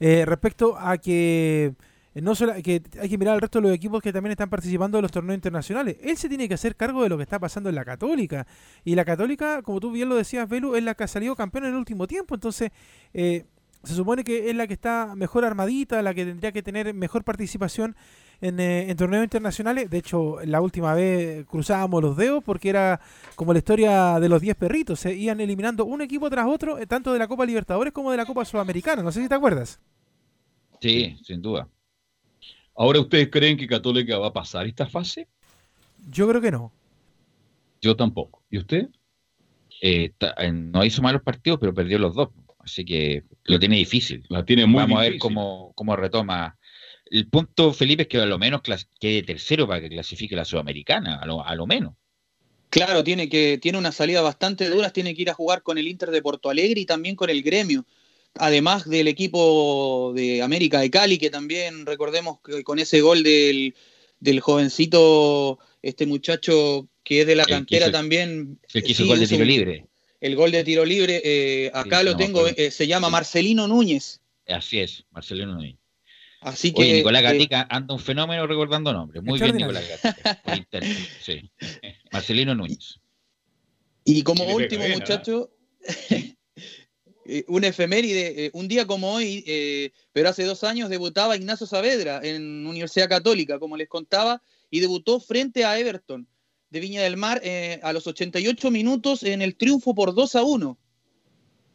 eh, 0.00 0.26
respecto 0.26 0.76
a 0.78 0.98
que 0.98 1.72
no 2.14 2.34
solo, 2.34 2.54
que 2.62 2.82
hay 3.00 3.08
que 3.08 3.16
mirar 3.16 3.34
al 3.34 3.40
resto 3.40 3.58
de 3.60 3.68
los 3.68 3.74
equipos 3.74 4.02
que 4.02 4.12
también 4.12 4.32
están 4.32 4.50
participando 4.50 4.98
de 4.98 5.02
los 5.02 5.10
torneos 5.10 5.36
internacionales. 5.36 5.96
Él 6.02 6.16
se 6.16 6.28
tiene 6.28 6.46
que 6.46 6.54
hacer 6.54 6.76
cargo 6.76 7.02
de 7.02 7.08
lo 7.08 7.16
que 7.16 7.22
está 7.22 7.38
pasando 7.38 7.70
en 7.70 7.74
la 7.74 7.84
Católica. 7.84 8.46
Y 8.84 8.94
la 8.94 9.04
Católica, 9.04 9.62
como 9.62 9.80
tú 9.80 9.90
bien 9.90 10.08
lo 10.08 10.16
decías, 10.16 10.48
Velu, 10.48 10.74
es 10.76 10.82
la 10.82 10.94
que 10.94 11.04
ha 11.04 11.08
salido 11.08 11.34
campeona 11.34 11.68
en 11.68 11.74
el 11.74 11.78
último 11.78 12.06
tiempo. 12.06 12.34
Entonces, 12.34 12.70
eh, 13.14 13.46
se 13.82 13.94
supone 13.94 14.24
que 14.24 14.50
es 14.50 14.56
la 14.56 14.66
que 14.66 14.74
está 14.74 15.14
mejor 15.16 15.44
armadita, 15.44 16.02
la 16.02 16.14
que 16.14 16.24
tendría 16.24 16.52
que 16.52 16.62
tener 16.62 16.92
mejor 16.94 17.24
participación 17.24 17.96
en, 18.40 18.60
eh, 18.60 18.90
en 18.90 18.96
torneos 18.96 19.24
internacionales. 19.24 19.88
De 19.88 19.98
hecho, 19.98 20.36
la 20.44 20.60
última 20.60 20.94
vez 20.94 21.46
cruzábamos 21.46 22.02
los 22.02 22.16
dedos 22.16 22.44
porque 22.44 22.68
era 22.68 23.00
como 23.36 23.52
la 23.52 23.58
historia 23.58 24.20
de 24.20 24.28
los 24.28 24.40
10 24.40 24.54
perritos. 24.56 25.00
Se 25.00 25.14
iban 25.14 25.40
eliminando 25.40 25.84
un 25.84 26.02
equipo 26.02 26.28
tras 26.28 26.46
otro, 26.46 26.78
eh, 26.78 26.86
tanto 26.86 27.12
de 27.12 27.18
la 27.18 27.26
Copa 27.26 27.46
Libertadores 27.46 27.92
como 27.92 28.10
de 28.10 28.18
la 28.18 28.26
Copa 28.26 28.44
Sudamericana. 28.44 29.02
No 29.02 29.10
sé 29.10 29.22
si 29.22 29.28
te 29.28 29.34
acuerdas. 29.34 29.80
Sí, 30.80 31.16
sin 31.24 31.40
duda. 31.40 31.68
Ahora, 32.74 33.00
¿ustedes 33.00 33.28
creen 33.30 33.56
que 33.56 33.66
Católica 33.66 34.18
va 34.18 34.28
a 34.28 34.32
pasar 34.32 34.66
esta 34.66 34.86
fase? 34.86 35.28
Yo 36.10 36.28
creo 36.28 36.40
que 36.40 36.50
no. 36.50 36.72
Yo 37.80 37.96
tampoco. 37.96 38.42
¿Y 38.50 38.58
usted? 38.58 38.88
Eh, 39.80 40.12
eh, 40.20 40.52
no 40.52 40.84
hizo 40.84 41.02
malos 41.02 41.22
partidos, 41.22 41.58
pero 41.60 41.74
perdió 41.74 41.98
los 41.98 42.14
dos. 42.14 42.30
Así 42.58 42.84
que 42.84 43.24
lo 43.44 43.58
tiene 43.58 43.76
difícil. 43.76 44.24
La 44.28 44.44
tiene 44.44 44.66
muy 44.66 44.80
Vamos 44.80 44.98
a 44.98 45.02
ver 45.02 45.18
cómo, 45.18 45.72
cómo 45.74 45.96
retoma. 45.96 46.56
El 47.06 47.28
punto, 47.28 47.72
Felipe, 47.72 48.02
es 48.02 48.08
que 48.08 48.18
a 48.18 48.26
lo 48.26 48.38
menos 48.38 48.62
quede 48.98 49.22
tercero 49.22 49.66
para 49.66 49.80
que 49.80 49.90
clasifique 49.90 50.36
la 50.36 50.44
Sudamericana, 50.44 51.16
a 51.16 51.26
lo, 51.26 51.44
a 51.44 51.54
lo 51.54 51.66
menos. 51.66 51.94
Claro, 52.70 53.04
tiene 53.04 53.28
que 53.28 53.58
tiene 53.58 53.76
una 53.76 53.92
salida 53.92 54.22
bastante 54.22 54.70
dura, 54.70 54.90
tiene 54.90 55.14
que 55.14 55.20
ir 55.20 55.30
a 55.30 55.34
jugar 55.34 55.62
con 55.62 55.76
el 55.76 55.88
Inter 55.88 56.10
de 56.10 56.22
Porto 56.22 56.48
Alegre 56.48 56.80
y 56.80 56.86
también 56.86 57.16
con 57.16 57.28
el 57.28 57.42
Gremio. 57.42 57.84
Además 58.34 58.88
del 58.88 59.08
equipo 59.08 60.12
de 60.14 60.42
América 60.42 60.80
de 60.80 60.90
Cali, 60.90 61.18
que 61.18 61.30
también 61.30 61.84
recordemos 61.84 62.38
que 62.40 62.64
con 62.64 62.78
ese 62.78 63.00
gol 63.00 63.22
del, 63.22 63.74
del 64.20 64.40
jovencito, 64.40 65.58
este 65.82 66.06
muchacho 66.06 66.88
que 67.04 67.22
es 67.22 67.26
de 67.26 67.36
la 67.36 67.42
El 67.42 67.48
cantera 67.48 67.90
también. 67.90 68.58
El 68.72 68.82
que 68.82 68.92
hizo 68.92 69.02
sí, 69.02 69.08
gol 69.08 69.20
de 69.20 69.26
tiro 69.26 69.44
libre. 69.44 69.86
El 70.20 70.36
gol 70.36 70.52
de 70.52 70.64
tiro 70.64 70.84
libre, 70.84 71.20
eh, 71.24 71.70
acá 71.74 71.98
Sí, 71.98 72.04
lo 72.04 72.12
no 72.12 72.16
tengo, 72.16 72.46
eh, 72.46 72.70
se 72.70 72.86
llama 72.86 73.10
Marcelino 73.10 73.66
Núñez. 73.66 74.20
Así 74.46 74.80
es, 74.80 75.04
Marcelino 75.10 75.54
Núñez. 75.54 75.76
Así 76.40 76.72
que. 76.72 76.82
Oye, 76.82 76.92
Nicolás 76.94 77.22
eh, 77.22 77.24
Gatica 77.24 77.66
anda 77.68 77.94
un 77.94 78.00
fenómeno 78.00 78.46
recordando 78.46 78.92
nombres. 78.92 79.22
Muy 79.22 79.40
bien, 79.40 79.56
Nicolás. 79.56 79.84
Gatica. 79.88 80.42
por 80.44 80.56
interno, 80.56 80.94
sí. 81.20 81.50
Marcelino 82.12 82.54
Núñez. 82.54 83.00
Y 84.04 84.22
como 84.22 84.44
último, 84.44 84.84
bien, 84.84 84.98
muchacho, 84.98 85.50
eh, 87.38 87.44
un 87.48 87.64
efeméride, 87.64 88.46
eh, 88.46 88.50
un 88.52 88.68
día 88.68 88.86
como 88.86 89.14
hoy, 89.14 89.42
eh, 89.46 89.92
pero 90.12 90.28
hace 90.28 90.44
dos 90.44 90.64
años 90.64 90.90
debutaba 90.90 91.36
Ignacio 91.36 91.66
Saavedra 91.66 92.20
en 92.22 92.66
Universidad 92.66 93.08
Católica, 93.08 93.58
como 93.58 93.76
les 93.76 93.88
contaba, 93.88 94.42
y 94.70 94.80
debutó 94.80 95.18
frente 95.20 95.64
a 95.64 95.78
Everton 95.78 96.26
de 96.70 96.80
Viña 96.80 97.02
del 97.02 97.16
Mar 97.16 97.42
a 97.82 97.92
los 97.92 98.06
88 98.06 98.70
minutos 98.70 99.22
en 99.22 99.42
el 99.42 99.56
triunfo 99.56 99.94
por 99.94 100.14
2 100.14 100.36
a 100.36 100.42
1. 100.42 100.78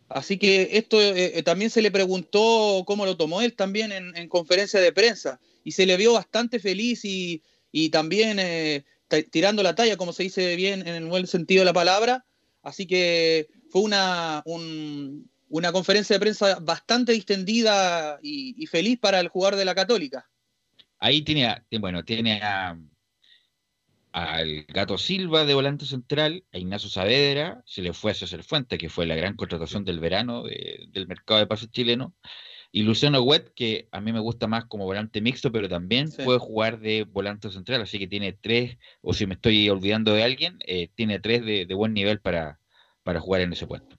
Así 0.09 0.37
que 0.37 0.69
esto 0.73 0.97
también 1.43 1.69
se 1.69 1.81
le 1.81 1.91
preguntó 1.91 2.83
cómo 2.87 3.05
lo 3.05 3.17
tomó 3.17 3.41
él 3.41 3.53
también 3.53 3.91
en, 3.91 4.15
en 4.15 4.29
conferencia 4.29 4.79
de 4.79 4.91
prensa 4.93 5.39
y 5.63 5.73
se 5.73 5.85
le 5.85 5.97
vio 5.97 6.13
bastante 6.13 6.59
feliz 6.59 7.03
y, 7.05 7.43
y 7.71 7.89
también 7.89 8.37
ta- 9.07 9.21
tirando 9.23 9.61
la 9.63 9.75
talla, 9.75 9.97
como 9.97 10.13
se 10.13 10.23
dice 10.23 10.55
bien 10.55 10.81
en 10.87 10.95
el 10.95 11.05
buen 11.05 11.27
sentido 11.27 11.61
de 11.61 11.65
la 11.65 11.73
palabra. 11.73 12.25
Así 12.63 12.87
que 12.87 13.47
fue 13.69 13.81
una, 13.81 14.41
un- 14.45 15.29
una 15.49 15.71
conferencia 15.71 16.15
de 16.15 16.19
prensa 16.19 16.59
bastante 16.59 17.11
distendida 17.13 18.19
y, 18.21 18.55
y 18.61 18.65
feliz 18.67 18.99
para 18.99 19.19
el 19.19 19.29
jugador 19.29 19.55
de 19.57 19.65
la 19.65 19.75
Católica. 19.75 20.29
Ahí 20.99 21.21
tiene, 21.21 21.63
bueno, 21.79 22.03
tiene 22.03 22.41
a, 22.41 22.77
al 24.11 24.65
Gato 24.67 24.97
Silva 24.97 25.45
de 25.45 25.53
volante 25.53 25.85
central, 25.85 26.43
a 26.51 26.57
Ignacio 26.57 26.89
Saavedra, 26.89 27.61
se 27.65 27.81
le 27.81 27.93
fue 27.93 28.11
a 28.11 28.15
César 28.15 28.43
Fuente, 28.43 28.77
que 28.77 28.89
fue 28.89 29.05
la 29.05 29.15
gran 29.15 29.35
contratación 29.35 29.85
del 29.85 29.99
verano 29.99 30.43
de- 30.43 30.87
del 30.89 31.07
mercado 31.07 31.39
de 31.39 31.47
pases 31.47 31.69
chileno, 31.69 32.15
y 32.71 32.81
Luciano 32.81 33.21
Huet, 33.21 33.53
que 33.53 33.87
a 33.91 34.01
mí 34.01 34.11
me 34.11 34.19
gusta 34.19 34.47
más 34.47 34.65
como 34.65 34.85
volante 34.85 35.21
mixto, 35.21 35.51
pero 35.51 35.69
también 35.69 36.11
Sí. 36.11 36.23
puede 36.23 36.39
jugar 36.39 36.79
de 36.79 37.03
volante 37.03 37.49
central, 37.51 37.81
así 37.81 37.99
que 37.99 38.07
tiene 38.07 38.33
tres, 38.33 38.77
o 39.01 39.13
si 39.13 39.27
me 39.27 39.35
estoy 39.35 39.69
olvidando 39.69 40.13
de 40.13 40.23
alguien, 40.23 40.57
eh, 40.65 40.89
tiene 40.95 41.19
tres 41.19 41.45
de, 41.45 41.65
de 41.65 41.73
buen 41.75 41.93
nivel 41.93 42.19
para, 42.19 42.59
para 43.03 43.19
jugar 43.19 43.41
en 43.41 43.53
ese 43.53 43.67
puesto. 43.67 43.96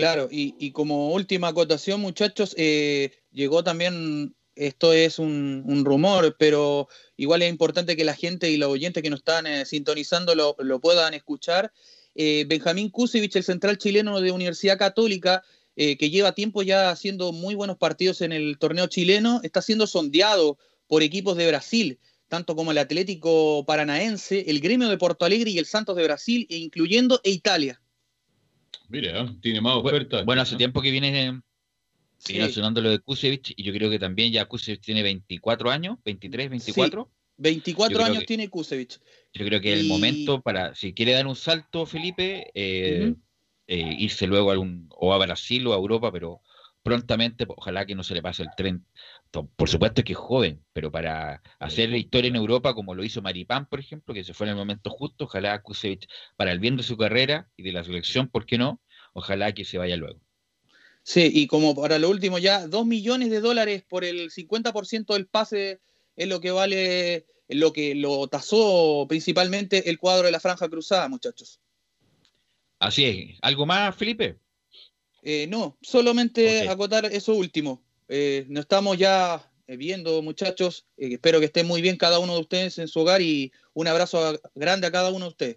Claro, 0.00 0.28
y, 0.30 0.54
y 0.58 0.72
como 0.72 1.12
última 1.12 1.48
acotación, 1.48 2.00
muchachos, 2.00 2.54
eh, 2.58 3.12
llegó 3.32 3.62
también, 3.64 4.34
esto 4.56 4.92
es 4.92 5.18
un, 5.18 5.82
rumor, 5.84 6.36
pero 6.38 6.88
igual 7.16 7.42
es 7.42 7.50
importante 7.50 7.96
que 7.96 8.04
la 8.04 8.14
gente 8.14 8.50
y 8.50 8.56
los 8.56 8.68
oyentes 8.68 9.02
que 9.02 9.10
nos 9.10 9.20
están 9.20 9.46
eh, 9.46 9.64
sintonizando 9.66 10.34
lo, 10.34 10.56
lo 10.58 10.80
puedan 10.80 11.14
escuchar. 11.14 11.72
Eh, 12.14 12.44
Benjamín 12.46 12.90
Kusevich, 12.90 13.36
el 13.36 13.44
central 13.44 13.78
chileno 13.78 14.20
de 14.20 14.30
Universidad 14.30 14.78
Católica, 14.78 15.42
eh, 15.76 15.96
que 15.96 16.10
lleva 16.10 16.32
tiempo 16.32 16.62
ya 16.62 16.90
haciendo 16.90 17.32
muy 17.32 17.54
buenos 17.56 17.76
partidos 17.76 18.20
en 18.20 18.32
el 18.32 18.58
torneo 18.58 18.86
chileno, 18.86 19.40
está 19.42 19.60
siendo 19.60 19.86
sondeado 19.86 20.58
por 20.86 21.02
equipos 21.02 21.36
de 21.36 21.48
Brasil, 21.48 21.98
tanto 22.28 22.54
como 22.54 22.70
el 22.70 22.78
Atlético 22.78 23.64
Paranaense, 23.66 24.44
el 24.48 24.60
Gremio 24.60 24.88
de 24.88 24.98
Porto 24.98 25.24
Alegre 25.24 25.50
y 25.50 25.58
el 25.58 25.66
Santos 25.66 25.96
de 25.96 26.04
Brasil, 26.04 26.46
e 26.48 26.56
incluyendo 26.56 27.20
Italia. 27.24 27.80
Mira, 28.88 29.20
¿eh? 29.22 29.28
tiene 29.40 29.60
más 29.60 29.76
ofertas. 29.76 30.24
Bueno, 30.24 30.42
hace 30.42 30.56
tiempo 30.56 30.80
que 30.82 30.90
viene, 30.90 31.40
Sí. 32.18 32.34
viene 32.34 32.48
sonando 32.50 32.80
lo 32.80 32.90
de 32.90 32.98
Kusevich, 33.00 33.52
y 33.56 33.62
yo 33.62 33.72
creo 33.72 33.90
que 33.90 33.98
también 33.98 34.32
ya 34.32 34.44
Kusevich 34.46 34.80
tiene 34.80 35.02
24 35.02 35.70
años, 35.70 35.98
23, 36.04 36.50
24. 36.50 37.10
24 37.36 37.92
Yo 37.92 37.98
creo 37.98 38.06
años 38.12 38.20
que- 38.20 38.26
tiene 38.26 38.48
Kusevich. 38.48 39.00
Yo 39.32 39.44
creo 39.44 39.60
que 39.60 39.72
el 39.72 39.84
Y- 39.86 39.88
momento 39.88 40.40
para, 40.40 40.74
si 40.74 40.94
quiere 40.94 41.12
dar 41.12 41.26
un 41.26 41.36
salto, 41.36 41.84
Felipe, 41.86 42.50
eh, 42.54 43.14
eh, 43.66 43.96
irse 43.98 44.26
luego 44.26 44.50
a 44.50 44.52
algún, 44.52 44.86
o 44.90 45.12
a 45.12 45.18
Brasil 45.18 45.66
o 45.66 45.72
a 45.72 45.76
Europa, 45.76 46.12
pero 46.12 46.40
prontamente, 46.82 47.46
ojalá 47.48 47.86
que 47.86 47.94
no 47.94 48.04
se 48.04 48.14
le 48.14 48.22
pase 48.22 48.42
el 48.42 48.50
tren. 48.56 48.84
Por 49.42 49.68
supuesto 49.68 50.04
que 50.04 50.12
es 50.12 50.18
joven, 50.18 50.64
pero 50.72 50.92
para 50.92 51.42
hacer 51.58 51.92
historia 51.94 52.28
en 52.28 52.36
Europa, 52.36 52.74
como 52.74 52.94
lo 52.94 53.02
hizo 53.02 53.22
Maripán, 53.22 53.66
por 53.66 53.80
ejemplo, 53.80 54.14
que 54.14 54.24
se 54.24 54.34
fue 54.34 54.46
en 54.46 54.50
el 54.50 54.56
momento 54.56 54.90
justo, 54.90 55.24
ojalá 55.24 55.60
Kusevich, 55.62 56.06
para 56.36 56.52
el 56.52 56.60
bien 56.60 56.76
de 56.76 56.82
su 56.82 56.96
carrera 56.96 57.48
y 57.56 57.62
de 57.62 57.72
la 57.72 57.82
selección, 57.84 58.28
¿por 58.28 58.46
qué 58.46 58.58
no? 58.58 58.80
Ojalá 59.12 59.52
que 59.52 59.64
se 59.64 59.78
vaya 59.78 59.96
luego. 59.96 60.20
Sí, 61.02 61.30
y 61.32 61.46
como 61.46 61.74
para 61.74 61.98
lo 61.98 62.08
último 62.08 62.38
ya, 62.38 62.66
2 62.66 62.86
millones 62.86 63.30
de 63.30 63.40
dólares 63.40 63.84
por 63.88 64.04
el 64.04 64.30
50% 64.30 65.14
del 65.14 65.26
pase 65.26 65.80
es 66.16 66.28
lo 66.28 66.40
que 66.40 66.50
vale, 66.50 67.26
lo 67.48 67.72
que 67.72 67.94
lo 67.94 68.26
tasó 68.28 69.06
principalmente 69.08 69.90
el 69.90 69.98
cuadro 69.98 70.26
de 70.26 70.32
la 70.32 70.40
franja 70.40 70.68
cruzada, 70.68 71.08
muchachos. 71.08 71.60
Así 72.78 73.04
es. 73.04 73.38
¿Algo 73.42 73.66
más, 73.66 73.94
Felipe? 73.96 74.38
Eh, 75.22 75.46
no, 75.48 75.78
solamente 75.80 76.68
acotar 76.68 77.06
eso 77.06 77.34
último. 77.34 77.82
Eh, 78.08 78.44
nos 78.48 78.62
estamos 78.62 78.96
ya 78.98 79.42
eh, 79.66 79.76
viendo, 79.76 80.20
muchachos. 80.22 80.86
Eh, 80.96 81.14
espero 81.14 81.38
que 81.40 81.46
estén 81.46 81.66
muy 81.66 81.80
bien 81.82 81.96
cada 81.96 82.18
uno 82.18 82.34
de 82.34 82.40
ustedes 82.40 82.78
en 82.78 82.88
su 82.88 83.00
hogar 83.00 83.22
y 83.22 83.52
un 83.72 83.88
abrazo 83.88 84.24
a- 84.26 84.38
grande 84.54 84.86
a 84.86 84.92
cada 84.92 85.10
uno 85.10 85.26
de 85.26 85.30
ustedes. 85.30 85.56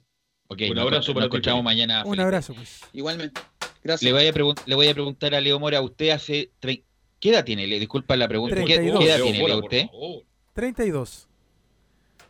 Ok, 0.49 0.61
Un 0.72 0.80
abrazo 0.80 1.07
nos 1.10 1.14
para 1.15 1.26
escuchamos 1.26 1.57
Felipe. 1.64 1.64
mañana. 1.88 2.03
Un 2.06 2.19
abrazo, 2.19 2.53
pues. 2.53 2.80
Igualmente. 2.94 3.41
Gracias. 3.84 4.03
Le 4.03 4.14
voy, 4.14 4.28
a 4.28 4.56
le 4.65 4.76
voy 4.76 4.88
a 4.88 4.94
preguntar 4.94 5.36
a 5.36 5.41
Leo 5.41 5.60
Mora, 5.60 5.82
usted 5.82 6.10
hace... 6.10 6.52
tre- 6.61 6.84
¿Qué 7.19 7.30
edad 7.32 7.44
tiene? 7.44 7.68
Le 7.68 7.80
disculpa 7.80 8.15
la 8.15 8.28
pregunta. 8.28 8.56
¿Qué, 8.56 8.76
32. 8.76 8.99
qué 8.99 9.06
edad 9.07 9.15
Leo 9.18 9.24
tiene 9.26 9.40
Mora, 9.41 9.57
usted? 9.57 9.86
favor. 9.88 10.24
32. 10.53 11.28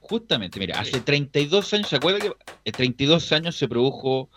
Justamente, 0.01 0.59
mira, 0.59 0.79
hace 0.79 1.01
32 1.01 1.73
años, 1.73 1.89
¿se 1.89 1.95
acuerda 1.97 2.19
que 2.19 2.31
en 2.63 2.71
32 2.71 3.31
años 3.33 3.57
se 3.57 3.67
produjo 3.67 4.29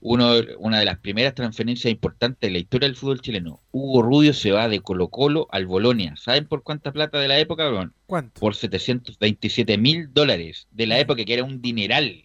uno, 0.00 0.32
una 0.58 0.78
de 0.78 0.84
las 0.84 0.98
primeras 0.98 1.34
transferencias 1.34 1.90
importantes 1.90 2.40
de 2.40 2.52
la 2.52 2.58
historia 2.58 2.88
del 2.88 2.96
fútbol 2.96 3.20
chileno? 3.20 3.60
Hugo 3.72 4.02
Rubio 4.02 4.32
se 4.32 4.52
va 4.52 4.68
de 4.68 4.80
Colo 4.80 5.08
Colo 5.08 5.48
al 5.50 5.66
Bolonia. 5.66 6.14
¿Saben 6.16 6.46
por 6.46 6.62
cuánta 6.62 6.92
plata 6.92 7.18
de 7.18 7.28
la 7.28 7.38
época? 7.38 7.68
Bueno, 7.70 7.92
¿Cuánto? 8.06 8.40
por 8.40 8.54
727 8.54 9.78
mil 9.78 10.12
dólares 10.12 10.68
de 10.70 10.86
la 10.86 10.98
época, 10.98 11.24
que 11.24 11.34
era 11.34 11.44
un 11.44 11.60
dineral. 11.60 12.24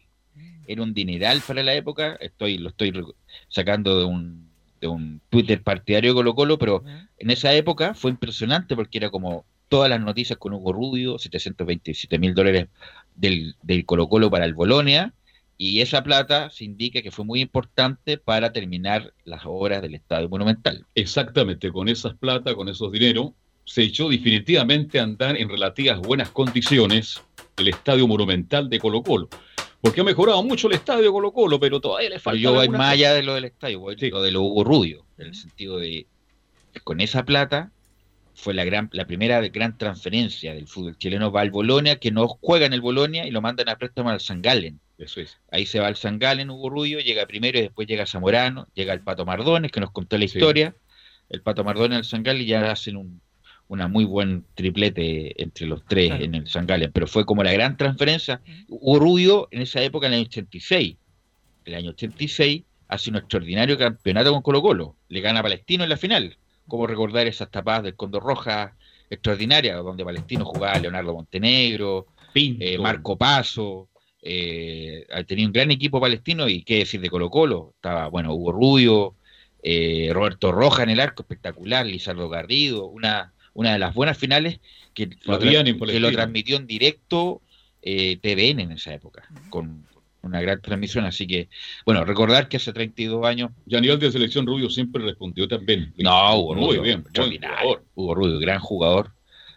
Era 0.68 0.82
un 0.82 0.94
dineral 0.94 1.42
para 1.46 1.64
la 1.64 1.74
época. 1.74 2.16
Estoy, 2.22 2.58
lo 2.58 2.70
estoy 2.70 2.94
sacando 3.50 4.00
de 4.00 4.06
un, 4.06 4.50
de 4.80 4.88
un 4.88 5.22
Twitter 5.30 5.62
partidario 5.62 6.12
de 6.12 6.16
Colo 6.16 6.36
Colo, 6.36 6.58
pero 6.58 6.84
en 7.18 7.30
esa 7.32 7.54
época 7.54 7.94
fue 7.94 8.12
impresionante 8.12 8.76
porque 8.76 8.98
era 9.00 9.10
como 9.10 9.46
todas 9.68 9.90
las 9.90 10.00
noticias 10.00 10.38
con 10.38 10.54
Hugo 10.54 10.72
Rubio, 10.72 11.18
727 11.18 12.20
mil 12.20 12.36
dólares 12.36 12.68
del, 13.16 13.56
del 13.64 13.86
Colo 13.86 14.08
Colo 14.08 14.30
para 14.30 14.46
el 14.46 14.54
Bolonia, 14.54 15.14
y 15.58 15.82
esa 15.82 16.04
plata 16.04 16.50
se 16.50 16.66
indica 16.66 17.02
que 17.02 17.12
fue 17.12 17.26
muy 17.26 17.42
importante 17.42 18.18
para 18.18 18.52
terminar 18.52 19.14
las 19.24 19.44
obras 19.46 19.82
del 19.82 19.96
Estadio 19.96 20.30
Monumental. 20.30 20.86
Exactamente, 20.96 21.72
con 21.72 21.88
esas 21.88 22.16
plata, 22.16 22.56
con 22.56 22.70
esos 22.70 22.92
dineros, 22.92 23.32
se 23.66 23.84
echó 23.84 24.10
definitivamente 24.10 25.00
a 25.00 25.04
andar 25.04 25.38
en 25.38 25.50
relativas 25.50 26.00
buenas 26.00 26.30
condiciones 26.30 27.22
el 27.58 27.68
estadio 27.68 28.08
monumental 28.08 28.70
de 28.70 28.80
Colo 28.80 29.04
Colo. 29.04 29.30
Porque 29.82 30.02
ha 30.02 30.04
mejorado 30.04 30.42
mucho 30.44 30.68
el 30.68 30.74
estadio 30.74 31.12
Colo 31.12 31.32
Colo, 31.32 31.60
pero 31.60 31.80
todavía 31.80 32.10
le 32.10 32.16
Pero 32.16 32.24
falta. 32.24 32.40
yo 32.40 32.54
voy 32.54 32.70
más 32.70 32.94
allá 32.94 33.14
de 33.14 33.24
lo 33.24 33.34
del 33.34 33.46
estadio, 33.46 33.80
voy 33.80 33.96
lo 33.96 34.22
de 34.22 34.32
lo 34.32 34.42
Hugo 34.42 34.64
Rubio, 34.64 35.06
en 35.18 35.28
el 35.28 35.36
sentido 35.36 35.78
de 35.78 36.08
que 36.74 36.80
con 36.80 37.02
esa 37.02 37.24
plata 37.24 37.72
fue 38.34 38.54
la 38.54 38.66
gran 38.66 38.90
la 38.94 39.06
primera 39.06 39.40
gran 39.50 39.78
transferencia 39.78 40.56
del 40.56 40.68
fútbol 40.68 40.98
chileno 40.98 41.32
va 41.32 41.42
al 41.42 41.52
Bolonia, 41.52 42.00
que 42.00 42.12
no 42.12 42.28
juega 42.28 42.66
en 42.66 42.74
el 42.74 42.82
Bolonia 42.82 43.28
y 43.28 43.32
lo 43.32 43.42
mandan 43.42 43.70
a 43.70 43.78
préstamo 43.78 44.10
al 44.10 44.20
San 44.20 44.42
Galen. 44.42 44.80
Eso 44.98 45.22
es. 45.22 45.38
Ahí 45.52 45.66
se 45.66 45.80
va 45.80 45.88
al 45.88 45.96
San 45.96 46.20
Galen, 46.20 46.50
Hugo 46.50 46.70
Rubio, 46.70 47.00
llega 47.00 47.26
primero 47.26 47.58
y 47.58 47.64
después 47.64 47.88
llega 47.88 48.06
Zamorano, 48.06 48.68
llega 48.74 48.94
el 48.94 49.02
Pato 49.02 49.26
Mardones, 49.26 49.72
que 49.72 49.80
nos 49.80 49.92
contó 49.92 50.18
la 50.18 50.28
Sí. 50.28 50.38
historia. 50.38 50.76
El 51.30 51.42
Pato 51.42 51.64
Mardones 51.64 51.98
al 51.98 52.06
San 52.06 52.22
Galen 52.24 52.42
y 52.44 52.46
ya 52.46 52.72
hacen 52.72 52.98
un 52.98 53.22
una 53.70 53.88
muy 53.88 54.04
buen 54.04 54.46
triplete 54.56 55.42
entre 55.42 55.66
los 55.66 55.84
tres 55.86 56.10
Claro. 56.10 56.24
en 56.26 56.36
el 56.36 56.48
San 56.48 56.68
Galen, 56.68 56.92
pero 56.92 57.08
fue 57.08 57.26
como 57.26 57.44
la 57.44 57.54
gran 57.54 57.76
transferencia. 57.78 58.42
Hugo 58.68 59.00
Rubio 59.00 59.48
en 59.52 59.62
esa 59.62 59.82
época, 59.82 60.06
en 60.08 60.14
el 60.14 60.20
año 60.20 60.28
86, 60.28 60.98
el 61.66 61.74
año 61.74 61.90
86, 61.92 62.64
hace 62.90 63.10
un 63.10 63.16
extraordinario 63.16 63.78
campeonato 63.78 64.32
con 64.34 64.42
Colo 64.42 64.62
Colo, 64.62 64.98
le 65.08 65.22
gana 65.22 65.40
a 65.40 65.44
Palestino 65.44 65.84
en 65.84 65.90
la 65.90 65.98
final, 65.98 66.38
como 66.68 66.86
recordar 66.86 67.26
esas 67.26 67.50
tapadas 67.50 67.84
del 67.84 67.96
Condor 67.96 68.22
Roja 68.24 68.76
extraordinarias, 69.10 69.78
donde 69.82 70.04
Palestino 70.04 70.44
jugaba 70.46 70.74
a 70.76 70.80
Leonardo 70.80 71.14
Montenegro, 71.14 72.08
Pinto. 72.34 72.64
eh, 72.66 72.78
Marco 72.78 73.18
Paso, 73.18 73.88
eh, 74.26 75.06
tenía 75.28 75.46
un 75.46 75.52
gran 75.54 75.70
equipo 75.72 76.00
palestino 76.00 76.48
y 76.48 76.64
qué 76.64 76.80
decir 76.80 77.02
de 77.02 77.10
Colo 77.10 77.30
Colo, 77.30 77.74
estaba, 77.76 78.08
bueno, 78.08 78.34
Hugo 78.34 78.54
Rubio, 78.54 79.16
eh, 79.62 80.10
Roberto 80.14 80.52
Roja 80.52 80.84
en 80.84 80.90
el 80.90 81.00
arco, 81.00 81.24
espectacular, 81.24 81.86
Lizardo 81.86 82.30
Garrido, 82.30 82.86
una, 82.86 83.34
una 83.54 83.74
de 83.74 83.80
las 83.80 83.94
buenas 83.94 84.18
finales 84.18 84.60
que 84.94 85.10
lo, 85.26 85.40
que 85.40 86.12
transmitió 86.12 86.56
en 86.58 86.68
directo 86.68 87.42
eh, 87.82 88.18
TVN 88.22 88.62
en 88.62 88.72
esa 88.72 88.94
época, 88.94 89.28
con 89.50 89.86
una 90.22 90.40
gran 90.42 90.62
transmisión, 90.62 91.04
así 91.04 91.28
que, 91.28 91.50
bueno, 91.86 92.06
recordar 92.06 92.48
que 92.48 92.56
hace 92.56 92.72
32 92.72 93.26
años 93.26 93.52
Y 93.68 93.76
a 93.76 93.82
nivel 93.82 94.00
de 94.00 94.10
selección, 94.10 94.46
Rubio 94.46 94.70
siempre 94.70 95.04
respondió 95.04 95.50
también. 95.50 95.94
no, 95.98 96.40
Hugo 96.40 96.56
muy 96.56 96.66
Rubio, 96.68 96.82
bien. 96.82 97.02
buen 97.02 97.08
extraordinario. 97.08 97.58
jugador. 97.58 97.84
Hugo 97.96 98.16
Rubio, 98.16 98.40
gran 98.40 98.60
jugador, 98.60 99.12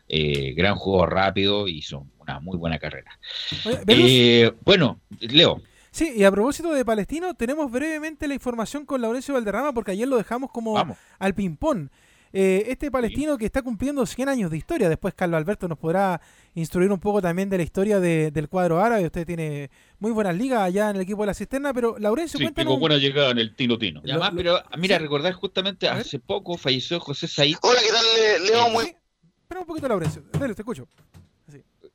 eh, 0.09 0.55
gran 0.55 0.75
jugador 0.75 1.13
rápido, 1.13 1.69
hizo 1.69 2.07
una 2.27 2.41
muy 2.41 2.57
buena 2.57 2.79
carrera. 2.79 3.19
Oye, 3.65 3.79
Eh, 3.89 4.53
bueno, 4.65 5.01
Leo, 5.21 5.61
Sí, 5.91 6.13
y 6.15 6.25
a 6.25 6.31
propósito 6.31 6.73
de 6.75 6.85
Palestino, 6.85 7.33
tenemos 7.33 7.71
brevemente 7.73 8.29
la 8.29 8.35
información 8.35 8.85
con 8.85 9.01
Laurencio 9.01 9.33
Valderrama 9.33 9.73
porque 9.73 9.93
ayer 9.93 10.07
lo 10.07 10.19
dejamos 10.19 10.51
como 10.51 10.75
vamos. 10.75 10.99
al 11.19 11.35
ping-pong. 11.35 11.89
Eh, 12.35 12.65
este 12.69 12.91
palestino 12.91 13.39
que 13.39 13.47
está 13.47 13.63
cumpliendo 13.63 14.05
100 14.05 14.29
años 14.29 14.51
de 14.51 14.59
historia, 14.59 14.91
después 14.91 15.15
Carlos 15.15 15.39
Alberto 15.39 15.69
nos 15.69 15.79
podrá 15.79 16.21
instruir 16.55 16.93
un 16.93 16.99
poco 17.01 17.23
también 17.23 17.49
de 17.49 17.57
la 17.57 17.63
historia 17.63 17.99
de- 17.99 18.31
del 18.31 18.51
cuadro 18.51 18.79
árabe. 18.79 19.07
Usted 19.07 19.25
tiene 19.25 19.71
muy 19.99 20.11
buenas 20.13 20.37
ligas 20.37 20.61
allá 20.61 20.91
en 20.91 20.97
el 20.97 21.03
equipo 21.03 21.23
de 21.23 21.29
la 21.29 21.35
cisterna, 21.35 21.73
pero 21.73 21.97
Laurencio, 21.99 22.37
Sí, 22.37 22.45
cuéntanos. 22.45 22.75
tuvo 22.75 22.81
buena 22.81 22.99
llegada 22.99 23.31
en 23.31 23.39
el 23.39 23.55
Tino 23.57 23.79
Tino. 23.79 24.03
Lo- 24.05 24.13
además, 24.13 24.33
lo- 24.35 24.37
pero 24.37 24.63
mira, 24.77 24.97
sí. 24.99 25.03
recordar 25.03 25.33
justamente 25.33 25.89
hace 25.89 26.19
poco 26.19 26.59
falleció 26.59 27.01
José 27.01 27.27
Said. 27.27 27.57
Hola, 27.63 27.81
¿qué 27.81 27.91
tal, 27.93 28.05
Le- 28.45 28.51
Leo? 28.51 28.69
Muy... 28.69 28.85
Sí, 28.85 28.97
Espera 29.45 29.61
un 29.63 29.67
poquito, 29.67 29.89
Laurencio. 29.89 30.23
Dale, 30.39 30.55
te 30.55 30.61
escucho. 30.61 30.87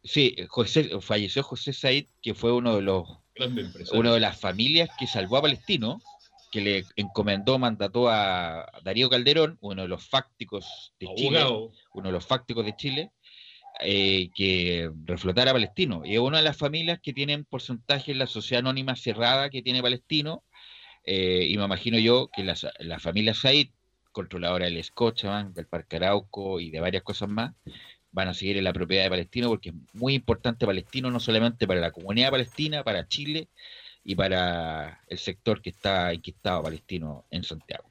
Sí, 0.03 0.35
José, 0.47 0.89
falleció 0.99 1.43
José 1.43 1.73
Said, 1.73 2.07
que 2.21 2.33
fue 2.33 2.51
uno 2.51 2.75
de 2.75 2.81
los 2.81 3.07
una 3.93 4.13
de 4.13 4.19
las 4.19 4.39
familias 4.39 4.89
que 4.99 5.07
salvó 5.07 5.37
a 5.37 5.41
Palestino, 5.41 5.99
que 6.51 6.61
le 6.61 6.85
encomendó, 6.95 7.57
mandató 7.57 8.09
a 8.09 8.69
Darío 8.83 9.09
Calderón, 9.09 9.57
uno 9.61 9.83
de 9.83 9.87
los 9.87 10.07
fácticos 10.07 10.93
de 10.99 11.07
Chile, 11.15 11.43
uno 11.93 12.07
de 12.09 12.11
los 12.11 12.25
fácticos 12.25 12.65
de 12.65 12.75
Chile, 12.75 13.11
eh, 13.79 14.29
que 14.35 14.91
reflotara 15.05 15.51
a 15.51 15.53
Palestino. 15.53 16.01
Y 16.05 16.15
es 16.15 16.19
una 16.19 16.37
de 16.37 16.43
las 16.43 16.57
familias 16.57 16.99
que 17.01 17.13
tienen 17.13 17.45
porcentaje 17.45 18.11
en 18.11 18.19
la 18.19 18.27
sociedad 18.27 18.59
anónima 18.59 18.95
cerrada 18.95 19.49
que 19.49 19.61
tiene 19.61 19.81
Palestino. 19.81 20.43
eh, 21.05 21.47
y 21.49 21.57
me 21.57 21.65
imagino 21.65 21.97
yo 21.97 22.29
que 22.31 22.43
la, 22.43 22.55
la 22.79 22.99
familia 22.99 23.33
Said, 23.33 23.69
controladora 24.11 24.65
del 24.65 24.83
Scotiabank, 24.83 25.55
del 25.55 25.67
Parque 25.67 25.95
Arauco 25.95 26.59
y 26.59 26.69
de 26.69 26.79
varias 26.79 27.01
cosas 27.01 27.29
más, 27.29 27.53
van 28.11 28.27
a 28.27 28.33
seguir 28.33 28.57
en 28.57 28.63
la 28.63 28.73
propiedad 28.73 29.03
de 29.03 29.09
Palestino 29.09 29.49
porque 29.49 29.69
es 29.69 29.75
muy 29.93 30.13
importante 30.13 30.65
Palestino, 30.65 31.09
no 31.11 31.19
solamente 31.19 31.67
para 31.67 31.79
la 31.79 31.91
comunidad 31.91 32.31
palestina, 32.31 32.83
para 32.83 33.07
Chile 33.07 33.47
y 34.03 34.15
para 34.15 35.01
el 35.07 35.17
sector 35.17 35.61
que 35.61 35.69
está 35.69 36.13
inquietado 36.13 36.63
palestino 36.63 37.25
en 37.31 37.43
Santiago. 37.43 37.85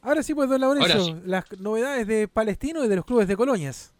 Ahora 0.00 0.22
sí, 0.22 0.34
pues, 0.34 0.48
don 0.48 0.60
Laurencio, 0.60 1.20
las 1.24 1.44
novedades 1.58 2.06
de 2.06 2.26
Palestino 2.26 2.84
y 2.84 2.88
de 2.88 2.96
los 2.96 3.04
clubes 3.04 3.28
de 3.28 3.36
colonias. 3.36 3.92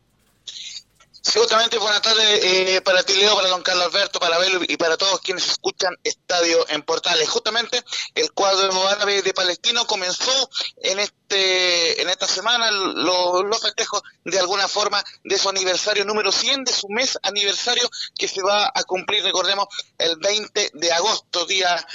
Sí, 1.24 1.38
justamente 1.38 1.78
buenas 1.78 2.02
tardes 2.02 2.40
eh, 2.42 2.80
para 2.80 3.04
ti, 3.04 3.14
Leo, 3.14 3.36
para 3.36 3.46
don 3.46 3.62
Carlos 3.62 3.86
Alberto, 3.86 4.18
para 4.18 4.34
Abel 4.34 4.66
y 4.68 4.76
para 4.76 4.96
todos 4.96 5.20
quienes 5.20 5.48
escuchan 5.48 5.96
Estadio 6.02 6.68
en 6.68 6.82
Portales. 6.82 7.28
Justamente 7.28 7.80
el 8.16 8.32
cuadro 8.32 8.88
árabe 8.88 9.22
de 9.22 9.32
Palestino 9.32 9.86
comenzó 9.86 10.50
en 10.78 10.98
este 10.98 12.02
en 12.02 12.08
esta 12.08 12.26
semana 12.26 12.72
los, 12.72 13.44
los 13.44 13.62
festejos 13.62 14.02
de 14.24 14.40
alguna 14.40 14.66
forma 14.66 15.02
de 15.22 15.38
su 15.38 15.48
aniversario 15.48 16.04
número 16.04 16.32
100, 16.32 16.64
de 16.64 16.72
su 16.72 16.88
mes 16.88 17.16
aniversario 17.22 17.88
que 18.18 18.26
se 18.26 18.42
va 18.42 18.72
a 18.74 18.82
cumplir, 18.82 19.22
recordemos, 19.22 19.68
el 19.98 20.16
20 20.16 20.72
de 20.74 20.92
agosto, 20.92 21.46
día 21.46 21.86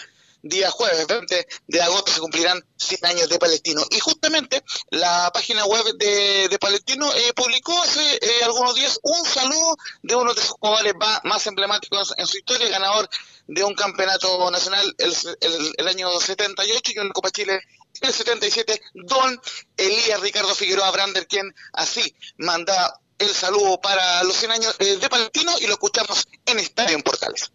día 0.41 0.69
jueves 0.71 1.07
20 1.07 1.47
de 1.67 1.81
agosto 1.81 2.11
se 2.11 2.19
cumplirán 2.19 2.63
100 2.77 3.05
años 3.05 3.29
de 3.29 3.39
Palestino. 3.39 3.83
Y 3.91 3.99
justamente 3.99 4.63
la 4.89 5.31
página 5.33 5.65
web 5.65 5.83
de, 5.97 6.57
Palestino 6.59 7.11
eh, 7.13 7.33
publicó 7.35 7.79
hace 7.81 8.15
eh, 8.15 8.43
algunos 8.43 8.75
días 8.75 8.99
un 9.03 9.25
saludo 9.25 9.77
de 10.01 10.15
uno 10.15 10.33
de 10.33 10.41
sus 10.41 10.51
jugadores 10.51 10.93
más 11.23 11.47
emblemáticos 11.47 12.13
en 12.17 12.25
su 12.25 12.37
historia, 12.37 12.69
ganador 12.69 13.09
de 13.47 13.63
un 13.63 13.75
campeonato 13.75 14.49
nacional 14.51 14.93
el, 14.97 15.13
el, 15.77 15.87
año 15.87 16.19
78 16.19 16.91
y 16.95 16.99
en 16.99 17.09
Copa 17.09 17.31
Chile 17.31 17.59
el 18.01 18.13
77, 18.13 18.81
don 18.93 19.41
Elías 19.75 20.19
Ricardo 20.19 20.53
Figueroa 20.53 20.91
Brander, 20.91 21.27
quien 21.27 21.53
así 21.73 22.15
manda 22.37 22.99
el 23.17 23.29
saludo 23.29 23.79
para 23.81 24.23
los 24.23 24.35
100 24.35 24.51
años 24.51 24.75
eh, 24.79 24.97
de 24.97 25.09
Palestino 25.09 25.53
y 25.59 25.67
lo 25.67 25.73
escuchamos 25.73 26.27
en 26.45 26.59
Estadio 26.59 26.95
en 26.95 27.03
Portales. 27.03 27.51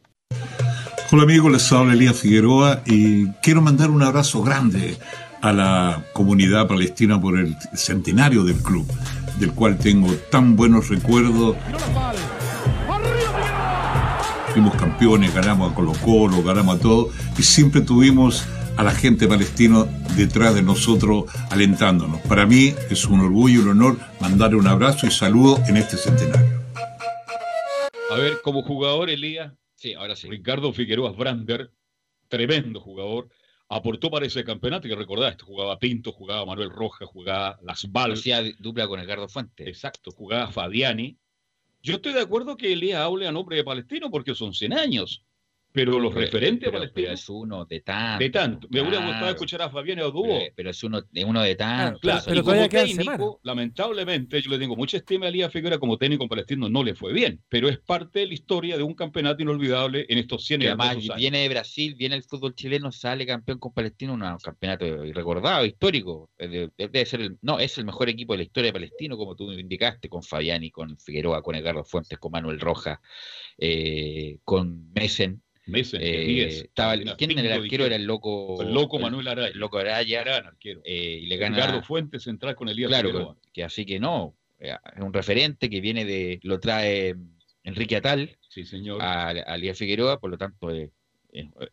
Hola 1.14 1.24
amigos, 1.24 1.52
les 1.52 1.70
habla 1.72 1.92
Elías 1.92 2.16
Figueroa 2.16 2.80
y 2.86 3.26
quiero 3.42 3.60
mandar 3.60 3.90
un 3.90 4.02
abrazo 4.02 4.42
grande 4.42 4.96
a 5.42 5.52
la 5.52 6.02
comunidad 6.14 6.66
palestina 6.66 7.20
por 7.20 7.38
el 7.38 7.54
centenario 7.74 8.44
del 8.44 8.56
club, 8.62 8.90
del 9.38 9.52
cual 9.52 9.76
tengo 9.76 10.10
tan 10.30 10.56
buenos 10.56 10.88
recuerdos. 10.88 11.54
Fuimos 14.54 14.74
campeones, 14.76 15.34
ganamos 15.34 15.70
a 15.70 15.74
Colo 15.74 15.92
Colo, 16.02 16.42
ganamos 16.42 16.76
a 16.76 16.80
todo 16.80 17.10
y 17.36 17.42
siempre 17.42 17.82
tuvimos 17.82 18.46
a 18.78 18.82
la 18.82 18.92
gente 18.92 19.28
palestina 19.28 19.84
detrás 20.16 20.54
de 20.54 20.62
nosotros 20.62 21.24
alentándonos. 21.50 22.22
Para 22.22 22.46
mí 22.46 22.72
es 22.88 23.04
un 23.04 23.20
orgullo 23.20 23.60
y 23.60 23.62
un 23.64 23.68
honor 23.68 23.98
mandar 24.18 24.54
un 24.54 24.66
abrazo 24.66 25.06
y 25.06 25.10
saludo 25.10 25.62
en 25.68 25.76
este 25.76 25.98
centenario. 25.98 26.62
A 28.10 28.14
ver, 28.14 28.40
como 28.42 28.62
jugador, 28.62 29.10
Elías, 29.10 29.52
Sí, 29.82 29.94
ahora 29.94 30.14
sí. 30.14 30.28
Ricardo 30.30 30.72
Figueroa 30.72 31.10
Brander, 31.10 31.72
tremendo 32.28 32.80
jugador, 32.80 33.28
aportó 33.68 34.12
para 34.12 34.26
ese 34.26 34.44
campeonato 34.44 34.86
que 34.86 34.94
recordaste, 34.94 35.42
jugaba 35.42 35.76
Pinto, 35.80 36.12
jugaba 36.12 36.46
Manuel 36.46 36.70
Rojas, 36.70 37.08
jugaba 37.08 37.58
Las 37.62 37.90
Balas. 37.90 38.20
Hacía 38.20 38.44
dupla 38.60 38.86
con 38.86 39.00
Edgardo 39.00 39.28
Fuentes. 39.28 39.66
Exacto, 39.66 40.12
jugaba 40.12 40.52
Fabiani. 40.52 41.18
Yo 41.82 41.94
estoy 41.94 42.12
de 42.12 42.20
acuerdo 42.20 42.56
que 42.56 42.72
Elías 42.72 43.00
hable 43.00 43.26
a 43.26 43.32
nombre 43.32 43.56
de 43.56 43.64
Palestino 43.64 44.08
porque 44.08 44.36
son 44.36 44.54
100 44.54 44.72
años. 44.72 45.24
Pero 45.72 45.98
los 45.98 46.12
referentes 46.12 46.70
pero, 46.70 47.12
es 47.12 47.28
uno 47.30 47.64
de 47.64 47.80
tanto. 47.80 48.22
De 48.22 48.30
tanto. 48.30 48.68
Me 48.70 48.82
hubiera 48.82 49.04
gustado 49.04 49.30
escuchar 49.30 49.62
a 49.62 49.70
Fabián 49.70 49.98
Dúo. 49.98 50.40
Pero, 50.54 50.70
es 50.70 50.84
uno 50.84 51.00
de, 51.00 51.24
uno 51.24 51.42
de 51.42 51.54
tanto. 51.54 51.98
Claro, 52.00 52.22
pero 52.26 52.44
como 52.44 52.68
técnico, 52.68 53.40
lamentablemente, 53.42 54.40
yo 54.42 54.50
le 54.50 54.58
tengo 54.58 54.76
mucha 54.76 54.98
estima 54.98 55.26
a 55.26 55.28
Elías 55.30 55.50
Figueroa 55.50 55.78
como 55.78 55.96
técnico 55.96 56.28
palestino, 56.28 56.68
no 56.68 56.84
le 56.84 56.94
fue 56.94 57.14
bien. 57.14 57.42
Pero 57.48 57.68
es 57.68 57.78
parte 57.78 58.20
de 58.20 58.26
la 58.26 58.34
historia 58.34 58.76
de 58.76 58.82
un 58.82 58.94
campeonato 58.94 59.42
inolvidable 59.42 60.04
en 60.08 60.18
estos 60.18 60.44
100 60.44 60.62
años. 60.62 60.76
Además, 60.78 61.16
viene 61.16 61.38
de 61.38 61.48
Brasil, 61.48 61.94
viene 61.94 62.16
el 62.16 62.22
fútbol 62.22 62.54
chileno, 62.54 62.92
sale 62.92 63.24
campeón 63.24 63.58
con 63.58 63.72
Palestino, 63.72 64.12
un 64.12 64.38
campeonato 64.38 64.84
recordado, 65.12 65.64
histórico. 65.64 66.30
Debe 66.38 67.06
ser 67.06 67.22
el, 67.22 67.38
no, 67.40 67.58
es 67.58 67.78
el 67.78 67.86
mejor 67.86 68.10
equipo 68.10 68.34
de 68.34 68.38
la 68.38 68.44
historia 68.44 68.68
de 68.68 68.74
Palestino, 68.74 69.16
como 69.16 69.34
tú 69.34 69.50
indicaste, 69.52 70.10
con 70.10 70.22
Fabiani, 70.22 70.70
con 70.70 70.98
Figueroa, 70.98 71.42
con 71.42 71.54
Edgardo 71.54 71.84
Fuentes, 71.84 72.18
con 72.18 72.32
Manuel 72.32 72.60
Rojas, 72.60 72.98
eh, 73.58 74.38
con 74.44 74.92
Mesen 75.66 76.00
eh, 76.02 76.48
estaba, 76.48 76.96
¿Quién 77.16 77.38
era 77.38 77.54
el 77.54 77.62
arquero? 77.62 77.86
Era 77.86 77.96
el 77.96 78.04
loco. 78.04 78.60
El 78.62 78.74
loco 78.74 78.98
Manuel 78.98 79.28
Araya. 79.28 79.48
El 79.48 79.58
loco 79.58 79.78
Araya. 79.78 80.22
arquero. 80.22 80.80
Eh, 80.84 81.20
y 81.22 81.26
le 81.26 81.36
gana. 81.36 81.56
Ricardo 81.56 81.82
Fuentes 81.82 82.24
central 82.24 82.56
con 82.56 82.68
Elías 82.68 82.88
Claro, 82.88 83.38
que 83.52 83.62
así 83.62 83.86
que 83.86 84.00
no. 84.00 84.36
Eh, 84.58 84.74
es 84.96 85.02
un 85.02 85.12
referente 85.12 85.70
que 85.70 85.80
viene 85.80 86.04
de. 86.04 86.40
Lo 86.42 86.58
trae 86.58 87.14
Enrique 87.62 87.96
Atal. 87.96 88.36
Sí, 88.48 88.64
señor. 88.64 89.00
A, 89.02 89.28
a 89.28 89.54
Elías 89.54 89.78
Figueroa, 89.78 90.18
por 90.18 90.30
lo 90.30 90.38
tanto. 90.38 90.70
es 90.70 90.90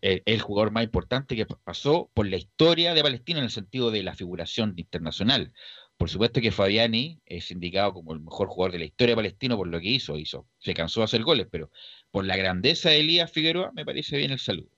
el 0.01 0.41
jugador 0.41 0.71
más 0.71 0.83
importante 0.83 1.35
que 1.35 1.45
pasó 1.45 2.11
por 2.13 2.27
la 2.27 2.37
historia 2.37 2.93
de 2.93 3.01
Palestina 3.01 3.39
en 3.39 3.45
el 3.45 3.51
sentido 3.51 3.89
de 3.89 4.03
la 4.03 4.13
figuración 4.13 4.73
internacional. 4.77 5.51
Por 5.99 6.09
supuesto 6.09 6.39
que 6.39 6.53
Fabiani 6.53 7.19
es 7.25 7.51
indicado 7.51 7.93
como 7.93 8.13
el 8.13 8.21
mejor 8.21 8.47
jugador 8.47 8.71
de 8.71 8.79
la 8.79 8.85
historia 8.85 9.11
de 9.11 9.17
Palestina 9.17 9.57
por 9.57 9.67
lo 9.67 9.81
que 9.81 9.89
hizo, 9.89 10.17
hizo. 10.17 10.47
Se 10.57 10.73
cansó 10.73 11.01
de 11.01 11.03
hacer 11.03 11.23
goles, 11.23 11.47
pero 11.51 11.71
por 12.09 12.23
la 12.23 12.37
grandeza 12.37 12.89
de 12.89 13.01
Elías 13.01 13.29
Figueroa, 13.29 13.73
me 13.73 13.83
parece 13.83 14.15
bien 14.15 14.31
el 14.31 14.39
saludo. 14.39 14.69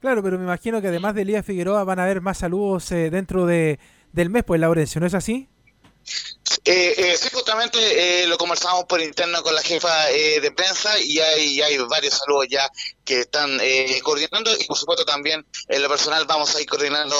Claro, 0.00 0.22
pero 0.22 0.36
me 0.36 0.44
imagino 0.44 0.82
que 0.82 0.88
además 0.88 1.14
de 1.14 1.22
Elías 1.22 1.46
Figueroa 1.46 1.82
van 1.84 1.98
a 1.98 2.04
haber 2.04 2.20
más 2.20 2.36
saludos 2.36 2.92
eh, 2.92 3.08
dentro 3.08 3.46
de, 3.46 3.78
del 4.12 4.28
mes, 4.28 4.44
pues 4.44 4.60
Laurencio, 4.60 5.00
¿no 5.00 5.06
es 5.06 5.14
así? 5.14 5.48
Eh, 6.68 6.94
eh, 6.98 7.16
sí, 7.16 7.28
justamente 7.32 7.78
eh, 8.24 8.26
lo 8.26 8.36
conversamos 8.36 8.86
por 8.86 9.00
interno 9.00 9.40
con 9.44 9.54
la 9.54 9.62
jefa 9.62 10.10
eh, 10.10 10.40
de 10.40 10.50
prensa 10.50 10.98
y 10.98 11.20
hay, 11.20 11.62
hay 11.62 11.78
varios 11.78 12.14
saludos 12.14 12.48
ya 12.50 12.68
que 13.04 13.20
están 13.20 13.60
coordinando 14.02 14.50
y 14.58 14.64
por 14.64 14.76
supuesto 14.76 15.04
también 15.04 15.46
en 15.68 15.80
lo 15.80 15.88
personal 15.88 16.24
vamos 16.26 16.56
a 16.56 16.60
ir 16.60 16.66
coordinando 16.66 17.16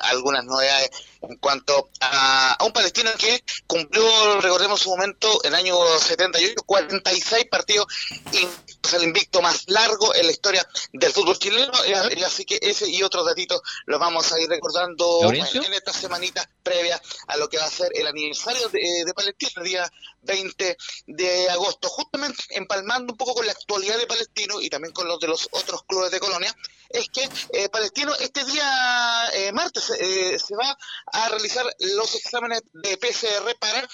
algunas 0.00 0.46
novedades 0.46 0.90
en 1.20 1.36
cuanto 1.36 1.90
a, 2.00 2.56
un 2.64 2.72
palestino 2.72 3.10
que 3.18 3.42
cumplió, 3.66 4.40
recordemos 4.40 4.80
su 4.80 4.90
momento, 4.90 5.40
en 5.44 5.48
el 5.48 5.54
año 5.56 5.76
78, 5.98 6.54
46 6.64 7.44
partidos 7.50 7.86
y 8.32 8.46
el 8.94 9.04
invicto 9.04 9.42
más 9.42 9.64
largo 9.68 10.14
en 10.14 10.26
la 10.26 10.32
historia 10.32 10.66
del 10.92 11.12
fútbol 11.12 11.38
chileno. 11.38 11.72
Y 11.86 12.22
así 12.22 12.44
que 12.44 12.58
ese 12.60 12.88
y 12.88 13.02
otros 13.02 13.26
datitos 13.26 13.60
los 13.86 13.98
vamos 14.00 14.32
a 14.32 14.40
ir 14.40 14.48
recordando 14.48 15.32
en, 15.32 15.36
en 15.36 15.74
esta 15.74 15.92
semanita 15.92 16.48
previa 16.62 17.00
a 17.28 17.36
lo 17.36 17.48
que 17.48 17.58
va 17.58 17.64
a 17.64 17.70
ser 17.70 17.90
el 17.94 18.06
aniversario 18.06 18.68
de, 18.68 19.04
de 19.04 19.14
Palestina, 19.14 19.52
el 19.56 19.64
día 19.64 19.92
20 20.22 20.76
de 21.06 21.50
agosto, 21.50 21.88
justamente 21.88 22.42
empalmando 22.50 23.12
un 23.12 23.16
poco 23.16 23.34
con 23.34 23.46
la 23.46 23.52
actualidad 23.52 23.98
de 23.98 24.06
Palestino 24.06 24.60
y 24.60 24.68
también 24.68 24.92
con 24.92 25.06
los 25.06 25.20
de 25.20 25.28
los 25.28 25.48
otros 25.52 25.84
clubes 25.84 26.10
de 26.10 26.20
Colonia, 26.20 26.54
es 26.96 27.08
que 27.10 27.28
eh, 27.52 27.68
Palestino 27.68 28.14
este 28.20 28.44
día 28.44 29.30
eh, 29.34 29.52
martes 29.52 29.90
eh, 29.90 30.38
se 30.38 30.56
va 30.56 30.76
a 31.12 31.28
realizar 31.28 31.64
los 31.78 32.14
exámenes 32.14 32.62
de 32.72 32.96
PCR 32.96 33.56
para 33.58 33.86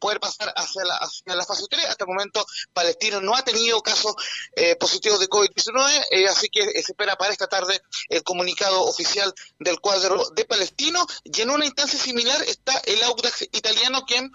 poder 0.00 0.20
pasar 0.20 0.52
hacia 0.56 0.84
la, 0.84 0.96
hacia 0.96 1.34
la 1.34 1.44
fase 1.44 1.64
3. 1.68 1.84
Hasta 1.86 2.04
el 2.04 2.08
momento 2.08 2.44
Palestino 2.72 3.20
no 3.20 3.34
ha 3.34 3.42
tenido 3.42 3.80
casos 3.82 4.14
positivos 4.78 5.20
de 5.20 5.28
COVID-19, 5.28 6.28
así 6.28 6.48
que 6.48 6.62
se 6.82 6.92
espera 6.92 7.16
para 7.16 7.32
esta 7.32 7.46
tarde 7.46 7.80
el 8.08 8.22
comunicado 8.22 8.82
oficial 8.84 9.32
del 9.58 9.80
cuadro 9.80 10.30
de 10.30 10.44
Palestino 10.44 11.06
y 11.24 11.40
en 11.40 11.50
una 11.50 11.66
instancia 11.66 11.98
similar 11.98 12.42
está 12.42 12.80
el 12.86 13.02
Audax 13.02 13.42
italiano 13.52 14.04
quien 14.06 14.30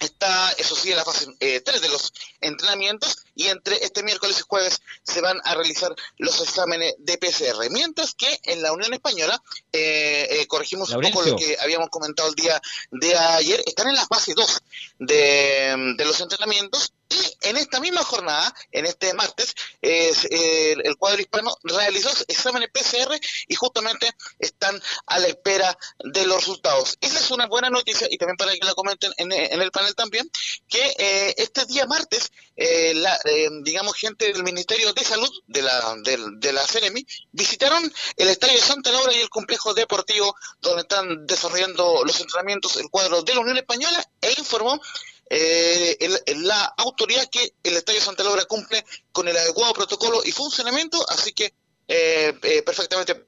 Está, 0.00 0.50
eso 0.52 0.76
sí, 0.76 0.90
en 0.90 0.98
la 0.98 1.04
fase 1.04 1.26
eh, 1.40 1.60
3 1.60 1.80
de 1.80 1.88
los 1.88 2.12
entrenamientos 2.40 3.16
y 3.36 3.46
entre 3.48 3.76
este 3.84 4.02
miércoles 4.02 4.38
y 4.40 4.42
jueves 4.48 4.80
se 5.04 5.20
van 5.20 5.38
a 5.44 5.54
realizar 5.54 5.94
los 6.16 6.40
exámenes 6.40 6.94
de 6.98 7.18
PCR. 7.18 7.70
Mientras 7.70 8.14
que 8.14 8.40
en 8.44 8.62
la 8.62 8.72
Unión 8.72 8.92
Española, 8.94 9.40
eh, 9.72 10.26
eh, 10.30 10.46
corregimos 10.46 10.90
un 10.90 11.02
poco 11.02 11.22
lo 11.22 11.36
que 11.36 11.56
habíamos 11.60 11.90
comentado 11.90 12.30
el 12.30 12.34
día 12.34 12.60
de 12.90 13.14
ayer, 13.14 13.62
están 13.66 13.88
en 13.88 13.94
la 13.94 14.06
fase 14.06 14.32
2 14.34 14.62
de, 14.98 15.94
de 15.96 16.04
los 16.04 16.20
entrenamientos 16.20 16.92
y 17.08 17.48
en 17.48 17.56
esta 17.56 17.78
misma 17.80 18.02
jornada, 18.02 18.52
en 18.72 18.84
este 18.86 19.14
martes, 19.14 19.54
el, 19.80 20.96
cuadro 20.96 21.20
hispano 21.20 21.56
realizó 21.62 22.10
exámenes 22.26 22.70
PCR 22.70 23.18
y 23.46 23.54
justamente 23.54 24.10
están 24.38 24.80
a 25.06 25.18
la 25.20 25.28
espera 25.28 25.78
de 26.00 26.26
los 26.26 26.38
resultados. 26.38 26.96
Esa 27.00 27.18
es 27.18 27.30
una 27.30 27.46
buena 27.46 27.70
noticia 27.70 28.08
y 28.10 28.18
también 28.18 28.36
para 28.36 28.52
que 28.52 28.64
la 28.64 28.74
comenten 28.74 29.12
en, 29.18 29.32
el 29.32 29.70
panel 29.70 29.94
también, 29.94 30.28
que 30.68 30.94
eh, 30.98 31.34
este 31.36 31.64
día 31.66 31.86
martes, 31.86 32.32
eh, 32.56 32.94
la, 32.94 33.16
eh, 33.28 33.48
digamos, 33.62 33.94
gente 33.96 34.32
del 34.32 34.42
Ministerio 34.42 34.92
de 34.92 35.04
Salud 35.04 35.30
de 35.46 35.62
la, 35.62 35.94
de, 36.02 36.18
de 36.38 36.52
la 36.52 36.62
CNMI 36.66 37.06
visitaron 37.32 37.92
el 38.16 38.28
Estadio 38.28 38.54
de 38.54 38.60
Santa 38.60 38.92
Laura 38.92 39.12
y 39.14 39.20
el 39.20 39.28
complejo 39.28 39.74
deportivo 39.74 40.34
donde 40.60 40.82
están 40.82 41.26
desarrollando 41.26 42.02
los 42.04 42.20
entrenamientos 42.20 42.76
el 42.76 42.90
cuadro 42.90 43.22
de 43.22 43.34
la 43.34 43.40
Unión 43.40 43.56
Española 43.56 44.02
e 44.20 44.34
informó 44.38 44.80
eh, 45.28 45.98
la 46.36 46.64
autoridad 46.76 47.28
que 47.30 47.54
el 47.62 47.76
Estadio 47.76 48.00
Santa 48.00 48.22
Laura 48.22 48.44
cumple 48.44 48.84
con 49.12 49.26
el 49.26 49.36
adecuado 49.36 49.72
protocolo 49.74 50.22
y 50.24 50.30
funcionamiento, 50.30 51.04
así 51.08 51.32
que 51.32 51.52
eh, 51.88 52.38
eh, 52.42 52.62
perfectamente 52.62 53.26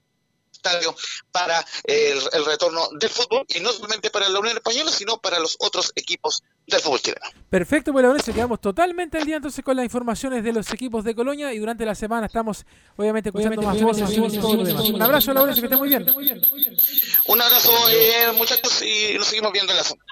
estadio 0.52 0.94
para 1.30 1.64
el, 1.84 2.20
el 2.32 2.44
retorno 2.44 2.88
del 2.92 3.10
fútbol 3.10 3.44
y 3.48 3.60
no 3.60 3.72
solamente 3.72 4.10
para 4.10 4.28
la 4.28 4.40
Unión 4.40 4.56
Española, 4.56 4.90
sino 4.90 5.18
para 5.18 5.38
los 5.38 5.56
otros 5.60 5.92
equipos 5.94 6.42
del 6.68 6.80
fútbol 6.80 7.00
chileno. 7.00 7.26
Perfecto, 7.48 7.92
pues 7.92 8.02
Laurencio, 8.02 8.34
quedamos 8.34 8.60
totalmente 8.60 9.18
al 9.18 9.24
día 9.24 9.36
entonces 9.36 9.64
con 9.64 9.76
las 9.76 9.84
informaciones 9.84 10.44
de 10.44 10.52
los 10.52 10.72
equipos 10.72 11.02
de 11.04 11.14
Colonia 11.14 11.52
y 11.52 11.58
durante 11.58 11.84
la 11.84 11.94
semana 11.94 12.26
estamos 12.26 12.66
obviamente 12.96 13.30
escuchando 13.30 13.62
más 13.62 13.80
voces. 13.80 14.16
Un 14.18 15.02
abrazo, 15.02 15.32
Laurencio, 15.32 15.62
que 15.62 15.66
esté 15.66 15.76
muy 15.76 15.88
bien. 15.88 16.06
Un 17.26 17.40
abrazo, 17.40 17.72
eh, 17.90 18.32
muchachos, 18.36 18.82
y 18.82 19.16
nos 19.16 19.26
seguimos 19.26 19.52
viendo 19.52 19.72
en 19.72 19.78
la 19.78 19.84
zona. 19.84 20.04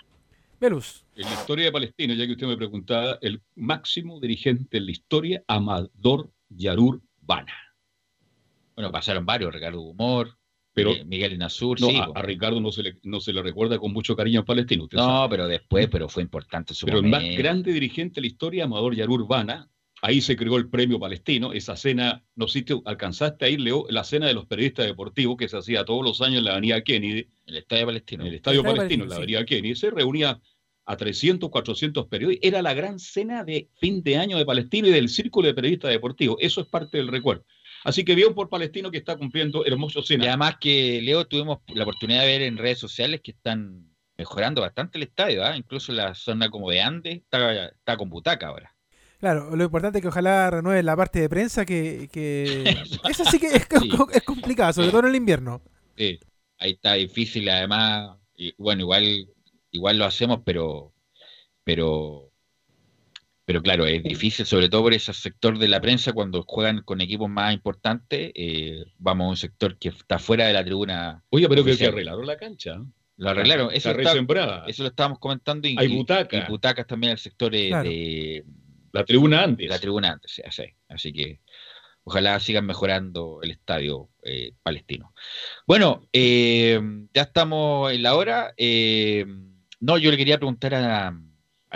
Velus. 0.58 1.04
En 1.14 1.24
la 1.24 1.34
historia 1.34 1.66
de 1.66 1.72
Palestina, 1.72 2.14
ya 2.14 2.26
que 2.26 2.32
usted 2.32 2.46
me 2.46 2.56
preguntaba, 2.56 3.18
el 3.20 3.42
máximo 3.54 4.18
dirigente 4.20 4.78
en 4.78 4.86
la 4.86 4.92
historia, 4.92 5.42
Amador 5.46 6.30
Yarur 6.48 7.02
Bana. 7.20 7.52
Bueno, 8.74 8.90
pasaron 8.90 9.26
varios, 9.26 9.52
Ricardo 9.52 9.80
Humor, 9.80 10.36
Pero- 10.76 10.92
Miguel 11.06 11.32
Inasur, 11.32 11.80
No, 11.80 11.88
sí. 11.88 11.96
a, 11.96 12.04
a 12.14 12.22
Ricardo 12.22 12.60
no 12.60 12.70
se, 12.70 12.82
le, 12.82 12.96
no 13.02 13.18
se 13.20 13.32
le 13.32 13.42
recuerda 13.42 13.78
con 13.78 13.92
mucho 13.94 14.14
cariño 14.14 14.40
en 14.40 14.44
Palestina. 14.46 14.84
usted 14.84 14.98
No, 14.98 15.04
sabe. 15.04 15.30
pero 15.30 15.48
después, 15.48 15.88
pero 15.90 16.08
fue 16.08 16.22
importante 16.22 16.74
su 16.74 16.84
Pero 16.86 16.98
el 16.98 17.06
más 17.06 17.24
grande 17.36 17.72
dirigente 17.72 18.16
de 18.16 18.20
la 18.20 18.26
historia, 18.26 18.64
Amador 18.64 18.94
Yarur 18.94 19.26
Bana, 19.26 19.70
ahí 20.02 20.20
se 20.20 20.36
creó 20.36 20.58
el 20.58 20.68
premio 20.68 21.00
palestino, 21.00 21.54
esa 21.54 21.76
cena, 21.76 22.22
no 22.34 22.46
sé 22.46 22.58
si 22.58 22.64
te 22.66 22.74
alcanzaste 22.84 23.46
a 23.46 23.48
ir, 23.48 23.60
Leo, 23.62 23.86
la 23.88 24.04
cena 24.04 24.26
de 24.26 24.34
los 24.34 24.44
periodistas 24.44 24.84
deportivos 24.86 25.38
que 25.38 25.48
se 25.48 25.56
hacía 25.56 25.84
todos 25.86 26.04
los 26.04 26.20
años 26.20 26.38
en 26.40 26.44
la 26.44 26.52
avenida 26.52 26.82
Kennedy, 26.82 27.26
El 27.46 27.56
Estadio 27.56 27.86
Palestino. 27.86 28.22
en 28.24 28.28
el 28.28 28.34
Estadio 28.34 28.60
Estadio 28.60 28.76
Palestino, 28.76 29.04
en 29.04 29.10
la 29.10 29.16
avenida 29.16 29.44
Kennedy, 29.46 29.74
se 29.74 29.90
reunía 29.90 30.38
a 30.84 30.96
300, 30.96 31.48
400 31.50 32.06
periodistas, 32.06 32.46
era 32.46 32.60
la 32.62 32.74
gran 32.74 32.98
cena 32.98 33.42
de 33.42 33.70
fin 33.80 34.02
de 34.02 34.18
año 34.18 34.36
de 34.36 34.44
Palestino 34.44 34.86
y 34.88 34.92
del 34.92 35.08
círculo 35.08 35.48
de 35.48 35.54
periodistas 35.54 35.90
deportivos, 35.90 36.36
eso 36.40 36.60
es 36.60 36.66
parte 36.68 36.98
del 36.98 37.08
recuerdo. 37.08 37.44
Así 37.86 38.04
que 38.04 38.16
bien 38.16 38.34
por 38.34 38.48
Palestino 38.48 38.90
que 38.90 38.98
está 38.98 39.16
cumpliendo 39.16 39.64
hermoso 39.64 40.00
Y 40.00 40.02
cena. 40.02 40.24
además 40.26 40.56
que, 40.60 41.00
Leo, 41.00 41.24
tuvimos 41.24 41.60
la 41.68 41.84
oportunidad 41.84 42.22
de 42.22 42.26
ver 42.26 42.42
en 42.42 42.58
redes 42.58 42.80
sociales 42.80 43.20
que 43.22 43.30
están 43.30 43.94
mejorando 44.18 44.60
bastante 44.60 44.98
el 44.98 45.04
estadio, 45.04 45.44
¿ah? 45.44 45.56
incluso 45.56 45.92
la 45.92 46.12
zona 46.16 46.50
como 46.50 46.68
de 46.68 46.80
Andes 46.80 47.18
está, 47.18 47.66
está 47.66 47.96
con 47.96 48.10
butaca 48.10 48.48
ahora. 48.48 48.74
Claro, 49.20 49.54
lo 49.54 49.62
importante 49.62 49.98
es 49.98 50.02
que 50.02 50.08
ojalá 50.08 50.50
renueven 50.50 50.84
la 50.84 50.96
parte 50.96 51.20
de 51.20 51.28
prensa 51.28 51.64
que... 51.64 52.08
que... 52.10 52.64
Eso 53.08 53.24
sí 53.24 53.38
que 53.38 53.46
es, 53.54 53.68
Sí. 53.80 53.88
es 54.14 54.22
complicado, 54.24 54.72
sobre 54.72 54.88
todo 54.88 55.00
en 55.02 55.06
el 55.06 55.14
invierno. 55.14 55.62
Sí, 55.96 56.18
ahí 56.58 56.72
está 56.72 56.94
difícil, 56.94 57.48
además, 57.48 58.18
y, 58.36 58.52
bueno, 58.58 58.80
igual, 58.80 59.28
igual 59.70 59.96
lo 59.96 60.06
hacemos, 60.06 60.40
pero, 60.44 60.92
pero, 61.62 62.25
pero 63.46 63.62
claro, 63.62 63.86
es 63.86 64.02
difícil, 64.02 64.44
sobre 64.44 64.68
todo 64.68 64.82
por 64.82 64.92
ese 64.92 65.14
sector 65.14 65.56
de 65.58 65.68
la 65.68 65.80
prensa, 65.80 66.12
cuando 66.12 66.42
juegan 66.42 66.82
con 66.82 67.00
equipos 67.00 67.30
más 67.30 67.54
importantes, 67.54 68.32
eh, 68.34 68.84
vamos 68.98 69.26
a 69.26 69.30
un 69.30 69.36
sector 69.36 69.78
que 69.78 69.90
está 69.90 70.18
fuera 70.18 70.48
de 70.48 70.52
la 70.52 70.64
tribuna. 70.64 71.22
Oye, 71.30 71.48
pero 71.48 71.64
que, 71.64 71.76
que 71.76 71.86
arreglaron 71.86 72.26
la 72.26 72.36
cancha. 72.36 72.74
¿eh? 72.74 72.84
Lo 73.18 73.30
arreglaron, 73.30 73.68
eso, 73.72 73.90
Está 73.92 74.14
eso 74.66 74.82
lo 74.82 74.88
estábamos 74.88 75.20
comentando. 75.20 75.68
Y, 75.68 75.76
Hay 75.78 75.86
butacas. 75.88 76.44
y 76.46 76.50
butacas 76.50 76.86
también 76.86 77.10
en 77.10 77.12
el 77.12 77.18
sector 77.18 77.54
eh, 77.54 77.68
Claro. 77.68 77.88
de 77.88 78.44
La 78.92 79.04
tribuna 79.04 79.44
antes. 79.44 79.68
la 79.68 79.78
tribuna 79.78 80.12
antes, 80.12 80.32
sí, 80.32 80.42
sí. 80.50 80.64
así 80.88 81.12
que 81.12 81.40
ojalá 82.02 82.38
sigan 82.40 82.66
mejorando 82.66 83.40
el 83.42 83.52
estadio 83.52 84.10
eh, 84.22 84.52
palestino. 84.62 85.14
Bueno, 85.66 86.08
eh, 86.12 86.80
ya 87.14 87.22
estamos 87.22 87.92
en 87.92 88.02
la 88.02 88.16
hora. 88.16 88.52
eh, 88.56 89.24
no, 89.80 89.98
yo 89.98 90.10
le 90.10 90.16
quería 90.16 90.38
preguntar 90.38 90.74
a, 90.74 91.18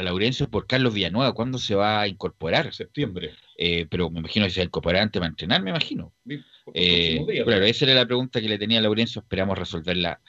a 0.01 0.03
Laurencio 0.03 0.49
por 0.51 0.67
Carlos 0.67 0.93
Villanueva, 0.93 1.33
¿cuándo 1.33 1.59
se 1.59 1.75
va 1.75 2.01
a 2.01 2.09
incorporar? 2.09 2.73
septiembre. 2.75 3.35
Eh, 3.57 3.87
pero 3.89 4.11
me 4.11 4.21
imagino 4.21 4.47
que 4.47 4.51
se 4.51 4.61
va 4.61 4.63
a 4.63 4.67
incorporar 4.67 5.03
antes 5.03 5.21
para 5.21 5.29
entrenar, 5.29 5.63
me 5.63 5.71
imagino. 5.71 6.13
Eh, 6.75 7.25
día, 7.29 7.45
claro, 7.45 7.65
esa 7.65 7.85
era 7.85 7.95
la 7.95 8.07
pregunta 8.07 8.41
que 8.41 8.49
le 8.49 8.59
tenía 8.59 8.79
a 8.79 8.83
Laurencio, 8.83 9.21
esperamos 9.21 9.59
resolverla 9.59 10.21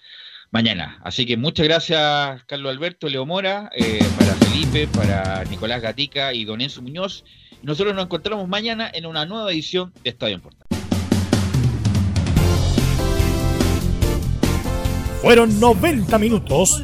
mañana. 0.51 0.99
Así 1.03 1.25
que 1.25 1.37
muchas 1.37 1.65
gracias, 1.65 2.43
Carlos 2.45 2.71
Alberto, 2.71 3.07
Leo 3.07 3.25
Mora, 3.25 3.69
eh, 3.73 3.99
para 4.19 4.33
Felipe, 4.35 4.87
para 4.87 5.43
Nicolás 5.45 5.81
Gatica 5.81 6.33
y 6.33 6.45
Don 6.45 6.61
Enzo 6.61 6.81
Muñoz. 6.81 7.23
Nosotros 7.63 7.95
nos 7.95 8.05
encontramos 8.05 8.47
mañana 8.47 8.91
en 8.93 9.05
una 9.05 9.25
nueva 9.25 9.51
edición 9.51 9.93
de 10.03 10.09
Estadio 10.09 10.35
en 10.35 10.41
Portal. 10.41 10.67
Fueron 15.21 15.59
90 15.59 16.17
minutos 16.17 16.83